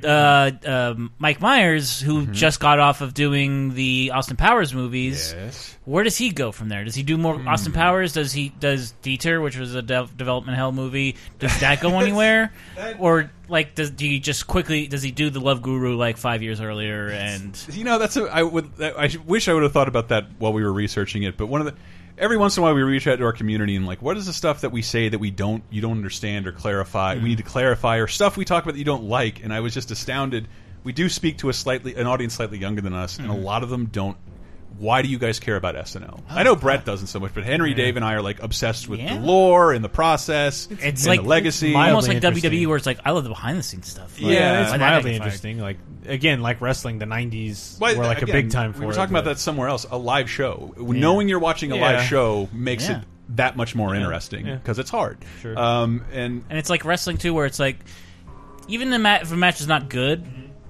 Uh, 0.04 0.52
um, 0.66 1.12
Mike 1.20 1.42
Myers, 1.42 2.00
who 2.00 2.26
just 2.28 2.60
got 2.60 2.80
off 2.80 3.02
of 3.02 3.14
doing 3.14 3.74
the 3.74 4.12
Austin 4.14 4.38
Powers 4.38 4.74
movies, 4.74 5.34
Yes. 5.38 5.78
where 5.86 6.04
does 6.04 6.18
he 6.18 6.30
go 6.32 6.52
from 6.52 6.70
there? 6.70 6.84
Does 6.86 6.96
he 6.96 7.04
do 7.04 7.18
more 7.18 7.36
Austin 7.48 7.74
Powers? 7.74 8.14
Does 8.14 8.32
he 8.32 8.50
does 8.60 8.94
Dieter, 9.04 9.44
which 9.44 9.58
was 9.58 9.76
a 9.76 9.82
dev- 9.82 10.16
development 10.18 10.58
hell 10.58 10.72
movie? 10.72 11.18
Does 11.40 11.60
that 11.60 11.82
go 11.82 12.00
anywhere? 12.00 12.54
or 13.00 13.30
like, 13.50 13.76
does 13.76 13.92
do 13.92 14.08
you 14.08 14.20
just 14.20 14.48
quickly? 14.48 14.88
Does 14.88 15.04
he 15.04 15.12
do 15.12 15.30
the 15.30 15.42
Love 15.42 15.62
Guru 15.62 15.96
like 15.98 16.18
five 16.18 16.42
years 16.42 16.62
earlier? 16.62 17.10
And 17.10 17.58
You 17.72 17.84
know, 17.84 18.00
that's 18.00 18.16
a, 18.18 18.24
I 18.24 18.44
would. 18.44 18.72
I 18.82 19.10
wish 19.26 19.48
I 19.50 19.54
would 19.54 19.64
have 19.64 19.74
thought 19.74 19.88
about 19.90 20.08
that 20.10 20.28
while 20.40 20.54
we 20.54 20.64
were 20.64 20.74
researching 20.74 21.24
it. 21.24 21.36
But 21.38 21.48
one 21.48 21.60
of 21.62 21.66
the 21.68 21.74
every 22.18 22.38
once 22.38 22.58
in 22.58 22.62
a 22.62 22.64
while 22.64 22.74
we 22.74 22.82
reach 22.82 23.08
out 23.08 23.18
to 23.18 23.26
our 23.26 23.34
community 23.34 23.76
and 23.76 23.86
like, 23.86 24.02
what 24.02 24.18
is 24.18 24.26
the 24.26 24.34
stuff 24.34 24.62
that 24.62 24.72
we 24.72 24.82
say 24.82 25.10
that 25.10 25.20
we 25.20 25.32
don't 25.32 25.64
you 25.70 25.82
don't 25.82 25.98
understand 25.98 26.48
or 26.48 26.52
clarify? 26.52 27.16
We 27.16 27.30
need 27.30 27.38
to 27.38 27.44
clarify 27.44 27.98
or 27.98 28.08
stuff 28.08 28.38
we 28.38 28.46
talk 28.46 28.64
about 28.64 28.74
that 28.74 28.80
you 28.80 28.86
don't 28.86 29.06
like. 29.06 29.44
And 29.44 29.54
I 29.54 29.60
was 29.60 29.74
just 29.74 29.92
astounded. 29.92 30.48
We 30.84 30.94
do 30.94 31.10
speak 31.10 31.40
to 31.40 31.50
a 31.50 31.54
slightly 31.54 31.96
an 31.96 32.08
audience 32.08 32.36
slightly 32.36 32.58
younger 32.58 32.82
than 32.82 32.94
us, 32.94 33.18
and 33.18 33.28
a 33.28 33.34
mm-hmm. 33.34 33.44
lot 33.44 33.64
of 33.64 33.70
them 33.70 33.86
don't. 33.86 34.18
Why 34.78 35.04
do 35.04 35.10
you 35.10 35.20
guys 35.20 35.40
care 35.40 35.56
about 35.56 35.76
SNL? 35.76 36.22
I 36.30 36.42
know 36.44 36.56
Brett 36.56 36.86
doesn't 36.86 37.08
so 37.08 37.20
much, 37.20 37.34
but 37.36 37.44
Henry, 37.44 37.74
Dave, 37.76 37.98
and 37.98 38.06
I 38.06 38.14
are 38.16 38.22
like 38.22 38.42
obsessed 38.42 38.88
with 38.88 39.00
Yeah. 39.00 39.14
the 39.16 39.20
lore 39.22 39.74
and 39.74 39.84
the 39.84 39.90
process. 39.90 40.68
it's 40.72 41.02
and 41.04 41.06
like 41.06 41.22
the 41.22 41.28
legacy. 41.28 41.76
almost 41.76 42.08
like 42.08 42.20
WWE, 42.20 42.66
where 42.68 42.78
it's 42.78 42.86
like 42.88 43.00
I 43.06 43.12
love 43.12 43.24
the 43.24 43.30
behind 43.30 43.60
the 43.60 43.64
scenes 43.64 43.88
stuff. 43.88 44.20
Like, 44.20 44.34
Yeah, 44.34 44.62
it's 44.62 44.72
why'd 44.72 44.80
that 44.82 44.90
mildly 44.94 45.12
get 45.12 45.18
fired? 45.20 45.26
interesting. 45.28 45.60
Like 45.60 45.78
again, 46.08 46.42
like 46.42 46.62
wrestling, 46.62 46.98
the 46.98 47.06
'90s 47.06 47.80
Well, 47.80 47.96
were 47.96 48.04
like 48.06 48.24
again, 48.24 48.36
a 48.36 48.42
big 48.42 48.50
time 48.52 48.74
for 48.74 48.80
We 48.80 48.86
were 48.88 48.92
it, 48.94 48.96
talking 48.96 49.14
about 49.14 49.26
that 49.26 49.38
somewhere 49.38 49.68
else. 49.68 49.86
A 49.92 49.98
live 49.98 50.30
show. 50.30 50.74
Knowing 50.80 51.30
you're 51.30 51.40
watching 51.40 51.72
a 51.72 51.76
live 51.76 52.04
show 52.04 52.50
makes 52.52 52.88
Yeah. 52.90 53.00
it 53.00 53.04
that 53.36 53.56
much 53.56 53.76
more 53.76 53.94
interesting 53.96 54.48
Yeah. 54.48 54.56
because 54.56 54.80
it's 54.80 54.90
hard. 54.90 55.20
Sure. 55.42 55.58
Um, 55.60 56.04
and 56.12 56.44
and 56.50 56.58
it's 56.58 56.70
like 56.72 56.86
wrestling 56.86 57.18
too, 57.18 57.34
where 57.34 57.46
it's 57.46 57.60
like 57.60 57.78
even 58.68 58.90
the 58.90 59.00
ma- 59.00 59.20
if 59.22 59.32
a 59.32 59.36
match 59.36 59.62
is 59.62 59.68
not 59.68 59.90
good, 59.90 60.26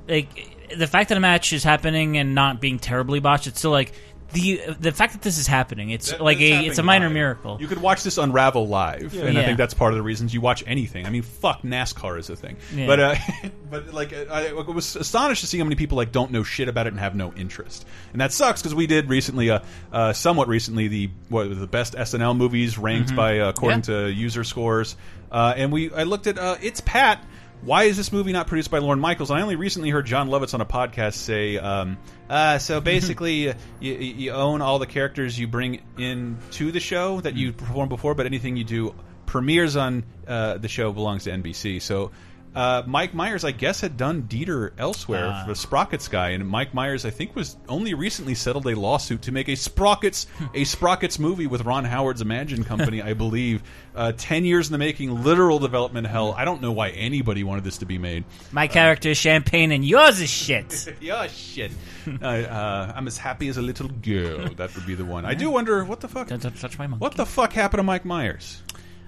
like 0.07 0.50
the 0.77 0.87
fact 0.87 1.09
that 1.09 1.17
a 1.17 1.21
match 1.21 1.53
is 1.53 1.63
happening 1.63 2.17
and 2.17 2.35
not 2.35 2.59
being 2.61 2.79
terribly 2.79 3.19
botched, 3.19 3.47
it's 3.47 3.59
still 3.59 3.71
like 3.71 3.93
the 4.33 4.61
the 4.79 4.93
fact 4.93 5.11
that 5.11 5.21
this 5.21 5.37
is 5.37 5.45
happening. 5.45 5.89
It's 5.89 6.11
That- 6.11 6.21
like 6.21 6.39
a 6.39 6.65
it's 6.65 6.77
a 6.77 6.83
minor 6.83 7.07
live. 7.07 7.13
miracle. 7.13 7.57
You 7.59 7.67
could 7.67 7.81
watch 7.81 8.01
this 8.03 8.17
unravel 8.17 8.65
live, 8.65 9.13
and 9.13 9.37
I 9.37 9.43
think 9.43 9.57
that's 9.57 9.73
part 9.73 9.91
of 9.91 9.97
the 9.97 10.03
reasons 10.03 10.33
you 10.33 10.39
watch 10.39 10.63
anything. 10.65 11.05
I 11.05 11.09
mean, 11.09 11.21
fuck 11.23 11.63
NASCAR 11.63 12.17
is 12.17 12.29
a 12.29 12.37
thing, 12.37 12.55
Yeah. 12.73 12.87
but 12.87 12.99
uh, 13.01 13.15
but 13.69 13.93
like 13.93 14.13
I, 14.13 14.47
I 14.47 14.53
was 14.53 14.95
astonished 14.95 15.41
to 15.41 15.47
see 15.47 15.57
how 15.57 15.65
many 15.65 15.75
people 15.75 15.97
like 15.97 16.13
don't 16.13 16.31
know 16.31 16.43
shit 16.43 16.69
about 16.69 16.87
it 16.87 16.93
and 16.93 16.99
have 17.01 17.13
no 17.13 17.33
interest, 17.33 17.85
and 18.13 18.21
that 18.21 18.31
sucks 18.31 18.61
because 18.61 18.73
we 18.73 18.87
did 18.87 19.09
recently, 19.09 19.49
uh, 19.49 19.59
uh, 19.91 20.13
somewhat 20.13 20.47
recently, 20.47 20.87
the 20.87 21.09
what 21.27 21.49
the 21.59 21.67
best 21.67 21.95
SNL 21.95 22.37
movies 22.37 22.77
ranked 22.77 23.13
by 23.13 23.39
uh, 23.39 23.49
according. 23.49 23.79
Yeah. 23.79 24.05
to 24.05 24.11
user 24.13 24.45
scores, 24.45 24.95
uh, 25.29 25.53
and 25.57 25.73
we 25.73 25.91
I 25.93 26.03
looked 26.03 26.27
at 26.27 26.37
uh, 26.39 26.55
it's 26.61 26.79
Pat. 26.79 27.21
Why 27.63 27.83
is 27.83 27.95
this 27.95 28.11
movie 28.11 28.31
not 28.31 28.47
produced 28.47 28.71
by 28.71 28.79
Lorne 28.79 28.99
Michaels? 28.99 29.29
And 29.29 29.37
I 29.37 29.43
only 29.43 29.55
recently 29.55 29.91
heard 29.91 30.07
Jon 30.07 30.29
Lovitz 30.29 30.55
on 30.55 30.61
a 30.61 30.65
podcast 30.65 31.13
say, 31.13 31.57
um, 31.57 31.97
uh, 32.27 32.57
"So 32.57 32.81
basically, 32.81 33.49
uh, 33.49 33.53
you, 33.79 33.93
you 33.93 34.31
own 34.31 34.61
all 34.61 34.79
the 34.79 34.87
characters 34.87 35.37
you 35.39 35.47
bring 35.47 35.81
in 35.97 36.39
to 36.51 36.71
the 36.71 36.79
show 36.79 37.21
that 37.21 37.35
you 37.35 37.53
performed 37.53 37.89
before, 37.89 38.15
but 38.15 38.25
anything 38.25 38.57
you 38.57 38.63
do 38.63 38.95
premieres 39.27 39.75
on 39.75 40.03
uh, 40.27 40.57
the 40.57 40.67
show 40.67 40.91
belongs 40.91 41.25
to 41.25 41.31
NBC." 41.31 41.81
So. 41.81 42.11
Uh, 42.53 42.83
Mike 42.85 43.13
Myers, 43.13 43.45
I 43.45 43.51
guess, 43.51 43.79
had 43.81 43.95
done 43.95 44.23
Dieter 44.23 44.71
elsewhere 44.77 45.29
Ah. 45.33 45.43
for 45.43 45.49
the 45.51 45.55
Sprockets 45.55 46.07
guy, 46.09 46.29
and 46.31 46.45
Mike 46.47 46.73
Myers, 46.73 47.05
I 47.05 47.09
think, 47.09 47.35
was 47.35 47.55
only 47.69 47.93
recently 47.93 48.35
settled 48.35 48.67
a 48.67 48.75
lawsuit 48.75 49.21
to 49.23 49.31
make 49.31 49.47
a 49.47 49.55
Sprockets 49.55 50.27
a 50.53 50.63
Sprockets 50.65 51.17
movie 51.17 51.47
with 51.47 51.61
Ron 51.63 51.85
Howard's 51.85 52.21
Imagine 52.21 52.63
Company, 52.65 53.01
I 53.01 53.13
believe. 53.13 53.63
Uh, 53.95 54.11
Ten 54.17 54.43
years 54.45 54.67
in 54.67 54.71
the 54.73 54.77
making, 54.77 55.23
literal 55.23 55.59
development 55.59 56.07
hell. 56.07 56.33
I 56.37 56.43
don't 56.45 56.61
know 56.61 56.71
why 56.73 56.89
anybody 56.89 57.43
wanted 57.43 57.63
this 57.63 57.77
to 57.79 57.85
be 57.85 57.97
made. 57.97 58.25
My 58.51 58.67
character 58.67 59.09
is 59.09 59.17
champagne 59.17 59.71
and 59.71 59.85
yours 59.85 60.19
is 60.19 60.29
shit. 60.29 60.93
Your 61.01 61.27
shit. 61.29 61.71
uh, 62.21 62.25
uh, 62.25 62.93
I'm 62.95 63.07
as 63.07 63.17
happy 63.17 63.47
as 63.47 63.57
a 63.57 63.61
little 63.61 63.87
girl. 63.89 64.49
That 64.55 64.75
would 64.75 64.85
be 64.85 64.95
the 64.95 65.05
one. 65.05 65.25
I 65.25 65.33
do 65.35 65.49
wonder 65.49 65.83
what 65.85 65.99
the 66.01 66.07
fuck. 66.07 66.27
Don't, 66.27 66.41
don't 66.41 66.59
touch 66.59 66.77
my 66.77 66.87
monkey. 66.87 67.01
What 67.01 67.15
the 67.15 67.25
fuck 67.25 67.53
happened 67.53 67.79
to 67.79 67.83
Mike 67.83 68.03
Myers? 68.05 68.61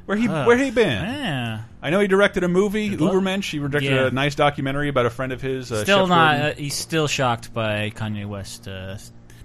Where 0.06 0.18
he 0.18 0.28
Uh, 0.28 0.46
where 0.46 0.58
he 0.58 0.70
been? 0.72 1.02
Yeah. 1.04 1.62
I 1.82 1.90
know 1.90 2.00
he 2.00 2.08
directed 2.08 2.44
a 2.44 2.48
movie, 2.50 2.90
luck. 2.98 3.14
Supermensch. 3.14 3.50
He 3.52 3.60
directed 3.60 3.84
Yeah. 3.92 4.08
a 4.08 4.12
nice 4.12 4.36
documentary 4.36 4.90
about 4.90 5.06
a 5.06 5.10
friend 5.10 5.32
of 5.32 5.42
his. 5.42 5.72
Uh, 5.72 5.84
Still 5.84 6.00
Shep 6.06 6.10
not. 6.10 6.32
Gordon. 6.38 6.52
Uh, 6.52 6.56
he's 6.62 6.74
still 6.76 7.08
shocked 7.08 7.54
by 7.54 7.92
Kanye 7.96 8.26
West 8.26 8.68
uh, 8.68 8.98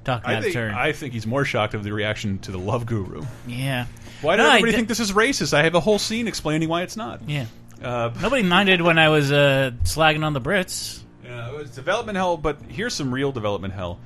talking 0.05 0.29
I 0.29 0.33
out 0.35 0.39
of 0.39 0.43
think, 0.45 0.55
turn. 0.55 0.75
I 0.75 0.93
think 0.93 1.13
he's 1.13 1.27
more 1.27 1.45
shocked 1.45 1.75
of 1.75 1.85
the 1.85 1.93
reaction 1.93 2.39
to 2.41 2.51
the 2.51 2.59
Love 2.59 2.87
Guru. 2.87 3.23
yeah. 3.47 3.87
Why 4.21 4.35
does 4.37 4.45
No, 4.45 4.51
I 4.51 4.55
everybody 4.57 4.73
di- 4.73 4.77
think 4.79 4.89
this 4.89 4.99
is 5.01 5.13
racist? 5.13 5.55
I 5.55 5.63
have 5.63 5.77
a 5.77 5.81
whole 5.81 6.01
scene 6.01 6.27
explaining 6.27 6.69
why 6.69 6.83
it's 6.83 6.97
not. 6.97 7.21
Yeah. 7.29 7.45
Uh, 7.81 8.11
Nobody 8.21 8.43
minded 8.43 8.81
when 8.83 8.99
I 8.99 9.11
was 9.11 9.31
uh, 9.31 9.71
slagging 9.85 10.25
on 10.25 10.33
the 10.33 10.41
Brits. 10.41 10.99
Yeah, 11.25 11.49
it 11.51 11.57
was 11.57 11.71
development 11.71 12.17
hell, 12.17 12.37
but 12.37 12.59
here's 12.69 12.95
some 12.95 13.15
real 13.15 13.31
development 13.31 13.75
hell. 13.75 14.01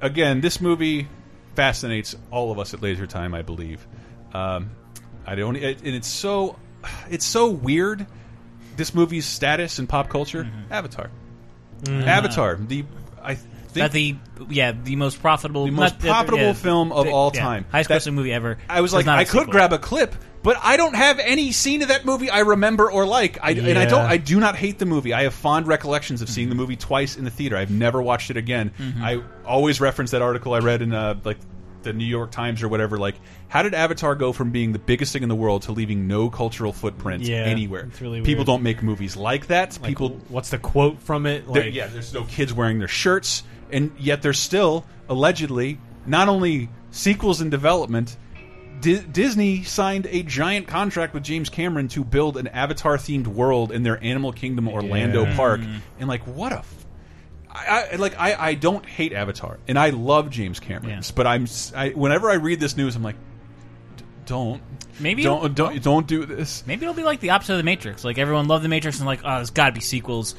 Again, 0.00 0.40
this 0.40 0.60
movie 0.60 1.08
fascinates 1.56 2.14
all 2.30 2.52
of 2.52 2.60
us 2.60 2.74
at 2.74 2.80
Laser 2.80 3.08
Time, 3.08 3.34
I 3.34 3.42
believe. 3.42 3.84
Um, 4.32 4.70
I 5.26 5.34
don't, 5.34 5.56
it, 5.56 5.78
and 5.82 5.94
it's 5.94 6.08
so, 6.08 6.56
it's 7.10 7.24
so 7.26 7.48
weird. 7.50 8.06
This 8.76 8.94
movie's 8.94 9.26
status 9.26 9.78
in 9.78 9.86
pop 9.86 10.08
culture, 10.08 10.48
Avatar. 10.70 11.10
Avatar, 11.88 12.56
the 12.56 12.84
I 13.22 13.34
think 13.34 13.74
That 13.74 13.92
the 13.92 14.16
yeah 14.48 14.72
the 14.72 14.96
most 14.96 15.20
profitable 15.20 15.64
the 15.66 15.70
most 15.70 15.92
not- 15.94 16.00
profitable 16.00 16.38
yeah, 16.46 16.52
film 16.54 16.92
of 16.92 17.04
the- 17.06 17.12
all 17.12 17.30
yeah, 17.34 17.40
time. 17.40 17.64
highest 17.70 17.90
grossing 17.90 18.14
movie 18.14 18.32
ever. 18.32 18.58
I 18.68 18.80
was 18.80 18.92
like, 18.92 19.06
I 19.06 19.24
could 19.24 19.40
sequel. 19.40 19.52
grab 19.52 19.72
a 19.72 19.78
clip, 19.78 20.14
but 20.42 20.56
I 20.62 20.76
don't 20.76 20.94
have 20.94 21.18
any 21.18 21.52
scene 21.52 21.82
of 21.82 21.88
that 21.88 22.04
movie 22.04 22.30
I 22.30 22.40
remember 22.40 22.90
or 22.90 23.06
like. 23.06 23.38
I, 23.42 23.50
And 23.52 23.78
I 23.78 23.84
don't. 23.86 24.04
I 24.06 24.16
do 24.16 24.40
not 24.40 24.56
hate 24.56 24.78
the 24.78 24.86
movie. 24.86 25.12
I 25.12 25.22
have 25.24 25.34
fond 25.34 25.66
recollections 25.66 26.22
of 26.22 26.28
seeing 26.28 26.48
the 26.48 26.54
movie 26.54 26.76
twice 26.76 27.16
in 27.16 27.24
the 27.24 27.30
theater. 27.30 27.56
I've 27.56 27.70
never 27.70 28.00
watched 28.02 28.30
it 28.30 28.36
again. 28.36 28.72
Mhm. 28.78 29.02
I 29.02 29.22
always 29.46 29.80
reference 29.80 30.10
that 30.12 30.22
article 30.22 30.54
I 30.54 30.58
read 30.60 30.82
in 30.82 30.92
uh, 30.92 31.14
like 31.24 31.38
the 31.82 31.92
New 31.92 32.04
York 32.04 32.30
Times 32.30 32.62
or 32.62 32.68
whatever. 32.68 32.98
Like, 32.98 33.14
how 33.48 33.62
did 33.62 33.74
Avatar 33.74 34.14
go 34.14 34.32
from 34.32 34.50
being 34.50 34.72
the 34.72 34.78
biggest 34.78 35.12
thing 35.12 35.22
in 35.22 35.28
the 35.28 35.34
world 35.34 35.62
to 35.62 35.72
leaving 35.72 36.06
no 36.06 36.30
cultural 36.30 36.72
footprint 36.72 37.22
Yeah, 37.24 37.36
anywhere? 37.38 37.86
it's 37.90 38.00
really 38.00 38.20
People 38.22 38.40
weird. 38.40 38.46
don't 38.46 38.62
make 38.62 38.82
movies 38.82 39.16
like 39.16 39.48
that. 39.48 39.78
Like, 39.80 39.88
People 39.88 40.20
what's 40.28 40.50
the 40.50 40.58
quote 40.58 41.00
from 41.00 41.26
it? 41.26 41.48
Like, 41.48 41.72
yeah, 41.74 41.86
there's 41.86 42.12
no 42.14 42.24
kids 42.24 42.52
wearing 42.52 42.78
their 42.78 42.88
shirts, 42.88 43.42
and 43.72 43.90
yet 43.98 44.22
there's 44.22 44.38
still 44.38 44.84
allegedly 45.08 45.78
not 46.06 46.28
only 46.28 46.68
sequels 46.90 47.40
in 47.40 47.50
development. 47.50 48.16
Di 48.80 48.96
Disney 48.98 49.62
signed 49.62 50.06
a 50.10 50.22
giant 50.22 50.66
contract 50.66 51.12
with 51.12 51.22
James 51.22 51.50
Cameron 51.50 51.88
to 51.88 52.02
build 52.02 52.38
an 52.38 52.46
Avatar-themed 52.48 53.26
world 53.26 53.72
in 53.72 53.82
their 53.82 54.02
Animal 54.02 54.32
Kingdom 54.32 54.68
Orlando 54.68 55.24
Yeah. 55.24 55.36
park, 55.36 55.60
Mm. 55.60 55.80
and 55.98 56.08
like, 56.08 56.22
what 56.26 56.52
a. 56.52 56.62
I, 57.52 57.88
I 57.92 57.96
like 57.96 58.18
I, 58.18 58.34
I 58.34 58.54
don't 58.54 58.86
hate 58.86 59.12
Avatar, 59.12 59.58
and 59.66 59.78
I 59.78 59.90
love 59.90 60.30
James 60.30 60.60
Cameron's, 60.60 61.10
but 61.10 61.26
I'm 61.26 61.46
I, 61.74 61.90
whenever 61.90 62.30
I 62.30 62.34
read 62.34 62.60
this 62.60 62.76
news, 62.76 62.94
I'm 62.94 63.02
like, 63.02 63.16
"D- 63.96 64.04
don't 64.26 64.62
Maybe 65.00 65.22
don't 65.22 65.54
don't 65.54 65.82
don't 65.82 66.06
do 66.06 66.26
this. 66.26 66.64
Maybe 66.66 66.82
it'll 66.82 66.94
be 66.94 67.02
like 67.02 67.20
the 67.20 67.30
opposite 67.30 67.54
of 67.54 67.58
the 67.58 67.64
Matrix. 67.64 68.04
Like 68.04 68.18
everyone 68.18 68.48
loved 68.48 68.64
the 68.64 68.68
Matrix 68.68 68.98
and 68.98 69.06
like, 69.06 69.20
oh, 69.24 69.36
there's 69.36 69.50
got 69.50 69.66
to 69.66 69.72
be 69.72 69.80
sequels, 69.80 70.34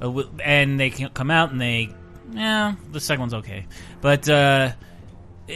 uh, 0.00 0.22
and 0.42 0.80
they 0.80 0.90
can 0.90 1.10
come 1.10 1.30
out 1.30 1.52
and 1.52 1.60
they, 1.60 1.94
yeah, 2.32 2.74
the 2.90 3.00
second 3.00 3.20
one's 3.20 3.34
okay, 3.34 3.66
but 4.00 4.28
uh, 4.28 4.72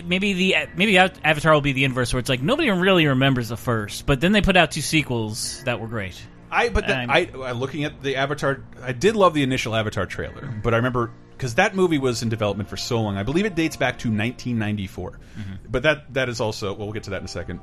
maybe 0.04 0.34
the 0.34 0.56
maybe 0.76 0.98
Avatar 0.98 1.52
will 1.52 1.60
be 1.62 1.72
the 1.72 1.84
inverse, 1.84 2.12
where 2.12 2.20
it's 2.20 2.28
like 2.28 2.42
nobody 2.42 2.70
really 2.70 3.06
remembers 3.06 3.48
the 3.48 3.56
first, 3.56 4.06
but 4.06 4.20
then 4.20 4.32
they 4.32 4.42
put 4.42 4.56
out 4.56 4.70
two 4.70 4.82
sequels 4.82 5.62
that 5.64 5.80
were 5.80 5.88
great. 5.88 6.20
I 6.52 6.68
but 6.68 6.86
the, 6.86 6.94
I, 6.94 7.30
I 7.34 7.52
looking 7.52 7.84
at 7.84 8.02
the 8.02 8.16
Avatar, 8.16 8.62
I 8.82 8.92
did 8.92 9.16
love 9.16 9.34
the 9.34 9.42
initial 9.42 9.74
Avatar 9.74 10.06
trailer, 10.06 10.46
but 10.62 10.74
I 10.74 10.76
remember 10.76 11.10
because 11.32 11.54
that 11.56 11.74
movie 11.74 11.98
was 11.98 12.22
in 12.22 12.28
development 12.28 12.68
for 12.68 12.76
so 12.76 13.00
long. 13.00 13.16
I 13.16 13.22
believe 13.22 13.46
it 13.46 13.54
dates 13.54 13.76
back 13.76 13.98
to 14.00 14.08
1994, 14.08 15.18
but 15.68 15.82
that 15.84 16.12
that 16.14 16.28
is 16.28 16.40
also 16.40 16.74
well, 16.74 16.86
we'll 16.86 16.92
get 16.92 17.04
to 17.04 17.10
that 17.10 17.18
in 17.20 17.24
a 17.24 17.28
second. 17.28 17.60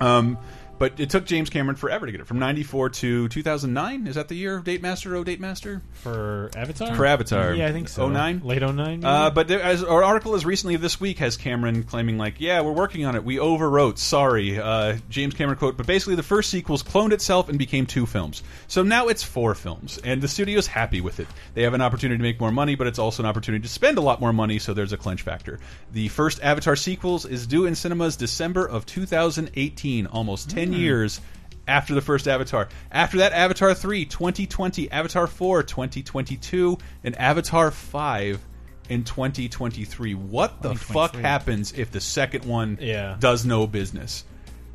Um, 0.00 0.38
but 0.84 1.00
it 1.00 1.08
took 1.08 1.24
James 1.24 1.48
Cameron 1.48 1.76
forever 1.76 2.04
to 2.04 2.12
get 2.12 2.20
it 2.20 2.26
from 2.26 2.38
94 2.38 2.90
to 2.90 3.26
2009. 3.28 4.06
Is 4.06 4.16
that 4.16 4.28
the 4.28 4.34
year 4.34 4.54
of 4.58 4.64
Date 4.64 4.82
Master? 4.82 5.16
Oh, 5.16 5.24
Date 5.24 5.40
Master 5.40 5.80
for 5.94 6.50
Avatar. 6.54 6.94
for 6.94 7.06
Avatar. 7.06 7.54
Yeah, 7.54 7.68
I 7.68 7.72
think 7.72 7.88
so. 7.88 8.06
09? 8.06 8.42
Late 8.44 8.60
09? 8.60 9.02
Uh, 9.02 9.30
but 9.30 9.48
there, 9.48 9.62
as 9.62 9.82
our 9.82 10.04
article 10.04 10.34
as 10.34 10.44
recently 10.44 10.76
this 10.76 11.00
week 11.00 11.20
has 11.20 11.38
Cameron 11.38 11.84
claiming 11.84 12.18
like, 12.18 12.34
yeah, 12.38 12.60
we're 12.60 12.72
working 12.72 13.06
on 13.06 13.16
it. 13.16 13.24
We 13.24 13.36
overwrote. 13.36 13.96
Sorry, 13.96 14.60
uh, 14.60 14.98
James 15.08 15.32
Cameron 15.32 15.56
quote. 15.56 15.78
But 15.78 15.86
basically, 15.86 16.16
the 16.16 16.22
first 16.22 16.50
sequels 16.50 16.82
cloned 16.82 17.12
itself 17.12 17.48
and 17.48 17.58
became 17.58 17.86
two 17.86 18.04
films. 18.04 18.42
So 18.68 18.82
now 18.82 19.08
it's 19.08 19.22
four 19.22 19.54
films, 19.54 19.98
and 20.04 20.20
the 20.20 20.28
studio's 20.28 20.66
happy 20.66 21.00
with 21.00 21.18
it. 21.18 21.28
They 21.54 21.62
have 21.62 21.72
an 21.72 21.80
opportunity 21.80 22.18
to 22.18 22.22
make 22.22 22.38
more 22.40 22.52
money, 22.52 22.74
but 22.74 22.86
it's 22.86 22.98
also 22.98 23.22
an 23.22 23.26
opportunity 23.26 23.62
to 23.62 23.70
spend 23.70 23.96
a 23.96 24.02
lot 24.02 24.20
more 24.20 24.34
money. 24.34 24.58
So 24.58 24.74
there's 24.74 24.92
a 24.92 24.98
clinch 24.98 25.22
factor. 25.22 25.60
The 25.92 26.08
first 26.08 26.42
Avatar 26.42 26.76
sequels 26.76 27.24
is 27.24 27.46
due 27.46 27.64
in 27.64 27.74
cinemas 27.74 28.16
December 28.16 28.66
of 28.66 28.84
2018, 28.84 30.06
almost 30.08 30.50
10 30.50 30.73
Hmm. 30.73 30.73
Mm-hmm. 30.74 30.82
years 30.82 31.20
after 31.66 31.94
the 31.94 32.02
first 32.02 32.28
Avatar. 32.28 32.68
After 32.92 33.18
that, 33.18 33.32
Avatar 33.32 33.72
3, 33.74 34.04
2020, 34.04 34.90
Avatar 34.90 35.26
4, 35.26 35.62
2022, 35.62 36.78
and 37.04 37.16
Avatar 37.18 37.70
5 37.70 38.40
in 38.90 39.04
2023. 39.04 40.14
What 40.14 40.60
the 40.62 40.74
fuck 40.74 41.14
happens 41.16 41.72
if 41.72 41.90
the 41.90 42.00
second 42.00 42.44
one 42.44 42.78
Yeah. 42.80 43.16
does 43.18 43.46
no 43.46 43.66
business? 43.66 44.24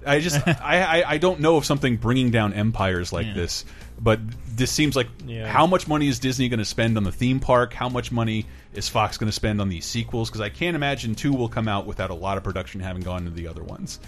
I 0.06 0.20
just 0.22 0.48
I, 0.48 1.02
I 1.02 1.04
I 1.12 1.18
don't 1.20 1.42
know 1.42 1.58
of 1.58 1.66
something 1.66 1.98
bringing 1.98 2.32
down 2.32 2.54
empires 2.54 3.12
like 3.14 3.28
Yeah. 3.28 3.34
this, 3.34 3.66
but 4.00 4.20
this 4.48 4.72
seems 4.72 4.96
like 4.96 5.08
Yeah. 5.28 5.46
how 5.48 5.68
much 5.68 5.88
money 5.88 6.08
is 6.08 6.18
Disney 6.20 6.50
going 6.50 6.60
to 6.60 6.66
spend 6.66 6.98
on 6.98 7.04
the 7.04 7.12
theme 7.12 7.40
park? 7.40 7.74
How 7.74 7.90
much 7.90 8.12
money 8.12 8.46
is 8.74 8.90
Fox 8.90 9.18
going 9.18 9.28
to 9.28 9.36
spend 9.36 9.62
on 9.62 9.70
these 9.70 9.86
sequels? 9.86 10.30
Because 10.30 10.42
I 10.42 10.50
can't 10.50 10.76
imagine 10.76 11.14
two 11.16 11.34
will 11.34 11.50
come 11.50 11.68
out 11.68 11.86
without 11.86 12.10
a 12.10 12.16
lot 12.16 12.38
of 12.38 12.44
production 12.44 12.80
having 12.82 13.04
gone 13.04 13.28
into 13.28 13.32
the 13.32 13.48
other 13.48 13.64
ones. 13.64 14.00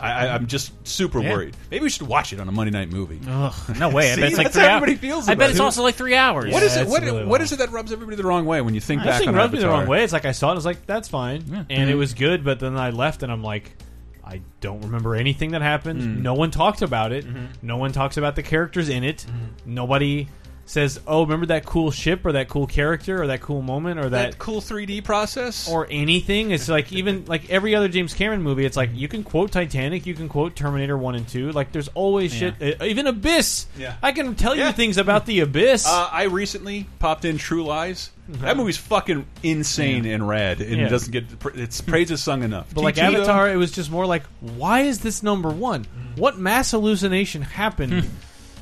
I, 0.00 0.28
I'm 0.28 0.46
just 0.48 0.72
super 0.86 1.20
Yeah. 1.22 1.32
worried. 1.32 1.56
Maybe 1.70 1.84
we 1.84 1.88
should 1.88 2.06
watch 2.08 2.32
it 2.32 2.40
on 2.40 2.48
a 2.48 2.52
Monday 2.52 2.72
night 2.72 2.90
movie. 2.90 3.20
Ugh, 3.26 3.54
no 3.78 3.88
way. 3.90 4.10
I 4.10 4.14
See, 4.16 4.20
bet 4.20 4.28
it's 4.30 4.38
like 4.38 4.46
that's 4.52 4.56
how 4.56 4.76
everybody 4.76 4.96
feels 4.96 5.28
I 5.28 5.34
bet 5.36 5.50
it's 5.50 5.58
it. 5.60 5.62
also 5.62 5.82
like 5.82 5.94
three 5.94 6.16
hours. 6.16 6.52
What 6.52 6.62
is 6.62 6.74
Yeah, 6.74 6.80
it? 6.80 6.82
it's 6.82 6.90
What, 6.90 7.02
really 7.02 7.24
what 7.24 7.40
is 7.40 7.52
it 7.52 7.58
that 7.58 7.70
rubs 7.70 7.92
everybody 7.92 8.16
the 8.16 8.24
wrong 8.24 8.44
way 8.44 8.60
when 8.60 8.74
you 8.74 8.80
think 8.80 9.02
I 9.02 9.04
back 9.06 9.18
think 9.18 9.28
on 9.28 9.34
it 9.34 9.38
rubs 9.38 9.52
me 9.52 9.60
the 9.60 9.68
wrong 9.68 9.86
way. 9.86 10.02
It's 10.04 10.12
like 10.12 10.24
I 10.24 10.32
saw 10.32 10.48
it, 10.48 10.52
I 10.52 10.54
was 10.56 10.64
like, 10.66 10.84
that's 10.86 11.08
fine, 11.08 11.66
and 11.70 11.88
Mhm. 11.88 11.88
it 11.88 11.94
was 11.94 12.12
good. 12.14 12.44
But 12.44 12.58
then 12.60 12.76
I 12.76 12.90
left, 12.90 13.22
and 13.22 13.30
I'm 13.30 13.42
like, 13.44 13.76
I 14.26 14.40
don't 14.60 14.80
remember 14.82 15.14
anything 15.14 15.52
that 15.52 15.62
happened. 15.62 16.00
Mm. 16.02 16.22
No 16.22 16.34
one 16.34 16.50
talked 16.50 16.82
about 16.82 17.12
it. 17.12 17.24
Mm-hmm. 17.26 17.44
No 17.62 17.76
one 17.76 17.92
talks 17.92 18.16
about 18.16 18.34
the 18.36 18.42
characters 18.42 18.88
in 18.88 19.04
it. 19.04 19.24
Nobody 19.64 20.28
says, 20.66 21.00
"Oh, 21.06 21.22
remember 21.22 21.46
that 21.46 21.64
cool 21.66 21.90
ship 21.90 22.24
or 22.24 22.32
that 22.32 22.48
cool 22.48 22.66
character 22.66 23.22
or 23.22 23.26
that 23.28 23.40
cool 23.40 23.62
moment 23.62 24.00
or 24.00 24.08
that." 24.10 24.30
That 24.32 24.38
cool 24.38 24.60
3D 24.60 25.02
process? 25.04 25.68
or 25.68 25.86
anything. 25.90 26.50
It's 26.50 26.68
like 26.68 26.92
even 26.92 27.24
like 27.28 27.50
every 27.50 27.74
other 27.74 27.88
James 27.88 28.14
Cameron 28.14 28.42
movie. 28.42 28.64
It's 28.64 28.76
like 28.76 28.90
you 28.94 29.08
can 29.08 29.22
quote 29.24 29.52
Titanic, 29.52 30.06
you 30.06 30.14
can 30.14 30.28
quote 30.28 30.56
Terminator 30.56 30.96
One 30.96 31.14
and 31.14 31.26
Two. 31.28 31.52
Like 31.52 31.72
there's 31.72 31.88
always 31.88 32.32
shit. 32.32 32.54
uh, 32.60 32.84
Even 32.84 33.06
Abyss. 33.06 33.66
Yeah. 33.78 33.94
I 34.02 34.12
can 34.12 34.34
tell 34.34 34.54
Yeah. 34.56 34.68
you 34.68 34.72
things 34.72 34.96
about 34.98 35.26
the 35.26 35.40
Abyss. 35.40 35.86
Uh, 35.86 36.08
I 36.10 36.24
recently 36.24 36.86
popped 36.98 37.24
in 37.24 37.38
True 37.38 37.64
Lies. 37.64 38.10
That 38.26 38.56
movie's 38.56 38.78
fucking 38.78 39.26
insane 39.42 40.06
and 40.06 40.26
rad, 40.26 40.62
and 40.62 40.78
Yeah. 40.80 40.86
it 40.86 40.88
doesn't 40.88 41.12
get 41.12 41.24
its 41.56 41.82
praise 41.82 42.10
is 42.10 42.22
sung 42.22 42.42
enough. 42.42 42.66
But 42.74 42.82
like 42.82 42.94
T2, 42.94 43.00
though, 43.12 43.16
Avatar, 43.18 43.50
it 43.50 43.56
was 43.56 43.70
just 43.70 43.90
more 43.90 44.06
like, 44.06 44.22
why 44.40 44.80
is 44.80 45.00
this 45.00 45.22
number 45.22 45.50
one? 45.50 45.86
What 46.16 46.38
mass 46.38 46.70
hallucination 46.70 47.42
happened 47.42 48.08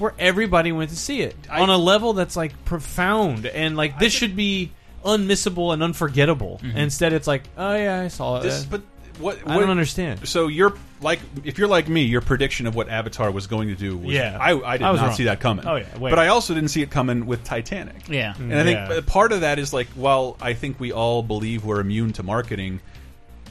where 0.03 0.15
everybody 0.19 0.73
went 0.73 0.91
to 0.91 0.97
see 0.97 1.23
it 1.23 1.37
on 1.49 1.71
a 1.71 1.79
level 1.79 2.13
that's 2.13 2.37
like 2.37 2.65
profound 2.65 3.47
and 3.47 3.77
like 3.77 3.99
this 3.99 4.13
should 4.13 4.37
be 4.37 4.73
unmissable 5.05 5.73
and 5.73 5.83
unforgettable. 5.83 6.61
Mm-hmm. 6.63 6.77
Instead, 6.77 7.13
it's 7.13 7.27
like, 7.27 7.45
oh 7.57 7.75
yeah, 7.75 8.01
I 8.01 8.09
saw 8.09 8.39
it. 8.41 8.43
This, 8.43 8.65
uh, 8.65 8.67
but 8.71 8.83
what, 9.19 9.39
I 9.47 9.59
don't 9.59 9.71
understand. 9.71 10.27
So 10.29 10.49
you're 10.49 10.75
like, 11.01 11.21
if 11.45 11.59
you're 11.59 11.69
like 11.69 11.89
me, 11.89 12.03
your 12.03 12.21
prediction 12.21 12.67
of 12.67 12.75
what 12.75 12.89
Avatar 12.89 13.31
was 13.31 13.47
going 13.47 13.69
to 13.69 13.75
do 13.75 13.97
was, 13.97 14.13
Yeah. 14.15 14.37
I, 14.41 14.59
I 14.59 14.77
did 14.79 14.85
I 14.85 14.91
was 14.91 15.01
not 15.01 15.09
wrong. 15.09 15.17
see 15.17 15.25
that 15.25 15.39
coming. 15.41 15.67
Oh, 15.67 15.77
yeah, 15.77 15.99
way 15.99 16.11
but 16.11 16.19
I 16.19 16.29
also 16.29 16.55
didn't 16.55 16.71
see 16.71 16.83
it 16.83 16.91
coming 16.91 17.27
with 17.27 17.45
Titanic. 17.45 18.09
Yeah. 18.09 18.35
and 18.37 18.55
I 18.55 18.65
think 18.65 18.79
Yeah. 18.91 19.01
part 19.07 19.33
of 19.33 19.43
that 19.43 19.59
is 19.59 19.73
like, 19.73 19.89
while 19.91 20.37
I 20.41 20.55
think 20.55 20.81
we 20.81 20.93
all 20.93 21.23
believe 21.23 21.65
we're 21.65 21.81
immune 21.81 22.13
to 22.15 22.23
marketing. 22.23 22.81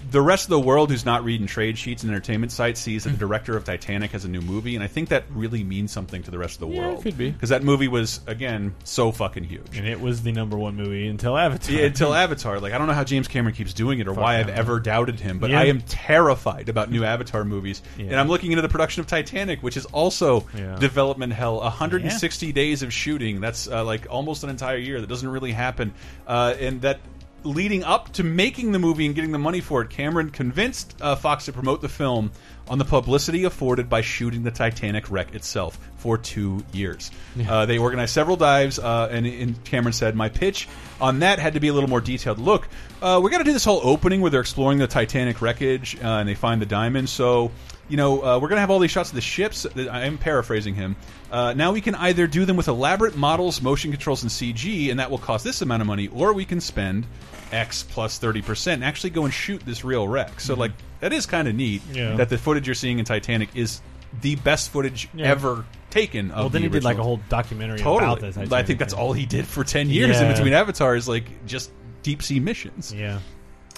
The 0.10 0.22
rest 0.22 0.46
of 0.46 0.50
the 0.50 0.60
world 0.60 0.90
who's 0.90 1.06
not 1.06 1.24
reading 1.24 1.48
trade 1.48 1.78
sheets 1.78 2.04
and 2.04 2.12
entertainment 2.12 2.52
sites 2.52 2.80
sees 2.82 3.04
that 3.04 3.12
the 3.12 3.18
director 3.18 3.56
of 3.56 3.64
Titanic 3.64 4.12
has 4.12 4.26
a 4.26 4.28
new 4.30 4.42
movie, 4.42 4.76
and 4.76 4.84
I 4.84 4.88
think 4.88 5.10
that 5.10 5.24
really 5.32 5.64
means 5.64 5.92
something 5.92 6.24
to 6.24 6.32
the 6.32 6.38
rest 6.40 6.62
of 6.62 6.68
the 6.70 6.76
Yeah, 6.76 6.82
it 6.82 6.88
world. 6.88 7.04
could 7.04 7.18
be. 7.18 7.30
because 7.32 7.50
that 7.50 7.64
movie 7.64 7.88
was 7.88 8.20
again 8.28 8.74
so 8.84 9.12
fucking 9.12 9.44
huge. 9.44 9.78
And 9.78 9.88
it 9.88 10.02
was 10.02 10.24
the 10.24 10.32
number 10.32 10.58
one 10.58 10.76
movie 10.76 11.08
until 11.08 11.38
Avatar. 11.38 11.76
Yeah, 11.76 11.86
until 11.86 12.14
Avatar. 12.14 12.60
Like 12.60 12.74
I 12.74 12.78
don't 12.78 12.88
know 12.88 12.94
how 12.94 13.04
James 13.04 13.28
Cameron 13.28 13.56
keeps 13.56 13.74
doing 13.74 14.00
it 14.00 14.08
or 14.08 14.14
why 14.14 14.40
I've 14.40 14.50
him. 14.50 14.58
ever 14.58 14.80
doubted 14.80 15.20
him, 15.20 15.40
but 15.40 15.50
Yeah. 15.52 15.60
I 15.62 15.66
am 15.66 15.82
terrified 15.82 16.68
about 16.70 16.90
new 16.92 17.04
Avatar 17.04 17.44
movies. 17.46 17.82
Yeah. 17.98 18.08
And 18.08 18.16
I'm 18.20 18.28
looking 18.28 18.52
into 18.52 18.62
the 18.62 18.70
production 18.70 19.02
of 19.02 19.08
Titanic, 19.08 19.62
which 19.64 19.78
is 19.78 19.86
also 19.86 20.42
development 20.80 21.34
hell. 21.34 21.60
160 21.60 22.52
days 22.52 22.84
of 22.84 22.92
shooting. 22.94 23.42
That's 23.42 23.68
uh, 23.68 23.84
like 23.84 24.08
almost 24.10 24.44
an 24.44 24.50
entire 24.50 24.78
year. 24.78 25.00
That 25.02 25.08
doesn't 25.10 25.30
really 25.30 25.52
happen. 25.52 25.94
Uh, 26.28 26.56
and 26.60 26.82
that 26.82 27.00
leading 27.44 27.84
up 27.84 28.12
to 28.14 28.24
making 28.24 28.72
the 28.72 28.80
movie 28.80 29.06
and 29.06 29.16
getting 29.16 29.32
the 29.32 29.40
money 29.40 29.62
for 29.62 29.82
it, 29.82 29.90
Cameron 29.90 30.30
convinced 30.30 30.96
uh, 31.02 31.16
Fox 31.16 31.46
to 31.46 31.54
promote 31.54 31.82
the 31.82 31.90
film 31.90 32.32
on 32.68 32.78
the 32.78 32.86
publicity 32.86 33.44
afforded 33.44 33.90
by 33.90 34.02
shooting 34.02 34.44
the 34.44 34.52
Titanic 34.52 35.10
wreck 35.12 35.34
itself 35.36 35.78
for 35.98 36.18
two 36.18 36.64
years. 36.72 37.12
Uh, 37.48 37.66
they 37.66 37.78
organized 37.78 38.14
several 38.14 38.38
dives, 38.38 38.80
uh, 38.80 39.10
and, 39.12 39.26
and 39.26 39.64
Cameron 39.64 39.94
said, 39.94 40.16
"My 40.16 40.30
pitch 40.30 40.68
on 41.00 41.20
that 41.20 41.40
had 41.40 41.56
to 41.56 41.60
be 41.60 41.68
a 41.68 41.74
little 41.74 41.90
more 41.90 42.02
detailed. 42.02 42.40
Look, 42.40 42.68
uh, 43.02 43.20
we're 43.22 43.30
going 43.30 43.44
to 43.44 43.50
do 43.50 43.54
this 43.54 43.66
whole 43.66 43.82
opening 43.84 44.22
where 44.22 44.32
they're 44.32 44.42
exploring 44.42 44.78
the 44.78 44.88
Titanic 44.88 45.42
wreckage 45.42 45.98
uh, 46.02 46.08
and 46.08 46.30
they 46.30 46.36
find 46.36 46.62
the 46.62 46.68
diamond. 46.68 47.10
So." 47.10 47.52
You 47.92 47.98
know, 47.98 48.22
uh, 48.24 48.40
we're 48.40 48.48
going 48.48 48.56
to 48.56 48.62
have 48.62 48.72
all 48.72 48.80
these 48.80 48.90
shots 48.90 49.10
of 49.10 49.16
the 49.16 49.22
ships. 49.22 49.68
I 49.76 50.06
am 50.06 50.18
paraphrasing 50.18 50.76
him. 50.76 50.96
Uh, 51.30 51.52
now 51.54 51.74
we 51.74 51.82
can 51.82 51.94
either 51.96 52.26
do 52.26 52.46
them 52.46 52.56
with 52.56 52.70
elaborate 52.70 53.18
models, 53.18 53.62
motion 53.62 53.92
controls, 53.92 54.24
and 54.24 54.32
CG, 54.32 54.90
and 54.90 55.00
that 55.02 55.12
will 55.12 55.18
cost 55.18 55.44
this 55.44 55.62
amount 55.62 55.82
of 55.82 55.88
money, 55.88 56.08
or 56.08 56.32
we 56.32 56.46
can 56.46 56.62
spend 56.62 57.06
X 57.52 57.84
plus 57.84 58.18
30% 58.18 58.76
and 58.76 58.84
actually 58.86 59.10
go 59.10 59.26
and 59.26 59.34
shoot 59.34 59.62
this 59.66 59.84
real 59.84 60.08
wreck. 60.08 60.40
So, 60.40 60.56
like, 60.56 60.72
that 61.02 61.12
is 61.12 61.26
kind 61.26 61.50
of 61.50 61.56
neat 61.56 61.82
Yeah. 61.92 62.16
that 62.16 62.30
the 62.30 62.38
footage 62.38 62.66
you're 62.66 62.76
seeing 62.76 62.98
in 62.98 63.04
Titanic 63.04 63.50
is 63.56 63.82
the 64.22 64.36
best 64.38 64.70
footage 64.72 65.10
Yeah. 65.14 65.28
ever 65.28 65.66
taken. 65.90 66.32
Of 66.32 66.38
Well, 66.38 66.50
then 66.50 66.62
the 66.62 66.68
he 66.70 66.72
did 66.72 66.84
like 66.86 66.98
a 66.98 67.04
whole 67.04 67.20
documentary 67.28 67.80
totally. 67.80 68.30
about 68.32 68.50
the 68.50 68.56
I 68.56 68.64
think 68.64 68.80
that's 68.80 68.94
all 68.94 69.12
he 69.12 69.26
did 69.26 69.46
for 69.46 69.66
ten 69.66 69.90
years 69.90 70.18
in 70.18 70.28
Yeah. 70.28 70.34
between 70.34 70.54
Avatars, 70.54 71.10
like 71.10 71.46
just 71.46 71.72
deep 72.04 72.24
sea 72.24 72.40
missions. 72.40 72.94
Yeah. 72.98 73.20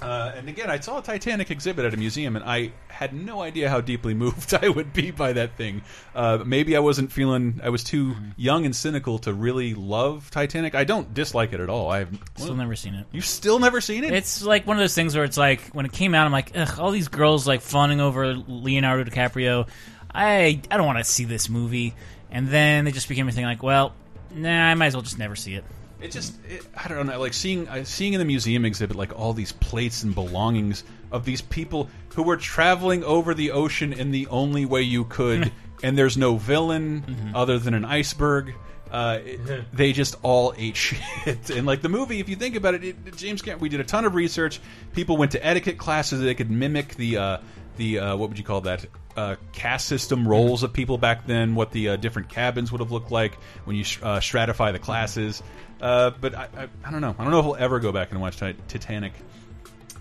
Uh, 0.04 0.34
and 0.36 0.49
again, 0.49 0.70
I 0.70 0.80
saw 0.80 0.99
a 0.99 1.01
Titanic 1.01 1.49
exhibit 1.49 1.86
at 1.86 1.93
a 1.93 1.97
museum, 1.97 2.36
and 2.36 2.43
I 2.45 2.72
had 2.88 3.14
no 3.14 3.41
idea 3.41 3.70
how 3.70 3.82
deeply 3.82 4.14
moved 4.24 4.54
I 4.54 4.70
would 4.70 4.93
be 4.93 5.12
by 5.12 5.34
that 5.34 5.56
thing. 5.58 5.82
Uh, 6.14 6.39
maybe 6.45 6.76
I 6.76 6.80
wasn't 6.80 7.12
feeling, 7.12 7.62
I 7.64 7.70
was 7.70 7.84
too 7.84 8.16
young 8.36 8.66
and 8.66 8.76
cynical 8.76 9.20
to 9.20 9.34
really 9.34 9.74
love 9.74 10.30
Titanic. 10.32 10.76
I 10.76 10.84
don't 10.84 11.14
dislike 11.14 11.54
it 11.54 11.60
at 11.60 11.70
all. 11.70 11.89
I've 11.89 12.18
Still 12.36 12.56
never 12.56 12.76
seen 12.76 12.95
it. 12.95 13.08
You've 13.12 13.26
still 13.26 13.60
never 13.60 13.82
seen 13.82 14.04
it? 14.04 14.14
It's 14.14 14.43
like 14.43 14.68
one 14.68 14.78
of 14.78 14.82
those 14.82 14.95
things 14.95 15.16
where 15.16 15.24
it's 15.24 15.38
like 15.38 15.70
when 15.70 15.86
it 15.86 15.91
came 15.93 16.14
out, 16.14 16.26
I'm 16.26 16.32
like, 16.32 16.51
ugh, 16.56 16.80
all 16.80 16.91
these 16.91 17.08
girls 17.08 17.47
like 17.47 17.62
fawning 17.62 18.01
over 18.01 18.34
Leonardo 18.36 19.10
DiCaprio. 19.10 19.68
I 20.14 20.62
I 20.70 20.78
don't 20.78 20.86
want 20.86 20.99
to 20.99 21.04
see 21.04 21.26
this 21.26 21.49
movie. 21.49 21.95
And 22.30 22.47
then 22.47 22.86
they 22.86 22.91
just 22.91 23.08
became 23.08 23.28
a 23.28 23.32
thing 23.32 23.45
like, 23.45 23.64
well, 23.64 23.93
nah, 24.34 24.49
I 24.49 24.74
might 24.74 24.88
as 24.88 24.95
well 24.95 25.04
just 25.04 25.20
never 25.20 25.36
see 25.36 25.56
it. 25.56 25.64
It 26.04 26.12
just, 26.12 26.34
it, 26.49 26.66
I 26.76 26.88
don't 26.88 27.08
know, 27.08 27.20
like 27.20 27.34
seeing 27.34 27.68
uh, 27.68 27.84
seeing 27.86 28.14
in 28.14 28.20
the 28.20 28.26
museum 28.26 28.66
exhibit 28.66 28.97
like 28.97 29.18
all 29.18 29.34
these 29.34 29.51
plates 29.54 30.04
and 30.04 30.14
belongings 30.14 30.84
of 31.12 31.26
these 31.26 31.41
people 31.41 31.89
who 32.16 32.24
were 32.24 32.38
traveling 32.38 33.04
over 33.04 33.34
the 33.34 33.51
ocean 33.51 33.93
in 33.93 34.12
the 34.12 34.28
only 34.28 34.66
way 34.66 34.82
you 34.82 35.06
could, 35.06 35.51
and 35.82 35.97
there's 35.97 36.18
no 36.18 36.36
villain 36.38 37.32
other 37.34 37.58
than 37.58 37.74
an 37.74 37.86
iceberg. 37.86 38.54
Uh, 38.91 39.20
it- 39.26 39.66
they 39.74 39.91
just 39.93 40.16
all 40.22 40.54
ate 40.58 40.76
shit, 40.86 41.49
and 41.49 41.66
like 41.66 41.82
the 41.82 41.89
movie, 41.89 42.20
if 42.20 42.30
you 42.30 42.36
think 42.36 42.56
about 42.56 42.74
it, 42.76 42.84
it 42.84 43.16
James 43.16 43.41
Cameron, 43.41 43.62
we 43.62 43.70
did 43.70 43.80
a 43.80 43.84
ton 43.84 44.06
of 44.06 44.14
research. 44.14 44.60
People 44.93 45.18
went 45.18 45.32
to 45.32 45.43
etiquette 45.45 45.78
classes; 45.78 46.20
they 46.22 46.36
could 46.36 46.51
mimic 46.51 46.95
the 46.95 47.18
uh, 47.18 47.38
the 47.78 47.99
uh, 47.99 48.16
what 48.18 48.30
would 48.30 48.38
you 48.38 48.43
call 48.43 48.62
that 48.62 48.86
uh, 49.18 49.36
caste 49.51 49.88
system 49.88 50.28
roles 50.28 50.62
of 50.64 50.74
people 50.74 50.97
back 50.99 51.26
then, 51.26 51.56
what 51.56 51.72
the 51.72 51.89
uh, 51.89 51.95
different 51.95 52.30
cabins 52.30 52.72
would 52.72 52.82
have 52.82 52.91
looked 52.91 53.10
like 53.12 53.36
when 53.66 53.76
you 53.76 53.84
uh, 54.04 54.20
stratify 54.20 54.72
the 54.74 54.80
classes. 54.80 55.41
Uh, 55.84 56.12
but 56.22 56.34
I, 56.34 56.48
I, 56.58 56.68
I 56.86 56.92
don't 56.92 57.02
know. 57.02 57.14
I 57.20 57.24
don't 57.24 57.32
know 57.32 57.40
if 57.40 57.46
we'll 57.46 57.56
ever 57.58 57.80
go 57.80 57.92
back 57.92 58.12
and 58.12 58.22
watch 58.22 58.38
Titanic. 58.38 59.12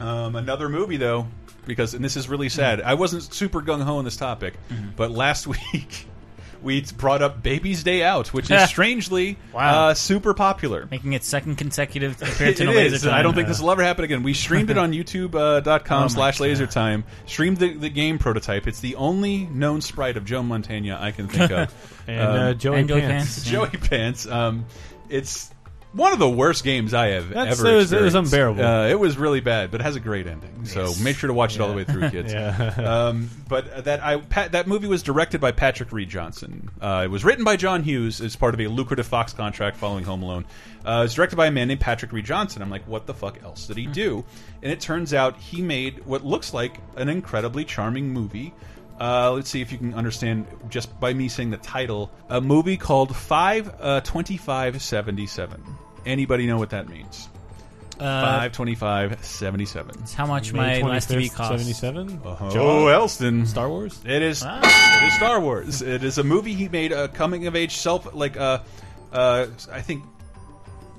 Um, 0.01 0.37
another 0.37 0.69
movie 0.69 0.97
though, 0.97 1.27
because 1.67 1.95
and 1.95 2.05
this 2.05 2.17
is 2.17 2.29
really 2.29 2.49
sad. 2.49 2.81
I 2.81 2.95
wasn't 2.95 3.23
super 3.35 3.61
gung 3.61 3.83
ho 3.83 3.97
on 3.99 4.05
this 4.05 4.17
topic, 4.17 4.55
but 4.97 5.11
last 5.11 5.47
week 5.73 6.07
we 6.63 6.81
brought 6.97 7.21
up 7.23 7.43
Baby's 7.43 7.83
Day 7.83 8.05
Out, 8.05 8.29
which 8.33 8.49
is 8.49 8.63
strangely 8.69 9.37
Wow. 9.53 9.89
uh, 9.89 9.95
super 9.95 10.35
popular. 10.35 10.87
Making 10.91 11.15
it 11.15 11.25
second 11.25 11.57
consecutive 11.57 12.13
appearance 12.23 12.61
It 12.61 12.63
in 12.63 12.69
a 12.69 12.73
laser 12.73 12.95
is. 12.95 13.03
time. 13.03 13.15
I 13.15 13.23
don't 13.23 13.35
think 13.35 13.49
this 13.49 13.61
will 13.61 13.73
ever 13.73 13.83
happen 13.83 14.05
again. 14.05 14.23
We 14.23 14.35
streamed 14.35 14.71
it 14.71 14.79
on 14.79 14.93
youtube.com 14.93 16.03
uh, 16.03 16.05
Oh 16.05 16.09
slash 16.09 16.39
God. 16.39 16.45
laser 16.45 16.69
time. 16.69 17.03
Streamed 17.27 17.57
the, 17.57 17.75
the 17.75 17.91
game 17.91 18.21
prototype. 18.21 18.69
It's 18.69 18.79
the 18.79 18.95
only 18.95 19.47
known 19.47 19.81
sprite 19.81 20.17
of 20.17 20.25
Joe 20.25 20.45
Montana 20.45 20.97
I 21.01 21.11
can 21.11 21.27
think 21.27 21.51
of. 21.51 22.03
And, 22.07 22.21
uh, 22.21 22.55
Joey 22.55 22.79
And 22.81 22.89
Pants. 22.89 23.09
Pants. 23.09 23.45
Joey 23.45 23.69
Pants. 23.71 24.27
Um, 24.29 24.65
it's 25.09 25.51
one 25.93 26.13
of 26.13 26.19
the 26.19 26.29
worst 26.29 26.65
games 26.65 26.95
I 26.95 27.09
have 27.09 27.29
That's- 27.31 27.59
ever 27.61 27.69
it 27.71 27.75
was- 27.77 27.93
it 27.93 28.01
was 28.01 28.15
unbearable. 28.15 28.65
Uh, 28.65 28.87
it 28.89 28.99
was 28.99 29.17
really 29.19 29.41
bad, 29.41 29.71
but 29.71 29.81
it 29.81 29.85
has 29.85 29.95
a 29.97 30.01
great 30.01 30.27
ending. 30.27 30.65
So 30.65 30.93
make 31.03 31.17
sure 31.17 31.29
to 31.29 31.35
watch 31.35 31.55
it 31.55 31.61
all 31.61 31.69
the 31.69 31.75
way 31.75 31.85
through, 31.85 32.11
kids. 32.11 32.33
Yeah. 32.33 32.71
um, 33.09 33.29
but 33.49 33.85
that 33.85 34.03
I 34.03 34.17
Pat, 34.19 34.53
that 34.53 34.67
movie 34.67 34.87
was 34.87 35.03
directed 35.03 35.41
by 35.41 35.53
Patrick 35.53 35.93
Read 35.93 36.09
Johnson. 36.09 36.71
Uh, 36.81 37.03
it 37.05 37.11
was 37.11 37.25
written 37.25 37.45
by 37.45 37.57
John 37.57 37.83
Hughes 37.83 38.21
as 38.21 38.37
part 38.37 38.55
of 38.55 38.61
a 38.61 38.69
lucrative 38.69 39.07
Fox 39.07 39.33
contract 39.33 39.77
following 39.77 40.05
Home 40.05 40.23
Alone. 40.23 40.45
Uh, 40.85 41.03
it's 41.05 41.15
directed 41.15 41.37
by 41.37 41.47
a 41.47 41.51
man 41.51 41.69
named 41.69 41.81
Patrick 41.81 42.13
Read 42.13 42.25
Johnson. 42.25 42.63
I'm 42.63 42.71
like, 42.71 42.87
what 42.89 43.07
the 43.07 43.15
fuck 43.15 43.43
else 43.43 43.67
did 43.67 43.77
he 43.77 43.87
do? 43.87 44.25
And 44.63 44.73
it 44.73 44.81
turns 44.81 45.13
out 45.13 45.37
he 45.37 45.63
made 45.63 46.07
what 46.07 46.25
looks 46.25 46.55
like 46.55 46.79
an 46.97 47.09
incredibly 47.09 47.65
charming 47.65 48.09
movie. 48.13 48.55
Uh, 49.03 49.33
let's 49.33 49.51
see 49.51 49.61
if 49.61 49.73
you 49.73 49.79
can 49.79 49.95
understand 49.95 50.47
just 50.69 50.99
by 51.01 51.13
me 51.13 51.27
saying 51.27 51.51
the 51.51 51.57
title. 51.57 52.13
A 52.29 52.41
movie 52.41 52.77
called 52.77 53.17
Five 53.17 53.75
uh, 53.81 54.01
Twenty 54.03 54.37
Five 54.37 54.81
Seventy 54.81 55.27
Seven. 55.27 55.61
Anybody 56.07 56.47
know 56.47 56.57
what 56.57 56.71
that 56.71 56.89
means? 56.89 57.29
Uh, 57.99 58.39
Five 58.39 58.53
twenty 58.53 58.77
five 58.77 59.25
seventy 59.25 59.65
seven. 59.65 59.97
It's 60.03 60.15
how 60.15 60.27
much 60.27 60.53
May 60.53 60.83
my 60.83 60.89
last 60.89 61.09
TV 61.11 61.33
cost. 61.33 61.51
77? 61.51 62.21
Joe 62.53 62.89
Elston. 62.89 63.45
Star 63.47 63.69
Wars? 63.69 64.01
It 64.05 64.23
is. 64.23 64.45
Ah. 64.47 65.03
It 65.03 65.09
is 65.09 65.15
Star 65.15 65.41
Wars. 65.41 65.83
It 65.83 66.05
is 66.05 66.19
a 66.19 66.25
movie 66.25 66.55
he 66.55 66.69
made, 66.69 66.93
a 66.93 67.09
coming 67.09 67.49
of 67.49 67.57
age 67.57 67.77
self, 67.77 68.15
like 68.15 68.37
uh, 68.37 68.61
uh, 69.13 69.47
I 69.71 69.81
think, 69.83 70.05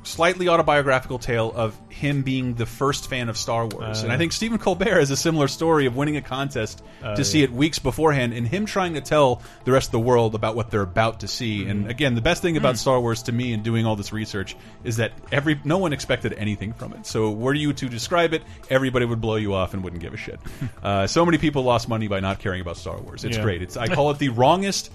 slightly 0.03 0.47
autobiographical 0.49 1.17
tale 1.19 1.51
of 1.55 1.75
him 1.89 2.21
being 2.23 2.53
the 2.55 2.65
first 2.65 3.09
fan 3.09 3.29
of 3.29 3.37
Star 3.37 3.65
Wars. 3.65 3.99
Uh. 4.01 4.03
and 4.03 4.11
I 4.11 4.17
think 4.17 4.31
Stephen 4.33 4.57
Colbert 4.57 4.99
has 4.99 5.11
a 5.11 5.17
similar 5.17 5.47
story 5.47 5.85
of 5.85 5.95
winning 5.95 6.17
a 6.17 6.21
contest 6.21 6.81
Uh, 7.01 7.15
to 7.15 7.23
see 7.25 7.39
yeah. 7.39 7.45
it 7.45 7.51
weeks 7.53 7.79
beforehand, 7.79 8.33
and 8.33 8.47
him 8.47 8.65
trying 8.65 8.93
to 8.93 9.01
tell 9.01 9.41
the 9.65 9.71
rest 9.71 9.87
of 9.89 9.91
the 9.93 9.99
world 9.99 10.35
about 10.35 10.55
what 10.55 10.71
they're 10.71 10.81
about 10.81 11.19
to 11.21 11.27
see. 11.27 11.59
Mm-hmm. 11.61 11.69
And 11.69 11.89
again, 11.91 12.15
the 12.15 12.21
best 12.21 12.41
thing 12.41 12.57
about 12.57 12.75
Mm. 12.75 12.79
Star 12.79 12.99
Wars 12.99 13.23
to 13.23 13.31
me 13.31 13.53
and 13.53 13.63
doing 13.63 13.85
all 13.85 13.95
this 13.95 14.11
research 14.13 14.55
is 14.83 14.97
that 14.97 15.11
every 15.31 15.59
no 15.63 15.77
one 15.77 15.93
expected 15.93 16.33
anything 16.33 16.73
from 16.73 16.93
it. 16.93 17.05
So 17.05 17.31
were 17.31 17.53
you 17.53 17.73
to 17.73 17.89
describe 17.89 18.33
it, 18.33 18.41
everybody 18.69 19.05
would 19.05 19.21
blow 19.21 19.35
you 19.35 19.53
off 19.53 19.73
and 19.73 19.83
wouldn't 19.83 20.01
give 20.01 20.13
a 20.13 20.17
shit. 20.17 20.39
uh, 20.83 21.07
so 21.07 21.25
many 21.25 21.37
people 21.37 21.63
lost 21.63 21.87
money 21.89 22.07
by 22.07 22.19
not 22.19 22.39
caring 22.39 22.61
about 22.61 22.77
Star 22.77 22.97
Wars. 22.99 23.23
It's 23.25 23.37
Yeah. 23.37 23.43
great. 23.43 23.61
It's 23.61 23.77
I 23.77 23.87
call 23.95 24.11
it 24.11 24.17
the 24.19 24.29
wrongest 24.29 24.91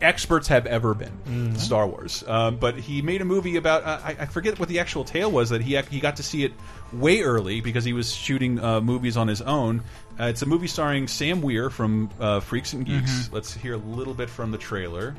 experts 0.00 0.48
have 0.48 0.66
ever 0.66 0.94
been 0.94 1.12
Mm-hmm. 1.26 1.54
Star 1.56 1.86
Wars. 1.86 2.24
Um, 2.26 2.56
but 2.56 2.76
he 2.76 3.02
made 3.02 3.20
a 3.20 3.24
movie 3.24 3.56
about 3.56 3.84
uh, 3.84 4.00
I, 4.02 4.16
I 4.20 4.26
forget 4.26 4.58
what 4.58 4.68
the 4.68 4.78
actual 4.80 5.04
tale 5.04 5.30
was 5.30 5.50
that 5.50 5.60
he 5.60 5.76
he 5.90 6.00
got 6.00 6.16
to 6.16 6.22
see 6.22 6.44
it 6.44 6.52
way 6.92 7.20
early 7.22 7.60
because 7.60 7.84
he 7.84 7.92
was 7.92 8.12
shooting 8.14 8.58
uh, 8.60 8.80
movies 8.80 9.16
on 9.16 9.28
his 9.28 9.42
own. 9.42 9.82
Uh, 10.18 10.24
it's 10.24 10.42
a 10.42 10.46
movie 10.46 10.66
starring 10.66 11.06
Sam 11.08 11.42
Weir 11.42 11.68
from 11.70 12.08
uh, 12.20 12.40
Freaks 12.40 12.72
and 12.72 12.86
Geeks. 12.86 13.10
Mm-hmm. 13.10 13.34
Let's 13.34 13.52
hear 13.52 13.74
a 13.74 13.78
little 13.78 14.14
bit 14.14 14.30
from 14.30 14.50
the 14.50 14.58
trailer. 14.58 15.14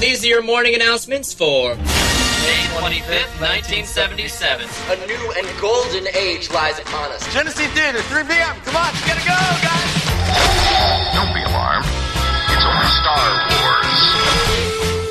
These 0.00 0.24
are 0.24 0.28
your 0.28 0.42
morning 0.42 0.74
announcements 0.74 1.32
for 1.32 1.74
May 1.76 2.64
25th, 2.74 3.38
1977. 3.38 4.66
A 4.90 5.06
new 5.06 5.32
and 5.36 5.60
golden 5.60 6.08
age 6.16 6.50
lies 6.50 6.78
upon 6.80 7.12
us. 7.12 7.32
Genesee 7.32 7.66
Theater, 7.68 8.00
3 8.02 8.24
p.m. 8.24 8.56
Come 8.64 8.76
on, 8.76 8.92
you 8.94 9.00
gotta 9.06 9.20
go, 9.20 9.38
guys. 9.62 11.14
Don't 11.14 11.32
be 11.34 11.42
alarmed. 11.42 11.86
It's 12.62 12.70
only 12.70 12.86
Star 12.86 13.28
Wars. 13.50 14.02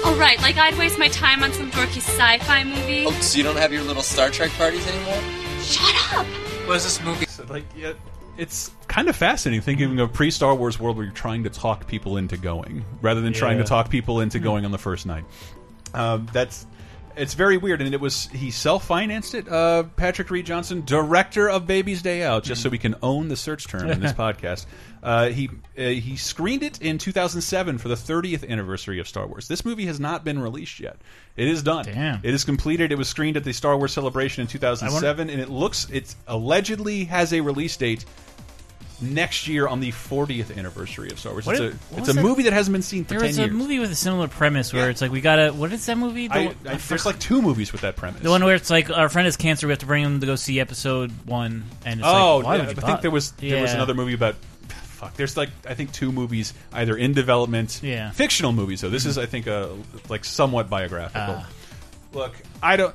Oh, 0.06 0.18
right, 0.18 0.40
like 0.42 0.56
I'd 0.56 0.78
waste 0.78 0.98
my 0.98 1.10
time 1.10 1.44
on 1.44 1.52
some 1.52 1.70
dorky 1.72 1.98
sci 1.98 2.38
fi 2.38 2.64
movie. 2.64 3.04
Oh, 3.06 3.12
so 3.20 3.38
you 3.38 3.44
don't 3.44 3.58
have 3.58 3.74
your 3.74 3.84
little 3.84 4.04
Star 4.04 4.30
Trek 4.30 4.52
parties 4.52 4.88
anymore? 4.88 5.22
Shut 5.62 6.18
up! 6.18 6.26
What 6.66 6.78
is 6.78 6.84
this 6.86 7.04
movie? 7.04 7.26
So, 7.26 7.44
like, 7.50 7.66
yeah, 7.76 7.92
it's 8.38 8.72
kind 8.88 9.10
of 9.10 9.18
fascinating 9.18 9.60
thinking 9.62 10.00
of 10.00 10.10
a 10.10 10.14
pre 10.14 10.32
Star 10.32 10.56
Wars 10.56 10.80
world 10.80 10.96
where 10.96 11.04
you're 11.06 11.14
trying 11.14 11.44
to 11.44 11.50
talk 11.50 11.88
people 11.88 12.16
into 12.16 12.38
going 12.38 12.86
rather 13.02 13.20
than 13.20 13.34
trying 13.34 13.58
to 13.58 13.66
talk 13.66 13.90
people 13.90 14.22
into 14.22 14.40
going 14.40 14.64
on 14.64 14.72
the 14.72 14.78
first 14.78 15.06
night. 15.06 15.26
Um, 15.94 16.30
that's 16.32 16.66
it's 17.16 17.34
very 17.34 17.58
weird, 17.58 17.82
and 17.82 17.94
it 17.94 18.00
was 18.02 18.28
he 18.28 18.52
self 18.52 18.86
financed 18.86 19.34
it. 19.34 19.48
Uh, 19.48 19.84
Patrick 19.96 20.30
Read 20.30 20.46
Johnson, 20.46 20.84
director 20.86 21.50
of 21.50 21.68
Baby's 21.68 22.02
Day 22.02 22.24
Out, 22.24 22.44
just 22.44 22.62
so 22.62 22.70
we 22.70 22.78
can 22.78 22.96
own 23.02 23.28
the 23.28 23.36
search 23.36 23.68
term 23.68 23.90
in 23.90 24.00
this 24.00 24.14
podcast. 24.14 24.66
Uh, 25.04 25.30
he 25.30 25.50
uh, 25.78 25.82
he 25.82 26.16
screened 26.16 26.64
it 26.64 26.82
in 26.82 26.98
2007 26.98 27.78
for 27.78 27.88
the 27.88 27.96
30th 27.96 28.48
anniversary 28.48 29.00
of 29.00 29.08
Star 29.08 29.26
Wars. 29.28 29.48
This 29.48 29.66
movie 29.66 29.86
has 29.88 30.00
not 30.00 30.24
been 30.24 30.40
released 30.40 30.80
yet. 30.80 30.98
It 31.36 31.48
is 31.48 31.64
done. 31.64 31.86
Damn. 31.86 32.20
It 32.24 32.34
is 32.34 32.44
completed. 32.44 32.92
It 32.92 32.98
was 32.98 33.08
screened 33.08 33.38
at 33.38 33.44
the 33.44 33.54
Star 33.54 33.78
Wars 33.78 33.94
Celebration 33.94 34.42
in 34.42 34.48
2007, 34.48 35.30
and 35.30 35.42
it 35.42 35.50
looks 35.50 35.90
it 35.90 36.14
allegedly 36.28 37.06
has 37.06 37.34
a 37.34 37.42
release 37.42 37.76
date 37.78 38.06
next 39.02 39.48
year 39.48 39.68
on 39.68 39.80
the 39.80 39.92
40th 39.92 40.56
anniversary 40.58 41.10
of 41.12 41.20
Star 41.20 41.32
Wars. 41.34 41.46
What 41.46 41.60
it's 41.60 41.76
a 41.76 41.98
it's 41.98 42.10
a 42.10 42.14
that? 42.14 42.22
movie 42.22 42.44
that 42.44 42.54
hasn't 42.54 42.74
been 42.74 42.82
seen 42.82 43.04
for 43.04 43.10
There 43.12 43.20
10 43.20 43.28
was 43.28 43.38
a 43.40 43.48
movie 43.48 43.80
with 43.80 43.92
a 43.92 43.96
similar 43.96 44.28
premise 44.28 44.74
where 44.74 44.86
Yeah. 44.86 44.90
it's 44.92 45.02
like 45.02 45.12
we 45.12 45.22
gotta. 45.22 45.52
What 45.52 45.72
is 45.74 45.86
that 45.86 45.98
movie? 45.98 46.28
The, 46.28 46.34
I, 46.34 46.56
I, 46.66 46.76
there's 46.76 47.06
like 47.06 47.20
two 47.20 47.42
movies 47.42 47.72
with 47.72 47.82
that 47.82 47.96
premise. 47.96 48.22
the 48.22 48.30
one 48.30 48.44
where 48.44 48.56
it's 48.56 48.70
like 48.70 48.90
our 48.90 49.10
friend 49.10 49.26
has 49.26 49.38
cancer. 49.38 49.68
We 49.68 49.72
have 49.72 49.80
to 49.80 49.86
bring 49.86 50.04
him 50.04 50.20
to 50.20 50.26
go 50.26 50.36
see 50.36 50.60
episode 50.60 51.12
one. 51.26 51.64
And 51.86 52.00
it's 52.00 52.08
oh, 52.10 52.38
like, 52.38 52.46
why 52.46 52.56
yeah, 52.58 52.68
would 52.68 52.78
you 52.78 52.84
I 52.84 52.86
think 52.86 53.02
there 53.02 53.12
was 53.12 53.32
there 53.32 53.62
was 53.62 53.74
another 53.74 53.94
movie 53.94 54.14
about. 54.14 54.36
Fuck, 54.68 55.16
there's 55.16 55.36
like 55.36 55.50
I 55.68 55.74
think 55.74 55.92
two 55.94 56.12
movies 56.12 56.54
either 56.72 56.96
in 56.96 57.14
development, 57.14 57.80
Yeah. 57.82 58.06
Mm-hmm. 58.08 58.14
fictional 58.14 58.52
movies. 58.54 58.80
So 58.82 58.90
this 58.90 59.08
is 59.08 59.18
I 59.18 59.26
think 59.26 59.48
a 59.48 59.76
like 60.10 60.24
somewhat 60.26 60.70
biographical. 60.70 61.38
Ah. 61.40 61.50
Look, 62.14 62.34
I 62.62 62.76
don't. 62.76 62.94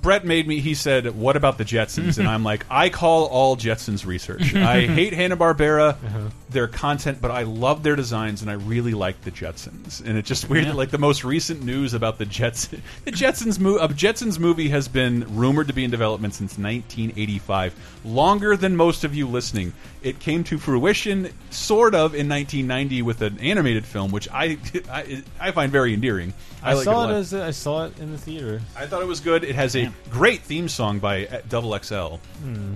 Brett 0.00 0.24
made 0.24 0.46
me. 0.46 0.60
He 0.60 0.74
said, 0.74 1.14
"What 1.16 1.36
about 1.36 1.58
the 1.58 1.64
Jetsons?" 1.64 2.18
and 2.18 2.28
I'm 2.28 2.44
like, 2.44 2.64
I 2.70 2.88
call 2.88 3.26
all 3.26 3.56
Jetsons 3.56 4.04
research. 4.06 4.54
I 4.54 4.86
hate 4.86 5.12
Hanna 5.12 5.36
Barbera, 5.36 5.90
Uh-huh. 5.94 6.18
their 6.50 6.68
content, 6.68 7.18
but 7.20 7.30
I 7.30 7.42
love 7.42 7.82
their 7.82 7.96
designs, 7.96 8.42
and 8.42 8.50
I 8.50 8.54
really 8.54 8.94
like 8.94 9.20
the 9.22 9.30
Jetsons. 9.30 10.04
And 10.04 10.16
it's 10.18 10.28
just 10.28 10.48
weird. 10.48 10.66
Yeah. 10.66 10.72
Like 10.74 10.90
the 10.90 10.98
most 10.98 11.24
recent 11.24 11.62
news 11.62 11.94
about 11.94 12.18
the 12.18 12.26
Jetsons, 12.26 12.80
the 13.04 13.12
Jetsons 13.12 13.58
movie. 13.58 13.80
A 13.82 13.88
Jetsons 13.88 14.38
movie 14.38 14.68
has 14.68 14.88
been 14.88 15.24
rumored 15.36 15.68
to 15.68 15.72
be 15.74 15.84
in 15.84 15.90
development 15.90 16.34
since 16.34 16.58
1985, 16.58 17.74
longer 18.04 18.56
than 18.56 18.76
most 18.76 19.04
of 19.04 19.14
you 19.14 19.26
listening. 19.26 19.72
It 20.02 20.20
came 20.20 20.44
to 20.44 20.58
fruition, 20.58 21.32
sort 21.50 21.94
of, 21.94 22.14
in 22.14 22.28
1990 22.28 23.02
with 23.02 23.20
an 23.22 23.38
animated 23.40 23.84
film, 23.84 24.10
which 24.12 24.28
I 24.32 24.58
I, 24.90 25.22
I 25.40 25.50
find 25.50 25.72
very 25.72 25.92
endearing. 25.94 26.32
I, 26.62 26.74
like 26.74 26.84
saw 26.84 27.06
a 27.08 27.10
it, 27.10 27.14
as 27.18 27.34
I 27.34 27.50
saw 27.52 27.84
it 27.86 27.98
in 28.00 28.10
the 28.12 28.18
theater. 28.18 28.60
I 28.76 28.86
thought 28.86 29.00
it 29.02 29.06
was 29.06 29.20
good. 29.20 29.44
It 29.44 29.54
has 29.54 29.76
a 29.76 29.87
Damn. 29.88 30.10
Great 30.10 30.42
theme 30.42 30.68
song 30.68 30.98
by 30.98 31.26
uh, 31.26 31.40
Double 31.48 31.78
XL. 31.78 32.16
Hmm. 32.44 32.74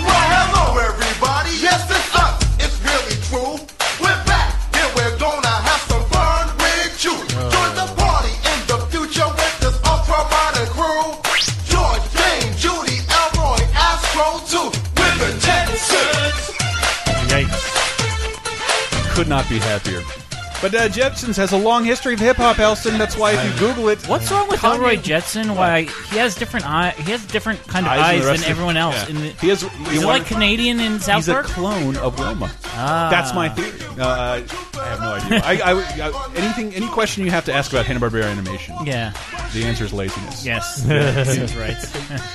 Well, 0.00 0.24
hello, 0.32 0.80
everybody. 0.80 1.52
Yes, 1.60 1.84
it's 1.90 2.14
us. 2.16 2.40
It's 2.56 2.78
really 2.80 3.16
true. 3.28 3.60
We're 4.00 4.24
back, 4.24 4.56
and 4.74 4.88
we're 4.96 5.16
gonna 5.18 5.56
have 5.68 5.82
some 5.92 6.04
fun 6.08 6.56
with 6.56 7.04
you. 7.04 7.12
Uh. 7.12 7.50
Join 7.52 7.72
the 7.76 7.88
party 8.00 8.32
in 8.32 8.58
the 8.66 8.78
future 8.88 9.28
with 9.28 9.56
this 9.60 9.76
ultra 9.84 10.20
modern 10.32 10.68
crew. 10.72 11.12
George, 11.68 12.04
Jane, 12.16 12.52
Judy, 12.56 12.98
Elroy, 13.12 13.60
Astro, 13.76 14.40
too. 14.48 14.68
With 14.72 15.16
the 15.20 15.30
Jetsons. 15.44 16.56
Yikes. 17.28 17.60
Could 19.14 19.28
not 19.28 19.46
be 19.48 19.58
happier. 19.58 20.02
But 20.62 20.74
uh, 20.76 20.88
Jetsons 20.88 21.36
has 21.38 21.50
a 21.50 21.56
long 21.58 21.84
history 21.84 22.14
of 22.14 22.20
hip 22.20 22.36
hop, 22.36 22.60
Elston. 22.60 22.96
That's 22.96 23.16
why 23.16 23.32
if 23.32 23.44
you 23.60 23.66
Google 23.66 23.88
it, 23.88 24.06
What's 24.06 24.30
wrong 24.30 24.46
with 24.48 24.60
Kanye- 24.60 24.76
Elroy 24.76 24.96
Jetson? 24.96 25.56
Why 25.56 25.82
he 25.82 26.18
has 26.18 26.36
different 26.36 26.66
eye, 26.66 26.90
he 26.90 27.10
has 27.10 27.26
different 27.26 27.66
kind 27.66 27.84
of 27.84 27.90
Eyes 27.90 27.98
than 27.98 28.06
eyes 28.06 28.20
the 28.22 28.26
than 28.26 28.36
of- 28.44 28.48
everyone 28.50 28.76
else. 28.76 28.94
yeah. 28.94 29.08
In 29.08 29.14
the, 29.22 29.28
He 29.40 29.48
has- 29.48 29.64
is 29.64 29.70
he 29.90 29.96
wanna- 29.98 30.06
like 30.06 30.26
Canadian 30.26 30.78
in 30.78 31.00
South 31.00 31.16
He's 31.16 31.28
a 31.28 31.32
Park? 31.32 31.46
clone 31.46 31.96
of 31.96 32.16
Wilma. 32.16 32.52
Ah. 32.76 33.08
That's 33.10 33.34
my 33.34 33.48
theory. 33.48 33.72
Uh, 33.98 34.40
I 34.80 34.84
have 34.88 35.00
no 35.00 35.12
idea. 35.14 35.40
I, 35.44 35.72
I, 35.72 36.08
I- 36.08 36.30
anything, 36.36 36.72
any 36.76 36.86
question 36.88 37.24
you 37.24 37.32
have 37.32 37.44
to 37.46 37.52
ask 37.52 37.72
about 37.72 37.84
Hanna 37.86 37.98
Barbera 37.98 38.24
animation? 38.30 38.76
Yeah. 38.84 39.12
The 39.52 39.64
answer 39.64 39.84
is 39.84 39.92
laziness. 39.92 40.46
Yes. 40.46 40.76
Seems 41.34 41.56
right. 41.56 41.76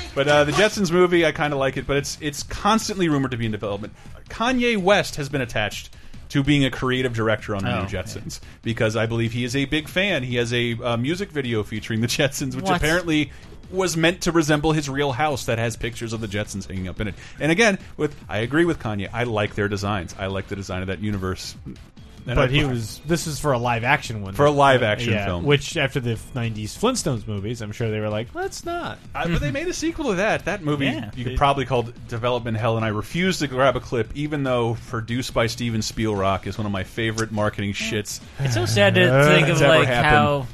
but 0.16 0.28
uh, 0.28 0.44
the 0.44 0.52
Jetsons 0.52 0.92
movie, 0.92 1.26
I 1.26 1.32
kind 1.32 1.54
of 1.54 1.60
like 1.60 1.78
it, 1.78 1.88
but 1.88 1.96
it's 1.96 2.18
it's 2.20 2.44
constantly 2.44 3.08
rumored 3.08 3.32
to 3.32 3.38
be 3.38 3.46
in 3.46 3.54
development. 3.54 3.94
Kanye 4.30 4.76
West 4.78 5.16
has 5.16 5.30
been 5.30 5.40
attached 5.42 5.90
to 6.30 6.44
being 6.44 6.66
a 6.66 6.72
creative 6.72 7.14
director 7.14 7.56
on 7.56 7.64
the 7.64 7.76
Oh, 7.78 7.82
new. 7.84 7.88
Jetsons 7.88 8.40
because 8.62 8.96
I 8.96 9.06
believe 9.06 9.32
he 9.34 9.44
is 9.44 9.56
a 9.56 9.66
big 9.66 9.88
fan. 9.88 10.24
He 10.24 10.36
has 10.36 10.54
a 10.54 10.74
uh, 10.74 10.98
music 10.98 11.32
video 11.32 11.64
featuring 11.64 12.02
the 12.02 12.08
Jetsons, 12.18 12.56
which 12.56 12.66
What? 12.66 12.78
apparently 12.78 13.32
was 13.70 13.98
meant 13.98 14.22
to 14.22 14.32
resemble 14.32 14.72
his 14.72 14.90
real 14.90 15.12
house 15.12 15.46
that 15.48 15.58
has 15.58 15.76
pictures 15.76 16.14
of 16.14 16.22
the 16.22 16.28
Jetsons 16.28 16.68
hanging 16.68 16.88
up 16.88 17.02
in 17.02 17.10
it. 17.10 17.16
And 17.40 17.52
again, 17.52 17.78
with 17.98 18.16
I 18.30 18.38
agree 18.40 18.64
with 18.66 18.80
Kanye. 18.80 19.10
I 19.12 19.24
like 19.26 19.56
their 19.56 19.68
designs. 19.68 20.16
I 20.18 20.28
like 20.28 20.48
the 20.48 20.56
design 20.56 20.82
of 20.82 20.88
that 20.88 21.00
universe. 21.00 21.54
And 22.28 22.36
but 22.36 22.50
I- 22.50 22.52
he 22.52 22.66
was. 22.66 23.00
This 23.06 23.26
is 23.26 23.40
for 23.40 23.54
a 23.54 23.58
live 23.58 23.84
action 23.86 24.22
one. 24.22 24.34
For 24.34 24.46
a 24.46 24.52
live 24.52 24.84
action 24.84 25.14
yeah, 25.14 25.26
film. 25.26 25.46
Which 25.46 25.78
after 25.78 26.00
the 26.02 26.16
'90s 26.36 26.78
Flintstones 26.78 27.26
movies, 27.26 27.62
I'm 27.62 27.72
sure 27.72 27.90
they 27.90 28.00
were 28.02 28.10
like, 28.10 28.36
let's 28.36 28.66
not. 28.66 29.00
Uh, 29.16 29.28
but 29.30 29.40
they 29.40 29.52
made 29.52 29.68
a 29.68 29.74
sequel 29.74 30.10
to 30.10 30.16
that. 30.16 30.46
That 30.46 30.62
movie 30.62 30.86
Yeah. 30.88 31.12
you 31.16 31.24
could 31.24 31.38
probably 31.38 31.66
call 31.66 31.88
Development 32.10 32.58
Hell, 32.58 32.76
and 32.76 32.86
I 32.86 32.90
refuse 32.90 33.40
to 33.40 33.48
grab 33.48 33.76
a 33.78 33.80
clip, 33.80 34.12
even 34.16 34.44
though 34.44 34.78
produced 34.88 35.34
by 35.34 35.48
Steven 35.48 35.80
Spielrock 35.82 36.48
is 36.48 36.58
one 36.58 36.66
of 36.66 36.72
my 36.74 36.84
favorite 36.84 37.32
marketing 37.32 37.72
shits. 37.74 38.20
It's 38.40 38.54
so 38.54 38.66
sad 38.66 38.96
to 38.96 39.24
think 39.34 39.48
of 39.48 39.62
like 39.62 39.88
happened. 39.88 40.06
how 40.06 40.48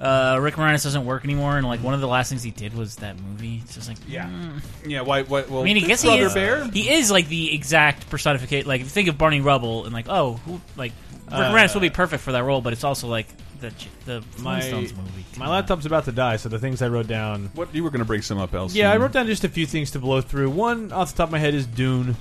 uh, 0.00 0.38
Rick 0.40 0.54
Moranis 0.54 0.82
doesn't 0.82 1.04
work 1.04 1.24
anymore, 1.24 1.58
and 1.58 1.66
like 1.66 1.82
one 1.82 1.92
of 1.92 2.00
the 2.00 2.08
last 2.08 2.30
things 2.30 2.42
he 2.42 2.50
did 2.50 2.72
was 2.74 2.96
that 2.96 3.20
movie. 3.20 3.60
It's 3.62 3.74
just 3.74 3.86
like 3.86 3.98
Yeah. 4.08 4.28
mm. 4.30 4.62
Yeah, 4.86 5.02
why? 5.02 5.24
why 5.24 5.42
well, 5.42 5.60
I 5.60 5.64
mean, 5.64 5.76
I 5.76 5.80
guess 5.86 6.00
he 6.00 6.08
Brother 6.08 6.24
is. 6.24 6.32
Bear. 6.34 6.64
He 6.70 6.88
is 6.90 7.10
like 7.10 7.28
the 7.28 7.54
exact 7.54 8.08
personification. 8.08 8.66
Like 8.66 8.80
if 8.80 8.86
you 8.86 8.90
think 8.90 9.08
of 9.08 9.18
Barney 9.18 9.42
Rubble 9.42 9.84
and 9.84 9.92
like, 9.92 10.06
oh, 10.08 10.34
who, 10.46 10.60
like 10.76 10.92
Rick 11.30 11.40
Uh, 11.40 11.52
Moranis 11.52 11.74
will 11.74 11.80
be 11.80 11.90
perfect 11.90 12.22
for 12.22 12.32
that 12.32 12.44
role, 12.44 12.60
but 12.60 12.72
it's 12.72 12.84
also 12.84 13.06
like 13.08 13.26
the 13.60 13.72
the 14.06 14.24
My 14.38 14.60
Flintstones 14.60 14.96
movie. 14.96 15.24
my 15.36 15.48
laptop's 15.48 15.86
about 15.86 16.04
to 16.06 16.12
die, 16.12 16.36
so 16.36 16.48
the 16.48 16.58
things 16.58 16.82
I 16.82 16.88
wrote 16.88 17.06
down. 17.06 17.50
What 17.54 17.74
you 17.74 17.84
were 17.84 17.90
going 17.90 18.00
to 18.00 18.04
bring 18.06 18.22
some 18.22 18.38
up, 18.38 18.54
else? 18.54 18.74
Yeah, 18.74 18.90
I 18.92 18.96
wrote 18.96 19.12
down 19.12 19.26
just 19.26 19.44
a 19.44 19.48
few 19.48 19.66
things 19.66 19.90
to 19.92 19.98
blow 19.98 20.20
through. 20.20 20.50
One 20.50 20.92
off 20.92 21.12
the 21.12 21.18
top 21.18 21.28
of 21.28 21.32
my 21.32 21.38
head 21.38 21.54
is 21.54 21.66
Dune. 21.66 22.16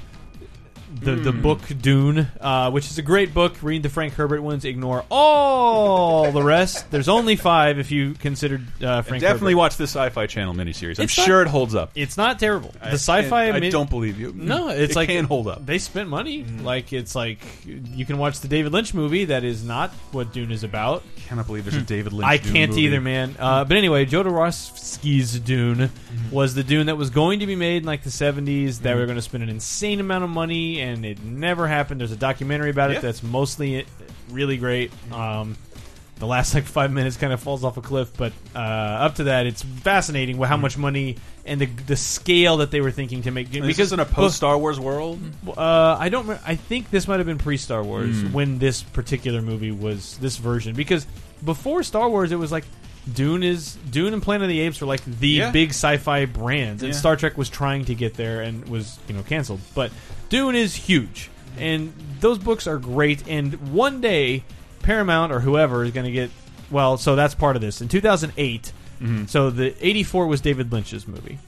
The, 0.91 1.15
the 1.15 1.31
Hmm. 1.31 1.41
book 1.43 1.59
Dune, 1.81 2.27
uh, 2.41 2.71
which 2.71 2.85
is 2.89 2.97
a 2.97 3.01
great 3.03 3.33
book. 3.33 3.55
Read 3.61 3.83
the 3.83 3.89
Frank 3.89 4.13
Herbert 4.13 4.41
ones. 4.41 4.65
Ignore 4.65 5.05
all 5.09 6.31
the 6.31 6.41
rest. 6.41 6.89
There's 6.89 7.07
only 7.07 7.35
five 7.35 7.77
if 7.79 7.91
you 7.91 8.13
considered 8.15 8.65
uh, 8.83 9.01
Frank. 9.03 9.21
definitely 9.21 9.53
Herbert. 9.53 9.57
watch 9.59 9.77
the 9.77 9.83
Sci-Fi 9.83 10.25
Channel 10.27 10.53
miniseries. 10.55 10.97
I'm 10.99 11.03
It's 11.05 11.17
not- 11.17 11.25
sure 11.27 11.41
it 11.43 11.47
holds 11.47 11.75
up. 11.75 11.91
It's 11.95 12.17
not 12.17 12.39
terrible. 12.39 12.73
The 12.81 12.93
sci-fi. 12.93 13.49
I 13.51 13.59
mid- 13.59 13.71
don't 13.71 13.89
believe 13.89 14.19
you. 14.19 14.33
No, 14.35 14.69
it's 14.69 14.93
It 14.93 14.95
like 14.95 15.09
can 15.09 15.25
hold 15.25 15.47
up. 15.47 15.65
They 15.65 15.77
spent 15.77 16.09
money. 16.09 16.43
Like 16.43 16.91
it's 16.91 17.13
like 17.15 17.39
you 17.65 18.05
can 18.05 18.17
watch 18.17 18.39
the 18.39 18.47
David 18.47 18.73
Lynch 18.73 18.93
movie. 18.93 19.25
That 19.25 19.43
is 19.43 19.63
not 19.63 19.91
what 20.11 20.33
Dune 20.33 20.51
is 20.51 20.63
about. 20.63 21.03
Cannot 21.27 21.45
believe 21.47 21.65
there's 21.65 21.75
a 21.81 21.85
David 21.85 22.13
Lynch. 22.13 22.27
I 22.27 22.37
Dune 22.37 22.53
can't 22.53 22.71
movie. 22.71 22.81
either, 22.83 23.01
man. 23.01 23.35
Uh, 23.37 23.63
but 23.63 23.77
anyway, 23.77 24.05
Jodorowsky's 24.05 25.39
Dune 25.39 25.91
was 26.31 26.55
the 26.55 26.63
Dune 26.63 26.87
that 26.87 26.97
was 26.97 27.09
going 27.11 27.39
to 27.41 27.45
be 27.47 27.55
made 27.55 27.83
in 27.83 27.85
like 27.85 28.03
the 28.03 28.09
70s. 28.09 28.79
That 28.81 28.95
we 28.95 29.01
were 29.01 29.05
going 29.05 29.17
to 29.17 29.21
spend 29.21 29.43
an 29.43 29.49
insane 29.49 29.99
amount 29.99 30.23
of 30.23 30.29
money, 30.29 30.78
and 30.79 31.05
it 31.05 31.23
never 31.23 31.67
happened. 31.67 31.99
There's 31.99 32.11
a 32.11 32.15
documentary 32.17 32.69
about 32.69 32.91
Yeah. 32.91 32.97
it 32.97 33.01
that's 33.01 33.21
mostly 33.23 33.85
really 34.31 34.57
great. 34.57 34.91
Um, 35.11 35.57
the 36.17 36.25
last 36.27 36.53
like 36.53 36.65
five 36.65 36.91
minutes 36.91 37.15
kind 37.15 37.31
of 37.31 37.39
falls 37.39 37.63
off 37.63 37.77
a 37.77 37.81
cliff, 37.81 38.11
but 38.17 38.33
uh, 38.53 38.59
up 38.59 39.15
to 39.15 39.23
that, 39.25 39.45
it's 39.45 39.61
fascinating 39.63 40.37
how 40.41 40.57
much 40.57 40.77
money 40.77 41.15
and 41.45 41.61
the 41.61 41.65
the 41.65 41.95
scale 41.95 42.57
that 42.57 42.71
they 42.71 42.81
were 42.81 42.91
thinking 42.91 43.21
to 43.23 43.31
make 43.31 43.49
this 43.49 43.91
in 43.93 43.99
a 44.01 44.05
post 44.05 44.35
Star 44.35 44.57
Wars 44.57 44.79
world? 44.79 45.19
Uh, 45.47 45.95
I 45.97 46.09
don't. 46.09 46.29
I 46.45 46.55
think 46.55 46.89
this 46.91 47.07
might 47.07 47.17
have 47.19 47.25
been 47.25 47.37
pre 47.37 47.55
Star 47.57 47.81
Wars 47.83 48.21
Mm. 48.21 48.33
when 48.33 48.59
this 48.59 48.83
particular 48.83 49.41
movie 49.41 49.71
was 49.71 50.17
this 50.17 50.35
version 50.37 50.75
because 50.75 51.07
before 51.43 51.83
Star 51.83 52.09
Wars 52.09 52.33
it 52.33 52.35
was 52.35 52.51
like 52.51 52.65
Dune 53.11 53.43
is 53.43 53.77
Dune 53.89 54.13
and 54.13 54.21
Planet 54.21 54.43
of 54.45 54.49
the 54.49 54.59
Apes 54.61 54.81
were 54.81 54.87
like 54.87 55.03
the 55.05 55.27
Yeah. 55.27 55.51
big 55.51 55.69
sci-fi 55.69 56.25
brands, 56.25 56.83
and 56.83 56.93
Yeah. 56.93 56.99
Star 56.99 57.15
Trek 57.15 57.37
was 57.37 57.49
trying 57.49 57.85
to 57.85 57.95
get 57.95 58.15
there 58.15 58.41
and 58.41 58.67
was 58.69 58.97
you 59.07 59.15
know 59.15 59.23
canceled. 59.23 59.61
But 59.73 59.91
Dune 60.29 60.55
is 60.55 60.75
huge, 60.75 61.29
and 61.57 61.93
those 62.19 62.37
books 62.37 62.67
are 62.67 62.77
great. 62.77 63.23
And 63.27 63.53
one 63.73 64.01
day 64.01 64.43
Paramount 64.83 65.31
or 65.31 65.39
whoever 65.41 65.83
is 65.83 65.91
going 65.91 66.05
to 66.05 66.11
get 66.11 66.29
well. 66.71 66.97
So 66.97 67.15
that's 67.15 67.35
part 67.35 67.55
of 67.55 67.61
this. 67.61 67.81
In 67.81 67.87
2008, 67.89 68.71
Mhm. 69.01 69.27
so 69.29 69.49
the 69.49 69.73
84 69.85 70.27
was 70.27 70.41
David 70.41 70.71
Lynch's 70.71 71.07
movie. 71.07 71.39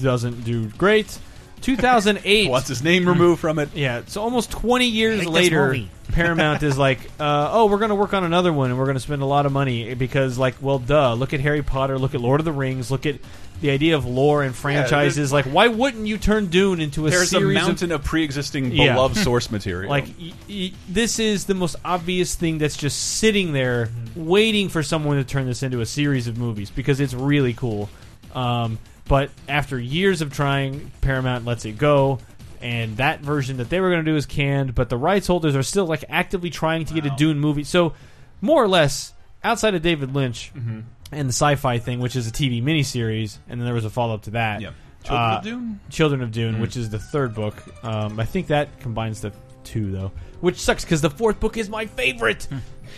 Doesn't 0.00 0.44
do 0.44 0.66
great. 0.78 1.18
2008 1.60 2.50
What's 2.50 2.68
his 2.68 2.82
name 2.82 3.08
removed 3.08 3.40
from 3.40 3.58
it. 3.58 3.70
yeah, 3.74 4.02
so 4.06 4.22
almost 4.22 4.50
20 4.50 4.86
years 4.86 5.20
Hate 5.20 5.28
later. 5.28 5.76
Paramount 6.10 6.62
is 6.64 6.76
like, 6.76 6.98
uh, 7.20 7.50
oh, 7.52 7.66
we're 7.66 7.78
going 7.78 7.90
to 7.90 7.94
work 7.94 8.14
on 8.14 8.24
another 8.24 8.52
one 8.52 8.70
and 8.70 8.78
we're 8.78 8.84
going 8.86 8.96
to 8.96 9.00
spend 9.00 9.22
a 9.22 9.26
lot 9.26 9.46
of 9.46 9.52
money 9.52 9.94
because, 9.94 10.38
like, 10.38 10.56
well, 10.60 10.80
duh. 10.80 11.14
Look 11.14 11.32
at 11.32 11.38
Harry 11.40 11.62
Potter, 11.62 11.98
look 12.00 12.14
at 12.16 12.20
Lord 12.20 12.40
of 12.40 12.44
the 12.44 12.50
Rings, 12.52 12.90
look 12.90 13.06
at 13.06 13.16
the 13.60 13.70
idea 13.70 13.94
of 13.94 14.06
lore 14.06 14.42
and 14.42 14.52
franchises. 14.52 15.32
like, 15.32 15.44
why 15.44 15.68
wouldn't 15.68 16.08
you 16.08 16.18
turn 16.18 16.46
Dune 16.46 16.80
into 16.80 17.06
a 17.06 17.10
There's 17.10 17.22
a 17.24 17.26
series 17.26 17.54
mountain 17.54 17.92
of, 17.92 18.02
pre-existing 18.02 18.72
Yeah. 18.72 18.94
beloved 18.94 19.16
source 19.22 19.52
material. 19.52 19.88
Like, 19.88 20.06
y- 20.20 20.32
y- 20.48 20.72
this 20.88 21.20
is 21.20 21.44
the 21.44 21.54
most 21.54 21.76
obvious 21.84 22.34
thing 22.34 22.58
that's 22.58 22.76
just 22.76 23.18
sitting 23.18 23.52
there 23.52 23.88
waiting 24.16 24.68
for 24.68 24.82
someone 24.82 25.16
to 25.18 25.24
turn 25.24 25.46
this 25.46 25.62
into 25.62 25.80
a 25.80 25.86
series 25.86 26.26
of 26.26 26.36
movies 26.38 26.70
because 26.70 26.98
it's 26.98 27.14
really 27.14 27.52
cool. 27.52 27.88
Um, 28.34 28.78
but 29.10 29.28
after 29.48 29.76
years 29.78 30.22
of 30.22 30.32
trying, 30.32 30.92
Paramount 31.00 31.44
lets 31.44 31.64
it 31.64 31.76
go. 31.76 32.20
And 32.62 32.96
that 32.98 33.20
version 33.20 33.56
that 33.56 33.68
they 33.70 33.80
were 33.80 33.90
going 33.90 34.04
to 34.04 34.10
do 34.10 34.16
is 34.16 34.24
canned, 34.24 34.74
but 34.74 34.88
the 34.88 34.96
rights 34.96 35.26
holders 35.26 35.56
are 35.56 35.62
still 35.64 35.86
like 35.86 36.04
actively 36.08 36.48
trying 36.48 36.84
to 36.84 36.94
get 36.94 37.04
a 37.06 37.10
Dune 37.16 37.40
movie. 37.40 37.64
So, 37.64 37.94
more 38.40 38.62
or 38.62 38.68
less, 38.68 39.12
outside 39.42 39.74
of 39.74 39.82
David 39.82 40.14
Lynch 40.14 40.52
Mhm. 40.56 40.84
and 41.10 41.28
the 41.28 41.32
sci-fi 41.32 41.78
thing, 41.78 41.98
which 41.98 42.14
is 42.14 42.28
a 42.28 42.30
TV 42.30 42.62
miniseries, 42.62 43.38
and 43.48 43.58
then 43.60 43.64
there 43.64 43.74
was 43.74 43.84
a 43.84 43.90
follow-up 43.90 44.22
to 44.22 44.30
that. 44.32 44.60
Yeah. 44.60 44.70
Children 45.02 45.30
uh, 45.32 45.36
of 45.38 45.42
Dune? 45.44 45.80
Children 45.90 46.22
of 46.22 46.30
Dune, 46.32 46.54
Mhm. 46.56 46.60
which 46.60 46.76
is 46.76 46.90
the 46.90 46.98
third 47.00 47.34
book. 47.34 47.54
Um, 47.82 48.20
I 48.20 48.26
think 48.26 48.46
that 48.48 48.78
combines 48.80 49.22
the 49.22 49.32
two 49.64 49.90
though, 49.90 50.12
which 50.40 50.56
sucks 50.60 50.84
because 50.84 51.00
the 51.00 51.10
fourth 51.10 51.40
book 51.40 51.56
is 51.56 51.68
my 51.70 51.86
favorite, 51.86 52.46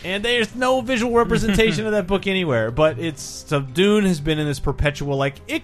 and 0.05 0.25
there's 0.25 0.55
no 0.57 0.81
visual 0.83 1.15
representation 1.15 1.87
of 1.87 1.93
that 1.93 2.07
book 2.09 2.27
anywhere. 2.27 2.71
But 2.71 2.99
it's 2.99 3.23
so 3.47 3.61
Dune 3.61 4.05
has 4.07 4.21
been 4.21 4.39
in 4.39 4.47
this 4.47 4.61
perpetual 4.61 5.17
like 5.17 5.37
it 5.49 5.63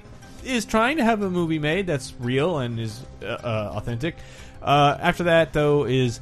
is 0.48 0.64
trying 0.64 0.96
to 0.98 1.04
have 1.04 1.22
a 1.22 1.30
movie 1.30 1.58
made 1.58 1.86
that's 1.86 2.14
real 2.18 2.58
and 2.58 2.78
is 2.80 3.00
uh, 3.22 3.26
uh, 3.26 3.72
authentic. 3.76 4.16
Uh, 4.62 4.96
after 5.00 5.24
that 5.24 5.52
though 5.52 5.84
is 5.84 6.20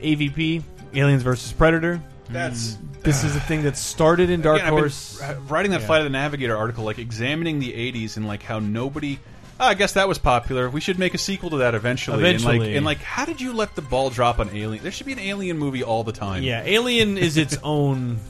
AVP 0.00 0.62
Aliens 0.94 1.22
versus 1.22 1.52
Predator. 1.52 2.02
That's 2.28 2.76
This 3.02 3.24
is 3.24 3.34
a 3.34 3.40
thing 3.40 3.62
that 3.64 3.76
started 3.76 4.30
in 4.30 4.40
Dark 4.40 4.58
Again, 4.58 4.66
I've 4.68 4.72
been 4.74 4.78
Horse. 4.82 5.20
r- 5.22 5.34
writing 5.48 5.72
that. 5.72 5.82
Flight 5.82 6.00
of 6.00 6.04
the 6.04 6.10
Navigator 6.10 6.56
article, 6.56 6.84
like 6.84 6.98
examining 6.98 7.58
the 7.58 7.72
'80s 7.72 8.16
and 8.16 8.26
like 8.28 8.42
how 8.42 8.58
nobody. 8.60 9.18
Oh, 9.58 9.66
I 9.66 9.74
guess 9.74 9.92
that 9.94 10.08
was 10.08 10.18
popular. 10.18 10.70
We 10.70 10.80
should 10.80 10.98
make 10.98 11.12
a 11.12 11.18
sequel 11.18 11.50
to 11.50 11.56
that 11.58 11.74
eventually. 11.74 12.16
And 12.18 12.26
Eventually. 12.26 12.58
like, 12.60 12.76
and 12.76 12.84
like, 12.86 12.98
how 13.02 13.24
did 13.26 13.40
you 13.42 13.52
let 13.52 13.74
the 13.74 13.82
ball 13.82 14.08
drop 14.08 14.38
on 14.38 14.48
Alien? 14.56 14.82
There 14.82 14.90
should 14.92 15.06
be 15.06 15.12
an 15.12 15.18
Alien 15.18 15.58
movie 15.58 15.82
all 15.82 16.02
the 16.04 16.12
time. 16.12 16.42
Yeah, 16.42 16.62
Alien 16.64 17.18
is 17.18 17.36
its 17.36 17.58
own. 17.62 18.20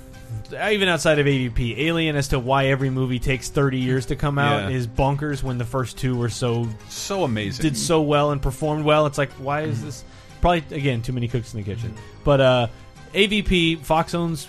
Even 0.70 0.88
outside 0.88 1.18
of 1.18 1.26
AVP, 1.26 1.78
Alien 1.78 2.16
as 2.16 2.28
to 2.28 2.38
why 2.38 2.66
every 2.66 2.90
movie 2.90 3.18
takes 3.18 3.48
thirty 3.48 3.78
years 3.78 4.06
to 4.06 4.16
come 4.16 4.38
out 4.38 4.70
Yeah. 4.70 4.76
is 4.76 4.86
bonkers. 4.86 5.42
When 5.42 5.58
the 5.58 5.64
first 5.64 5.96
two 5.98 6.16
were 6.16 6.28
so 6.28 6.68
so 6.88 7.24
amazing, 7.24 7.62
did 7.62 7.76
so 7.76 8.02
well 8.02 8.30
and 8.32 8.40
performed 8.42 8.84
well, 8.84 9.06
it's 9.06 9.18
like 9.18 9.30
why 9.32 9.62
is 9.62 9.82
this? 9.82 10.04
Probably 10.40 10.64
again 10.76 11.02
too 11.02 11.12
many 11.12 11.28
cooks 11.28 11.54
in 11.54 11.60
the 11.62 11.64
kitchen. 11.74 11.94
But 12.24 12.40
uh, 12.40 12.66
AVP 13.14 13.80
Fox 13.80 14.14
owns 14.14 14.48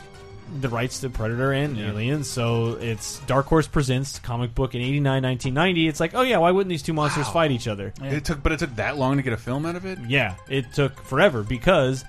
the 0.59 0.67
rights 0.69 0.99
to 0.99 1.09
Predator 1.09 1.53
and 1.53 1.77
Yeah. 1.77 1.91
Aliens, 1.91 2.29
so 2.29 2.73
it's 2.81 3.19
Dark 3.21 3.45
Horse 3.45 3.67
presents 3.67 4.19
comic 4.19 4.53
book 4.53 4.75
in 4.75 4.81
89, 4.81 5.23
1990. 5.23 5.87
It's 5.87 5.99
like 5.99 6.13
oh 6.13 6.21
yeah, 6.23 6.37
why 6.39 6.51
wouldn't 6.51 6.69
these 6.69 6.83
two 6.83 6.93
monsters 6.93 7.27
Wow. 7.27 7.33
fight 7.33 7.51
each 7.51 7.67
other? 7.67 7.93
It 8.01 8.25
took, 8.25 8.41
but 8.43 8.51
it 8.51 8.59
took 8.59 8.75
that 8.75 8.97
long 8.97 9.17
to 9.17 9.23
get 9.23 9.33
a 9.33 9.37
film 9.37 9.65
out 9.65 9.75
of 9.75 9.85
it. 9.85 9.99
Yeah, 10.07 10.35
it 10.49 10.73
took 10.73 11.01
forever 11.03 11.43
because 11.43 12.03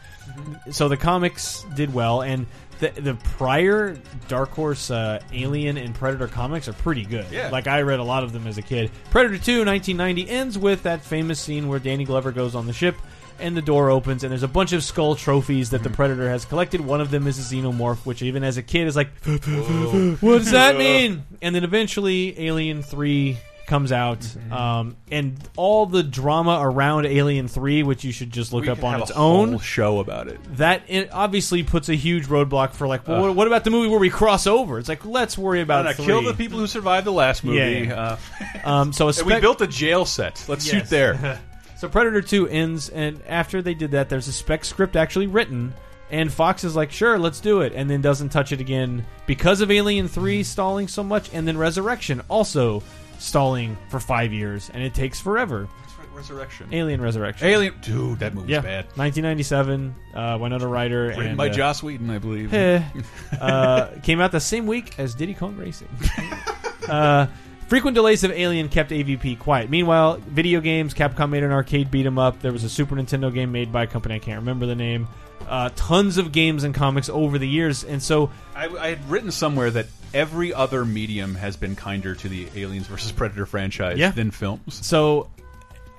so 0.70 0.88
the 0.88 0.96
comics 0.96 1.64
did 1.74 1.92
well, 1.92 2.22
and 2.22 2.46
the 2.82 3.00
the 3.00 3.14
prior 3.36 3.96
Dark 4.28 4.50
Horse 4.50 4.90
uh, 4.90 5.22
Alien 5.32 5.78
and 5.78 5.94
Predator 5.94 6.26
comics 6.28 6.68
are 6.68 6.72
pretty 6.74 7.04
good. 7.04 7.26
Yeah. 7.30 7.48
like 7.50 7.66
I 7.66 7.80
read 7.82 8.00
a 8.00 8.04
lot 8.04 8.24
of 8.24 8.32
them 8.32 8.46
as 8.46 8.58
a 8.58 8.62
kid. 8.62 8.90
Predator 9.10 9.38
Two, 9.38 9.64
1990, 9.64 10.28
ends 10.28 10.58
with 10.58 10.82
that 10.82 11.02
famous 11.02 11.40
scene 11.40 11.68
where 11.68 11.78
Danny 11.78 12.04
Glover 12.04 12.32
goes 12.32 12.54
on 12.54 12.66
the 12.66 12.72
ship. 12.72 12.96
And 13.38 13.56
the 13.56 13.62
door 13.62 13.90
opens, 13.90 14.22
and 14.22 14.30
there's 14.30 14.44
a 14.44 14.48
bunch 14.48 14.72
of 14.72 14.84
skull 14.84 15.16
trophies 15.16 15.70
that 15.70 15.82
the 15.82 15.90
Predator 15.90 16.28
has 16.28 16.44
collected. 16.44 16.80
One 16.80 17.00
of 17.00 17.10
them 17.10 17.26
is 17.26 17.38
a 17.40 17.54
xenomorph, 17.56 18.04
which 18.06 18.22
even 18.22 18.44
as 18.44 18.56
a 18.56 18.62
kid 18.62 18.86
is 18.86 18.94
like, 18.94 19.08
what 19.24 20.38
does 20.38 20.52
that 20.52 20.76
mean? 20.78 21.24
And 21.40 21.52
then 21.52 21.64
eventually, 21.64 22.38
Alien 22.38 22.82
Three 22.84 23.38
comes 23.66 23.92
out, 23.92 24.26
um, 24.50 24.96
and 25.10 25.38
all 25.56 25.86
the 25.86 26.02
drama 26.02 26.58
around 26.60 27.06
Alien 27.06 27.48
Three, 27.48 27.82
which 27.82 28.04
you 28.04 28.12
should 28.12 28.30
just 28.30 28.52
look 28.52 28.62
We 28.64 28.68
up 28.70 28.82
on 28.84 29.00
its 29.02 29.10
a 29.10 29.14
own. 29.14 29.50
whole 29.50 29.58
show 29.58 30.00
about 30.00 30.28
it. 30.28 30.40
That 30.56 30.82
it 30.88 31.10
obviously 31.12 31.62
puts 31.62 31.88
a 31.88 31.94
huge 31.94 32.26
roadblock 32.26 32.72
for 32.72 32.86
like, 32.86 33.06
well, 33.08 33.26
Ugh. 33.26 33.36
what, 33.36 33.46
about 33.46 33.64
the 33.64 33.70
movie 33.70 33.88
where 33.88 33.98
we 34.00 34.10
cross 34.10 34.46
over? 34.46 34.78
It's 34.78 34.88
like 34.88 35.04
let's 35.04 35.38
worry 35.38 35.60
about 35.60 35.94
three. 35.96 36.04
kill 36.06 36.22
the 36.22 36.34
people 36.34 36.58
who 36.58 36.66
survived 36.66 37.06
the 37.06 37.12
last 37.12 37.44
movie. 37.44 37.58
Yeah, 37.58 37.68
yeah. 37.68 38.00
Uh, 38.00 38.16
Um, 38.64 38.92
so 38.92 39.08
a 39.08 39.12
and 39.12 39.26
we 39.26 39.40
built 39.40 39.60
a 39.60 39.66
jail 39.66 40.04
set. 40.04 40.44
Let's 40.48 40.64
shoot 40.64 40.84
there. 40.86 41.40
so 41.78 41.88
Predator 41.88 42.22
2 42.22 42.46
ends, 42.48 42.88
and 42.90 43.20
after 43.26 43.60
they 43.62 43.74
did 43.74 43.90
that, 43.92 44.08
there's 44.08 44.28
a 44.28 44.32
spec 44.32 44.64
script 44.64 44.94
actually 44.94 45.26
written, 45.26 45.74
and 46.10 46.32
Fox 46.32 46.62
is 46.62 46.76
like, 46.76 46.92
sure, 46.92 47.18
let's 47.18 47.40
do 47.40 47.62
it, 47.62 47.72
and 47.74 47.90
then 47.90 48.00
doesn't 48.00 48.28
touch 48.28 48.52
it 48.52 48.60
again 48.60 49.04
because 49.26 49.60
of 49.62 49.70
Alien 49.72 50.06
3 50.06 50.44
stalling 50.44 50.86
so 50.86 51.02
much, 51.02 51.28
and 51.32 51.48
then 51.48 51.58
Resurrection 51.58 52.20
also 52.28 52.84
stalling 53.22 53.76
for 53.88 54.00
five 54.00 54.32
years, 54.32 54.70
and 54.72 54.82
it 54.82 54.94
takes 54.94 55.20
forever. 55.20 55.68
Resurrection. 56.14 56.68
Alien 56.72 57.00
Resurrection. 57.00 57.46
Alien, 57.46 57.74
dude, 57.80 58.18
that 58.20 58.34
movie's 58.34 58.50
yeah. 58.50 58.60
bad. 58.60 58.84
1997, 58.96 59.94
uh, 60.14 60.38
Winona 60.40 60.68
Ryder. 60.68 61.06
Written 61.08 61.26
and, 61.28 61.36
by 61.36 61.48
uh, 61.48 61.52
Joss 61.52 61.82
Whedon, 61.82 62.10
I 62.10 62.18
believe. 62.18 62.52
eh, 62.52 62.82
uh, 63.40 63.88
came 64.02 64.20
out 64.20 64.30
the 64.30 64.40
same 64.40 64.66
week 64.66 64.98
as 64.98 65.14
Diddy 65.14 65.34
Kong 65.34 65.56
Racing. 65.56 65.88
uh, 66.88 67.26
frequent 67.66 67.94
delays 67.94 68.24
of 68.24 68.30
Alien 68.30 68.68
kept 68.68 68.90
AVP 68.90 69.38
quiet. 69.38 69.70
Meanwhile, 69.70 70.18
video 70.26 70.60
games, 70.60 70.94
Capcom 70.94 71.30
made 71.30 71.42
an 71.42 71.50
arcade 71.50 71.90
beat 71.90 72.06
'em 72.06 72.18
up. 72.18 72.40
There 72.40 72.52
was 72.52 72.64
a 72.64 72.68
Super 72.68 72.94
Nintendo 72.94 73.32
game 73.32 73.50
made 73.50 73.72
by 73.72 73.84
a 73.84 73.86
company 73.86 74.14
I 74.14 74.18
can't 74.18 74.40
remember 74.40 74.66
the 74.66 74.76
name. 74.76 75.08
Uh, 75.48 75.70
tons 75.74 76.18
of 76.18 76.30
games 76.30 76.62
and 76.62 76.74
comics 76.74 77.08
over 77.08 77.38
the 77.38 77.48
years, 77.48 77.84
and 77.84 78.02
so 78.02 78.30
I, 78.54 78.68
I 78.68 78.88
had 78.90 79.10
written 79.10 79.30
somewhere 79.32 79.70
that 79.72 79.86
every 80.14 80.52
other 80.54 80.84
medium 80.84 81.34
has 81.34 81.56
been 81.56 81.76
kinder 81.76 82.14
to 82.14 82.28
the 82.28 82.48
Aliens 82.56 82.86
versus 82.86 83.12
Predator 83.16 83.46
franchise 83.46 83.98
Yeah. 83.98 84.10
than 84.10 84.30
films. 84.30 84.86
So 84.86 85.30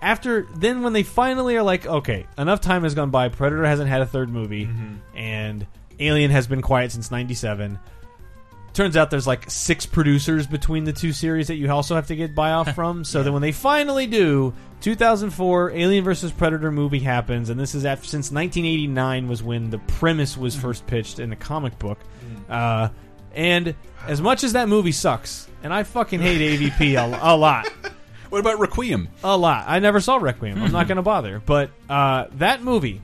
after 0.04 0.46
then, 0.56 0.84
when 0.84 0.94
they 0.94 1.04
finally 1.04 1.56
are 1.56 1.64
like, 1.64 1.86
okay, 1.86 2.28
enough 2.38 2.62
time 2.62 2.84
has 2.84 2.94
gone 2.94 3.10
by. 3.10 3.30
Predator 3.30 3.66
hasn't 3.66 3.90
had 3.90 4.02
a 4.02 4.06
third 4.06 4.30
movie, 4.30 4.66
mm-hmm. 4.66 4.96
and 5.18 5.66
Alien 6.00 6.32
has 6.32 6.46
been 6.46 6.62
quiet 6.62 6.92
since 6.92 7.10
'97. 7.10 7.80
Turns 8.74 8.98
out 8.98 9.12
there's 9.12 9.28
like 9.28 9.50
six 9.52 9.86
producers 9.86 10.48
between 10.48 10.84
the 10.84 10.94
two 10.94 11.14
series 11.14 11.48
that 11.48 11.56
you 11.56 11.72
also 11.72 11.94
have 11.94 12.08
to 12.08 12.16
get 12.16 12.34
buy 12.36 12.52
off 12.52 12.74
from. 12.76 13.04
So 13.04 13.24
that 13.24 13.32
when 13.32 13.42
they 13.42 13.52
finally 13.52 14.08
do, 14.08 14.54
2004 14.82 15.72
Alien 15.72 16.04
versus 16.04 16.32
Predator 16.32 16.72
movie 16.72 17.00
happens, 17.00 17.50
and 17.50 17.60
this 17.60 17.74
is 17.76 17.86
after 17.86 18.06
since 18.06 18.32
1989 18.32 19.28
was 19.28 19.42
when 19.42 19.70
the 19.70 19.80
premise 19.80 20.36
was 20.36 20.54
mm-hmm. 20.54 20.68
first 20.68 20.86
pitched 20.88 21.20
in 21.20 21.30
the 21.30 21.36
comic 21.36 21.80
book. 21.80 22.00
Mm. 22.26 22.50
Uh, 22.50 22.90
and 23.34 23.76
as 24.08 24.22
much 24.22 24.44
as 24.44 24.54
that 24.54 24.68
movie 24.68 24.92
sucks, 24.92 25.48
and 25.64 25.74
I 25.74 25.84
fucking 25.84 26.20
hate 26.20 26.60
AVP 26.60 26.96
a, 26.96 27.34
a 27.34 27.36
lot. 27.36 27.72
What 28.34 28.40
about 28.40 28.58
Requiem? 28.58 29.10
A 29.24 29.38
lot. 29.38 29.66
I 29.68 29.78
never 29.78 30.02
saw 30.02 30.16
Requiem. 30.16 30.60
I'm 30.60 30.72
not 30.72 30.88
going 30.88 30.96
to 30.96 31.04
bother. 31.04 31.40
But 31.46 31.70
uh, 31.88 32.26
that 32.38 32.64
movie 32.64 33.00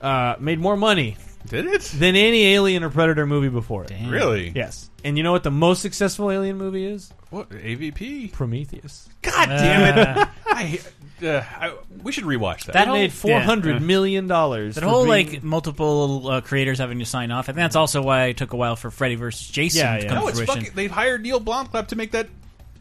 uh, 0.00 0.36
made 0.40 0.58
more 0.58 0.74
money. 0.74 1.18
Did 1.46 1.66
it? 1.66 1.82
Than 1.82 2.16
any 2.16 2.54
Alien 2.54 2.82
or 2.82 2.88
Predator 2.88 3.26
movie 3.26 3.50
before 3.50 3.84
it. 3.84 3.92
Really? 4.08 4.52
Yes. 4.54 4.88
And 5.04 5.18
you 5.18 5.22
know 5.22 5.32
what 5.32 5.42
the 5.42 5.50
most 5.50 5.82
successful 5.82 6.30
Alien 6.30 6.56
movie 6.56 6.86
is? 6.86 7.12
What 7.28 7.50
AVP? 7.50 8.32
Prometheus. 8.32 9.06
God 9.20 9.46
damn 9.50 9.98
it! 9.98 10.28
I, 10.56 10.80
uh, 11.26 11.42
I, 11.60 11.74
we 12.02 12.12
should 12.12 12.24
rewatch 12.24 12.64
that. 12.66 12.72
That 12.72 12.88
made 12.88 13.12
four 13.12 13.40
hundred 13.40 13.82
million 13.82 14.26
dollars. 14.26 14.74
That 14.74 14.82
for 14.82 14.88
whole 14.88 15.04
being- 15.06 15.32
like 15.32 15.42
multiple 15.42 16.28
uh, 16.28 16.40
creators 16.40 16.78
having 16.78 16.98
to 16.98 17.04
sign 17.04 17.30
off. 17.30 17.44
I 17.44 17.52
think 17.52 17.56
that's 17.56 17.76
also 17.76 18.02
why 18.02 18.26
it 18.26 18.36
took 18.36 18.52
a 18.52 18.56
while 18.56 18.76
for 18.76 18.90
Freddy 18.90 19.14
vs. 19.14 19.48
Jason 19.48 19.80
Yeah, 19.80 19.96
to 19.98 20.02
yeah. 20.04 20.08
come 20.08 20.18
no, 20.18 20.22
to 20.22 20.28
it's 20.28 20.38
fruition. 20.38 20.54
fucking. 20.60 20.72
They've 20.74 20.90
hired 20.90 21.22
Neill 21.22 21.40
Blomkamp 21.40 21.88
to 21.88 21.96
make 21.96 22.12
that 22.12 22.28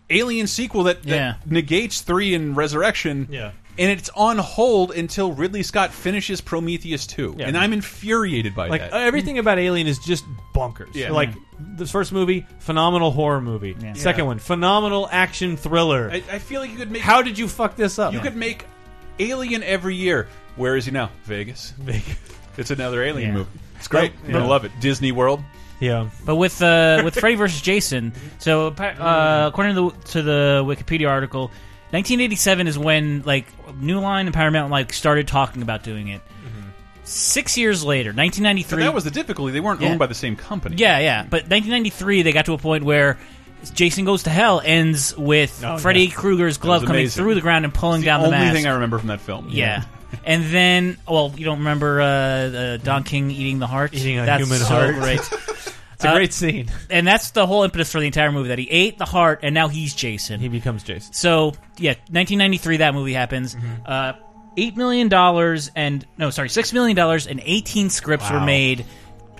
Alien 0.10 0.48
sequel 0.48 0.84
that, 0.84 1.02
that 1.04 1.10
Yeah. 1.10 1.34
negates 1.46 2.02
three 2.02 2.34
and 2.36 2.56
Resurrection. 2.56 3.28
Yeah. 3.32 3.52
And 3.78 3.92
it's 3.92 4.10
on 4.16 4.38
hold 4.38 4.92
until 4.92 5.34
Ridley 5.34 5.62
Scott 5.64 5.92
finishes 5.94 6.40
Prometheus 6.40 7.06
2. 7.08 7.36
Yeah. 7.38 7.48
And 7.48 7.58
I'm 7.58 7.74
infuriated 7.74 8.56
by 8.56 8.70
like 8.70 8.82
that. 8.82 8.94
everything 8.94 9.38
about 9.38 9.60
Alien 9.60 9.88
is 9.88 10.00
just 10.00 10.24
bonkers. 10.54 10.94
Yeah. 10.96 11.12
Like 11.12 11.32
the 11.76 11.86
first 11.86 12.12
movie, 12.14 12.46
phenomenal 12.60 13.12
horror 13.12 13.42
movie. 13.42 13.76
Second 13.96 14.20
Yeah. 14.22 14.28
one, 14.28 14.40
phenomenal 14.40 15.10
action 15.12 15.58
thriller. 15.58 16.10
I, 16.12 16.24
I 16.32 16.40
feel 16.40 16.62
like 16.62 16.72
you 16.72 16.78
could 16.78 16.92
make. 16.92 17.02
How 17.02 17.22
did 17.22 17.38
you 17.38 17.48
fuck 17.50 17.76
this 17.76 18.00
up? 18.00 18.14
You 18.14 18.20
could 18.22 18.36
make 18.38 18.66
Alien 19.20 19.62
every 19.64 19.96
year. 19.96 20.28
Where 20.56 20.78
is 20.78 20.86
he 20.86 20.92
now? 20.92 21.10
Vegas. 21.26 21.72
Vegas. 21.78 22.16
It's 22.58 22.72
another 22.72 23.04
Alien 23.04 23.30
Yeah. 23.32 23.36
movie. 23.40 23.50
It's 23.78 23.90
great. 23.90 24.14
But- 24.16 24.24
You're 24.30 24.34
gonna 24.34 24.46
yeah. 24.46 24.50
love 24.52 24.64
it. 24.64 24.72
Disney 24.80 25.12
World. 25.12 25.44
Yeah. 25.82 26.10
But 26.26 26.38
with 26.38 26.62
uh, 26.62 27.02
with 27.04 27.16
Freddy 27.20 27.36
versus 27.36 27.62
Jason, 27.62 28.14
so 28.40 28.68
uh, 28.70 29.50
according 29.52 29.76
to 29.76 29.90
the, 29.92 30.08
to 30.12 30.22
the 30.22 30.64
Wikipedia 30.66 31.10
article, 31.10 31.52
1987 31.92 32.68
is 32.68 32.78
when 32.78 33.22
like 33.24 33.46
New 33.80 34.00
Line 34.00 34.26
and 34.28 34.34
Paramount 34.34 34.72
like 34.72 34.92
started 34.94 35.28
talking 35.28 35.62
about 35.62 35.84
doing 35.84 36.08
it. 36.10 36.22
Six 37.08 37.56
years 37.56 37.84
later, 37.84 38.12
But 38.14 38.22
1993. 38.24 38.84
that 38.84 38.94
was 38.94 39.04
the 39.04 39.12
difficulty. 39.12 39.52
They 39.54 39.60
weren't 39.60 39.80
Yeah. 39.80 39.90
owned 39.90 40.00
by 40.00 40.08
the 40.08 40.16
same 40.16 40.36
company. 40.36 40.78
Yeah, 40.78 40.98
yeah. 40.98 41.22
But 41.22 41.44
1993, 41.50 42.24
they 42.24 42.32
got 42.32 42.46
to 42.46 42.54
a 42.54 42.58
point 42.58 42.84
where 42.84 43.20
Jason 43.76 44.06
Goes 44.06 44.24
to 44.24 44.32
Hell 44.32 44.60
ends 44.66 45.16
with 45.16 45.64
Oh, 45.64 45.78
Freddy 45.78 46.06
yeah. 46.06 46.14
Krueger's 46.16 46.58
glove 46.58 46.82
coming 46.82 47.02
amazing. 47.02 47.24
through 47.24 47.36
the 47.36 47.42
ground 47.42 47.64
and 47.64 47.72
pulling 47.72 48.02
It's 48.02 48.06
down 48.06 48.24
the 48.24 48.30
the 48.32 48.36
only 48.36 48.54
thing 48.54 48.66
I 48.66 48.74
remember 48.74 48.98
from 48.98 49.10
that 49.10 49.22
film. 49.22 49.50
Yeah. 49.52 49.84
And 50.24 50.46
then, 50.46 50.98
well, 51.08 51.34
you 51.36 51.44
don't 51.46 51.58
remember 51.60 52.00
uh, 52.02 52.06
uh, 52.08 52.78
Don 52.78 53.04
King 53.04 53.30
eating 53.32 53.60
the 53.60 53.68
heart? 53.68 53.94
Eating 53.94 54.18
a 54.18 54.26
that's 54.26 54.42
human 54.42 54.60
so 54.60 54.66
heart. 54.66 54.96
Great. 54.96 55.20
It's 55.96 56.06
a 56.06 56.14
great 56.14 56.32
scene. 56.34 56.72
And 56.90 57.06
that's 57.08 57.32
the 57.32 57.46
whole 57.48 57.64
impetus 57.64 57.92
for 57.92 58.00
the 58.00 58.06
entire 58.06 58.32
movie 58.32 58.50
that 58.50 58.60
he 58.60 58.70
ate 58.70 58.98
the 58.98 59.06
heart 59.06 59.40
and 59.44 59.54
now 59.56 59.68
he's 59.68 59.94
Jason. 59.96 60.40
He 60.40 60.48
becomes 60.48 60.84
Jason. 60.84 61.12
So, 61.14 61.54
yeah, 61.78 61.92
1993, 62.12 62.78
that 62.78 62.94
movie 62.94 63.14
happens. 63.14 63.56
Mm-hmm. 63.56 63.68
Uh, 63.86 64.14
$8 64.58 64.76
million 64.78 65.14
and, 65.76 66.06
no, 66.18 66.30
sorry, 66.30 66.48
$6 66.50 66.74
million 66.74 66.98
and 66.98 67.42
18 67.44 67.90
scripts 67.90 68.30
were 68.30 68.38
Wow. 68.38 68.46
made 68.46 68.86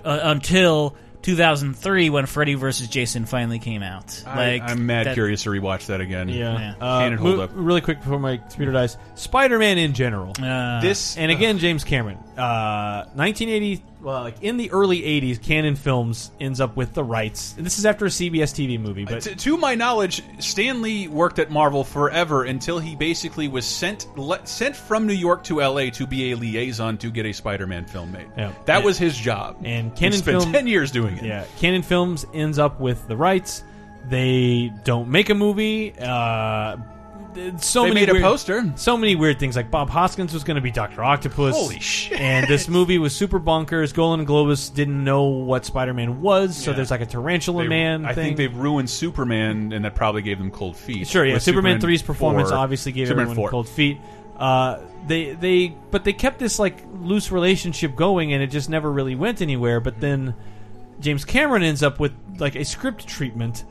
uh, 0.04 0.18
until 0.24 0.94
2003 1.22 2.10
when 2.10 2.26
Freddy 2.26 2.54
vs. 2.54 2.86
Jason 2.88 3.24
finally 3.26 3.58
came 3.58 3.82
out. 3.82 4.22
I, 4.26 4.60
I'm 4.62 4.86
mad 4.86 5.06
that- 5.06 5.14
curious 5.14 5.42
to 5.44 5.50
rewatch 5.50 5.86
that 5.86 6.00
again. 6.00 6.28
Yeah. 6.28 6.74
Uh, 6.80 7.00
Can 7.00 7.12
it 7.14 7.18
hold 7.18 7.36
mo- 7.38 7.42
up? 7.44 7.50
Really 7.54 7.80
quick 7.80 8.00
before 8.00 8.18
my 8.20 8.36
computer 8.36 8.72
dies. 8.72 8.96
Spider-Man 9.16 9.78
in 9.78 9.92
general. 9.94 10.32
Uh, 10.40 10.80
This 10.80 11.16
and 11.16 11.32
again, 11.32 11.58
James 11.58 11.82
Cameron. 11.84 12.18
Uh, 12.36 13.06
1980. 13.14 13.82
Well, 14.06 14.22
like 14.22 14.40
in 14.40 14.56
the 14.56 14.70
early 14.70 15.00
80s, 15.02 15.42
Cannon 15.42 15.74
Films 15.74 16.30
ends 16.38 16.60
up 16.60 16.76
with 16.76 16.94
the 16.94 17.02
rights. 17.02 17.54
And 17.56 17.66
this 17.66 17.76
is 17.80 17.84
after 17.84 18.06
a 18.06 18.08
CBS 18.08 18.54
TV 18.54 18.78
movie, 18.78 19.04
but 19.04 19.22
to, 19.22 19.34
to 19.34 19.56
my 19.56 19.74
knowledge, 19.74 20.22
Stan 20.38 20.80
Lee 20.80 21.08
worked 21.08 21.40
at 21.40 21.50
Marvel 21.50 21.82
forever 21.82 22.44
until 22.44 22.78
he 22.78 22.94
basically 22.94 23.48
was 23.48 23.66
sent 23.66 24.06
le 24.16 24.46
sent 24.46 24.76
from 24.76 25.08
New 25.08 25.12
York 25.12 25.42
to 25.42 25.60
L.A. 25.60 25.90
to 25.90 26.06
be 26.06 26.30
a 26.30 26.36
liaison 26.36 26.96
to 26.98 27.10
get 27.10 27.26
a 27.26 27.32
Spider-Man 27.32 27.84
film 27.86 28.12
made. 28.12 28.28
Yeah. 28.38 28.52
That 28.66 28.76
And- 28.76 28.84
was 28.84 28.96
his 28.96 29.18
job. 29.18 29.56
and 29.64 29.90
He 29.90 29.98
Cannon 29.98 30.18
spent 30.20 30.40
Film- 30.40 30.52
ten 30.52 30.68
years 30.68 30.92
doing 30.92 31.16
it. 31.18 31.24
Yeah, 31.24 31.44
Cannon 31.58 31.82
Films 31.82 32.24
ends 32.32 32.60
up 32.60 32.78
with 32.78 33.08
the 33.08 33.16
rights. 33.16 33.64
They 34.08 34.72
don't 34.84 35.08
make 35.08 35.30
a 35.30 35.34
movie. 35.34 35.92
Uh, 35.98 36.76
so 37.58 37.82
They 37.82 37.88
many 37.88 38.00
made 38.00 38.08
a 38.08 38.12
weird- 38.12 38.24
poster. 38.24 38.72
So 38.76 38.96
many 38.96 39.14
weird 39.16 39.38
things. 39.38 39.56
Like 39.56 39.70
Bob 39.70 39.90
Hoskins 39.90 40.32
was 40.34 40.44
going 40.44 40.54
to 40.56 40.60
be 40.60 40.70
Doctor 40.70 41.02
Octopus. 41.04 41.54
Holy 41.54 41.78
shit. 41.80 42.20
And 42.20 42.46
this 42.48 42.68
movie 42.68 42.98
was 42.98 43.14
super 43.14 43.38
bonkers. 43.40 43.94
Golan 43.94 44.20
and 44.20 44.28
Globus 44.28 44.72
didn't 44.74 45.02
know 45.04 45.24
what 45.24 45.64
Spider 45.64 45.94
Man 45.94 46.20
was, 46.20 46.56
so 46.56 46.70
Yeah. 46.70 46.76
there's 46.76 46.90
like 46.90 47.00
a 47.00 47.06
Tarantula 47.06 47.62
They- 47.64 47.68
Man. 47.68 48.04
I 48.04 48.14
thing. 48.14 48.24
think 48.24 48.36
they've 48.38 48.56
ruined 48.56 48.88
Superman, 48.90 49.72
and 49.72 49.84
that 49.84 49.94
probably 49.94 50.22
gave 50.22 50.38
them 50.38 50.50
cold 50.50 50.76
feet. 50.76 51.06
Sure, 51.08 51.24
yeah. 51.24 51.34
With 51.34 51.42
Superman, 51.42 51.80
3's 51.80 52.02
performance 52.02 52.50
4 52.50 52.58
obviously 52.58 52.92
gave 52.92 53.08
Superman 53.08 53.22
everyone 53.30 53.36
4. 53.44 53.50
cold 53.50 53.68
feet. 53.68 53.98
Uh, 54.38 54.78
they 55.06 55.32
they 55.34 55.74
but 55.90 56.04
they 56.04 56.12
kept 56.12 56.38
this 56.38 56.58
like 56.58 56.82
loose 57.00 57.30
relationship 57.32 57.94
going, 57.96 58.32
and 58.32 58.42
it 58.42 58.48
just 58.48 58.68
never 58.68 58.90
really 58.92 59.14
went 59.14 59.40
anywhere. 59.40 59.80
But 59.80 60.00
then 60.00 60.34
James 61.00 61.24
Cameron 61.24 61.62
ends 61.62 61.82
up 61.82 61.98
with 62.00 62.12
like 62.38 62.54
a 62.56 62.64
script 62.64 63.06
treatment, 63.06 63.64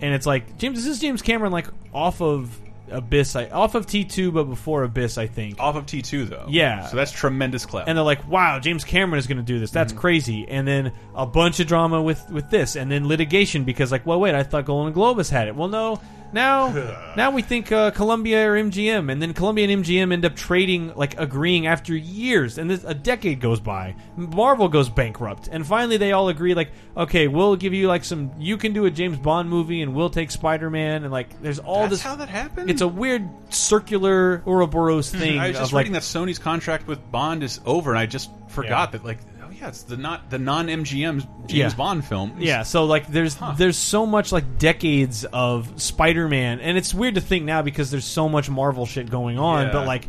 and 0.00 0.12
it's 0.12 0.26
like 0.26 0.58
James. 0.58 0.78
Is 0.78 0.84
this 0.84 0.94
is 0.96 1.00
James 1.00 1.22
Cameron 1.22 1.52
like 1.52 1.68
off 1.94 2.20
of 2.20 2.60
Abyss, 2.92 3.36
I, 3.36 3.48
off 3.48 3.74
of 3.74 3.86
T 3.86 4.04
two, 4.04 4.30
but 4.30 4.44
before 4.44 4.84
Abyss, 4.84 5.18
I 5.18 5.26
think. 5.26 5.58
Off 5.58 5.76
of 5.76 5.86
T 5.86 6.02
two 6.02 6.24
though. 6.24 6.46
Yeah. 6.48 6.86
So 6.86 6.96
that's 6.96 7.12
tremendous 7.12 7.66
clout. 7.66 7.88
And 7.88 7.96
they're 7.96 8.04
like, 8.04 8.26
"Wow, 8.28 8.58
James 8.60 8.84
Cameron 8.84 9.18
is 9.18 9.26
going 9.26 9.38
to 9.38 9.42
do 9.42 9.58
this. 9.58 9.70
That's 9.70 9.92
mm-hmm. 9.92 10.00
crazy." 10.00 10.48
And 10.48 10.66
then 10.66 10.92
a 11.14 11.26
bunch 11.26 11.60
of 11.60 11.66
drama 11.66 12.02
with 12.02 12.30
with 12.30 12.50
this, 12.50 12.76
and 12.76 12.90
then 12.90 13.08
litigation 13.08 13.64
because, 13.64 13.90
like, 13.90 14.06
well, 14.06 14.20
wait, 14.20 14.34
I 14.34 14.42
thought 14.42 14.66
Golan 14.66 14.92
Globus 14.92 15.30
had 15.30 15.48
it. 15.48 15.56
Well, 15.56 15.68
no, 15.68 16.00
now 16.32 17.12
now 17.16 17.30
we 17.30 17.42
think 17.42 17.70
uh, 17.72 17.90
Columbia 17.90 18.50
or 18.50 18.54
MGM, 18.54 19.10
and 19.10 19.20
then 19.20 19.34
Columbia 19.34 19.68
and 19.68 19.84
MGM 19.84 20.12
end 20.12 20.24
up 20.24 20.34
trading, 20.34 20.94
like, 20.94 21.18
agreeing 21.18 21.66
after 21.66 21.96
years, 21.96 22.58
and 22.58 22.70
this, 22.70 22.84
a 22.84 22.94
decade 22.94 23.40
goes 23.40 23.60
by. 23.60 23.94
Marvel 24.16 24.68
goes 24.68 24.88
bankrupt, 24.88 25.48
and 25.48 25.66
finally 25.66 25.96
they 25.96 26.12
all 26.12 26.28
agree, 26.28 26.54
like, 26.54 26.70
okay, 26.96 27.28
we'll 27.28 27.56
give 27.56 27.74
you 27.74 27.88
like 27.88 28.04
some. 28.04 28.30
You 28.38 28.56
can 28.56 28.72
do 28.72 28.84
a 28.86 28.90
James 28.90 29.18
Bond 29.18 29.48
movie, 29.48 29.82
and 29.82 29.94
we'll 29.94 30.10
take 30.10 30.30
Spider 30.30 30.70
Man, 30.70 31.04
and 31.04 31.12
like, 31.12 31.40
there's 31.42 31.58
all 31.58 31.80
That's 31.82 31.90
this. 31.90 32.02
how 32.02 32.16
that 32.16 32.28
happened? 32.28 32.70
It's 32.70 32.82
a 32.82 32.88
weird 32.88 33.28
circular 33.50 34.42
Ouroboros 34.46 35.10
thing. 35.10 35.38
I 35.38 35.48
was 35.48 35.58
just 35.58 35.70
of, 35.70 35.74
like, 35.74 35.92
that 35.92 36.02
Sony's 36.02 36.38
contract 36.38 36.86
with 36.86 36.98
Bond 37.10 37.42
is 37.42 37.60
over, 37.66 37.90
and 37.90 37.98
I 37.98 38.06
just 38.06 38.30
forgot 38.48 38.92
that. 38.92 39.04
Like, 39.04 39.18
yeah, 39.62 39.68
it's 39.68 39.84
the 39.84 39.96
not 39.96 40.28
the 40.28 40.38
non 40.38 40.66
MGM 40.66 41.46
James 41.46 41.52
Yeah. 41.52 41.74
Bond 41.74 42.04
film. 42.04 42.34
Yeah, 42.38 42.64
so 42.64 42.84
like 42.84 43.06
there's 43.06 43.36
there's 43.56 43.76
so 43.78 44.06
much 44.06 44.32
like 44.32 44.58
decades 44.58 45.24
of 45.24 45.80
Spider-Man, 45.80 46.58
and 46.58 46.76
it's 46.76 46.92
weird 46.92 47.14
to 47.14 47.20
think 47.20 47.44
now 47.44 47.62
because 47.62 47.90
there's 47.90 48.04
so 48.04 48.28
much 48.28 48.50
Marvel 48.50 48.86
shit 48.86 49.08
going 49.08 49.38
on. 49.38 49.66
Yeah. 49.66 49.72
But 49.72 49.86
like, 49.86 50.08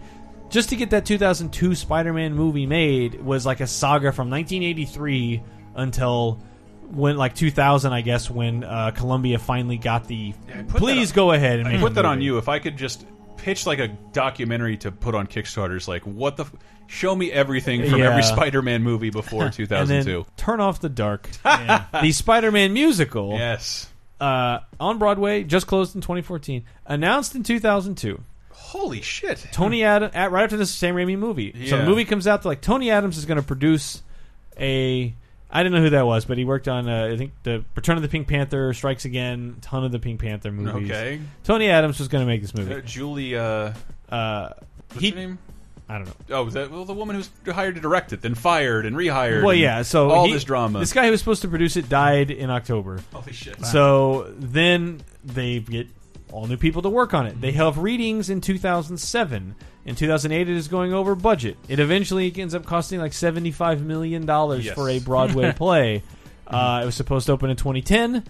just 0.50 0.70
to 0.70 0.76
get 0.76 0.90
that 0.90 1.06
2002 1.06 1.76
Spider-Man 1.76 2.34
movie 2.34 2.66
made 2.66 3.22
was 3.24 3.46
like 3.46 3.60
a 3.60 3.68
saga 3.68 4.12
from 4.12 4.32
1983 4.32 5.44
until 5.76 6.42
when 6.90 7.16
like 7.18 7.36
2000, 7.36 7.94
I 7.94 8.02
guess, 8.02 8.32
when 8.32 8.64
uh, 8.64 8.90
Columbia 8.92 9.38
finally 9.38 9.78
got 9.78 10.08
the. 10.08 10.34
put 10.68 10.80
Please 10.80 11.10
that 11.10 11.16
go 11.16 11.32
ahead 11.32 11.60
and 11.60 11.68
I 11.68 11.74
make 11.74 11.82
put 11.82 11.94
that 11.96 12.06
on 12.06 12.22
you. 12.22 12.40
If 12.40 12.50
I 12.50 12.58
could 12.58 12.76
just 12.78 13.06
pitch 13.38 13.68
like 13.68 13.80
a 13.80 13.88
documentary 13.88 14.78
to 14.78 14.92
put 14.92 15.14
on 15.14 15.28
Kickstarter's, 15.28 15.88
like 15.88 16.02
what 16.08 16.38
the. 16.38 16.46
Show 16.88 17.16
me 17.16 17.32
everything 17.32 17.90
from 17.90 18.00
Yeah. 18.00 18.10
every 18.12 18.24
Spider-Man 18.24 18.84
movie 18.84 19.10
before 19.12 19.46
and 19.46 19.54
2002. 19.54 20.12
then 20.12 20.26
turn 20.38 20.60
off 20.60 20.80
the 20.80 20.90
dark. 20.90 21.30
The 21.44 22.12
Spider-Man 22.12 22.74
musical. 22.74 23.34
Yes. 23.38 23.90
Uh, 24.22 24.60
on 24.80 25.00
Broadway, 25.00 25.44
just 25.44 25.68
closed 25.68 25.96
in 25.96 26.02
2014. 26.02 26.64
Announced 26.86 27.36
in 27.36 27.44
2002. 27.44 28.22
Holy 28.52 29.02
shit! 29.02 29.46
Tony 29.52 29.84
Adams 29.84 30.14
at, 30.16 30.32
right 30.32 30.44
after 30.44 30.58
this 30.58 30.72
Sam 30.72 30.96
Raimi 30.96 31.18
movie. 31.18 31.68
So 31.70 31.78
the 31.78 31.84
movie 31.86 32.06
comes 32.06 32.26
out. 32.26 32.42
To, 32.42 32.48
like 32.48 32.62
Tony 32.62 32.90
Adams 32.90 33.18
is 33.18 33.26
going 33.26 33.36
to 33.40 33.44
produce 33.44 34.02
a. 34.60 35.14
I 35.52 35.62
didn't 35.62 35.76
know 35.76 35.82
who 35.84 35.90
that 35.92 36.06
was, 36.08 36.26
but 36.26 36.40
he 36.40 36.46
worked 36.46 36.68
on 36.68 36.90
uh, 36.90 37.10
I 37.14 37.18
think 37.18 37.34
the 37.44 37.64
Return 37.76 37.98
of 37.98 38.02
the 38.02 38.10
Pink 38.10 38.28
Panther, 38.28 38.74
Strikes 38.74 39.06
Again, 39.06 39.58
ton 39.62 39.84
of 39.84 39.92
the 39.92 40.00
Pink 40.00 40.20
Panther 40.22 40.52
movies. 40.52 40.90
Okay. 40.90 41.20
Tony 41.44 41.70
Adams 41.70 42.00
was 42.00 42.08
going 42.08 42.24
to 42.24 42.28
make 42.28 42.42
this 42.42 42.56
movie. 42.56 42.74
Uh, 42.74 42.80
Julie. 42.82 43.36
Uh, 43.36 43.74
Uh, 44.10 44.50
what's 44.90 45.02
he- 45.02 45.10
her 45.12 45.16
name? 45.16 45.38
I 45.90 45.98
don't 45.98 46.06
know. 46.08 46.38
Oh, 46.38 46.44
was 46.46 46.54
that 46.54 46.72
well, 46.72 46.86
the 46.86 46.94
woman 46.94 47.16
who's 47.18 47.30
hired 47.46 47.76
to 47.76 47.82
direct 47.82 48.14
it, 48.14 48.22
then 48.22 48.36
fired 48.36 48.86
and 48.86 48.96
rehired. 48.96 49.42
Well, 49.42 49.52
and 49.52 49.60
yeah. 49.60 49.82
So 49.82 50.10
all 50.10 50.26
he- 50.28 50.34
this 50.34 50.44
drama. 50.44 50.80
This 50.80 50.94
guy 50.94 51.06
who 51.06 51.12
was 51.12 51.20
supposed 51.20 51.42
to 51.42 51.48
produce 51.50 51.76
it 51.78 51.90
died 51.90 52.32
in 52.32 52.50
October. 52.50 53.00
Holy 53.14 53.34
shit! 53.34 53.64
So 53.66 54.34
then 54.38 55.02
they 55.24 55.60
get 55.60 55.88
all 56.32 56.48
new 56.48 56.58
people 56.58 56.82
to 56.84 56.90
work 56.90 57.14
on 57.14 57.28
it. 57.28 57.40
They 57.40 57.52
have 57.52 57.78
readings 57.78 58.30
in 58.30 58.42
2007. 58.42 59.56
In 59.86 59.96
2008, 59.96 60.48
it 60.50 60.56
is 60.56 60.70
going 60.70 60.94
over 60.94 61.14
budget. 61.14 61.58
It 61.68 61.80
eventually 61.80 62.34
ends 62.38 62.56
up 62.56 62.66
costing 62.66 63.00
like 63.02 63.12
75 63.14 63.84
million 63.84 64.26
dollars 64.26 64.66
Yes. 64.66 64.76
for 64.76 64.90
a 64.90 65.00
Broadway 65.00 65.52
play. 65.56 66.02
Uh, 66.48 66.80
it 66.82 66.86
was 66.86 66.96
supposed 66.96 67.26
to 67.26 67.34
open 67.34 67.50
in 67.50 67.58
2010. 67.58 68.24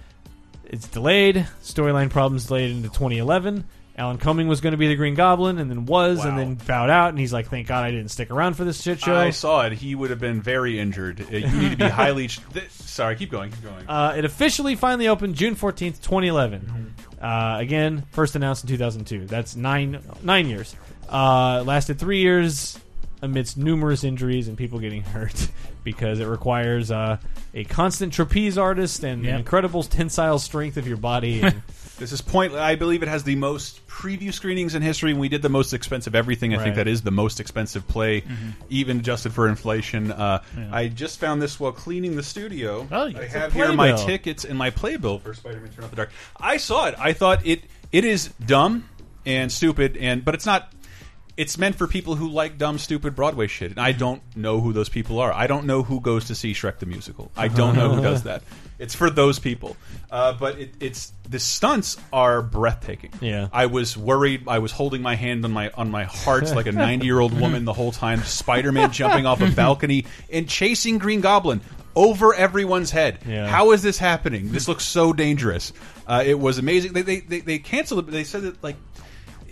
It's 0.66 0.88
delayed. 0.88 1.48
Storyline 1.62 2.10
problems 2.10 2.48
delayed 2.48 2.72
into 2.72 2.90
2011. 2.90 3.66
Alan 3.96 4.18
Cumming 4.18 4.48
was 4.48 4.60
going 4.60 4.72
to 4.72 4.78
be 4.78 4.88
the 4.88 4.96
Green 4.96 5.14
Goblin, 5.14 5.60
and 5.60 5.70
then 5.70 5.86
was, 5.86 6.26
and 6.26 6.36
then 6.38 6.56
bowed 6.56 6.90
out. 6.90 7.10
And 7.10 7.20
he's 7.20 7.32
like, 7.32 7.48
"Thank 7.50 7.68
God 7.68 7.84
I 7.84 7.92
didn't 7.92 8.10
stick 8.10 8.32
around 8.32 8.56
for 8.56 8.64
this 8.64 8.82
shit 8.82 9.00
show." 9.00 9.16
I 9.16 9.30
saw 9.30 9.62
it. 9.68 9.74
He 9.74 9.94
would 9.94 10.10
have 10.10 10.20
been 10.20 10.42
very 10.42 10.80
injured. 10.80 11.22
Uh, 11.22 11.38
You 11.38 11.48
need 11.62 11.72
to 11.72 11.78
be 11.78 11.88
highly. 11.90 12.28
th- 12.28 12.70
sorry, 12.72 13.16
keep 13.16 13.30
going. 13.30 13.52
Keep 13.52 13.64
going. 13.64 13.88
Uh, 13.88 14.16
it 14.18 14.26
officially 14.26 14.76
finally 14.76 15.08
opened 15.08 15.36
June 15.36 15.54
fourteenth, 15.54 16.02
twenty 16.02 16.28
eleven. 16.28 16.96
Uh, 17.22 17.58
again, 17.60 18.04
first 18.12 18.36
announced 18.36 18.64
in 18.64 18.70
two 18.70 18.78
thousand 18.78 19.06
two. 19.06 19.26
That's 19.28 19.56
nine 19.56 20.00
nine 20.24 20.48
years. 20.48 20.76
Uh, 21.08 21.64
lasted 21.64 22.00
three 22.00 22.20
years 22.22 22.80
amidst 23.22 23.58
numerous 23.58 24.04
injuries 24.04 24.48
and 24.48 24.58
people 24.58 24.80
getting 24.80 25.04
hurt 25.04 25.48
because 25.84 26.20
it 26.20 26.26
requires 26.26 26.90
uh, 26.92 27.18
a 27.54 27.64
constant 27.66 28.12
trapeze 28.12 28.58
artist 28.58 29.04
and 29.04 29.24
Yep. 29.24 29.40
incredible 29.40 29.84
tensile 29.84 30.40
strength 30.40 30.78
of 30.78 30.88
your 30.88 30.98
body. 30.98 31.42
And, 31.42 31.62
This 32.00 32.12
is 32.12 32.22
point. 32.22 32.54
I 32.54 32.76
believe 32.76 33.04
it 33.04 33.08
has 33.10 33.24
the 33.24 33.36
most 33.36 33.86
preview 33.88 34.34
screenings 34.34 34.74
in 34.76 34.82
history. 34.82 35.12
And 35.12 35.20
we 35.20 35.30
did 35.30 35.42
the 35.42 35.50
most 35.50 35.74
expensive 35.74 36.16
everything. 36.16 36.54
I 36.56 36.64
think 36.64 36.76
that 36.76 36.88
is 36.88 37.04
the 37.04 37.12
most 37.12 37.40
expensive 37.40 37.88
play, 37.88 38.22
Mhm. 38.22 38.54
even 38.70 39.00
adjusted 39.00 39.32
for 39.34 39.48
inflation. 39.48 40.12
Uh, 40.12 40.42
Yeah. 40.58 40.70
I 40.72 40.88
just 40.88 41.20
found 41.20 41.42
this 41.42 41.60
while 41.60 41.72
cleaning 41.72 42.16
the 42.16 42.24
studio. 42.24 42.88
Oh, 42.92 43.04
I 43.16 43.26
have 43.26 43.54
here 43.54 43.72
my 43.74 43.92
tickets 43.94 44.44
and 44.44 44.58
my 44.58 44.72
playbill 44.72 45.20
for 45.20 45.34
Spider-Man: 45.34 45.70
Turn 45.76 45.84
Off 45.86 45.92
the 45.92 45.96
Dark. 45.98 46.12
I 46.40 46.58
saw 46.58 46.88
it. 46.88 46.96
I 46.98 47.14
thought 47.14 47.46
it 47.46 47.64
it 47.92 48.04
is 48.06 48.30
dumb 48.46 48.86
and 49.26 49.52
stupid, 49.52 49.96
and 49.98 50.26
but 50.26 50.34
it's 50.34 50.46
not. 50.46 50.74
It's 51.36 51.58
meant 51.58 51.76
for 51.76 51.88
people 51.88 52.16
who 52.16 52.30
like 52.30 52.58
dumb, 52.60 52.78
stupid 52.78 53.16
Broadway 53.16 53.48
shit, 53.48 53.72
and 53.72 53.80
I 53.80 53.92
don't 53.92 54.22
know 54.36 54.60
who 54.62 54.72
those 54.72 54.90
people 54.90 55.20
are. 55.20 55.34
I 55.34 55.48
don't 55.48 55.66
know 55.66 55.82
who 55.82 56.00
goes 56.00 56.26
to 56.26 56.36
see 56.36 56.54
Shrek 56.54 56.78
the 56.80 56.86
musical. 56.86 57.32
I 57.36 57.48
don't 57.48 57.76
know 57.76 57.90
who 57.96 58.02
does 58.04 58.24
that. 58.30 58.44
It's 58.78 58.94
for 58.94 59.10
those 59.10 59.40
people. 59.40 59.78
Uh, 60.12 60.34
but 60.34 60.60
it, 60.60 60.74
it's 60.80 61.12
the 61.30 61.40
stunts 61.40 61.98
are 62.12 62.42
breathtaking. 62.42 63.12
Yeah. 63.22 63.48
I 63.52 63.68
was 63.68 63.98
worried. 63.98 64.48
I 64.48 64.60
was 64.60 64.72
holding 64.72 65.02
my 65.02 65.16
hand 65.16 65.44
on 65.46 65.52
my 65.52 65.72
on 65.72 65.90
my 65.90 66.04
heart 66.04 66.54
like 66.56 66.66
a 66.66 66.72
ninety 66.74 67.06
year 67.06 67.20
old 67.20 67.40
woman 67.40 67.66
the 67.66 67.74
whole 67.74 67.92
time. 67.92 68.22
Spider 68.24 68.72
Man 68.72 68.92
jumping 68.92 69.26
off 69.26 69.42
a 69.42 69.50
balcony 69.56 70.06
and 70.32 70.48
chasing 70.48 70.98
Green 70.98 71.22
Goblin 71.22 71.62
over 71.96 72.34
everyone's 72.34 72.92
head. 72.92 73.20
Yeah. 73.28 73.48
How 73.48 73.72
is 73.72 73.82
this 73.82 73.98
happening? 73.98 74.52
This 74.52 74.68
looks 74.68 74.84
so 74.84 75.14
dangerous. 75.14 75.72
Uh, 76.08 76.24
it 76.26 76.38
was 76.38 76.58
amazing. 76.58 76.94
They 76.94 77.02
they 77.04 77.20
they, 77.22 77.40
they 77.40 77.60
canceled 77.60 78.02
it. 78.02 78.04
But 78.04 78.12
they 78.12 78.24
said 78.24 78.44
that 78.44 78.64
like. 78.64 78.76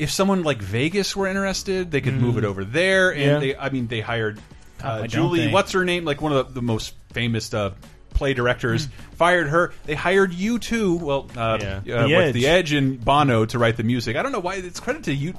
If 0.01 0.09
someone 0.11 0.43
like 0.43 0.61
Vegas 0.61 1.15
were 1.15 1.27
interested, 1.27 1.91
they 1.91 2.01
could 2.01 2.15
move 2.15 2.37
it 2.37 2.43
over 2.43 2.65
there. 2.65 3.11
And 3.11 3.21
Yeah. 3.21 3.39
they, 3.39 3.55
I 3.55 3.69
mean, 3.69 3.87
they 3.87 4.01
hired 4.01 4.39
Oh, 4.83 4.87
uh, 4.87 4.97
don't 4.99 5.09
Julie. 5.09 5.47
What's 5.51 5.73
her 5.73 5.85
name? 5.85 6.05
Like 6.05 6.21
one 6.21 6.31
of 6.33 6.47
the, 6.47 6.53
the 6.55 6.61
most 6.63 6.95
famous 7.13 7.53
uh, 7.53 7.71
play 8.15 8.33
directors. 8.33 8.87
Fired 9.15 9.47
her. 9.47 9.73
They 9.85 9.93
hired 9.93 10.31
U2. 10.31 10.99
Well, 10.99 11.27
uh, 11.37 11.59
Yeah. 11.61 11.95
uh, 11.95 12.07
The 12.07 12.15
with 12.15 12.25
Edge. 12.27 12.33
the 12.33 12.47
Edge 12.47 12.73
and 12.73 13.03
Bono 13.05 13.45
to 13.45 13.59
write 13.59 13.77
the 13.77 13.83
music. 13.83 14.15
I 14.17 14.23
don't 14.23 14.31
know 14.31 14.39
why 14.39 14.55
it's 14.55 14.79
credit 14.79 15.03
to 15.03 15.13
you, 15.13 15.35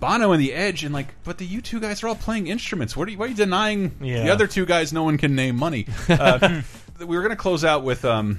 Bono 0.00 0.32
and 0.32 0.40
the 0.42 0.54
Edge, 0.54 0.84
and 0.84 0.94
like, 0.94 1.08
but 1.24 1.36
the 1.38 1.46
U2 1.46 1.80
guys 1.82 2.02
are 2.02 2.08
all 2.08 2.14
playing 2.16 2.46
instruments. 2.46 2.96
What 2.96 3.08
are 3.08 3.10
you, 3.10 3.18
why 3.18 3.26
are 3.26 3.28
you 3.28 3.34
denying 3.34 3.92
Yeah. 4.00 4.22
the 4.24 4.30
other 4.30 4.46
two 4.46 4.64
guys? 4.64 4.92
No 4.92 5.04
one 5.04 5.18
can 5.18 5.34
name 5.36 5.56
money. 5.56 5.86
Uh, 6.08 6.62
we 6.98 7.06
were 7.16 7.20
going 7.22 7.30
to 7.30 7.36
close 7.36 7.62
out 7.64 7.84
with. 7.84 8.04
Um, 8.06 8.38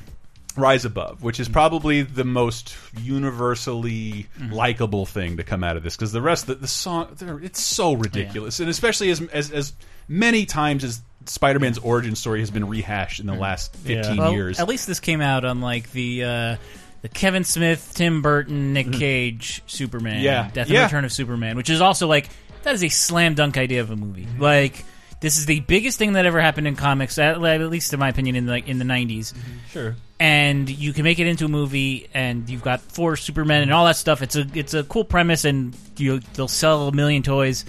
Rise 0.56 0.86
Above, 0.86 1.24
which 1.24 1.40
is 1.40 1.50
probably 1.50 2.02
the 2.04 2.24
most 2.24 2.76
universally 2.98 4.28
likable 4.52 5.06
thing 5.06 5.38
to 5.38 5.44
come 5.44 5.64
out 5.64 5.78
of 5.78 5.84
this, 5.84 5.96
because 5.96 6.12
the 6.12 6.22
rest 6.22 6.44
of 6.44 6.56
the, 6.60 6.62
the 6.62 6.68
song, 6.68 7.16
it's 7.42 7.62
so 7.62 7.94
ridiculous, 7.94 8.60
and 8.60 8.70
especially 8.70 9.10
as, 9.10 9.22
as 9.22 9.52
as 9.52 9.74
many 10.08 10.46
times 10.46 10.84
as 10.84 11.02
Spider-Man's 11.26 11.78
origin 11.80 12.16
story 12.16 12.42
has 12.42 12.52
been 12.52 12.68
rehashed 12.68 13.20
in 13.20 13.26
the 13.26 13.34
last 13.34 13.76
fifteen 13.78 14.18
Well, 14.18 14.34
years. 14.34 14.60
At 14.60 14.68
least 14.68 14.88
this 14.88 15.00
came 15.00 15.22
out 15.22 15.46
on 15.46 15.62
like 15.62 15.92
the 15.92 16.24
uh, 16.24 16.56
the 17.02 17.10
Kevin 17.10 17.44
Smith, 17.44 17.92
Tim 17.96 18.22
Burton, 18.22 18.74
Nick 18.74 18.92
Cage 18.94 19.64
Superman, 19.68 20.16
Mm-hmm. 20.18 20.24
Yeah. 20.26 20.50
Death 20.54 20.70
Yeah. 20.70 20.84
and 20.84 20.92
Return 20.92 21.06
of 21.06 21.12
Superman, 21.14 21.56
which 21.58 21.70
is 21.70 21.82
also 21.82 22.08
like 22.08 22.30
that 22.64 22.76
is 22.76 22.84
a 22.84 22.90
slam 22.90 23.34
dunk 23.36 23.58
idea 23.58 23.82
of 23.82 23.90
a 23.92 23.96
movie. 23.96 24.26
Mm-hmm. 24.26 24.42
Like 24.42 24.86
this 25.24 25.38
is 25.38 25.45
the 25.45 25.62
biggest 25.62 25.98
thing 25.98 26.14
that 26.14 26.26
ever 26.26 26.41
happened 26.41 26.68
in 26.68 26.76
comics, 26.76 27.18
at, 27.18 27.41
at 27.41 27.70
least 27.70 27.94
in 27.94 28.00
my 28.00 28.10
opinion, 28.10 28.36
in 28.36 28.45
like 28.45 28.68
in 28.68 28.78
the 28.78 28.84
'90s. 28.84 29.34
Sure. 29.72 29.95
And 30.20 30.70
you 30.70 30.91
can 30.91 31.06
make 31.06 31.18
it 31.18 31.28
into 31.28 31.45
a 31.45 31.48
movie, 31.48 32.10
and 32.14 32.50
you've 32.50 32.62
got 32.62 32.82
four 32.82 33.16
Supermen 33.16 33.62
and 33.62 33.74
all 33.74 33.86
that 33.86 33.95
stuff. 33.95 34.22
It's 34.22 34.36
a 34.36 34.45
it's 34.54 34.74
a 34.74 34.84
cool 34.84 35.06
premise, 35.06 35.45
and 35.45 35.74
you 35.95 36.20
they'll 36.34 36.50
sell 36.50 36.90
a 36.90 36.91
million 36.91 37.24
toys. 37.24 37.64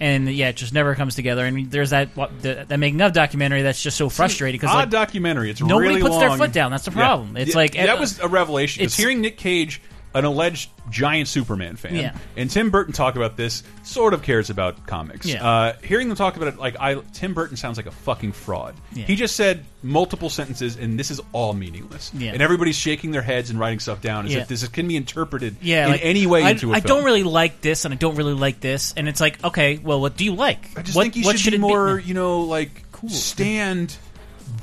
And 0.00 0.28
yeah, 0.28 0.48
it 0.48 0.56
just 0.56 0.72
never 0.72 0.96
comes 0.96 1.14
together. 1.14 1.48
Mean, 1.48 1.68
there's 1.68 1.90
that 1.90 2.08
what, 2.16 2.42
the, 2.42 2.64
that 2.66 2.76
making 2.78 3.00
of 3.02 3.12
documentary 3.12 3.62
that's 3.62 3.80
just 3.80 3.96
so 3.96 4.08
frustrating 4.08 4.58
because 4.58 4.74
odd 4.74 4.78
like, 4.78 4.90
documentary. 4.90 5.50
It's 5.50 5.60
nobody 5.60 5.90
really 5.90 6.00
puts 6.00 6.18
their 6.18 6.36
foot 6.36 6.52
down. 6.52 6.72
That's 6.72 6.86
the 6.86 6.90
Yeah. 6.90 6.96
problem. 6.96 7.36
It's 7.36 7.50
Yeah, 7.50 7.56
like 7.56 7.72
that 7.74 7.88
uh, 7.90 8.00
was 8.00 8.18
a 8.18 8.26
revelation. 8.26 8.82
It's- 8.82 8.96
hearing 8.96 9.20
Nick 9.20 9.36
Cage, 9.36 9.80
an 10.12 10.24
alleged 10.24 10.70
giant 10.90 11.28
Superman 11.28 11.76
fan, 11.76 11.94
Yeah. 11.94 12.16
and 12.36 12.50
Tim 12.50 12.70
Burton 12.70 12.92
talk 12.92 13.16
about 13.16 13.36
this, 13.36 13.62
sort 13.84 14.12
of 14.12 14.22
cares 14.22 14.50
about 14.50 14.86
comics. 14.86 15.26
Yeah. 15.26 15.46
Uh, 15.46 15.72
hearing 15.84 16.08
them 16.08 16.16
talk 16.16 16.36
about 16.36 16.48
it, 16.48 16.58
like 16.58 16.76
I, 16.80 16.96
Tim 17.12 17.32
Burton 17.32 17.56
sounds 17.56 17.76
like 17.76 17.86
a 17.86 17.92
fucking 17.92 18.32
fraud. 18.32 18.74
Yeah. 18.92 19.04
He 19.04 19.14
just 19.14 19.36
said 19.36 19.64
multiple 19.82 20.28
sentences, 20.28 20.76
and 20.76 20.98
this 20.98 21.10
is 21.10 21.20
all 21.32 21.52
meaningless. 21.52 22.10
And 22.12 22.42
everybody's 22.42 22.76
shaking 22.76 23.12
their 23.12 23.22
heads 23.22 23.50
and 23.50 23.58
writing 23.58 23.78
stuff 23.78 24.00
down 24.00 24.26
as 24.26 24.34
if 24.34 24.48
this 24.48 24.66
can 24.68 24.88
be 24.88 24.96
interpreted 24.96 25.56
in 25.62 25.90
like, 25.90 26.00
any 26.04 26.26
way 26.26 26.42
I, 26.42 26.50
into 26.50 26.72
a 26.72 26.76
I 26.76 26.80
film. 26.80 26.96
don't 26.98 27.04
really 27.04 27.22
like 27.22 27.60
this, 27.60 27.84
and 27.84 27.94
I 27.94 27.96
don't 27.96 28.16
really 28.16 28.34
like 28.34 28.60
this, 28.60 28.92
and 28.96 29.08
it's 29.08 29.20
like, 29.20 29.42
okay, 29.44 29.78
well, 29.78 30.00
what 30.00 30.16
do 30.16 30.24
you 30.24 30.34
like? 30.34 30.76
I 30.76 30.82
just 30.82 30.96
what, 30.96 31.02
think 31.04 31.16
you 31.16 31.24
what 31.24 31.38
should, 31.38 31.52
be 31.52 31.58
more, 31.58 31.98
you 31.98 32.14
know, 32.14 32.40
like 32.40 32.84
stand 33.08 33.96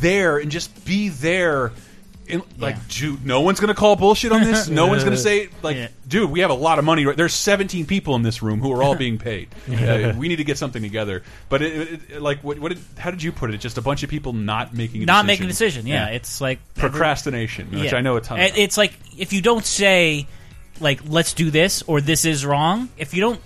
there 0.02 0.38
and 0.38 0.52
just 0.52 0.86
be 0.86 1.10
there. 1.10 1.72
And, 2.30 2.44
like, 2.58 2.88
dude, 2.90 3.26
no 3.26 3.41
one's 3.41 3.60
gonna 3.60 3.74
call 3.74 3.95
bullshit 3.95 4.32
on 4.32 4.44
this. 4.44 4.68
No 4.70 4.88
one's 4.88 5.04
gonna 5.04 5.18
say 5.30 5.49
like, 5.62 5.76
Yeah. 5.78 5.88
dude, 6.08 6.30
we 6.32 6.41
have 6.41 6.49
a 6.49 6.54
lot 6.56 6.80
of 6.80 6.86
money. 6.86 7.06
Right? 7.06 7.16
There's 7.16 7.34
17 7.34 7.86
people 7.86 8.16
in 8.16 8.22
this 8.22 8.41
room 8.41 8.60
who 8.62 8.72
are 8.74 8.84
all 8.84 8.95
being 9.06 9.18
paid. 9.18 9.49
Uh, 9.72 10.14
we 10.18 10.28
need 10.28 10.36
to 10.38 10.44
get 10.44 10.58
something 10.58 10.82
together. 10.82 11.24
But 11.49 11.62
it, 11.62 12.02
it, 12.12 12.22
like, 12.22 12.44
what, 12.44 12.60
what 12.60 12.70
did, 12.70 12.80
how 12.98 13.12
did 13.12 13.24
you 13.24 13.32
put 13.32 13.54
it? 13.54 13.58
Just 13.60 13.78
a 13.78 13.82
bunch 13.82 14.04
of 14.04 14.10
people 14.10 14.34
not 14.34 14.74
making 14.74 15.04
a 15.04 15.06
not 15.06 15.26
decision. 15.26 15.28
making 15.28 15.45
a 15.45 15.49
decision. 15.49 15.88
Yeah, 15.88 16.08
it's 16.10 16.41
like 16.41 16.60
procrastination, 16.76 17.72
which 17.72 17.91
Yeah. 17.91 17.98
I 17.98 18.02
know 18.02 18.18
a 18.18 18.22
ton. 18.22 18.40
It- 18.40 18.58
It's 18.58 18.78
like 18.78 18.94
if 19.18 19.34
you 19.34 19.41
don't 19.41 19.66
say, 19.66 20.28
like, 20.80 21.02
let's 21.08 21.34
do 21.34 21.49
this 21.52 21.82
or 21.84 22.02
this 22.02 22.26
is 22.26 22.45
wrong. 22.45 22.90
If 22.98 23.14
you 23.14 23.22
don't 23.22 23.41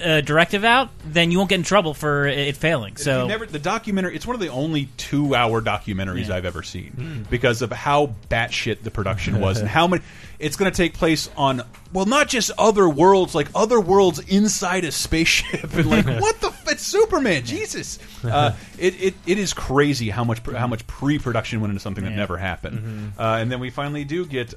put 0.00 0.08
a 0.08 0.22
directive 0.22 0.64
out, 0.64 0.90
then 1.04 1.30
you 1.30 1.38
won't 1.38 1.50
get 1.50 1.56
in 1.56 1.62
trouble 1.64 1.94
for 1.94 2.26
it 2.26 2.56
failing. 2.56 2.96
So 2.96 3.22
you 3.22 3.28
never, 3.28 3.46
the 3.46 3.58
documentary, 3.58 4.16
it's 4.16 4.26
one 4.26 4.34
of 4.34 4.40
the 4.40 4.48
only 4.48 4.88
two-hour 4.96 5.62
documentaries 5.62 6.28
Yeah. 6.28 6.36
I've 6.36 6.44
ever 6.44 6.62
seen 6.62 6.92
Mm. 7.24 7.30
because 7.30 7.62
of 7.62 7.70
how 7.72 8.14
batshit 8.28 8.82
the 8.82 8.90
production 8.90 9.40
was 9.40 9.58
and 9.60 9.68
how 9.78 9.86
many. 9.86 10.02
It's 10.38 10.56
going 10.56 10.70
to 10.72 10.76
take 10.76 10.94
place 10.94 11.28
on 11.36 11.62
well, 11.92 12.06
not 12.06 12.28
just 12.28 12.50
other 12.56 12.88
worlds, 12.88 13.34
like 13.34 13.48
other 13.54 13.78
worlds 13.80 14.20
inside 14.20 14.84
a 14.84 14.92
spaceship, 14.92 15.64
and 15.74 15.86
like 15.90 16.06
what 16.06 16.40
the 16.40 16.50
it's 16.68 16.82
Superman, 16.86 17.44
Jesus! 17.44 17.98
Uh, 18.24 18.52
it, 18.78 19.00
it 19.02 19.14
it 19.26 19.38
is 19.38 19.52
crazy 19.54 20.08
how 20.10 20.24
much 20.24 20.40
how 20.46 20.66
much 20.66 20.86
pre-production 20.86 21.60
went 21.60 21.70
into 21.70 21.80
something 21.80 22.04
that 22.04 22.10
Yeah. 22.10 22.16
never 22.16 22.36
happened, 22.36 23.12
Mhm. 23.16 23.20
uh, 23.20 23.38
and 23.40 23.50
then 23.50 23.60
we 23.60 23.70
finally 23.70 24.04
do 24.04 24.24
get. 24.26 24.54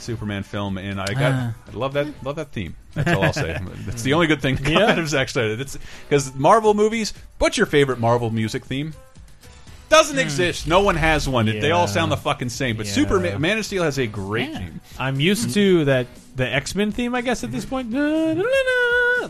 Superman 0.00 0.42
film, 0.42 0.78
and 0.78 1.00
I 1.00 1.06
got 1.14 1.32
Ah. 1.32 1.54
I 1.72 1.76
love 1.76 1.92
that 1.94 2.06
love 2.24 2.36
that 2.36 2.52
theme. 2.52 2.74
That's 2.94 3.12
all 3.12 3.22
I'll 3.24 3.32
say. 3.32 3.58
That's 3.86 4.02
the 4.02 4.14
only 4.14 4.26
good 4.26 4.40
thing 4.42 4.56
to 4.56 4.62
come 4.62 4.72
Yeah. 4.72 4.86
out 4.92 4.98
of 4.98 5.08
Zack 5.08 5.28
Snyder. 5.28 5.56
Because 5.56 6.34
Marvel 6.34 6.74
movies. 6.74 7.12
What's 7.38 7.56
your 7.56 7.66
favorite 7.66 7.98
Marvel 8.00 8.30
music 8.30 8.64
theme? 8.64 8.94
Doesn't 9.88 10.18
exist. 10.18 10.66
No 10.66 10.80
one 10.80 10.96
has 10.96 11.26
one. 11.26 11.46
They 11.46 11.70
all 11.70 11.88
sound 11.88 12.12
the 12.12 12.16
fucking 12.18 12.50
same. 12.50 12.76
But 12.76 12.84
Yeah. 12.86 12.92
Superman, 12.92 13.40
Man 13.40 13.56
of 13.56 13.64
Steel 13.64 13.84
has 13.84 13.96
a 13.98 14.06
great 14.06 14.52
theme. 14.54 14.80
I'm 14.98 15.18
used 15.18 15.54
to 15.54 15.86
that 15.86 16.06
the 16.36 16.46
X 16.46 16.74
Men 16.74 16.92
theme, 16.92 17.14
I 17.14 17.22
guess, 17.22 17.42
at 17.42 17.50
this 17.52 17.64
point. 17.64 17.90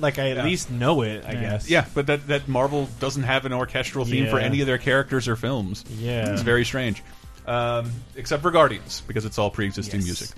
Like 0.00 0.18
I 0.18 0.30
at 0.30 0.36
Yeah. 0.38 0.44
least 0.44 0.70
know 0.70 1.02
it, 1.02 1.24
I 1.26 1.34
guess. 1.34 1.68
Yeah, 1.70 1.84
but 1.94 2.06
that 2.06 2.26
that 2.28 2.48
Marvel 2.48 2.88
doesn't 3.00 3.22
have 3.24 3.44
an 3.46 3.52
orchestral 3.52 4.04
theme 4.04 4.28
for 4.28 4.38
any 4.38 4.60
of 4.60 4.66
their 4.66 4.78
characters 4.78 5.28
or 5.28 5.36
films. 5.36 5.84
Yeah. 5.98 6.32
it's 6.32 6.42
very 6.42 6.64
strange. 6.64 7.02
Um, 7.46 7.90
except 8.14 8.42
for 8.42 8.50
Guardians, 8.50 9.02
because 9.06 9.24
it's 9.24 9.38
all 9.38 9.48
pre-existing 9.50 10.00
Yes. 10.00 10.06
music. 10.06 10.30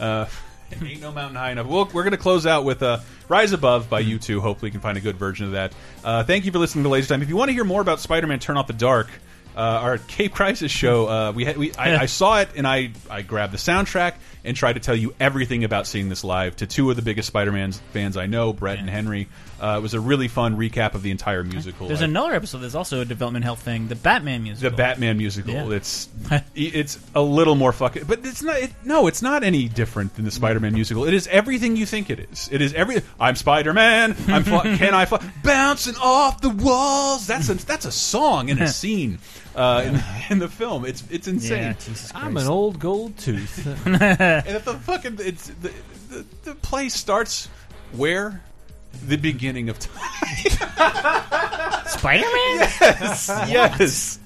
Uh, 0.00 0.26
ain't 0.82 1.00
no 1.00 1.12
mountain 1.12 1.36
high 1.36 1.50
enough. 1.50 1.66
Well, 1.66 1.88
we're 1.92 2.02
going 2.02 2.12
to 2.12 2.18
close 2.18 2.46
out 2.46 2.64
with 2.64 2.82
uh, 2.82 3.00
"Rise 3.28 3.52
Above" 3.52 3.88
by 3.88 4.02
U2. 4.02 4.40
Hopefully, 4.40 4.68
you 4.68 4.72
can 4.72 4.80
find 4.80 4.98
a 4.98 5.00
good 5.00 5.16
version 5.16 5.46
of 5.46 5.52
that. 5.52 5.72
Uh, 6.04 6.24
thank 6.24 6.44
you 6.44 6.52
for 6.52 6.58
listening 6.58 6.84
to 6.84 6.90
Laser 6.90 7.08
Time. 7.08 7.22
If 7.22 7.28
you 7.28 7.36
want 7.36 7.48
to 7.48 7.54
hear 7.54 7.64
more 7.64 7.80
about 7.80 8.00
Spider-Man: 8.00 8.38
Turn 8.38 8.56
Off 8.56 8.66
the 8.66 8.72
Dark. 8.72 9.08
Uh, 9.56 9.60
our 9.60 9.98
Cape 9.98 10.32
Crisis 10.32 10.70
show, 10.70 11.08
uh, 11.08 11.32
we 11.32 11.44
had, 11.44 11.56
we 11.56 11.74
I, 11.74 12.02
I 12.02 12.06
saw 12.06 12.38
it 12.40 12.50
and 12.54 12.64
I 12.64 12.92
I 13.10 13.22
grabbed 13.22 13.52
the 13.52 13.58
soundtrack 13.58 14.14
and 14.44 14.56
tried 14.56 14.74
to 14.74 14.80
tell 14.80 14.94
you 14.94 15.14
everything 15.18 15.64
about 15.64 15.88
seeing 15.88 16.08
this 16.08 16.22
live 16.22 16.54
to 16.56 16.66
two 16.68 16.88
of 16.90 16.96
the 16.96 17.02
biggest 17.02 17.26
Spider-Man 17.26 17.72
fans 17.72 18.16
I 18.16 18.26
know, 18.26 18.52
Brett 18.52 18.78
and 18.78 18.88
Henry. 18.88 19.26
Uh, 19.60 19.76
it 19.78 19.82
was 19.82 19.94
a 19.94 20.00
really 20.00 20.28
fun 20.28 20.56
recap 20.56 20.94
of 20.94 21.02
the 21.02 21.10
entire 21.10 21.42
musical. 21.42 21.88
there's 21.88 22.02
I- 22.02 22.04
another 22.06 22.32
episode. 22.32 22.58
There's 22.58 22.74
also 22.76 23.00
a 23.00 23.04
development 23.04 23.44
health 23.44 23.60
thing. 23.60 23.88
The 23.88 23.96
Batman 23.96 24.42
musical. 24.44 24.70
the 24.70 24.76
Batman 24.76 25.16
musical. 25.18 25.52
Yeah. 25.52 25.70
It's 25.70 26.08
it's 26.54 26.98
a 27.14 27.22
little 27.22 27.54
more 27.56 27.72
fucking, 27.72 28.04
but 28.06 28.20
it's 28.24 28.42
not. 28.42 28.56
It, 28.58 28.70
no, 28.84 29.06
it's 29.08 29.20
not 29.22 29.42
any 29.42 29.68
different 29.68 30.14
than 30.14 30.24
the 30.24 30.30
Spider-Man 30.30 30.72
musical. 30.74 31.04
It 31.06 31.14
is 31.14 31.26
everything 31.26 31.76
you 31.76 31.86
think 31.86 32.08
it 32.10 32.20
is. 32.30 32.48
It 32.52 32.62
is 32.62 32.72
every. 32.74 33.02
I'm 33.18 33.34
Spider-Man. 33.36 34.16
I'm 34.28 34.44
fly, 34.44 34.62
can 34.76 34.94
I 34.94 35.04
fly? 35.06 35.28
Bouncing 35.42 35.96
off 36.00 36.40
the 36.40 36.50
walls. 36.50 37.26
That's 37.26 37.48
a 37.48 37.54
that's 37.54 37.84
a 37.84 37.92
song 37.92 38.48
in 38.50 38.60
a 38.62 38.68
scene 38.78 39.18
uh, 39.56 39.82
in, 39.84 40.32
in 40.32 40.38
the 40.38 40.48
film. 40.48 40.84
It's 40.84 41.02
it's 41.10 41.26
insane. 41.26 41.76
Yeah, 41.88 41.94
I'm 42.14 42.36
an 42.36 42.46
old 42.46 42.78
gold 42.78 43.16
tooth. 43.18 43.66
and 43.86 43.96
if 44.46 44.64
the 44.64 44.74
fucking 44.74 45.16
it's 45.20 45.48
the, 45.48 45.72
the 46.10 46.24
the 46.44 46.54
play 46.54 46.88
starts 46.88 47.48
where 47.92 48.40
the 49.06 49.16
beginning 49.16 49.68
of 49.68 49.78
time. 49.78 49.94
Spider-Man. 51.86 52.58
yes, 52.58 53.28
yes. 53.48 54.18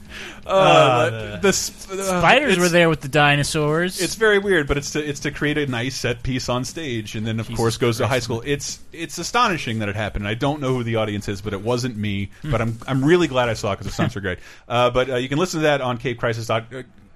Uh, 0.44 0.48
Uh, 0.50 1.10
the, 1.10 1.38
the 1.42 1.52
sp- 1.54 1.90
uh, 1.92 2.18
Spiders 2.18 2.58
were 2.58 2.68
there 2.68 2.88
with 2.88 3.00
the 3.00 3.08
dinosaurs. 3.08 4.00
It's 4.00 4.16
very 4.16 4.40
weird, 4.40 4.66
but 4.66 4.76
it's 4.76 4.90
to 4.92 5.08
it's 5.08 5.20
to 5.20 5.30
create 5.30 5.56
a 5.56 5.66
nice 5.66 5.94
set 5.94 6.24
piece 6.24 6.48
on 6.48 6.64
stage, 6.64 7.14
and 7.14 7.24
then 7.24 7.38
of 7.38 7.48
course 7.54 7.76
goes 7.76 7.98
to 7.98 8.08
high 8.08 8.18
school. 8.18 8.42
It's 8.44 8.80
it's 8.92 9.18
astonishing 9.18 9.78
that 9.78 9.88
it 9.88 9.94
happened. 9.94 10.26
I 10.26 10.34
don't 10.34 10.60
know 10.60 10.74
who 10.74 10.82
the 10.82 10.96
audience 10.96 11.28
is, 11.28 11.40
but 11.40 11.52
it 11.52 11.60
wasn't 11.62 11.96
me. 11.96 12.30
But 12.42 12.60
I'm 12.60 12.76
I'm 12.88 13.04
really 13.04 13.28
glad 13.28 13.48
I 13.50 13.54
saw 13.54 13.70
it 13.72 13.76
because 13.76 13.86
the 13.86 13.92
sounds 13.92 14.16
are 14.16 14.20
great. 14.20 14.38
Uh, 14.68 14.90
but 14.90 15.10
uh, 15.10 15.16
you 15.16 15.28
can 15.28 15.38
listen 15.38 15.60
to 15.60 15.64
that 15.64 15.80
on 15.80 15.98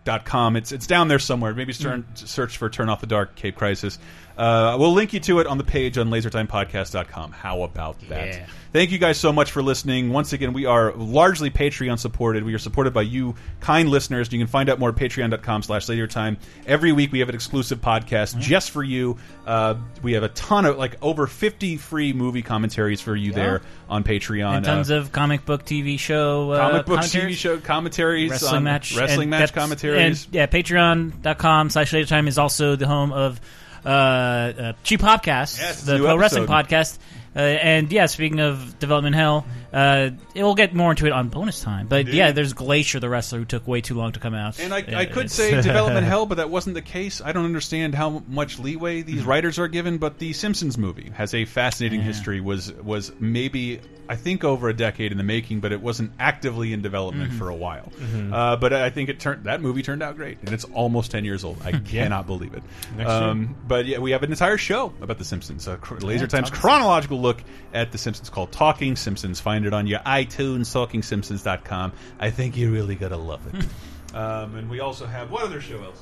CapeCrisis.com. 0.07 0.57
It's 0.57 0.73
it's 0.73 0.87
down 0.87 1.09
there 1.09 1.19
somewhere. 1.19 1.55
Maybe 1.55 1.73
turn, 1.73 2.07
search 2.15 2.57
for 2.57 2.69
"Turn 2.71 2.89
Off 2.89 3.01
the 3.01 3.07
Dark" 3.07 3.35
Cape 3.35 3.57
Crisis. 3.57 3.99
Uh, 4.37 4.77
we'll 4.79 4.93
link 4.93 5.13
you 5.13 5.21
to 5.21 5.41
it 5.41 5.47
on 5.47 5.59
the 5.59 5.65
page 5.65 5.97
on 5.99 6.11
LaserTimePodcast.com. 6.11 7.33
How 7.33 7.63
about 7.63 7.99
that? 8.09 8.29
Yeah. 8.29 8.47
Thank 8.77 8.91
you 8.91 8.99
guys 8.99 9.17
so 9.19 9.33
much 9.33 9.53
for 9.53 9.63
listening. 9.63 10.11
Once 10.13 10.35
again, 10.35 10.53
we 10.53 10.67
are 10.67 10.93
largely 10.93 11.49
Patreon 11.49 11.99
supported. 11.99 12.45
We 12.45 12.53
are 12.53 12.59
supported 12.59 12.93
by 12.93 13.03
you, 13.03 13.35
kind 13.59 13.89
listeners. 13.89 14.31
You 14.31 14.39
can 14.39 14.49
find 14.49 14.69
out 14.69 14.79
more 14.79 14.91
at 14.91 14.97
patreon.com 14.97 15.63
slash 15.63 15.89
Laser 15.89 16.07
Time. 16.07 16.37
Every 16.67 16.93
week 16.93 17.11
we 17.11 17.21
have 17.21 17.31
an 17.31 17.35
exclusive 17.35 17.81
podcast 17.81 18.39
just 18.39 18.73
for 18.73 18.83
you. 18.85 19.17
Uh, 19.47 19.77
we 20.03 20.13
have 20.13 20.25
a 20.25 20.29
ton 20.29 20.67
of, 20.67 20.77
like, 20.77 20.99
over 21.01 21.27
50 21.27 21.79
free 21.79 22.13
movie 22.13 22.43
commentaries 22.43 23.01
for 23.01 23.17
you 23.17 23.31
Yeah. 23.31 23.37
there 23.37 23.63
on 23.89 24.05
Patreon. 24.05 24.57
and 24.57 24.65
tons 24.67 24.91
Uh, 24.91 24.97
of 24.97 25.11
comic 25.11 25.47
book 25.47 25.65
TV 25.65 25.99
show 25.99 26.51
uh, 26.51 26.69
comic 26.69 26.85
book 26.85 27.01
TV 27.01 27.33
show 27.33 27.57
commentaries, 27.57 28.31
wrestling 28.31 28.63
match, 28.63 28.95
wrestling 28.95 29.23
and 29.33 29.41
match 29.41 29.55
commentaries. 29.55 30.27
And, 30.27 30.35
yeah, 30.35 30.45
Patreon.com 30.49 31.71
slash 31.71 31.95
Laser 31.95 32.07
Time 32.11 32.29
is 32.29 32.37
also 32.37 32.77
the 32.77 32.87
home 32.87 33.11
of 33.15 33.41
uh, 33.87 33.89
uh, 33.89 34.73
Cheap 34.85 35.01
Popcast, 35.01 35.59
Yes, 35.61 35.83
the 35.83 35.97
pro 35.97 36.19
wrestling 36.19 36.47
podcast. 36.47 36.99
Uh, 37.37 37.41
and 37.41 37.93
yeah, 37.93 38.07
speaking 38.07 38.41
of 38.41 38.79
development 38.79 39.15
hell, 39.15 39.45
uh, 39.73 40.09
we'll 40.35 40.55
get 40.55 40.75
more 40.75 40.91
into 40.93 41.05
it 41.07 41.13
on 41.13 41.29
bonus 41.29 41.61
time. 41.61 41.87
But 41.87 42.07
yeah, 42.09 42.33
there's 42.33 42.55
Glacier, 42.55 42.99
the 42.99 43.11
wrestler, 43.11 43.41
who 43.41 43.45
took 43.45 43.69
way 43.69 43.83
too 43.83 43.95
long 43.95 44.13
to 44.13 44.21
come 44.21 44.33
out. 44.35 44.59
And 44.59 44.73
I, 44.73 44.79
I 45.01 45.05
could 45.05 45.31
say 45.31 45.51
development 45.61 46.07
hell, 46.09 46.25
but 46.25 46.37
that 46.37 46.49
wasn't 46.49 46.75
the 46.75 46.83
case. 46.83 47.21
I 47.23 47.33
don't 47.33 47.45
understand 47.45 47.95
how 47.95 48.23
much 48.27 48.59
leeway 48.59 49.03
these 49.03 49.17
Mm-hmm. 49.21 49.29
writers 49.29 49.59
are 49.59 49.69
given. 49.69 49.99
But 49.99 50.19
the 50.19 50.33
Simpsons 50.33 50.79
movie 50.79 51.11
has 51.15 51.35
a 51.35 51.45
fascinating 51.45 52.01
Yeah. 52.01 52.07
history. 52.07 52.41
was 52.41 52.73
was 52.73 53.13
maybe 53.21 53.81
I 54.09 54.15
think 54.15 54.45
over 54.45 54.69
a 54.69 54.75
decade 54.75 55.11
in 55.11 55.19
the 55.19 55.25
making, 55.25 55.59
but 55.61 55.73
it 55.73 55.81
wasn't 55.81 56.13
actively 56.21 56.73
in 56.73 56.81
development 56.81 57.33
Mhm. 57.33 57.39
for 57.39 57.49
a 57.49 57.55
while. 57.57 57.93
Mhm. 58.01 58.33
Uh, 58.33 58.55
but 58.57 58.73
I 58.73 58.89
think 58.89 59.09
it 59.09 59.19
turned 59.19 59.45
that 59.45 59.61
movie 59.61 59.83
turned 59.83 60.01
out 60.03 60.17
great, 60.17 60.39
and 60.45 60.51
it's 60.55 60.63
almost 60.65 61.11
ten 61.11 61.25
years 61.25 61.43
old. 61.45 61.61
I 61.65 61.73
cannot 61.93 62.27
believe 62.27 62.55
it. 62.55 62.63
Um, 63.05 63.57
but 63.67 63.85
yeah, 63.87 63.99
we 63.99 64.13
have 64.13 64.23
an 64.23 64.31
entire 64.31 64.59
show 64.59 64.93
about 65.01 65.19
the 65.19 65.25
Simpsons. 65.25 65.67
Uh, 65.67 65.77
Laser 66.01 66.25
Yeah, 66.25 66.29
Time's 66.29 66.51
chronological 66.51 67.19
look 67.27 67.43
at 67.75 67.93
the 67.93 67.99
Simpsons 67.99 68.31
called 68.31 68.53
Talking 68.53 68.97
Simpsons. 68.97 69.41
Find 69.41 69.67
it 69.67 69.75
on 69.75 69.87
your 69.87 70.01
iTunes, 70.01 70.67
TalkingSimpsons.com. 70.73 71.93
I 72.21 72.31
think 72.31 72.57
you're 72.57 72.71
really 72.71 72.95
gonna 72.95 73.17
love 73.17 73.41
it. 73.53 74.15
um, 74.15 74.55
and 74.57 74.71
we 74.71 74.81
also 74.81 75.07
have 75.07 75.31
what 75.31 75.43
other 75.43 75.61
show 75.61 75.83
else? 75.83 76.01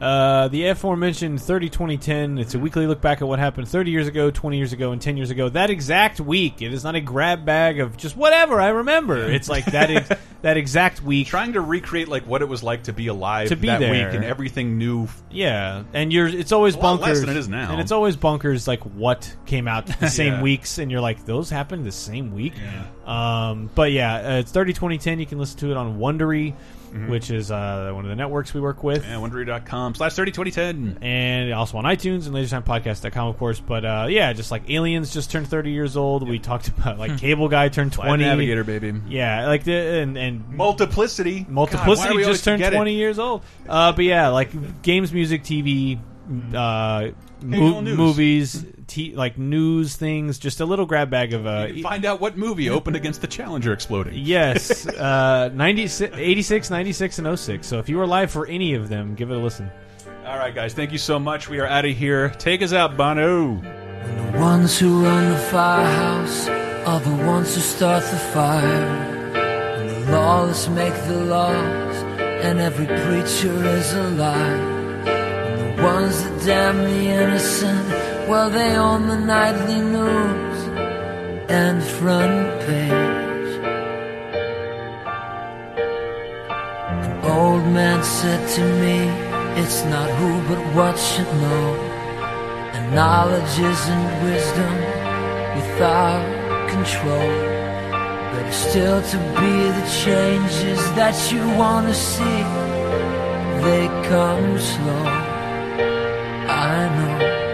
Uh, 0.00 0.46
the 0.48 0.66
aforementioned 0.68 1.42
30 1.42 1.68
2010. 1.70 2.38
It's 2.38 2.54
a 2.54 2.58
weekly 2.58 2.86
look 2.86 3.00
back 3.00 3.20
at 3.20 3.26
what 3.26 3.40
happened 3.40 3.66
30 3.68 3.90
years 3.90 4.06
ago, 4.06 4.30
20 4.30 4.56
years 4.56 4.72
ago, 4.72 4.92
and 4.92 5.02
10 5.02 5.16
years 5.16 5.30
ago. 5.30 5.48
That 5.48 5.70
exact 5.70 6.20
week. 6.20 6.62
It 6.62 6.72
is 6.72 6.84
not 6.84 6.94
a 6.94 7.00
grab 7.00 7.44
bag 7.44 7.80
of 7.80 7.96
just 7.96 8.16
whatever 8.16 8.60
I 8.60 8.68
remember. 8.68 9.16
It's 9.28 9.48
like 9.48 9.64
that 9.66 9.90
ex 9.90 10.08
that 10.42 10.56
exact 10.56 11.02
week. 11.02 11.26
Trying 11.26 11.54
to 11.54 11.60
recreate 11.60 12.06
like 12.06 12.22
what 12.28 12.42
it 12.42 12.48
was 12.48 12.62
like 12.62 12.84
to 12.84 12.92
be 12.92 13.08
alive 13.08 13.48
To 13.48 13.56
be 13.56 13.66
that 13.66 13.80
there. 13.80 13.90
week 13.90 14.14
and 14.14 14.24
everything 14.24 14.78
new. 14.78 15.08
Yeah, 15.32 15.82
and 15.92 16.12
you're 16.12 16.28
it's 16.28 16.52
always 16.52 16.76
A 16.76 16.78
lot 16.78 17.00
bunkers 17.00 17.18
less 17.18 17.20
than 17.26 17.30
it 17.36 17.38
is 17.40 17.48
now. 17.48 17.72
and 17.72 17.80
it's 17.80 17.90
always 17.90 18.14
bunkers 18.14 18.68
like 18.68 18.80
what 18.82 19.34
came 19.46 19.66
out 19.66 19.86
the 20.00 20.08
same 20.08 20.34
Yeah. 20.34 20.42
weeks, 20.42 20.78
and 20.78 20.92
you're 20.92 21.00
like 21.00 21.24
those 21.26 21.50
happened 21.50 21.84
the 21.84 21.90
same 21.92 22.32
week. 22.34 22.52
Um, 23.04 23.68
but 23.74 23.90
yeah, 23.90 24.14
uh, 24.34 24.38
it's 24.38 24.52
30 24.52 24.74
2010. 24.74 25.18
You 25.18 25.26
can 25.26 25.38
listen 25.38 25.58
to 25.60 25.70
it 25.72 25.76
on 25.76 25.98
Wondery, 25.98 26.54
Mhm. 26.88 27.08
which 27.10 27.30
is 27.30 27.50
uh, 27.50 27.90
one 27.94 28.04
of 28.04 28.08
the 28.08 28.16
networks 28.16 28.54
we 28.54 28.60
work 28.60 28.82
with. 28.82 29.04
Yeah, 29.04 29.14
Wondery.com 29.16 29.94
slash 29.94 30.14
30 30.14 30.32
2010. 30.32 30.98
and 31.02 31.52
also 31.52 31.76
on 31.78 31.84
iTunes 31.84 32.26
and 32.26 32.34
LaserTimePodcast.com, 32.34 33.28
of 33.28 33.38
course. 33.38 33.60
But 33.60 33.84
uh, 33.84 34.06
yeah, 34.08 34.32
just 34.32 34.50
like 34.50 34.68
Aliens 34.70 35.12
just 35.12 35.30
turned 35.30 35.48
30 35.48 35.70
years 35.70 35.96
old. 35.96 36.28
We 36.28 36.38
talked 36.38 36.68
about 36.68 36.98
like 36.98 37.18
Cable 37.18 37.48
Guy 37.48 37.68
turned 37.68 37.94
Flight 37.94 38.08
20. 38.08 38.24
Navigator, 38.24 38.64
baby. 38.64 38.94
Yeah, 39.08 39.46
like 39.46 39.64
the 39.64 39.72
and 39.74 40.16
and 40.16 40.48
Multiplicity. 40.50 41.46
Multiplicity 41.48 41.94
God, 41.94 41.98
why 41.98 42.08
do 42.12 42.16
we 42.16 42.24
just 42.24 42.44
turned 42.44 42.60
forget 42.60 42.72
it? 42.72 42.76
20 42.76 42.94
years 42.94 43.18
old. 43.18 43.42
Uh, 43.68 43.92
but 43.92 44.04
yeah, 44.04 44.28
like 44.28 44.82
games, 44.82 45.12
music, 45.12 45.42
TV, 45.44 45.98
uh, 46.54 47.10
mo- 47.42 47.80
movies, 47.82 48.64
t- 48.88 49.14
like 49.14 49.38
news 49.38 49.94
things. 49.94 50.38
Just 50.38 50.60
a 50.60 50.64
little 50.66 50.86
grab 50.86 51.10
bag 51.10 51.32
of 51.32 51.46
uh, 51.46 51.68
You 51.72 51.82
find 51.82 52.04
out 52.04 52.20
what 52.20 52.36
movie 52.36 52.68
opened 52.70 52.96
against 52.96 53.20
the 53.20 53.26
Challenger 53.28 53.72
exploding. 53.72 54.14
yes, 54.16 54.86
uh, 54.88 55.50
96, 55.54 56.16
86, 56.16 56.70
96, 56.70 57.18
and 57.20 57.38
06. 57.38 57.66
So 57.66 57.78
if 57.78 57.88
you 57.88 57.98
were 57.98 58.06
live 58.06 58.30
for 58.30 58.46
any 58.46 58.74
of 58.74 58.88
them, 58.88 59.14
give 59.14 59.30
it 59.30 59.36
a 59.36 59.40
listen. 59.40 59.70
All 60.26 60.36
right, 60.36 60.54
guys. 60.54 60.74
Thank 60.74 60.92
you 60.92 60.98
so 60.98 61.18
much. 61.18 61.48
We 61.48 61.60
are 61.60 61.66
out 61.66 61.84
of 61.86 61.96
here. 61.96 62.30
Take 62.30 62.60
us 62.62 62.72
out, 62.72 62.96
Bono. 62.96 63.54
The 63.60 64.38
ones 64.38 64.78
who 64.78 65.04
run 65.04 65.30
the 65.30 65.38
firehouse 65.38 66.48
are 66.48 67.00
the 67.00 67.24
ones 67.24 67.54
who 67.54 67.60
start 67.60 68.02
the 68.04 68.18
fire. 68.18 68.64
And 68.64 69.88
the 69.90 70.12
lawless 70.12 70.68
make 70.68 70.94
the 71.06 71.24
laws, 71.24 71.96
and 72.44 72.58
every 72.58 72.86
preacher 72.86 73.52
is 73.76 73.92
a 73.94 74.02
lie. 74.10 74.76
And 75.08 75.78
the 75.78 75.82
ones 75.82 76.22
that 76.24 76.44
damn 76.44 76.78
the 76.84 76.90
innocent, 77.08 77.88
well, 78.28 78.50
they 78.50 78.76
own 78.76 79.08
the 79.08 79.16
nightly 79.16 79.80
news 79.80 80.58
and 81.48 81.82
front 81.82 82.60
page. 82.66 83.50
An 87.04 87.24
old 87.24 87.64
man 87.72 88.04
said 88.04 88.46
to 88.56 88.62
me, 88.82 88.98
It's 89.62 89.82
not 89.86 90.10
who 90.18 90.30
but 90.48 90.62
what 90.76 90.98
you 91.16 91.24
know. 91.40 91.68
And 92.74 92.94
knowledge 92.94 93.54
isn't 93.72 94.08
wisdom 94.22 94.74
without 95.56 96.68
control. 96.68 97.32
Better 98.32 98.52
still 98.52 99.00
to 99.12 99.16
be 99.40 99.54
the 99.78 99.86
changes 100.04 100.80
that 101.00 101.16
you 101.32 101.42
wanna 101.56 101.94
see. 101.94 102.42
They 103.64 103.86
come 104.10 104.58
slow. 104.58 105.06
I 106.50 106.88
know 106.96 107.47